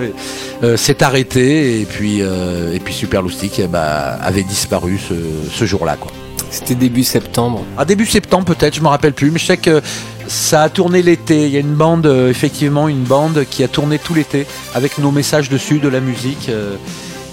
s'est 0.76 1.02
arrêtée 1.02 1.80
et 1.80 1.86
puis 1.86 2.20
et 2.20 2.78
puis 2.78 2.94
Super 2.94 3.22
Loustic 3.22 3.58
eh 3.58 3.66
ben, 3.66 3.80
avait 4.22 4.44
disparu 4.44 4.98
ce, 4.98 5.14
ce 5.50 5.64
jour-là 5.64 5.96
quoi. 5.96 6.12
C'était 6.50 6.74
début 6.74 7.04
septembre. 7.04 7.64
Ah 7.78 7.84
début 7.84 8.06
septembre 8.06 8.44
peut-être, 8.44 8.74
je 8.74 8.80
me 8.80 8.88
rappelle 8.88 9.12
plus, 9.12 9.30
mais 9.30 9.38
je 9.38 9.46
sais 9.46 9.56
que 9.56 9.80
ça 10.26 10.62
a 10.62 10.68
tourné 10.68 11.02
l'été. 11.02 11.46
Il 11.46 11.52
y 11.52 11.56
a 11.56 11.60
une 11.60 11.74
bande, 11.74 12.06
euh, 12.06 12.28
effectivement, 12.28 12.88
une 12.88 13.04
bande 13.04 13.44
qui 13.48 13.62
a 13.62 13.68
tourné 13.68 13.98
tout 13.98 14.14
l'été 14.14 14.46
avec 14.74 14.98
nos 14.98 15.10
messages 15.10 15.48
dessus, 15.48 15.78
de 15.78 15.88
la 15.88 16.00
musique. 16.00 16.48
euh, 16.48 16.76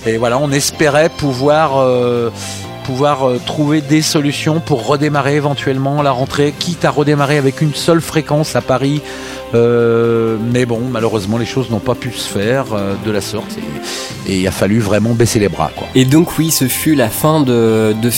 et 0.06 0.18
voilà, 0.18 0.38
on 0.38 0.52
espérait 0.52 1.10
pouvoir 1.10 1.78
euh, 1.78 2.30
pouvoir 2.86 3.28
trouver 3.46 3.82
des 3.82 4.02
solutions 4.02 4.62
pour 4.62 4.88
redémarrer 4.88 5.36
éventuellement 5.36 6.02
la 6.02 6.12
rentrée, 6.12 6.54
quitte 6.58 6.86
à 6.86 6.90
redémarrer 6.90 7.38
avec 7.38 7.60
une 7.60 7.74
seule 7.74 8.00
fréquence 8.00 8.56
à 8.56 8.62
Paris. 8.62 9.02
Euh, 9.54 10.38
mais 10.54 10.66
bon, 10.66 10.82
malheureusement, 10.92 11.38
les 11.38 11.46
choses 11.46 11.70
n'ont 11.70 11.80
pas 11.80 11.96
pu 11.96 12.12
se 12.12 12.28
faire 12.28 12.66
euh, 12.74 12.96
de 13.06 13.12
la 13.12 13.22
sorte 13.22 13.58
et, 14.28 14.40
il 14.40 14.48
a 14.48 14.52
fallu 14.52 14.80
vraiment 14.80 15.14
baisser 15.14 15.40
les 15.40 15.48
bras. 15.48 15.72
Et 15.96 16.04
donc 16.04 16.38
oui, 16.38 16.52
ce 16.52 16.68
fut 16.68 16.96
la 16.96 17.10
fin 17.10 17.40
de, 17.40 17.96
de. 18.02 18.10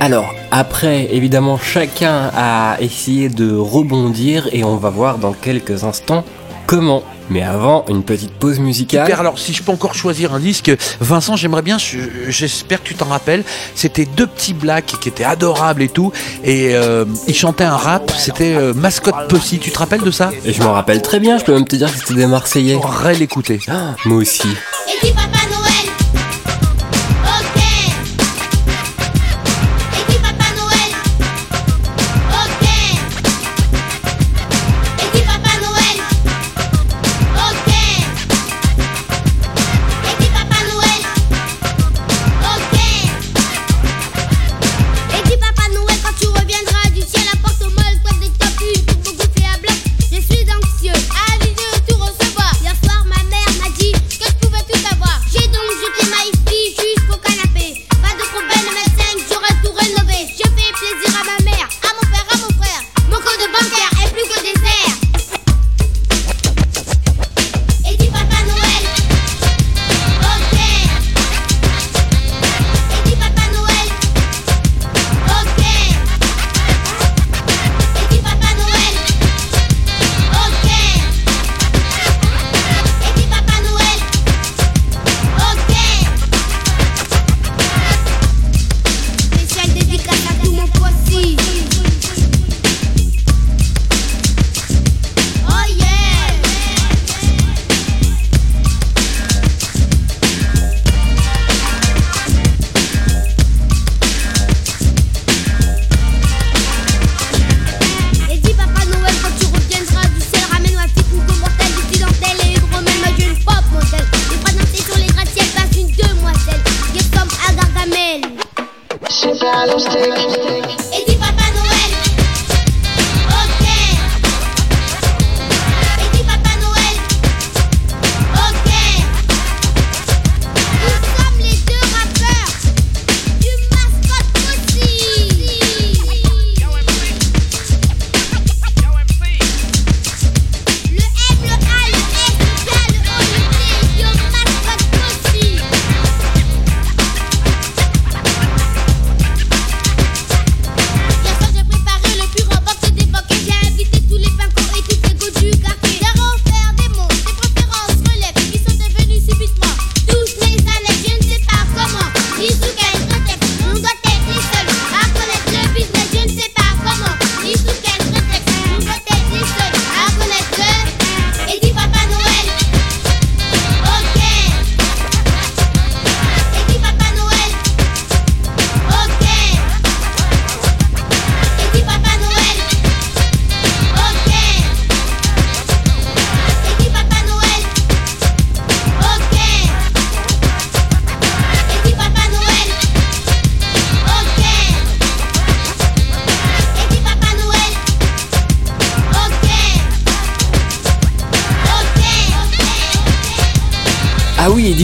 Alors, 0.00 0.34
après, 0.50 1.08
évidemment, 1.14 1.56
chacun 1.56 2.30
a 2.34 2.76
essayé 2.80 3.28
de 3.28 3.54
rebondir 3.54 4.48
et 4.52 4.64
on 4.64 4.76
va 4.76 4.90
voir 4.90 5.18
dans 5.18 5.32
quelques 5.32 5.84
instants 5.84 6.24
comment. 6.66 7.04
Mais 7.32 7.42
avant, 7.42 7.84
une 7.88 8.02
petite 8.02 8.32
pause 8.32 8.58
musicale. 8.58 9.06
Super, 9.06 9.20
alors 9.20 9.38
si 9.38 9.54
je 9.54 9.62
peux 9.62 9.72
encore 9.72 9.94
choisir 9.94 10.34
un 10.34 10.38
disque, 10.38 10.70
Vincent, 11.00 11.34
j'aimerais 11.34 11.62
bien, 11.62 11.78
je- 11.78 11.98
j'espère 12.28 12.82
que 12.82 12.88
tu 12.88 12.94
t'en 12.94 13.06
rappelles, 13.06 13.42
c'était 13.74 14.04
deux 14.04 14.26
petits 14.26 14.52
blacks 14.52 14.84
qui 15.00 15.08
étaient 15.08 15.24
adorables 15.24 15.80
et 15.82 15.88
tout, 15.88 16.12
et 16.44 16.74
euh, 16.74 17.06
ils 17.28 17.34
chantaient 17.34 17.64
un 17.64 17.76
rap, 17.76 18.12
c'était 18.18 18.54
euh, 18.54 18.74
Mascotte 18.74 19.28
Pussy, 19.28 19.58
tu 19.58 19.70
te 19.70 19.78
rappelles 19.78 20.02
de 20.02 20.10
ça? 20.10 20.30
Et 20.44 20.52
je 20.52 20.62
m'en 20.62 20.72
rappelle 20.74 21.00
très 21.00 21.20
bien, 21.20 21.38
je 21.38 21.44
peux 21.44 21.54
même 21.54 21.66
te 21.66 21.76
dire 21.76 21.90
que 21.90 21.98
c'était 21.98 22.14
des 22.14 22.26
Marseillais. 22.26 22.74
J'aurais 22.74 23.14
l'écouter. 23.14 23.60
moi 24.04 24.18
aussi. 24.18 24.48
Et 24.88 25.06
dis 25.06 25.12
Papa 25.12 25.38
Noël. 25.50 25.61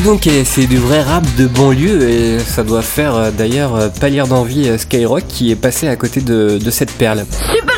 Donc, 0.08 0.26
c'est 0.46 0.66
du 0.66 0.78
vrai 0.78 1.02
rap 1.02 1.22
de 1.36 1.46
banlieue 1.46 2.08
et 2.08 2.38
ça 2.38 2.64
doit 2.64 2.80
faire 2.80 3.14
euh, 3.14 3.30
d'ailleurs 3.30 3.76
euh, 3.76 3.88
pas 3.90 4.08
lire 4.08 4.26
d'envie 4.26 4.66
euh, 4.66 4.78
Skyrock 4.78 5.24
qui 5.28 5.50
est 5.50 5.54
passé 5.54 5.86
à 5.86 5.96
côté 5.96 6.22
de, 6.22 6.56
de 6.56 6.70
cette 6.70 6.92
perle. 6.92 7.26
Super 7.54 7.74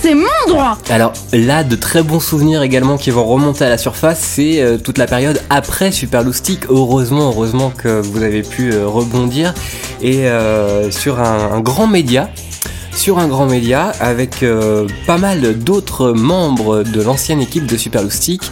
c'est 0.00 0.14
mon 0.14 0.26
droit 0.46 0.78
Alors 0.90 1.12
là, 1.32 1.64
de 1.64 1.74
très 1.74 2.04
bons 2.04 2.20
souvenirs 2.20 2.62
également 2.62 2.96
qui 2.98 3.10
vont 3.10 3.24
remonter 3.24 3.64
à 3.64 3.68
la 3.68 3.78
surface, 3.78 4.20
c'est 4.20 4.78
toute 4.82 4.98
la 4.98 5.06
période 5.06 5.40
après 5.48 5.92
Super 5.92 6.22
Loustic. 6.22 6.66
Heureusement, 6.68 7.28
heureusement 7.28 7.70
que 7.70 8.00
vous 8.00 8.22
avez 8.22 8.42
pu 8.42 8.76
rebondir 8.76 9.54
et 10.00 10.28
euh, 10.28 10.90
sur 10.90 11.20
un, 11.20 11.52
un 11.52 11.60
grand 11.60 11.86
média. 11.86 12.28
Sur 12.94 13.18
un 13.18 13.26
grand 13.26 13.46
média 13.46 13.92
avec 14.00 14.42
euh, 14.42 14.86
pas 15.06 15.16
mal 15.16 15.58
d'autres 15.58 16.12
membres 16.12 16.82
de 16.82 17.02
l'ancienne 17.02 17.40
équipe 17.40 17.66
de 17.66 17.76
Super 17.76 18.02
Loustic, 18.02 18.42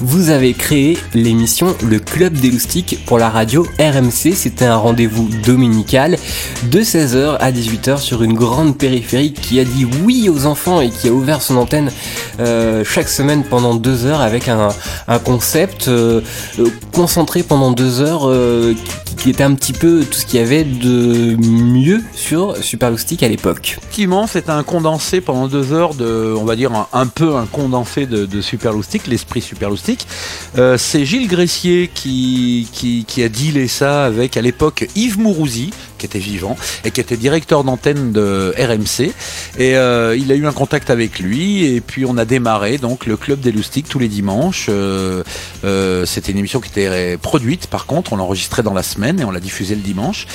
vous 0.00 0.30
avez 0.30 0.52
créé 0.52 0.98
l'émission 1.14 1.74
Le 1.82 1.98
Club 1.98 2.34
des 2.34 2.50
Loustiques 2.50 3.00
pour 3.06 3.18
la 3.18 3.30
radio 3.30 3.66
RMC. 3.78 4.34
C'était 4.34 4.64
un 4.64 4.76
rendez-vous 4.76 5.28
dominical 5.44 6.16
de 6.70 6.80
16h 6.80 7.36
à 7.38 7.52
18h 7.52 7.98
sur 7.98 8.22
une 8.22 8.34
grande 8.34 8.76
périphérique 8.76 9.40
qui 9.40 9.60
a 9.60 9.64
dit 9.64 9.86
oui 10.04 10.28
aux 10.28 10.46
enfants 10.46 10.80
et 10.80 10.90
qui 10.90 11.08
a 11.08 11.12
ouvert 11.12 11.42
son 11.42 11.56
antenne 11.56 11.90
euh, 12.40 12.84
chaque 12.84 13.08
semaine 13.08 13.44
pendant 13.44 13.74
deux 13.74 14.04
heures 14.06 14.20
avec 14.20 14.48
un, 14.48 14.68
un 15.08 15.18
concept 15.18 15.88
euh, 15.88 16.20
euh, 16.58 16.68
concentré 16.92 17.42
pendant 17.42 17.70
deux 17.70 18.00
heures 18.00 18.28
euh, 18.28 18.74
qui, 19.16 19.30
était 19.30 19.42
un 19.42 19.54
petit 19.54 19.72
peu 19.72 20.04
tout 20.04 20.18
ce 20.18 20.26
qu'il 20.26 20.40
y 20.40 20.42
avait 20.42 20.64
de 20.64 21.36
mieux 21.36 22.02
sur 22.12 22.56
Super 22.56 22.90
Loustic 22.90 23.22
à 23.22 23.28
l'époque. 23.28 23.76
Effectivement, 23.78 24.26
c'est 24.26 24.48
un 24.48 24.62
condensé 24.62 25.20
pendant 25.20 25.48
deux 25.48 25.72
heures 25.72 25.94
de, 25.94 26.34
on 26.36 26.44
va 26.44 26.56
dire 26.56 26.70
un, 26.92 27.06
peu 27.06 27.36
un 27.36 27.46
condensé 27.46 28.06
de, 28.06 28.26
de 28.26 28.40
l'esprit 29.08 29.40
Super 29.40 29.70
Loustic. 29.70 30.06
Euh, 30.58 30.76
c'est 30.78 31.04
Gilles 31.04 31.28
Gressier 31.28 31.90
qui, 31.92 32.68
qui, 32.72 33.04
qui 33.04 33.22
a 33.22 33.28
dealé 33.28 33.68
ça 33.68 34.04
avec 34.04 34.36
à 34.36 34.42
l'époque 34.42 34.86
Yves 34.94 35.18
Mourouzi, 35.18 35.70
qui 36.04 36.18
était 36.18 36.24
vivant 36.24 36.56
et 36.84 36.90
qui 36.90 37.00
était 37.00 37.16
directeur 37.16 37.64
d'antenne 37.64 38.12
de 38.12 38.54
RMC. 38.58 39.12
Et 39.58 39.76
euh, 39.76 40.14
il 40.16 40.30
a 40.30 40.34
eu 40.34 40.46
un 40.46 40.52
contact 40.52 40.90
avec 40.90 41.18
lui 41.18 41.64
et 41.64 41.80
puis 41.80 42.04
on 42.04 42.18
a 42.18 42.26
démarré 42.26 42.76
donc 42.76 43.06
le 43.06 43.16
club 43.16 43.40
des 43.40 43.52
Loustiques 43.52 43.88
tous 43.88 43.98
les 43.98 44.08
dimanches. 44.08 44.66
Euh, 44.68 45.22
euh, 45.64 46.04
C'était 46.04 46.32
une 46.32 46.38
émission 46.38 46.60
qui 46.60 46.68
était 46.68 47.16
produite 47.16 47.68
par 47.68 47.86
contre, 47.86 48.12
on 48.12 48.16
l'enregistrait 48.16 48.62
dans 48.62 48.74
la 48.74 48.82
semaine 48.82 49.18
et 49.18 49.24
on 49.24 49.30
l'a 49.30 49.40
diffusée 49.40 49.74
le 49.74 49.80
dimanche. 49.80 50.26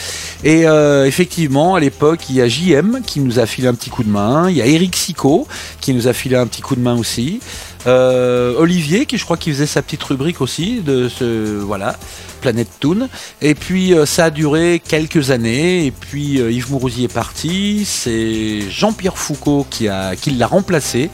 Et 0.43 0.63
effectivement, 1.05 1.75
à 1.75 1.79
l'époque, 1.79 2.21
il 2.29 2.35
y 2.35 2.41
a 2.41 2.47
JM 2.47 3.01
qui 3.05 3.19
nous 3.19 3.39
a 3.39 3.45
filé 3.45 3.67
un 3.67 3.73
petit 3.73 3.89
coup 3.89 4.03
de 4.03 4.09
main, 4.09 4.49
il 4.49 4.57
y 4.57 4.61
a 4.61 4.65
Eric 4.65 4.95
Sico 4.95 5.47
qui 5.81 5.93
nous 5.93 6.07
a 6.07 6.13
filé 6.13 6.35
un 6.35 6.47
petit 6.47 6.61
coup 6.61 6.75
de 6.75 6.81
main 6.81 6.97
aussi. 6.97 7.39
Euh, 7.87 8.55
Olivier 8.57 9.05
qui 9.05 9.17
je 9.17 9.23
crois 9.23 9.37
qu'il 9.37 9.53
faisait 9.53 9.65
sa 9.65 9.81
petite 9.81 10.03
rubrique 10.03 10.41
aussi 10.41 10.81
de 10.81 11.07
ce 11.07 11.57
voilà 11.59 11.95
Planète 12.41 12.67
Toon 12.81 13.07
et 13.41 13.55
puis 13.55 13.93
euh, 13.93 14.05
ça 14.05 14.25
a 14.25 14.29
duré 14.31 14.81
quelques 14.85 15.31
années 15.31 15.85
et 15.85 15.91
puis 15.91 16.41
euh, 16.41 16.51
Yves 16.51 16.71
Mourouzi 16.71 17.05
est 17.05 17.13
parti 17.13 17.85
c'est 17.85 18.69
Jean-Pierre 18.69 19.17
Foucault 19.17 19.65
qui 19.69 19.87
qui 20.21 20.31
l'a 20.31 20.47
remplacé 20.47 21.09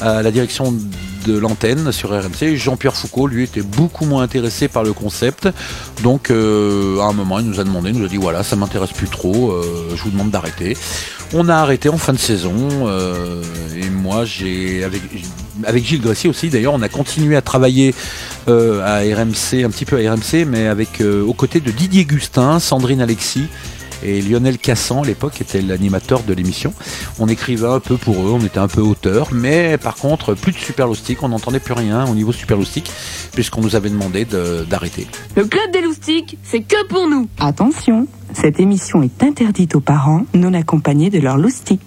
à 0.00 0.22
la 0.22 0.30
direction 0.32 0.74
de 1.26 1.36
l'antenne 1.36 1.90
sur 1.90 2.10
RMC. 2.10 2.54
Jean-Pierre 2.54 2.94
Foucault, 2.94 3.26
lui, 3.26 3.42
était 3.42 3.62
beaucoup 3.62 4.04
moins 4.04 4.22
intéressé 4.22 4.68
par 4.68 4.84
le 4.84 4.92
concept. 4.92 5.48
Donc, 6.04 6.30
à 6.30 6.34
un 6.34 7.12
moment, 7.12 7.40
il 7.40 7.46
nous 7.46 7.58
a 7.58 7.64
demandé, 7.64 7.90
il 7.90 7.98
nous 7.98 8.04
a 8.04 8.08
dit 8.08 8.16
voilà, 8.16 8.44
ça 8.44 8.54
m'intéresse 8.54 8.92
plus 8.92 9.08
trop, 9.08 9.60
je 9.92 10.00
vous 10.00 10.10
demande 10.10 10.30
d'arrêter. 10.30 10.76
On 11.34 11.48
a 11.48 11.56
arrêté 11.56 11.88
en 11.88 11.98
fin 11.98 12.12
de 12.12 12.18
saison. 12.18 12.68
et 13.76 13.90
moi, 13.90 14.24
j'ai 14.24 14.84
avec, 15.64 15.84
Gilles 15.84 16.00
Gressier 16.00 16.28
aussi, 16.30 16.48
d'ailleurs, 16.48 16.74
on 16.74 16.82
a 16.82 16.88
continué 16.88 17.36
à 17.36 17.42
travailler 17.42 17.94
euh, 18.48 18.82
à 18.84 18.98
RMC, 19.00 19.64
un 19.64 19.70
petit 19.70 19.84
peu 19.84 19.96
à 20.04 20.12
RMC, 20.12 20.44
mais 20.46 20.66
avec 20.66 21.00
euh, 21.00 21.22
aux 21.24 21.32
côtés 21.34 21.60
de 21.60 21.70
Didier 21.70 22.04
Gustin, 22.04 22.58
Sandrine 22.60 23.00
Alexis 23.00 23.44
et 24.04 24.22
Lionel 24.22 24.58
Cassan 24.58 25.02
à 25.02 25.06
l'époque 25.06 25.40
était 25.40 25.60
l'animateur 25.60 26.22
de 26.22 26.32
l'émission. 26.32 26.72
On 27.18 27.26
écrivait 27.26 27.66
un 27.66 27.80
peu 27.80 27.96
pour 27.96 28.14
eux, 28.20 28.30
on 28.32 28.38
était 28.44 28.60
un 28.60 28.68
peu 28.68 28.80
auteur, 28.80 29.30
mais 29.32 29.76
par 29.76 29.96
contre 29.96 30.34
plus 30.34 30.52
de 30.52 30.56
Super 30.58 30.86
Loustic, 30.86 31.20
on 31.24 31.30
n'entendait 31.30 31.58
plus 31.58 31.72
rien 31.74 32.06
au 32.06 32.14
niveau 32.14 32.30
Super 32.30 32.56
Loustic 32.56 32.88
puisqu'on 33.32 33.60
nous 33.60 33.74
avait 33.74 33.90
demandé 33.90 34.24
de- 34.24 34.64
d'arrêter. 34.70 35.08
Le 35.34 35.46
Club 35.46 35.72
des 35.72 35.80
Loustiques, 35.80 36.38
c'est 36.44 36.60
que 36.60 36.86
pour 36.86 37.08
nous 37.08 37.28
Attention, 37.40 38.06
cette 38.34 38.60
émission 38.60 39.02
est 39.02 39.20
interdite 39.24 39.74
aux 39.74 39.80
parents 39.80 40.26
non 40.32 40.54
accompagnés 40.54 41.10
de 41.10 41.18
leur 41.18 41.36
loustic. 41.36 41.80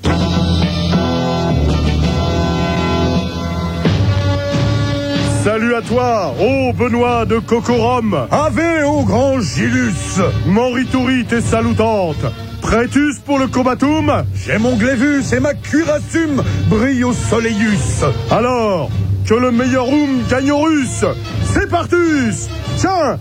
Salut 5.44 5.74
à 5.74 5.82
toi, 5.82 6.36
ô 6.40 6.72
Benoît 6.72 7.26
de 7.26 7.40
Cocorum. 7.40 8.28
Ave 8.30 8.86
au 8.86 9.02
grand 9.04 9.40
Gilus. 9.40 10.22
Morituri 10.46 11.26
t'es 11.26 11.42
salutante 11.42 12.24
Prêtus 12.62 13.16
pour 13.26 13.40
le 13.40 13.48
combatum 13.48 14.24
J'ai 14.36 14.60
mon 14.60 14.76
glévus 14.76 15.24
et 15.34 15.40
ma 15.40 15.56
cuirassum 15.56 16.44
brille 16.70 17.04
au 17.04 17.14
soleilus. 17.14 18.06
Alors, 18.30 18.92
que 19.32 19.36
le 19.36 19.52
meilleur 19.52 19.86
room 19.86 20.24
gagne 20.30 20.52
au 20.52 20.58
russe. 20.60 21.06
C'est 21.54 21.70
partus 21.70 22.50
Tiens, 22.76 23.18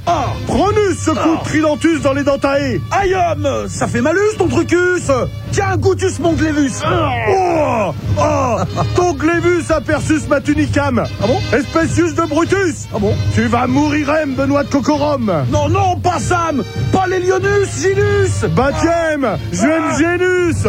prenus 0.48 0.98
ce 0.98 1.12
coup 1.12 1.36
de 1.36 1.44
tridentus 1.44 2.02
dans 2.02 2.14
les 2.14 2.24
dentae 2.24 2.80
Aïe 2.90 3.14
homme, 3.14 3.68
ça 3.68 3.86
fait 3.86 4.00
malus 4.00 4.36
ton 4.36 4.48
trucus. 4.48 5.08
Tiens, 5.52 5.76
goûtus 5.76 6.18
mon 6.18 6.32
glévus 6.32 6.72
Oh, 6.84 7.94
oh 8.18 8.56
Ton 8.96 9.12
glévus 9.12 9.70
aperçus 9.70 10.22
ma 10.28 10.40
tunicam 10.40 10.98
Ah 10.98 11.26
bon 11.28 11.38
Espècius 11.56 12.14
de 12.16 12.22
Brutus. 12.22 12.88
Ah 12.92 12.98
bon 12.98 13.14
Tu 13.34 13.42
vas 13.42 13.68
mourir, 13.68 14.10
M, 14.10 14.34
Benoît 14.34 14.64
de 14.64 14.68
Cocorum. 14.68 15.32
Non, 15.52 15.68
non, 15.68 15.96
pas 15.96 16.18
Sam 16.18 16.64
Pas 16.92 17.06
les 17.06 17.20
Lionus, 17.20 17.68
Gilus 17.80 18.48
Baptême 18.56 19.38
Jeune 19.52 19.96
Génus 19.96 20.66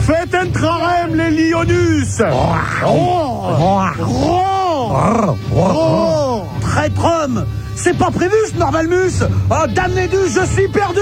Faites 0.00 0.34
entrarem 0.34 1.14
les 1.14 1.30
Lionus. 1.30 2.22
Oh, 2.84 3.84
oh, 4.92 6.42
Traître 6.60 7.04
homme 7.04 7.44
C'est 7.76 7.96
pas 7.96 8.10
prévu, 8.10 8.34
ce 8.52 8.58
Normalmus 8.58 9.22
Oh, 9.50 9.66
damnédus, 9.74 10.16
je 10.34 10.44
suis 10.46 10.68
perdus 10.68 11.00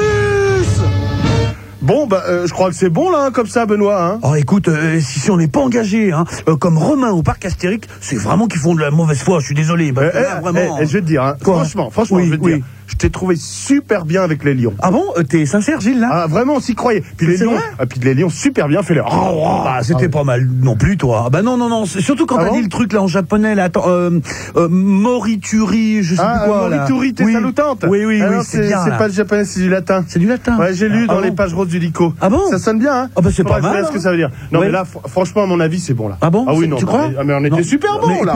Bon, 1.80 2.06
bah, 2.06 2.22
euh, 2.28 2.46
je 2.46 2.52
crois 2.52 2.68
que 2.68 2.76
c'est 2.76 2.90
bon, 2.90 3.10
là, 3.10 3.24
hein, 3.26 3.30
comme 3.32 3.48
ça, 3.48 3.66
Benoît. 3.66 4.00
Hein. 4.04 4.20
Oh, 4.22 4.36
écoute, 4.36 4.68
euh, 4.68 5.00
si, 5.00 5.18
si 5.18 5.30
on 5.32 5.36
n'est 5.36 5.48
pas 5.48 5.59
engagé, 5.59 6.12
hein, 6.12 6.24
euh, 6.48 6.54
comme 6.54 6.78
Romain 6.78 7.10
au 7.10 7.24
parc 7.24 7.44
Astérique, 7.44 7.88
c'est 8.00 8.14
vraiment 8.14 8.46
qu'ils 8.46 8.60
font 8.60 8.76
de 8.76 8.80
la 8.80 8.92
mauvaise 8.92 9.20
foi. 9.20 9.40
Je 9.40 9.46
suis 9.46 9.54
désolé. 9.56 9.90
là, 9.90 10.38
vraiment. 10.40 10.78
eh, 10.80 10.86
je 10.86 10.92
vais 10.92 11.00
te 11.00 11.06
dire, 11.06 11.24
hein, 11.24 11.34
franchement, 11.40 11.90
franchement, 11.90 12.18
Oui, 12.18 12.26
je 12.26 12.30
vais 12.30 12.38
te 12.38 12.42
oui. 12.44 12.54
dire, 12.59 12.64
je 12.93 12.97
t'ai 12.98 13.10
trouvé 13.10 13.36
super 13.36 14.05
bien 14.05 14.23
avec 14.23 14.44
les 14.44 14.55
lions. 14.55 14.74
Ah 14.81 14.90
bon 14.90 15.02
Euh, 15.16 15.23
T'es 15.23 15.47
sincère, 15.47 15.81
Gilles, 15.81 16.01
là? 16.01 16.09
Ah, 16.12 16.27
vraiment, 16.27 16.55
on 16.56 16.60
s'y 16.60 16.74
croyait. 16.74 17.02
Puis 17.16 17.27
les 17.27 17.36
lions, 17.39 17.52
ah, 17.78 17.86
puis 17.86 17.98
les 18.01 18.14
lions, 18.14 18.28
super 18.28 18.69
bien, 18.69 18.82
fais-le. 18.82 19.02
Bah, 19.02 19.78
c'était 19.82 20.09
pas 20.09 20.24
mal 20.24 20.47
non 20.62 20.77
plus, 20.77 20.97
toi. 20.97 21.24
Ah, 21.27 21.31
bah 21.31 21.43
non, 21.43 21.56
non, 21.56 21.69
non. 21.69 21.86
c'est- 21.86 22.01
Surtout 22.02 22.27
quand 22.27 22.36
Ah 22.39 22.44
t'as 22.44 22.51
bon? 22.51 22.56
dit 22.56 22.62
le 22.62 22.69
truc 22.69 22.93
là 22.93 23.02
en 23.02 23.06
japonais, 23.06 23.55
là. 23.55 23.64
Attends, 23.64 23.85
euh, 23.89 24.10
euh, 24.56 24.69
Morituri, 24.69 26.02
je 26.02 26.14
sais 26.16 26.20
Ah, 26.23 26.40
plus 26.44 26.51
quoi. 26.52 26.69
là. 26.69 26.77
Morituri, 26.77 27.14
t'es 27.14 27.24
Oui. 27.24 27.32
salutante. 27.32 27.85
Oui, 27.89 28.05
oui, 28.05 28.20
Ah 28.23 28.28
oui, 28.31 28.36
non, 28.36 28.43
c'est 28.44 28.60
bien. 28.66 28.82
C'est 28.85 28.90
là. 28.90 28.97
pas 28.98 29.06
le 29.09 29.12
japonais, 29.14 29.44
c'est 29.44 29.60
du 29.60 29.69
latin. 29.70 30.05
C'est 30.06 30.19
du 30.19 30.27
latin. 30.27 30.59
Ouais, 30.59 30.74
j'ai 30.74 30.89
lu 30.89 31.05
Ah 31.05 31.14
dans 31.14 31.20
bon 31.20 31.20
les 31.23 31.32
pages 31.32 31.55
roses 31.55 31.69
du 31.69 31.78
Lico. 31.78 32.12
Ah 32.20 32.28
bon? 32.28 32.40
Ça 32.51 32.59
sonne 32.59 32.78
bien, 32.78 32.94
hein? 32.94 33.09
Ah 33.16 33.20
bah, 33.23 33.31
c'est 33.35 33.43
pas 33.44 33.56
que 33.60 33.66
je 33.66 33.69
mal, 33.73 33.86
ce 33.86 33.90
que 33.90 33.97
hein. 33.97 34.01
ça 34.01 34.10
veut 34.10 34.16
dire. 34.19 34.31
Non, 34.52 34.60
Ouais. 34.60 34.66
mais 34.66 34.73
là, 34.73 34.82
fr- 34.85 35.09
franchement, 35.09 35.44
à 35.44 35.47
mon 35.47 35.60
avis, 35.60 35.81
c'est 35.81 35.94
bon, 35.94 36.09
là. 36.09 36.19
Ah 36.20 36.28
bon? 36.31 36.44
Ah 36.47 36.52
oui, 36.52 36.60
C'est- 36.62 36.66
non. 36.66 36.77
tu 36.77 36.85
mais- 36.85 36.89
crois 36.93 37.10
ah, 37.19 37.23
mais 37.24 37.35
on 37.35 37.44
était 37.44 37.56
Non. 37.56 37.62
super 37.62 37.90
Mais 38.06 38.14
bon, 38.19 38.24
là. 38.24 38.35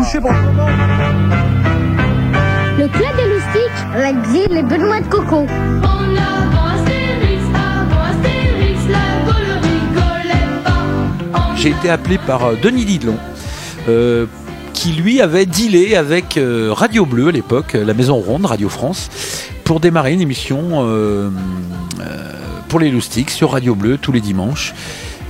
Le 2.78 2.88
Club 2.88 3.16
des 3.16 3.25
Gilles 4.04 4.56
et 4.58 4.62
Benoît 4.62 5.00
de 5.00 5.06
Coco. 5.08 5.36
En 5.36 5.44
avant 5.44 6.66
Astérix, 6.74 7.42
avant 7.54 8.02
Astérix, 8.02 8.80
la 8.90 9.24
boule 9.24 9.52
rigolait 9.62 10.62
pas. 10.64 11.38
En 11.38 11.56
J'ai 11.56 11.70
été 11.70 11.88
appelé 11.88 12.18
par 12.18 12.44
euh, 12.44 12.56
Denis 12.62 12.84
Didelon. 12.84 13.16
euh, 13.88 14.26
qui 14.74 14.92
lui 14.92 15.22
avait 15.22 15.46
dealé 15.46 15.96
avec 15.96 16.36
euh, 16.36 16.68
Radio 16.72 17.06
Bleu 17.06 17.28
à 17.28 17.32
l'époque, 17.32 17.72
la 17.72 17.94
Maison 17.94 18.16
Ronde, 18.16 18.44
Radio 18.44 18.68
France, 18.68 19.08
pour 19.64 19.80
démarrer 19.80 20.12
une 20.12 20.20
émission 20.20 20.58
euh, 20.84 21.30
euh, 22.00 22.32
pour 22.68 22.78
les 22.80 22.90
loustiques 22.90 23.30
sur 23.30 23.52
Radio 23.52 23.74
Bleu 23.74 23.96
tous 23.96 24.12
les 24.12 24.20
dimanches. 24.20 24.74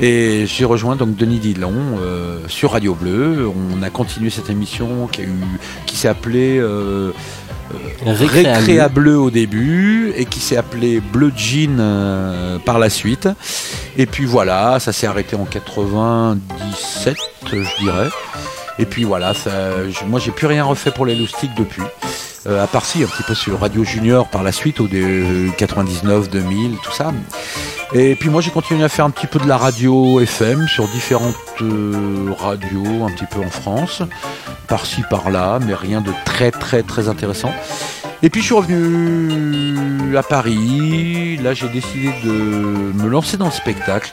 Et 0.00 0.44
j'ai 0.46 0.64
rejoint 0.64 0.96
donc 0.96 1.14
Denis 1.16 1.38
Dillon 1.38 1.72
euh, 2.02 2.40
sur 2.48 2.72
Radio 2.72 2.94
Bleu. 2.94 3.48
On 3.48 3.82
a 3.84 3.88
continué 3.90 4.28
cette 4.30 4.50
émission 4.50 5.06
qui, 5.06 5.20
a 5.20 5.24
eu, 5.24 5.30
qui 5.86 5.96
s'est 5.96 6.08
appelée 6.08 6.58
euh, 6.58 7.12
Récréa 8.04 8.58
Récréa 8.58 8.88
Bleu 8.88 9.18
au 9.18 9.30
début 9.30 10.12
et 10.16 10.24
qui 10.24 10.40
s'est 10.40 10.56
appelée 10.56 11.00
Bleu 11.00 11.32
Jean 11.36 11.78
euh, 11.78 12.58
par 12.58 12.78
la 12.78 12.90
suite. 12.90 13.28
Et 13.96 14.06
puis 14.06 14.24
voilà, 14.24 14.78
ça 14.80 14.92
s'est 14.92 15.06
arrêté 15.06 15.36
en 15.36 15.44
97, 15.44 17.16
je 17.50 17.82
dirais. 17.82 18.08
Et 18.78 18.84
puis 18.84 19.04
voilà, 19.04 19.32
ça, 19.34 19.50
moi 20.06 20.20
j'ai 20.20 20.32
plus 20.32 20.46
rien 20.46 20.64
refait 20.64 20.90
pour 20.90 21.06
les 21.06 21.14
loustiques 21.14 21.54
depuis. 21.56 21.82
Euh, 22.48 22.62
à 22.62 22.66
part 22.66 22.84
si, 22.84 23.02
un 23.02 23.06
petit 23.06 23.24
peu 23.24 23.34
sur 23.34 23.60
Radio 23.60 23.82
Junior 23.82 24.28
par 24.28 24.42
la 24.42 24.52
suite, 24.52 24.80
au 24.80 24.86
des 24.86 25.50
99, 25.56 26.30
2000, 26.30 26.76
tout 26.82 26.92
ça. 26.92 27.12
Et 27.92 28.14
puis 28.14 28.28
moi 28.30 28.40
j'ai 28.40 28.50
continué 28.50 28.84
à 28.84 28.88
faire 28.88 29.04
un 29.04 29.10
petit 29.10 29.26
peu 29.26 29.38
de 29.38 29.46
la 29.46 29.56
radio 29.56 30.20
FM 30.20 30.66
sur 30.68 30.88
différentes 30.88 31.34
euh, 31.62 32.30
radios, 32.38 33.04
un 33.04 33.10
petit 33.10 33.26
peu 33.26 33.40
en 33.40 33.50
France, 33.50 34.02
par-ci 34.68 35.02
par-là, 35.08 35.58
mais 35.64 35.74
rien 35.74 36.00
de 36.00 36.12
très 36.24 36.50
très 36.50 36.82
très 36.82 37.08
intéressant. 37.08 37.52
Et 38.22 38.30
puis 38.30 38.40
je 38.40 38.46
suis 38.46 38.54
revenu 38.54 40.16
à 40.16 40.22
Paris. 40.22 41.36
Là, 41.36 41.52
j'ai 41.52 41.68
décidé 41.68 42.12
de 42.24 42.30
me 42.30 43.08
lancer 43.08 43.36
dans 43.36 43.44
le 43.44 43.50
spectacle, 43.50 44.10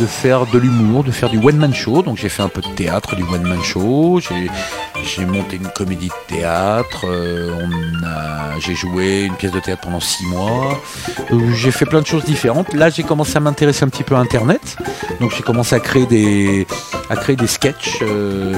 de 0.00 0.06
faire 0.06 0.46
de 0.46 0.58
l'humour, 0.58 1.04
de 1.04 1.10
faire 1.10 1.28
du 1.28 1.38
one 1.38 1.56
man 1.56 1.74
show. 1.74 2.02
Donc 2.02 2.16
j'ai 2.16 2.30
fait 2.30 2.42
un 2.42 2.48
peu 2.48 2.62
de 2.62 2.68
théâtre, 2.68 3.14
du 3.16 3.22
one 3.22 3.46
man 3.46 3.62
show. 3.62 4.18
J'ai 4.20 5.26
monté 5.26 5.56
une 5.56 5.68
comédie 5.68 6.08
de 6.08 6.34
théâtre. 6.34 7.04
euh, 7.06 7.63
j'ai 8.60 8.74
joué 8.74 9.22
une 9.22 9.34
pièce 9.34 9.52
de 9.52 9.60
théâtre 9.60 9.82
pendant 9.82 10.00
six 10.00 10.26
mois. 10.26 10.80
Euh, 11.32 11.52
j'ai 11.54 11.70
fait 11.70 11.86
plein 11.86 12.00
de 12.00 12.06
choses 12.06 12.24
différentes. 12.24 12.72
Là, 12.72 12.90
j'ai 12.90 13.02
commencé 13.02 13.36
à 13.36 13.40
m'intéresser 13.40 13.84
un 13.84 13.88
petit 13.88 14.04
peu 14.04 14.14
à 14.14 14.18
Internet. 14.18 14.76
Donc 15.20 15.32
j'ai 15.36 15.42
commencé 15.42 15.74
à 15.74 15.80
créer 15.80 16.06
des 16.06 16.66
à 17.10 17.16
créer 17.16 17.36
des 17.36 17.46
sketchs 17.46 17.98
euh, 18.02 18.54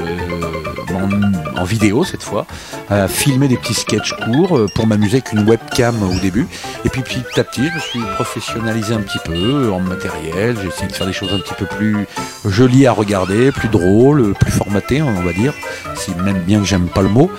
en, 0.94 1.60
en 1.60 1.64
vidéo 1.64 2.04
cette 2.04 2.22
fois, 2.22 2.46
à 2.88 3.08
filmer 3.08 3.48
des 3.48 3.56
petits 3.56 3.74
sketchs 3.74 4.12
courts 4.12 4.56
euh, 4.56 4.68
pour 4.74 4.86
m'amuser 4.86 5.16
avec 5.16 5.32
une 5.32 5.48
webcam 5.48 6.02
au 6.02 6.18
début. 6.20 6.46
Et 6.84 6.88
puis 6.88 7.02
petit 7.02 7.40
à 7.40 7.44
petit, 7.44 7.68
je 7.68 7.74
me 7.74 7.80
suis 7.80 8.00
professionnalisé 8.14 8.94
un 8.94 9.00
petit 9.00 9.18
peu 9.24 9.70
en 9.72 9.80
matériel. 9.80 10.56
J'ai 10.62 10.68
essayé 10.68 10.86
de 10.88 10.92
faire 10.92 11.06
des 11.06 11.12
choses 11.12 11.32
un 11.32 11.38
petit 11.38 11.54
peu 11.54 11.66
plus 11.66 12.06
jolies 12.44 12.86
à 12.86 12.92
regarder, 12.92 13.50
plus 13.50 13.68
drôles, 13.68 14.34
plus 14.34 14.52
formatées, 14.52 15.02
on 15.02 15.22
va 15.22 15.32
dire. 15.32 15.54
Si 15.96 16.14
même 16.14 16.38
bien 16.40 16.60
que 16.60 16.66
j'aime 16.66 16.88
pas 16.88 17.02
le 17.02 17.08
mot. 17.08 17.30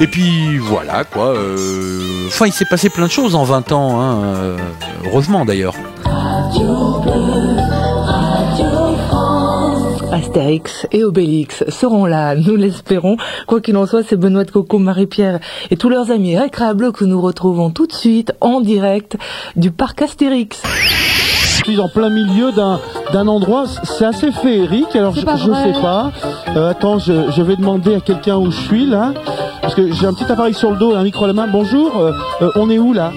Et 0.00 0.06
puis 0.06 0.58
voilà 0.58 1.04
quoi. 1.04 1.28
euh, 1.34 2.26
Enfin, 2.28 2.46
il 2.46 2.52
s'est 2.52 2.66
passé 2.66 2.88
plein 2.88 3.06
de 3.06 3.10
choses 3.10 3.34
en 3.34 3.42
20 3.44 3.72
ans, 3.72 4.00
hein, 4.00 4.18
euh, 4.24 4.56
heureusement 5.06 5.44
d'ailleurs. 5.44 5.74
Astérix 10.12 10.86
et 10.92 11.04
Obélix 11.04 11.64
seront 11.68 12.06
là, 12.06 12.34
nous 12.34 12.56
l'espérons. 12.56 13.16
Quoi 13.46 13.60
qu'il 13.60 13.76
en 13.76 13.86
soit, 13.86 14.02
c'est 14.02 14.16
Benoît 14.16 14.44
de 14.44 14.50
Coco, 14.50 14.78
Marie-Pierre 14.78 15.38
et 15.70 15.76
tous 15.76 15.88
leurs 15.88 16.10
amis 16.10 16.36
récréables 16.38 16.92
que 16.92 17.04
nous 17.04 17.20
retrouvons 17.20 17.70
tout 17.70 17.86
de 17.86 17.92
suite 17.92 18.32
en 18.40 18.60
direct 18.60 19.16
du 19.56 19.70
parc 19.70 20.02
Astérix. 20.02 20.62
Je 21.58 21.64
suis 21.72 21.80
en 21.80 21.88
plein 21.88 22.08
milieu 22.08 22.52
d'un 22.52 22.80
d'un 23.12 23.26
endroit, 23.26 23.64
c'est 23.84 24.04
assez 24.04 24.30
féerique, 24.32 24.94
alors 24.94 25.14
je, 25.14 25.20
je 25.20 25.24
sais 25.52 25.80
pas. 25.80 26.12
Euh, 26.56 26.70
attends, 26.70 26.98
je, 26.98 27.30
je 27.30 27.42
vais 27.42 27.56
demander 27.56 27.94
à 27.96 28.00
quelqu'un 28.00 28.36
où 28.36 28.50
je 28.50 28.60
suis 28.60 28.86
là, 28.86 29.12
parce 29.68 29.76
que 29.76 29.92
j'ai 29.92 30.06
un 30.06 30.14
petit 30.14 30.24
appareil 30.32 30.54
sur 30.54 30.70
le 30.70 30.78
dos 30.78 30.94
et 30.94 30.96
un 30.96 31.02
micro 31.02 31.24
à 31.24 31.26
la 31.26 31.34
main. 31.34 31.46
Bonjour, 31.46 31.94
euh, 31.98 32.14
euh, 32.40 32.50
on 32.54 32.70
est 32.70 32.78
où 32.78 32.94
là 32.94 33.12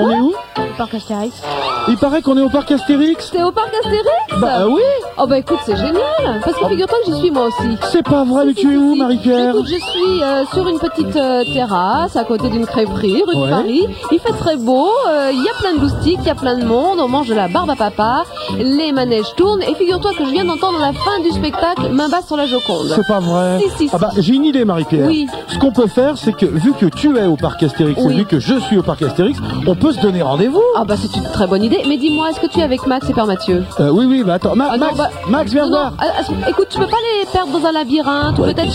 On 0.00 0.10
est 0.10 0.18
où 0.18 0.34
Parc 0.82 0.94
Astérix. 0.94 1.40
Il 1.86 1.96
paraît 1.96 2.22
qu'on 2.22 2.36
est 2.36 2.40
au 2.42 2.48
parc 2.48 2.72
Astérix. 2.72 3.30
T'es 3.30 3.40
au 3.44 3.52
parc 3.52 3.68
Astérix 3.72 4.40
Bah 4.40 4.66
oui 4.66 4.80
Oh 5.16 5.26
bah 5.28 5.38
écoute, 5.38 5.58
c'est 5.64 5.76
génial 5.76 6.40
Parce 6.44 6.56
que 6.56 6.66
figure-toi 6.66 6.98
que 7.06 7.12
j'y 7.12 7.18
suis 7.20 7.30
moi 7.30 7.46
aussi. 7.46 7.76
C'est 7.92 8.02
pas 8.02 8.24
vrai, 8.24 8.46
mais 8.46 8.54
tu 8.54 8.72
es 8.74 8.76
où 8.76 8.96
Marie-Pierre 8.96 9.50
Écoute, 9.50 9.66
je 9.68 9.76
suis 9.78 10.22
euh, 10.24 10.44
sur 10.52 10.66
une 10.66 10.80
petite 10.80 11.14
euh, 11.14 11.44
terrasse 11.54 12.16
à 12.16 12.24
côté 12.24 12.48
d'une 12.48 12.66
crêperie, 12.66 13.22
rue 13.24 13.36
Ouais. 13.38 13.46
de 13.46 13.50
Paris. 13.50 13.86
Il 14.10 14.18
fait 14.18 14.32
très 14.32 14.56
beau, 14.56 14.88
euh, 15.08 15.30
il 15.32 15.40
y 15.40 15.48
a 15.48 15.52
plein 15.60 15.74
de 15.76 15.80
loustiques, 15.82 16.18
il 16.22 16.26
y 16.26 16.30
a 16.30 16.34
plein 16.34 16.58
de 16.58 16.64
monde, 16.64 16.98
on 16.98 17.06
mange 17.06 17.28
de 17.28 17.34
la 17.34 17.46
barbe 17.46 17.70
à 17.70 17.76
papa, 17.76 18.24
les 18.58 18.90
manèges 18.90 19.32
tournent 19.36 19.62
et 19.62 19.74
figure-toi 19.76 20.10
que 20.18 20.24
je 20.24 20.30
viens 20.30 20.44
d'entendre 20.44 20.80
la 20.80 20.92
fin 20.92 21.20
du 21.22 21.30
spectacle 21.30 21.90
Main 21.92 22.08
basse 22.08 22.26
sur 22.26 22.36
la 22.36 22.46
Joconde. 22.46 22.88
C'est 22.92 23.06
pas 23.06 23.20
vrai. 23.20 23.60
Si, 23.60 23.70
si, 23.70 23.76
si. 23.88 23.90
Ah 23.92 23.98
bah, 23.98 24.10
j'ai 24.18 24.34
une 24.34 24.44
idée, 24.46 24.64
Marie-Pierre. 24.64 25.06
Oui. 25.06 25.28
Ce 25.46 25.58
qu'on 25.58 25.70
peut 25.70 25.86
faire, 25.86 26.18
c'est 26.18 26.32
que 26.36 26.46
vu 26.46 26.72
que 26.72 26.86
tu 26.86 27.16
es 27.18 27.26
au 27.26 27.36
parc 27.36 27.62
Astérix 27.62 28.00
Oui. 28.02 28.14
et 28.14 28.16
vu 28.16 28.24
que 28.24 28.40
je 28.40 28.58
suis 28.58 28.78
au 28.78 28.82
parc 28.82 29.02
Astérix, 29.02 29.38
on 29.66 29.76
peut 29.76 29.92
se 29.92 30.00
donner 30.00 30.22
rendez-vous. 30.22 30.60
Ah 30.74 30.84
bah 30.84 30.94
c'est 30.96 31.14
une 31.16 31.24
très 31.24 31.46
bonne 31.46 31.62
idée. 31.62 31.82
Mais 31.86 31.96
dis-moi, 31.98 32.30
est-ce 32.30 32.40
que 32.40 32.46
tu 32.46 32.58
es 32.60 32.62
avec 32.62 32.86
Max 32.86 33.08
et 33.08 33.12
Père 33.12 33.26
Mathieu 33.26 33.64
Euh, 33.78 33.90
oui, 33.90 34.06
oui, 34.06 34.22
bah 34.24 34.34
attends, 34.34 34.56
Ma- 34.56 34.68
Ah 34.72 34.76
non, 34.78 34.86
Max, 34.86 34.96
bah- 34.98 35.10
Max, 35.28 35.52
viens 35.52 35.64
Non, 35.64 35.70
voir. 35.70 35.92
ah, 35.98 36.04
écoute, 36.48 36.68
tu 36.70 36.78
peux 36.78 36.86
pas 36.86 36.96
les 37.20 37.26
perdre 37.30 37.58
dans 37.58 37.66
un 37.66 37.72
labyrinthe 37.72 38.38
ou 38.38 38.42
Ouais, 38.42 38.54
peut-être? 38.54 38.72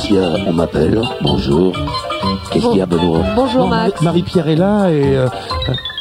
On 0.47 0.53
m'appelle. 0.53 1.01
Bonjour. 1.21 1.73
Qu'est-ce 2.51 2.67
qu'il 2.67 2.77
y 2.77 2.81
a, 2.81 2.85
Benoît 2.85 3.19
Bonjour 3.35 3.63
Bon, 3.63 3.67
Max. 3.69 4.01
Marie- 4.01 4.05
Marie-Pierre 4.23 4.47
est 4.47 4.55
là 4.55 4.89
et... 4.89 5.17
euh, 5.17 5.27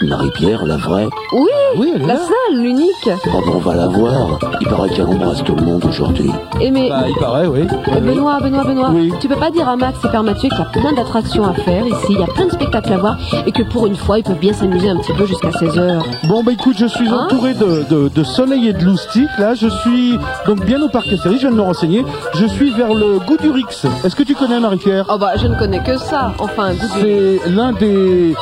Marie-Pierre, 0.02 0.64
la 0.66 0.76
vraie 0.76 1.08
Oui, 1.32 1.48
Oui, 1.78 1.92
elle 1.94 2.02
est 2.02 2.06
la 2.06 2.14
là. 2.14 2.20
seule, 2.20 2.60
l'unique. 2.62 2.92
Oh, 3.08 3.40
ben, 3.46 3.52
on 3.54 3.58
va 3.58 3.74
la 3.74 3.86
voir. 3.86 4.38
Il 4.60 4.68
paraît 4.68 4.90
qu'elle 4.90 5.06
embrasse 5.06 5.42
tout 5.42 5.54
le 5.56 5.62
monde 5.64 5.84
aujourd'hui. 5.86 6.30
Et 6.60 6.70
mais 6.70 6.90
Bah, 6.90 7.04
il 7.08 7.14
paraît, 7.16 7.46
oui. 7.46 7.66
Euh, 7.88 8.00
Benoît, 8.00 8.38
Benoît, 8.40 8.64
Benoît, 8.64 8.90
Oui. 8.92 9.10
tu 9.20 9.26
peux 9.28 9.36
pas 9.36 9.50
dire 9.50 9.66
à 9.68 9.76
Max 9.76 9.98
et 10.04 10.08
Père 10.08 10.22
Mathieu 10.22 10.50
qu'il 10.50 10.58
y 10.58 10.62
a 10.62 10.66
plein 10.66 10.92
d'attractions 10.92 11.46
à 11.46 11.54
faire 11.54 11.86
ici, 11.86 11.96
il 12.10 12.18
y 12.20 12.22
a 12.22 12.26
plein 12.26 12.44
de 12.46 12.50
spectacles 12.52 12.92
à 12.92 12.98
voir 12.98 13.16
et 13.46 13.52
que 13.52 13.62
pour 13.62 13.86
une 13.86 13.96
fois 13.96 14.18
ils 14.18 14.22
peuvent 14.22 14.38
bien 14.38 14.52
s'amuser 14.52 14.90
un 14.90 14.98
petit 14.98 15.14
peu 15.14 15.24
jusqu'à 15.24 15.48
16h. 15.48 16.02
Bon, 16.28 16.44
bah 16.44 16.52
écoute, 16.52 16.76
je 16.78 16.86
suis 16.86 17.08
Hein 17.08 17.24
entouré 17.26 17.54
de, 17.54 17.84
de, 17.88 18.08
de 18.08 18.24
soleil 18.24 18.68
et 18.68 18.72
de 18.74 18.84
loustiques. 18.84 19.28
Là, 19.38 19.54
je 19.54 19.68
suis 19.68 20.18
donc 20.46 20.62
bien 20.66 20.80
au 20.82 20.88
parc 20.88 21.06
Astérix, 21.08 21.40
je 21.40 21.46
viens 21.48 21.50
de 21.56 21.60
me 21.60 21.66
renseigner. 21.66 22.04
Je 22.34 22.44
suis 22.46 22.70
vers 22.70 22.92
le 22.92 23.18
Goudurix. 23.26 23.86
Est-ce 24.04 24.14
que 24.14 24.22
tu 24.22 24.34
connais 24.34 24.60
Marie-Pierre? 24.60 25.06
Oh 25.08 25.16
bah 25.18 25.32
je 25.40 25.46
ne 25.46 25.54
connais 25.58 25.82
que 25.82 25.96
ça, 25.96 26.32
enfin, 26.38 26.72
C'est 27.00 27.40
l'un 27.50 27.72
des... 27.72 28.34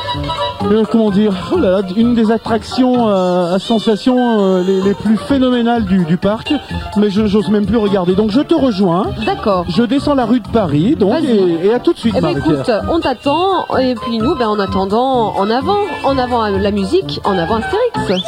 euh, 0.63 0.83
comment 0.91 1.11
dire 1.11 1.33
oh 1.53 1.57
là 1.59 1.71
là, 1.71 1.81
Une 1.95 2.15
des 2.15 2.31
attractions 2.31 3.07
euh, 3.09 3.55
à 3.55 3.59
sensation 3.59 4.15
euh, 4.17 4.63
les, 4.63 4.81
les 4.81 4.93
plus 4.93 5.17
phénoménales 5.17 5.85
du, 5.85 6.05
du 6.05 6.17
parc. 6.17 6.53
Mais 6.97 7.09
je 7.09 7.25
j'ose 7.25 7.49
même 7.49 7.65
plus 7.65 7.77
regarder. 7.77 8.15
Donc 8.15 8.31
je 8.31 8.41
te 8.41 8.53
rejoins. 8.55 9.07
D'accord. 9.25 9.65
Je 9.69 9.83
descends 9.83 10.15
la 10.15 10.25
rue 10.25 10.39
de 10.39 10.47
Paris, 10.47 10.95
donc, 10.95 11.13
et, 11.23 11.67
et 11.67 11.73
à 11.73 11.79
tout 11.79 11.93
de 11.93 11.97
suite, 11.97 12.15
Eh 12.17 12.21
ben 12.21 12.29
écoute, 12.37 12.69
on 12.91 12.99
t'attend 12.99 13.65
et 13.79 13.95
puis 13.95 14.17
nous, 14.17 14.35
ben 14.35 14.47
en 14.47 14.59
attendant, 14.59 15.33
en 15.37 15.49
avant, 15.49 15.77
en 16.03 16.17
avant 16.17 16.47
la 16.47 16.71
musique, 16.71 17.19
en 17.23 17.37
avant 17.37 17.57
Astérix. 17.57 18.23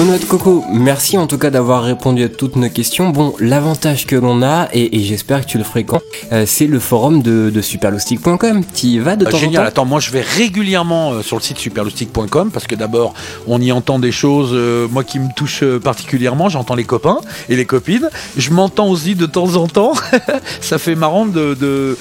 Benoît 0.00 0.16
Coco, 0.26 0.64
merci 0.72 1.18
en 1.18 1.26
tout 1.26 1.36
cas 1.36 1.50
d'avoir 1.50 1.82
répondu 1.82 2.24
à 2.24 2.30
toutes 2.30 2.56
nos 2.56 2.70
questions. 2.70 3.10
Bon, 3.10 3.34
l'avantage 3.38 4.06
que 4.06 4.16
l'on 4.16 4.42
a, 4.42 4.70
et, 4.72 4.96
et 4.96 5.00
j'espère 5.02 5.42
que 5.42 5.46
tu 5.50 5.58
le 5.58 5.64
fréquentes, 5.64 6.02
euh, 6.32 6.44
c'est 6.46 6.66
le 6.66 6.78
forum 6.78 7.20
de, 7.20 7.50
de 7.50 7.60
superloustic.com. 7.60 8.62
Tu 8.74 8.86
y 8.86 8.98
vas 8.98 9.16
de 9.16 9.26
Ah, 9.26 9.30
temps 9.30 9.36
génial. 9.36 9.60
en 9.60 9.64
temps 9.64 9.68
Attends, 9.68 9.84
moi 9.84 10.00
je 10.00 10.10
vais 10.10 10.22
régulièrement 10.22 11.12
euh, 11.12 11.22
sur 11.22 11.36
le 11.36 11.42
site 11.42 11.58
superloustic.com 11.58 12.50
parce 12.50 12.66
que 12.66 12.76
d'abord 12.76 13.12
on 13.46 13.60
y 13.60 13.72
entend 13.72 13.98
des 13.98 14.10
choses, 14.10 14.52
euh, 14.54 14.88
moi 14.88 15.04
qui 15.04 15.18
me 15.18 15.28
touchent 15.36 15.64
euh, 15.64 15.78
particulièrement. 15.78 16.48
J'entends 16.48 16.76
les 16.76 16.84
copains 16.84 17.18
et 17.50 17.56
les 17.56 17.66
copines. 17.66 18.08
Je 18.38 18.52
m'entends 18.52 18.88
aussi 18.88 19.14
de 19.16 19.26
temps 19.26 19.56
en 19.56 19.66
temps. 19.68 19.92
Ça 20.62 20.78
fait 20.78 20.94
marrant 20.94 21.26
de, 21.26 21.52
de, 21.52 21.98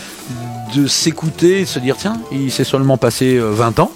de 0.76 0.88
s'écouter 0.88 1.62
de 1.62 1.66
se 1.66 1.80
dire 1.80 1.96
tiens, 1.98 2.20
il 2.32 2.52
s'est 2.52 2.64
seulement 2.64 2.98
passé 2.98 3.38
euh, 3.38 3.52
20 3.52 3.80
ans. 3.80 3.92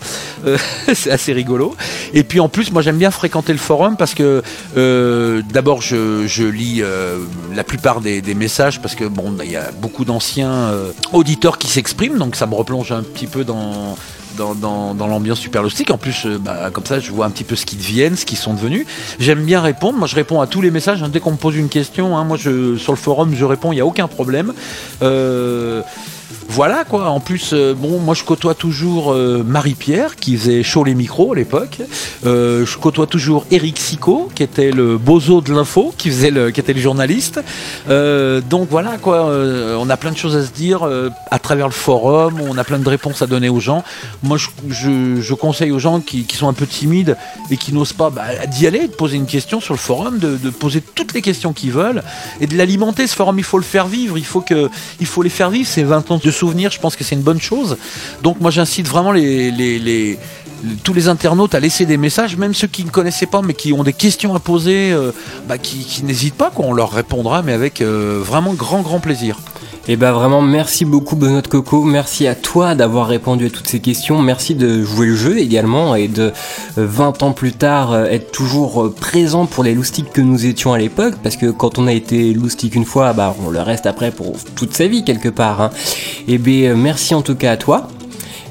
Euh, 0.45 0.57
C'est 0.93 1.11
assez 1.11 1.33
rigolo. 1.33 1.75
Et 2.13 2.23
puis 2.23 2.39
en 2.39 2.49
plus, 2.49 2.71
moi 2.71 2.81
j'aime 2.81 2.97
bien 2.97 3.11
fréquenter 3.11 3.53
le 3.53 3.59
forum 3.59 3.95
parce 3.97 4.13
que 4.13 4.41
euh, 4.77 5.41
d'abord 5.51 5.81
je, 5.81 6.43
lis 6.43 6.81
euh, 6.81 7.19
la 7.55 7.63
plupart 7.63 8.01
des, 8.01 8.21
messages 8.33 8.81
parce 8.81 8.95
que 8.95 9.05
bon, 9.05 9.35
il 9.43 9.51
y 9.51 9.55
a 9.55 9.71
beaucoup 9.71 10.05
d'anciens 10.05 10.51
euh, 10.51 10.91
auditeurs 11.11 11.57
qui 11.57 11.67
s'expriment, 11.67 12.17
donc 12.17 12.35
ça 12.35 12.47
me 12.47 12.55
replonge 12.55 12.91
un 12.91 13.03
petit 13.03 13.27
peu 13.27 13.43
dans 13.43 13.95
dans, 14.37 14.55
dans, 14.55 14.93
dans 14.93 15.07
l'ambiance 15.07 15.39
superloustique. 15.39 15.91
En 15.91 15.97
plus, 15.97 16.25
euh, 16.25 16.37
bah, 16.37 16.69
comme 16.71 16.85
ça, 16.85 16.99
je 16.99 17.11
vois 17.11 17.25
un 17.25 17.29
petit 17.29 17.43
peu 17.43 17.55
ce 17.55 17.65
qu'ils 17.65 17.79
deviennent, 17.79 18.15
ce 18.15 18.25
qu'ils 18.25 18.37
sont 18.37 18.53
devenus. 18.53 18.85
J'aime 19.19 19.43
bien 19.43 19.61
répondre. 19.61 19.97
Moi, 19.97 20.07
je 20.07 20.15
réponds 20.15 20.41
à 20.41 20.47
tous 20.47 20.61
les 20.61 20.71
messages. 20.71 21.03
hein. 21.03 21.09
Dès 21.09 21.19
qu'on 21.19 21.31
me 21.31 21.37
pose 21.37 21.55
une 21.55 21.69
question, 21.69 22.17
hein, 22.17 22.23
moi, 22.23 22.37
je, 22.37 22.77
sur 22.77 22.91
le 22.93 22.97
forum, 22.97 23.33
je 23.35 23.45
réponds. 23.45 23.71
Il 23.71 23.75
n'y 23.75 23.81
a 23.81 23.85
aucun 23.85 24.07
problème. 24.07 24.53
Euh, 25.01 25.81
voilà 26.49 26.83
quoi. 26.83 27.09
En 27.09 27.19
plus, 27.19 27.51
euh, 27.53 27.73
bon, 27.73 27.99
moi 27.99 28.15
je 28.15 28.23
côtoie 28.23 28.53
toujours 28.53 29.13
euh, 29.13 29.43
Marie-Pierre 29.45 30.15
qui 30.15 30.37
faisait 30.37 30.63
chaud 30.63 30.83
les 30.83 30.95
micros 30.95 31.33
à 31.33 31.35
l'époque. 31.35 31.79
Euh, 32.25 32.65
je 32.65 32.77
côtoie 32.77 33.07
toujours 33.07 33.45
Eric 33.51 33.79
Sico 33.79 34.29
qui 34.35 34.43
était 34.43 34.71
le 34.71 34.97
bozo 34.97 35.41
de 35.41 35.53
l'info, 35.53 35.93
qui 35.97 36.09
faisait 36.09 36.31
le, 36.31 36.51
qui 36.51 36.59
était 36.59 36.73
le 36.73 36.81
journaliste. 36.81 37.41
Donc 37.87 38.67
voilà 38.69 38.97
quoi. 38.97 39.25
on 39.25 39.89
a 39.89 39.97
plein 39.97 40.11
de 40.11 40.17
choses 40.17 40.35
à 40.35 40.43
se 40.45 40.51
dire 40.51 40.87
à 41.31 41.39
travers 41.39 41.67
le 41.67 41.73
forum. 41.73 42.39
On 42.41 42.57
a 42.57 42.63
plein 42.63 42.79
de 42.79 42.89
réponses 42.89 43.21
à 43.21 43.27
donner 43.27 43.49
aux 43.49 43.59
gens. 43.59 43.83
Moi, 44.21 44.37
je, 44.69 45.33
conseille 45.33 45.71
aux 45.71 45.79
gens 45.79 45.99
qui, 45.99 46.25
sont 46.33 46.47
un 46.47 46.53
peu 46.53 46.65
timides 46.65 47.17
et 47.51 47.57
qui 47.57 47.73
n'osent 47.73 47.93
pas 47.93 48.09
bah, 48.09 48.45
d'y 48.47 48.67
aller, 48.67 48.87
de 48.87 48.93
poser 48.93 49.17
une 49.17 49.25
question 49.25 49.59
sur 49.59 49.73
le 49.73 49.79
forum, 49.79 50.19
de, 50.19 50.49
poser 50.49 50.81
toutes 50.81 51.13
les 51.13 51.21
questions 51.21 51.53
qu'ils 51.53 51.71
veulent 51.71 52.03
et 52.41 52.47
de 52.47 52.57
l'alimenter. 52.57 53.07
Ce 53.07 53.15
forum, 53.15 53.37
il 53.37 53.43
faut 53.43 53.57
le 53.57 53.63
faire 53.63 53.87
vivre. 53.87 54.17
Il 54.17 54.25
faut 54.25 54.41
que, 54.41 54.69
il 54.99 55.07
faut 55.07 55.21
les 55.21 55.29
faire 55.29 55.49
vivre. 55.49 55.67
Ces 55.67 55.83
20 55.83 56.11
ans 56.11 56.19
de 56.23 56.31
souvenirs, 56.33 56.71
je 56.71 56.79
pense 56.79 56.95
que 56.95 57.03
c'est 57.03 57.15
une 57.15 57.21
bonne 57.21 57.41
chose. 57.41 57.77
Donc 58.21 58.39
moi, 58.41 58.51
j'incite 58.51 58.87
vraiment 58.87 59.13
tous 60.83 60.93
les 60.93 61.07
internautes 61.07 61.55
à 61.55 61.59
laisser 61.59 61.85
des 61.85 61.97
messages, 61.97 62.37
même 62.37 62.53
ceux 62.53 62.67
qui 62.67 62.83
ne 62.85 62.89
connaissaient 62.89 63.25
pas 63.25 63.41
mais 63.41 63.53
qui 63.53 63.73
ont 63.73 63.83
des 63.83 63.93
questions 63.93 64.35
à 64.35 64.39
poser, 64.39 64.91
euh, 64.91 65.11
bah, 65.47 65.57
qui, 65.57 65.79
qui 65.79 66.03
n'hésitent 66.03 66.35
pas, 66.35 66.51
quoi. 66.51 66.65
on 66.65 66.73
leur 66.73 66.91
répondra, 66.91 67.41
mais 67.41 67.53
avec 67.53 67.81
euh, 67.81 68.21
vraiment 68.23 68.53
grand 68.53 68.81
grand 68.81 68.99
plaisir. 68.99 69.37
Et 69.87 69.97
bah 69.97 70.13
vraiment 70.13 70.41
merci 70.41 70.85
beaucoup 70.85 71.17
Benoît 71.17 71.41
Coco, 71.41 71.83
merci 71.83 72.25
à 72.25 72.35
toi 72.35 72.73
d'avoir 72.73 73.05
répondu 73.05 73.47
à 73.47 73.49
toutes 73.49 73.67
ces 73.67 73.81
questions, 73.81 74.21
merci 74.21 74.55
de 74.55 74.81
jouer 74.81 75.07
le 75.07 75.15
jeu 75.15 75.37
également 75.39 75.93
et 75.95 76.07
de 76.07 76.31
euh, 76.77 76.87
20 76.87 77.21
ans 77.21 77.33
plus 77.33 77.51
tard 77.51 77.91
euh, 77.91 78.05
être 78.05 78.31
toujours 78.31 78.85
euh, 78.85 78.95
présent 78.97 79.45
pour 79.45 79.61
les 79.61 79.73
loustiques 79.73 80.13
que 80.13 80.21
nous 80.21 80.45
étions 80.45 80.71
à 80.71 80.77
l'époque 80.77 81.15
parce 81.21 81.35
que 81.35 81.47
quand 81.47 81.79
on 81.79 81.87
a 81.87 81.91
été 81.91 82.33
loustique 82.33 82.75
une 82.75 82.85
fois, 82.85 83.11
bah 83.11 83.35
on 83.45 83.49
le 83.49 83.59
reste 83.59 83.85
après 83.85 84.11
pour 84.11 84.37
toute 84.55 84.73
sa 84.73 84.87
vie 84.87 85.03
quelque 85.03 85.27
part. 85.27 85.59
Hein. 85.59 85.69
Et 86.29 86.37
ben 86.37 86.63
euh, 86.63 86.75
merci 86.77 87.13
en 87.13 87.21
tout 87.21 87.35
cas 87.35 87.51
à 87.51 87.57
toi. 87.57 87.89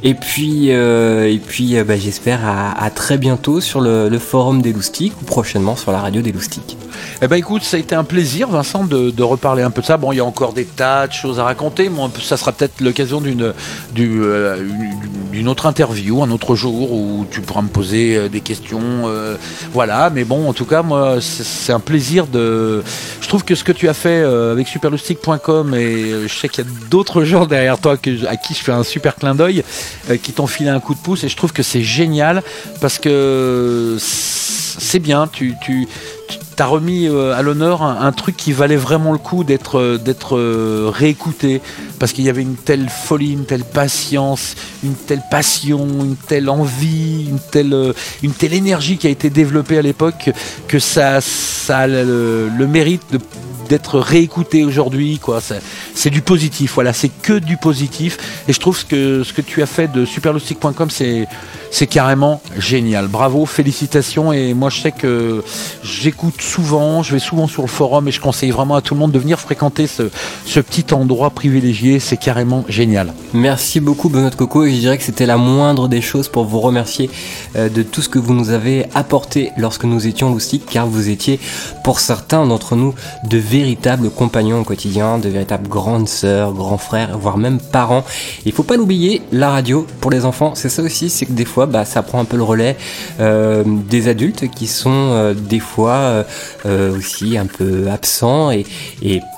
Et 0.04 0.14
puis, 0.14 0.72
euh, 0.72 1.30
et 1.30 1.38
puis 1.38 1.76
euh, 1.76 1.84
bah, 1.84 1.96
j'espère 1.96 2.44
à, 2.44 2.72
à 2.72 2.90
très 2.90 3.18
bientôt 3.18 3.60
sur 3.60 3.80
le, 3.80 4.08
le 4.08 4.18
forum 4.18 4.60
des 4.60 4.72
loustiques 4.72 5.12
ou 5.22 5.24
prochainement 5.24 5.76
sur 5.76 5.92
la 5.92 6.00
radio 6.00 6.22
des 6.22 6.32
loustiques. 6.32 6.76
Eh 7.22 7.28
ben 7.28 7.36
écoute, 7.36 7.62
ça 7.62 7.76
a 7.76 7.80
été 7.80 7.94
un 7.94 8.04
plaisir, 8.04 8.48
Vincent, 8.48 8.84
de, 8.84 9.22
reparler 9.22 9.62
un 9.62 9.70
peu 9.70 9.80
de 9.82 9.86
ça. 9.86 9.96
Bon, 9.96 10.12
il 10.12 10.16
y 10.16 10.20
a 10.20 10.24
encore 10.24 10.52
des 10.52 10.64
tas 10.64 11.06
de 11.06 11.12
choses 11.12 11.38
à 11.38 11.44
raconter. 11.44 11.88
Moi, 11.88 12.10
ça 12.22 12.36
sera 12.36 12.52
peut-être 12.52 12.80
l'occasion 12.80 13.20
d'une 13.20 13.52
du, 13.94 14.20
euh, 14.22 14.60
une- 14.60 15.30
d'une 15.32 15.48
autre 15.48 15.64
interview, 15.66 16.22
un 16.22 16.30
autre 16.30 16.54
jour 16.56 16.92
où 16.92 17.24
tu 17.30 17.40
pourras 17.40 17.62
me 17.62 17.68
poser 17.68 18.16
euh, 18.16 18.28
des 18.28 18.40
questions. 18.40 18.80
euh, 19.06 19.36
voilà, 19.72 20.10
mais 20.10 20.24
bon, 20.24 20.48
en 20.48 20.52
tout 20.52 20.64
cas, 20.66 20.82
moi, 20.82 21.18
c'est 21.20 21.72
un 21.72 21.80
plaisir 21.80 22.26
de. 22.26 22.82
Je 23.20 23.28
trouve 23.28 23.44
que 23.44 23.54
ce 23.54 23.64
que 23.64 23.72
tu 23.72 23.88
as 23.88 23.94
fait 23.94 24.22
avec 24.22 24.66
superloustic.com 24.68 25.74
et 25.74 26.26
je 26.28 26.34
sais 26.34 26.48
qu'il 26.48 26.64
y 26.64 26.66
a 26.66 26.70
d'autres 26.90 27.24
gens 27.32 27.46
derrière 27.46 27.78
toi 27.78 27.92
à 28.28 28.36
qui 28.36 28.54
je 28.54 28.62
fais 28.62 28.72
un 28.72 28.82
super 28.82 29.14
clin 29.16 29.34
d'œil, 29.34 29.62
qui 30.22 30.32
t'ont 30.32 30.46
filé 30.46 30.68
un 30.70 30.80
coup 30.80 30.94
de 30.94 31.00
pouce 31.00 31.24
et 31.24 31.28
je 31.28 31.36
trouve 31.36 31.52
que 31.52 31.62
c'est 31.62 31.82
génial 31.82 32.42
parce 32.80 32.98
que 32.98 33.96
c'est 33.98 34.98
bien. 34.98 35.28
Tu, 35.32 35.54
tu 35.62 35.86
as 36.58 36.66
remis 36.66 37.06
euh, 37.08 37.34
à 37.34 37.42
l'honneur 37.42 37.82
un, 37.82 38.12
truc 38.12 38.36
qui 38.36 38.52
valait 38.52 38.76
vraiment 38.76 39.12
le 39.12 39.18
coup 39.18 39.44
d'être 39.44 39.78
euh, 39.78 39.98
euh, 40.32 40.90
réécouté. 40.92 41.60
Parce 41.98 42.12
qu'il 42.12 42.24
y 42.24 42.28
avait 42.28 42.42
une 42.42 42.56
telle 42.56 42.88
folie, 42.88 43.32
une 43.32 43.44
telle 43.44 43.64
patience, 43.64 44.54
une 44.82 44.94
telle 44.94 45.22
passion, 45.30 45.86
une 46.04 46.16
telle 46.16 46.48
envie, 46.48 47.26
une 47.28 47.38
telle 47.38 47.94
une 48.22 48.32
telle 48.32 48.54
énergie 48.54 48.98
qui 48.98 49.06
a 49.06 49.10
été 49.10 49.30
développée 49.30 49.78
à 49.78 49.82
l'époque 49.82 50.30
que 50.68 50.78
ça 50.78 51.20
ça 51.20 51.78
a 51.78 51.86
le, 51.86 52.66
mérite 52.68 53.02
d'être 53.68 53.98
réécouté 53.98 54.64
aujourd'hui 54.64 55.18
quoi. 55.18 55.40
C'est 55.94 56.10
du 56.10 56.22
positif 56.22 56.74
voilà. 56.74 56.92
C'est 56.92 57.08
que 57.08 57.38
du 57.38 57.56
positif. 57.56 58.18
Et 58.48 58.52
je 58.52 58.60
trouve 58.60 58.84
que 58.86 59.22
ce 59.22 59.32
que 59.32 59.42
tu 59.42 59.62
as 59.62 59.66
fait 59.66 59.90
de 59.90 60.04
superloustic.com 60.04 60.90
c'est 60.90 61.28
c'est 61.70 61.86
carrément 61.86 62.42
génial. 62.58 63.08
Bravo 63.08 63.46
félicitations. 63.46 64.32
Et 64.32 64.54
moi 64.54 64.70
je 64.70 64.80
sais 64.80 64.92
que 64.92 65.42
j'écoute 65.82 66.41
souvent 66.42 67.02
je 67.02 67.12
vais 67.12 67.18
souvent 67.18 67.46
sur 67.46 67.62
le 67.62 67.68
forum 67.68 68.08
et 68.08 68.12
je 68.12 68.20
conseille 68.20 68.50
vraiment 68.50 68.74
à 68.74 68.82
tout 68.82 68.94
le 68.94 69.00
monde 69.00 69.12
de 69.12 69.18
venir 69.18 69.38
fréquenter 69.38 69.86
ce, 69.86 70.02
petit 70.60 70.92
endroit 70.92 71.30
privilégié 71.30 72.00
c'est 72.00 72.16
carrément 72.16 72.64
génial 72.68 73.12
Merci 73.32 73.80
beaucoup 73.80 74.08
Benoît 74.08 74.30
Coco 74.30 74.64
et 74.64 74.74
je 74.74 74.80
dirais 74.80 74.98
que 74.98 75.04
c'était 75.04 75.26
la 75.26 75.36
moindre 75.36 75.88
des 75.88 76.00
choses 76.00 76.28
pour 76.28 76.44
vous 76.44 76.60
remercier 76.60 77.10
euh, 77.56 77.68
de 77.68 77.82
tout 77.82 78.02
ce 78.02 78.08
que 78.08 78.18
vous 78.18 78.34
nous 78.34 78.50
avez 78.50 78.86
apporté 78.94 79.52
lorsque 79.56 79.84
nous 79.84 80.06
étions 80.06 80.30
loustiques 80.30 80.66
car 80.68 80.86
vous 80.86 81.08
étiez 81.08 81.38
pour 81.84 82.00
certains 82.00 82.46
d'entre 82.46 82.76
nous 82.76 82.94
de 83.24 83.38
véritables 83.38 84.10
compagnons 84.10 84.60
au 84.60 84.64
quotidien, 84.64 85.18
de 85.18 85.28
véritables 85.28 85.68
grandes 85.68 86.08
sœurs, 86.08 86.52
grands 86.52 86.78
frères, 86.78 87.18
voire 87.18 87.38
même 87.38 87.58
parents. 87.60 88.04
Il 88.44 88.52
faut 88.52 88.62
pas 88.62 88.76
l'oublier, 88.76 89.22
la 89.32 89.50
radio 89.50 89.86
pour 90.00 90.10
les 90.10 90.24
enfants, 90.24 90.54
c'est 90.54 90.68
ça 90.68 90.82
aussi, 90.82 91.10
c'est 91.10 91.26
que 91.26 91.32
des 91.32 91.44
fois 91.44 91.66
bah, 91.66 91.84
ça 91.84 92.02
prend 92.02 92.20
un 92.20 92.24
peu 92.24 92.36
le 92.36 92.42
relais 92.42 92.76
euh, 93.20 93.64
des 93.66 94.08
adultes 94.08 94.50
qui 94.50 94.66
sont 94.66 94.90
euh, 94.90 95.34
des 95.34 95.60
fois 95.60 96.24
euh, 96.66 96.96
aussi 96.96 97.36
un 97.36 97.46
peu 97.46 97.88
absents 97.90 98.50
et, 98.50 98.64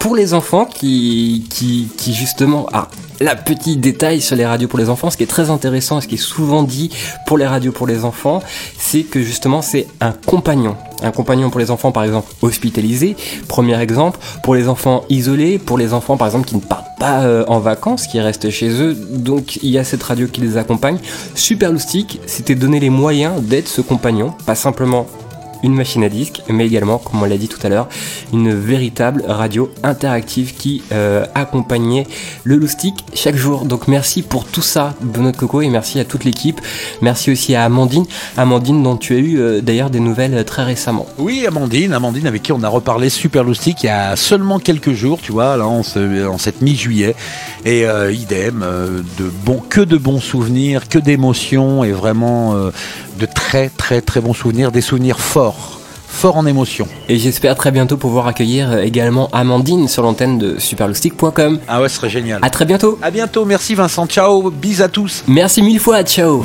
pour 0.00 0.16
les 0.16 0.34
enfants 0.34 0.66
qui, 0.66 1.46
qui, 1.50 2.14
justement... 2.14 2.66
Ah, 2.72 2.88
la 3.20 3.36
petit 3.36 3.76
détail 3.76 4.20
sur 4.20 4.36
les 4.36 4.44
radios 4.44 4.68
pour 4.68 4.78
les 4.78 4.88
enfants, 4.88 5.10
ce 5.10 5.16
qui 5.16 5.22
est 5.22 5.28
très 5.28 5.50
intéressant 5.50 5.98
et 5.98 6.00
ce 6.00 6.08
qui 6.08 6.16
est 6.16 6.18
souvent 6.18 6.62
dit 6.62 6.90
pour 7.26 7.38
les 7.38 7.46
radios 7.46 7.72
pour 7.72 7.86
les 7.86 8.04
enfants, 8.04 8.42
c'est 8.78 9.02
que 9.02 9.22
justement 9.22 9.62
c'est 9.62 9.86
un 10.00 10.12
compagnon. 10.12 10.76
Un 11.02 11.12
compagnon 11.12 11.50
pour 11.50 11.60
les 11.60 11.70
enfants 11.70 11.92
par 11.92 12.04
exemple 12.04 12.32
hospitalisés, 12.42 13.16
premier 13.48 13.78
exemple, 13.80 14.18
pour 14.42 14.54
les 14.54 14.68
enfants 14.68 15.04
isolés, 15.10 15.58
pour 15.58 15.78
les 15.78 15.92
enfants 15.92 16.16
par 16.16 16.26
exemple 16.26 16.48
qui 16.48 16.56
ne 16.56 16.60
partent 16.60 16.98
pas 16.98 17.22
euh, 17.22 17.44
en 17.46 17.60
vacances, 17.60 18.06
qui 18.06 18.20
restent 18.20 18.50
chez 18.50 18.70
eux, 18.70 18.94
donc 18.94 19.56
il 19.62 19.70
y 19.70 19.78
a 19.78 19.84
cette 19.84 20.02
radio 20.02 20.26
qui 20.26 20.40
les 20.40 20.56
accompagne. 20.56 20.98
Super 21.34 21.72
Loustic, 21.72 22.20
c'était 22.26 22.54
donner 22.54 22.80
les 22.80 22.90
moyens 22.90 23.40
d'être 23.42 23.68
ce 23.68 23.80
compagnon, 23.80 24.34
pas 24.46 24.54
simplement 24.54 25.06
une 25.64 25.74
machine 25.74 26.04
à 26.04 26.08
disque, 26.08 26.42
mais 26.48 26.66
également, 26.66 26.98
comme 26.98 27.22
on 27.22 27.24
l'a 27.24 27.36
dit 27.38 27.48
tout 27.48 27.58
à 27.64 27.68
l'heure, 27.68 27.88
une 28.32 28.54
véritable 28.54 29.24
radio 29.26 29.70
interactive 29.82 30.54
qui 30.54 30.82
euh, 30.92 31.24
accompagnait 31.34 32.06
le 32.44 32.56
Loustic 32.56 32.94
chaque 33.14 33.36
jour. 33.36 33.64
Donc 33.64 33.88
merci 33.88 34.22
pour 34.22 34.44
tout 34.44 34.62
ça, 34.62 34.94
Benoît 35.00 35.32
Coco, 35.32 35.62
et 35.62 35.68
merci 35.68 35.98
à 35.98 36.04
toute 36.04 36.24
l'équipe. 36.24 36.60
Merci 37.00 37.30
aussi 37.32 37.54
à 37.54 37.64
Amandine, 37.64 38.04
Amandine 38.36 38.82
dont 38.82 38.96
tu 38.96 39.14
as 39.14 39.18
eu 39.18 39.38
euh, 39.38 39.60
d'ailleurs 39.60 39.90
des 39.90 40.00
nouvelles 40.00 40.34
euh, 40.34 40.44
très 40.44 40.64
récemment. 40.64 41.06
Oui, 41.18 41.44
Amandine, 41.46 41.92
Amandine 41.94 42.26
avec 42.26 42.42
qui 42.42 42.52
on 42.52 42.62
a 42.62 42.68
reparlé 42.68 43.08
Super 43.08 43.42
Loustic 43.42 43.82
il 43.82 43.86
y 43.86 43.88
a 43.88 44.14
seulement 44.16 44.58
quelques 44.58 44.92
jours, 44.92 45.18
tu 45.22 45.32
vois, 45.32 45.56
là 45.56 45.66
en, 45.66 45.82
ce- 45.82 46.26
en 46.26 46.38
cette 46.38 46.60
mi-juillet. 46.60 47.14
Et 47.64 47.86
idem, 48.12 48.62
de 49.18 49.24
bon, 49.46 49.58
que 49.70 49.80
de 49.80 49.96
bons 49.96 50.20
souvenirs, 50.20 50.86
que 50.88 50.98
d'émotions 50.98 51.82
et 51.82 51.92
vraiment 51.92 52.54
de 53.18 53.26
très 53.26 53.68
très 53.68 54.00
très 54.00 54.20
bons 54.20 54.34
souvenirs, 54.34 54.72
des 54.72 54.80
souvenirs 54.80 55.20
forts, 55.20 55.80
forts 56.08 56.36
en 56.36 56.46
émotion. 56.46 56.86
Et 57.08 57.18
j'espère 57.18 57.54
très 57.54 57.70
bientôt 57.70 57.96
pouvoir 57.96 58.26
accueillir 58.26 58.70
euh, 58.72 58.82
également 58.82 59.28
Amandine 59.32 59.88
sur 59.88 60.02
l'antenne 60.02 60.38
de 60.38 60.58
superloustic.com. 60.58 61.58
Ah 61.68 61.80
ouais, 61.80 61.88
ce 61.88 61.96
serait 61.96 62.10
génial. 62.10 62.40
À 62.42 62.50
très 62.50 62.64
bientôt. 62.64 62.98
À 63.02 63.10
bientôt, 63.10 63.44
merci 63.44 63.74
Vincent, 63.74 64.06
ciao, 64.06 64.50
bis 64.50 64.80
à 64.80 64.88
tous. 64.88 65.24
Merci 65.26 65.62
mille 65.62 65.80
fois, 65.80 66.02
ciao. 66.02 66.44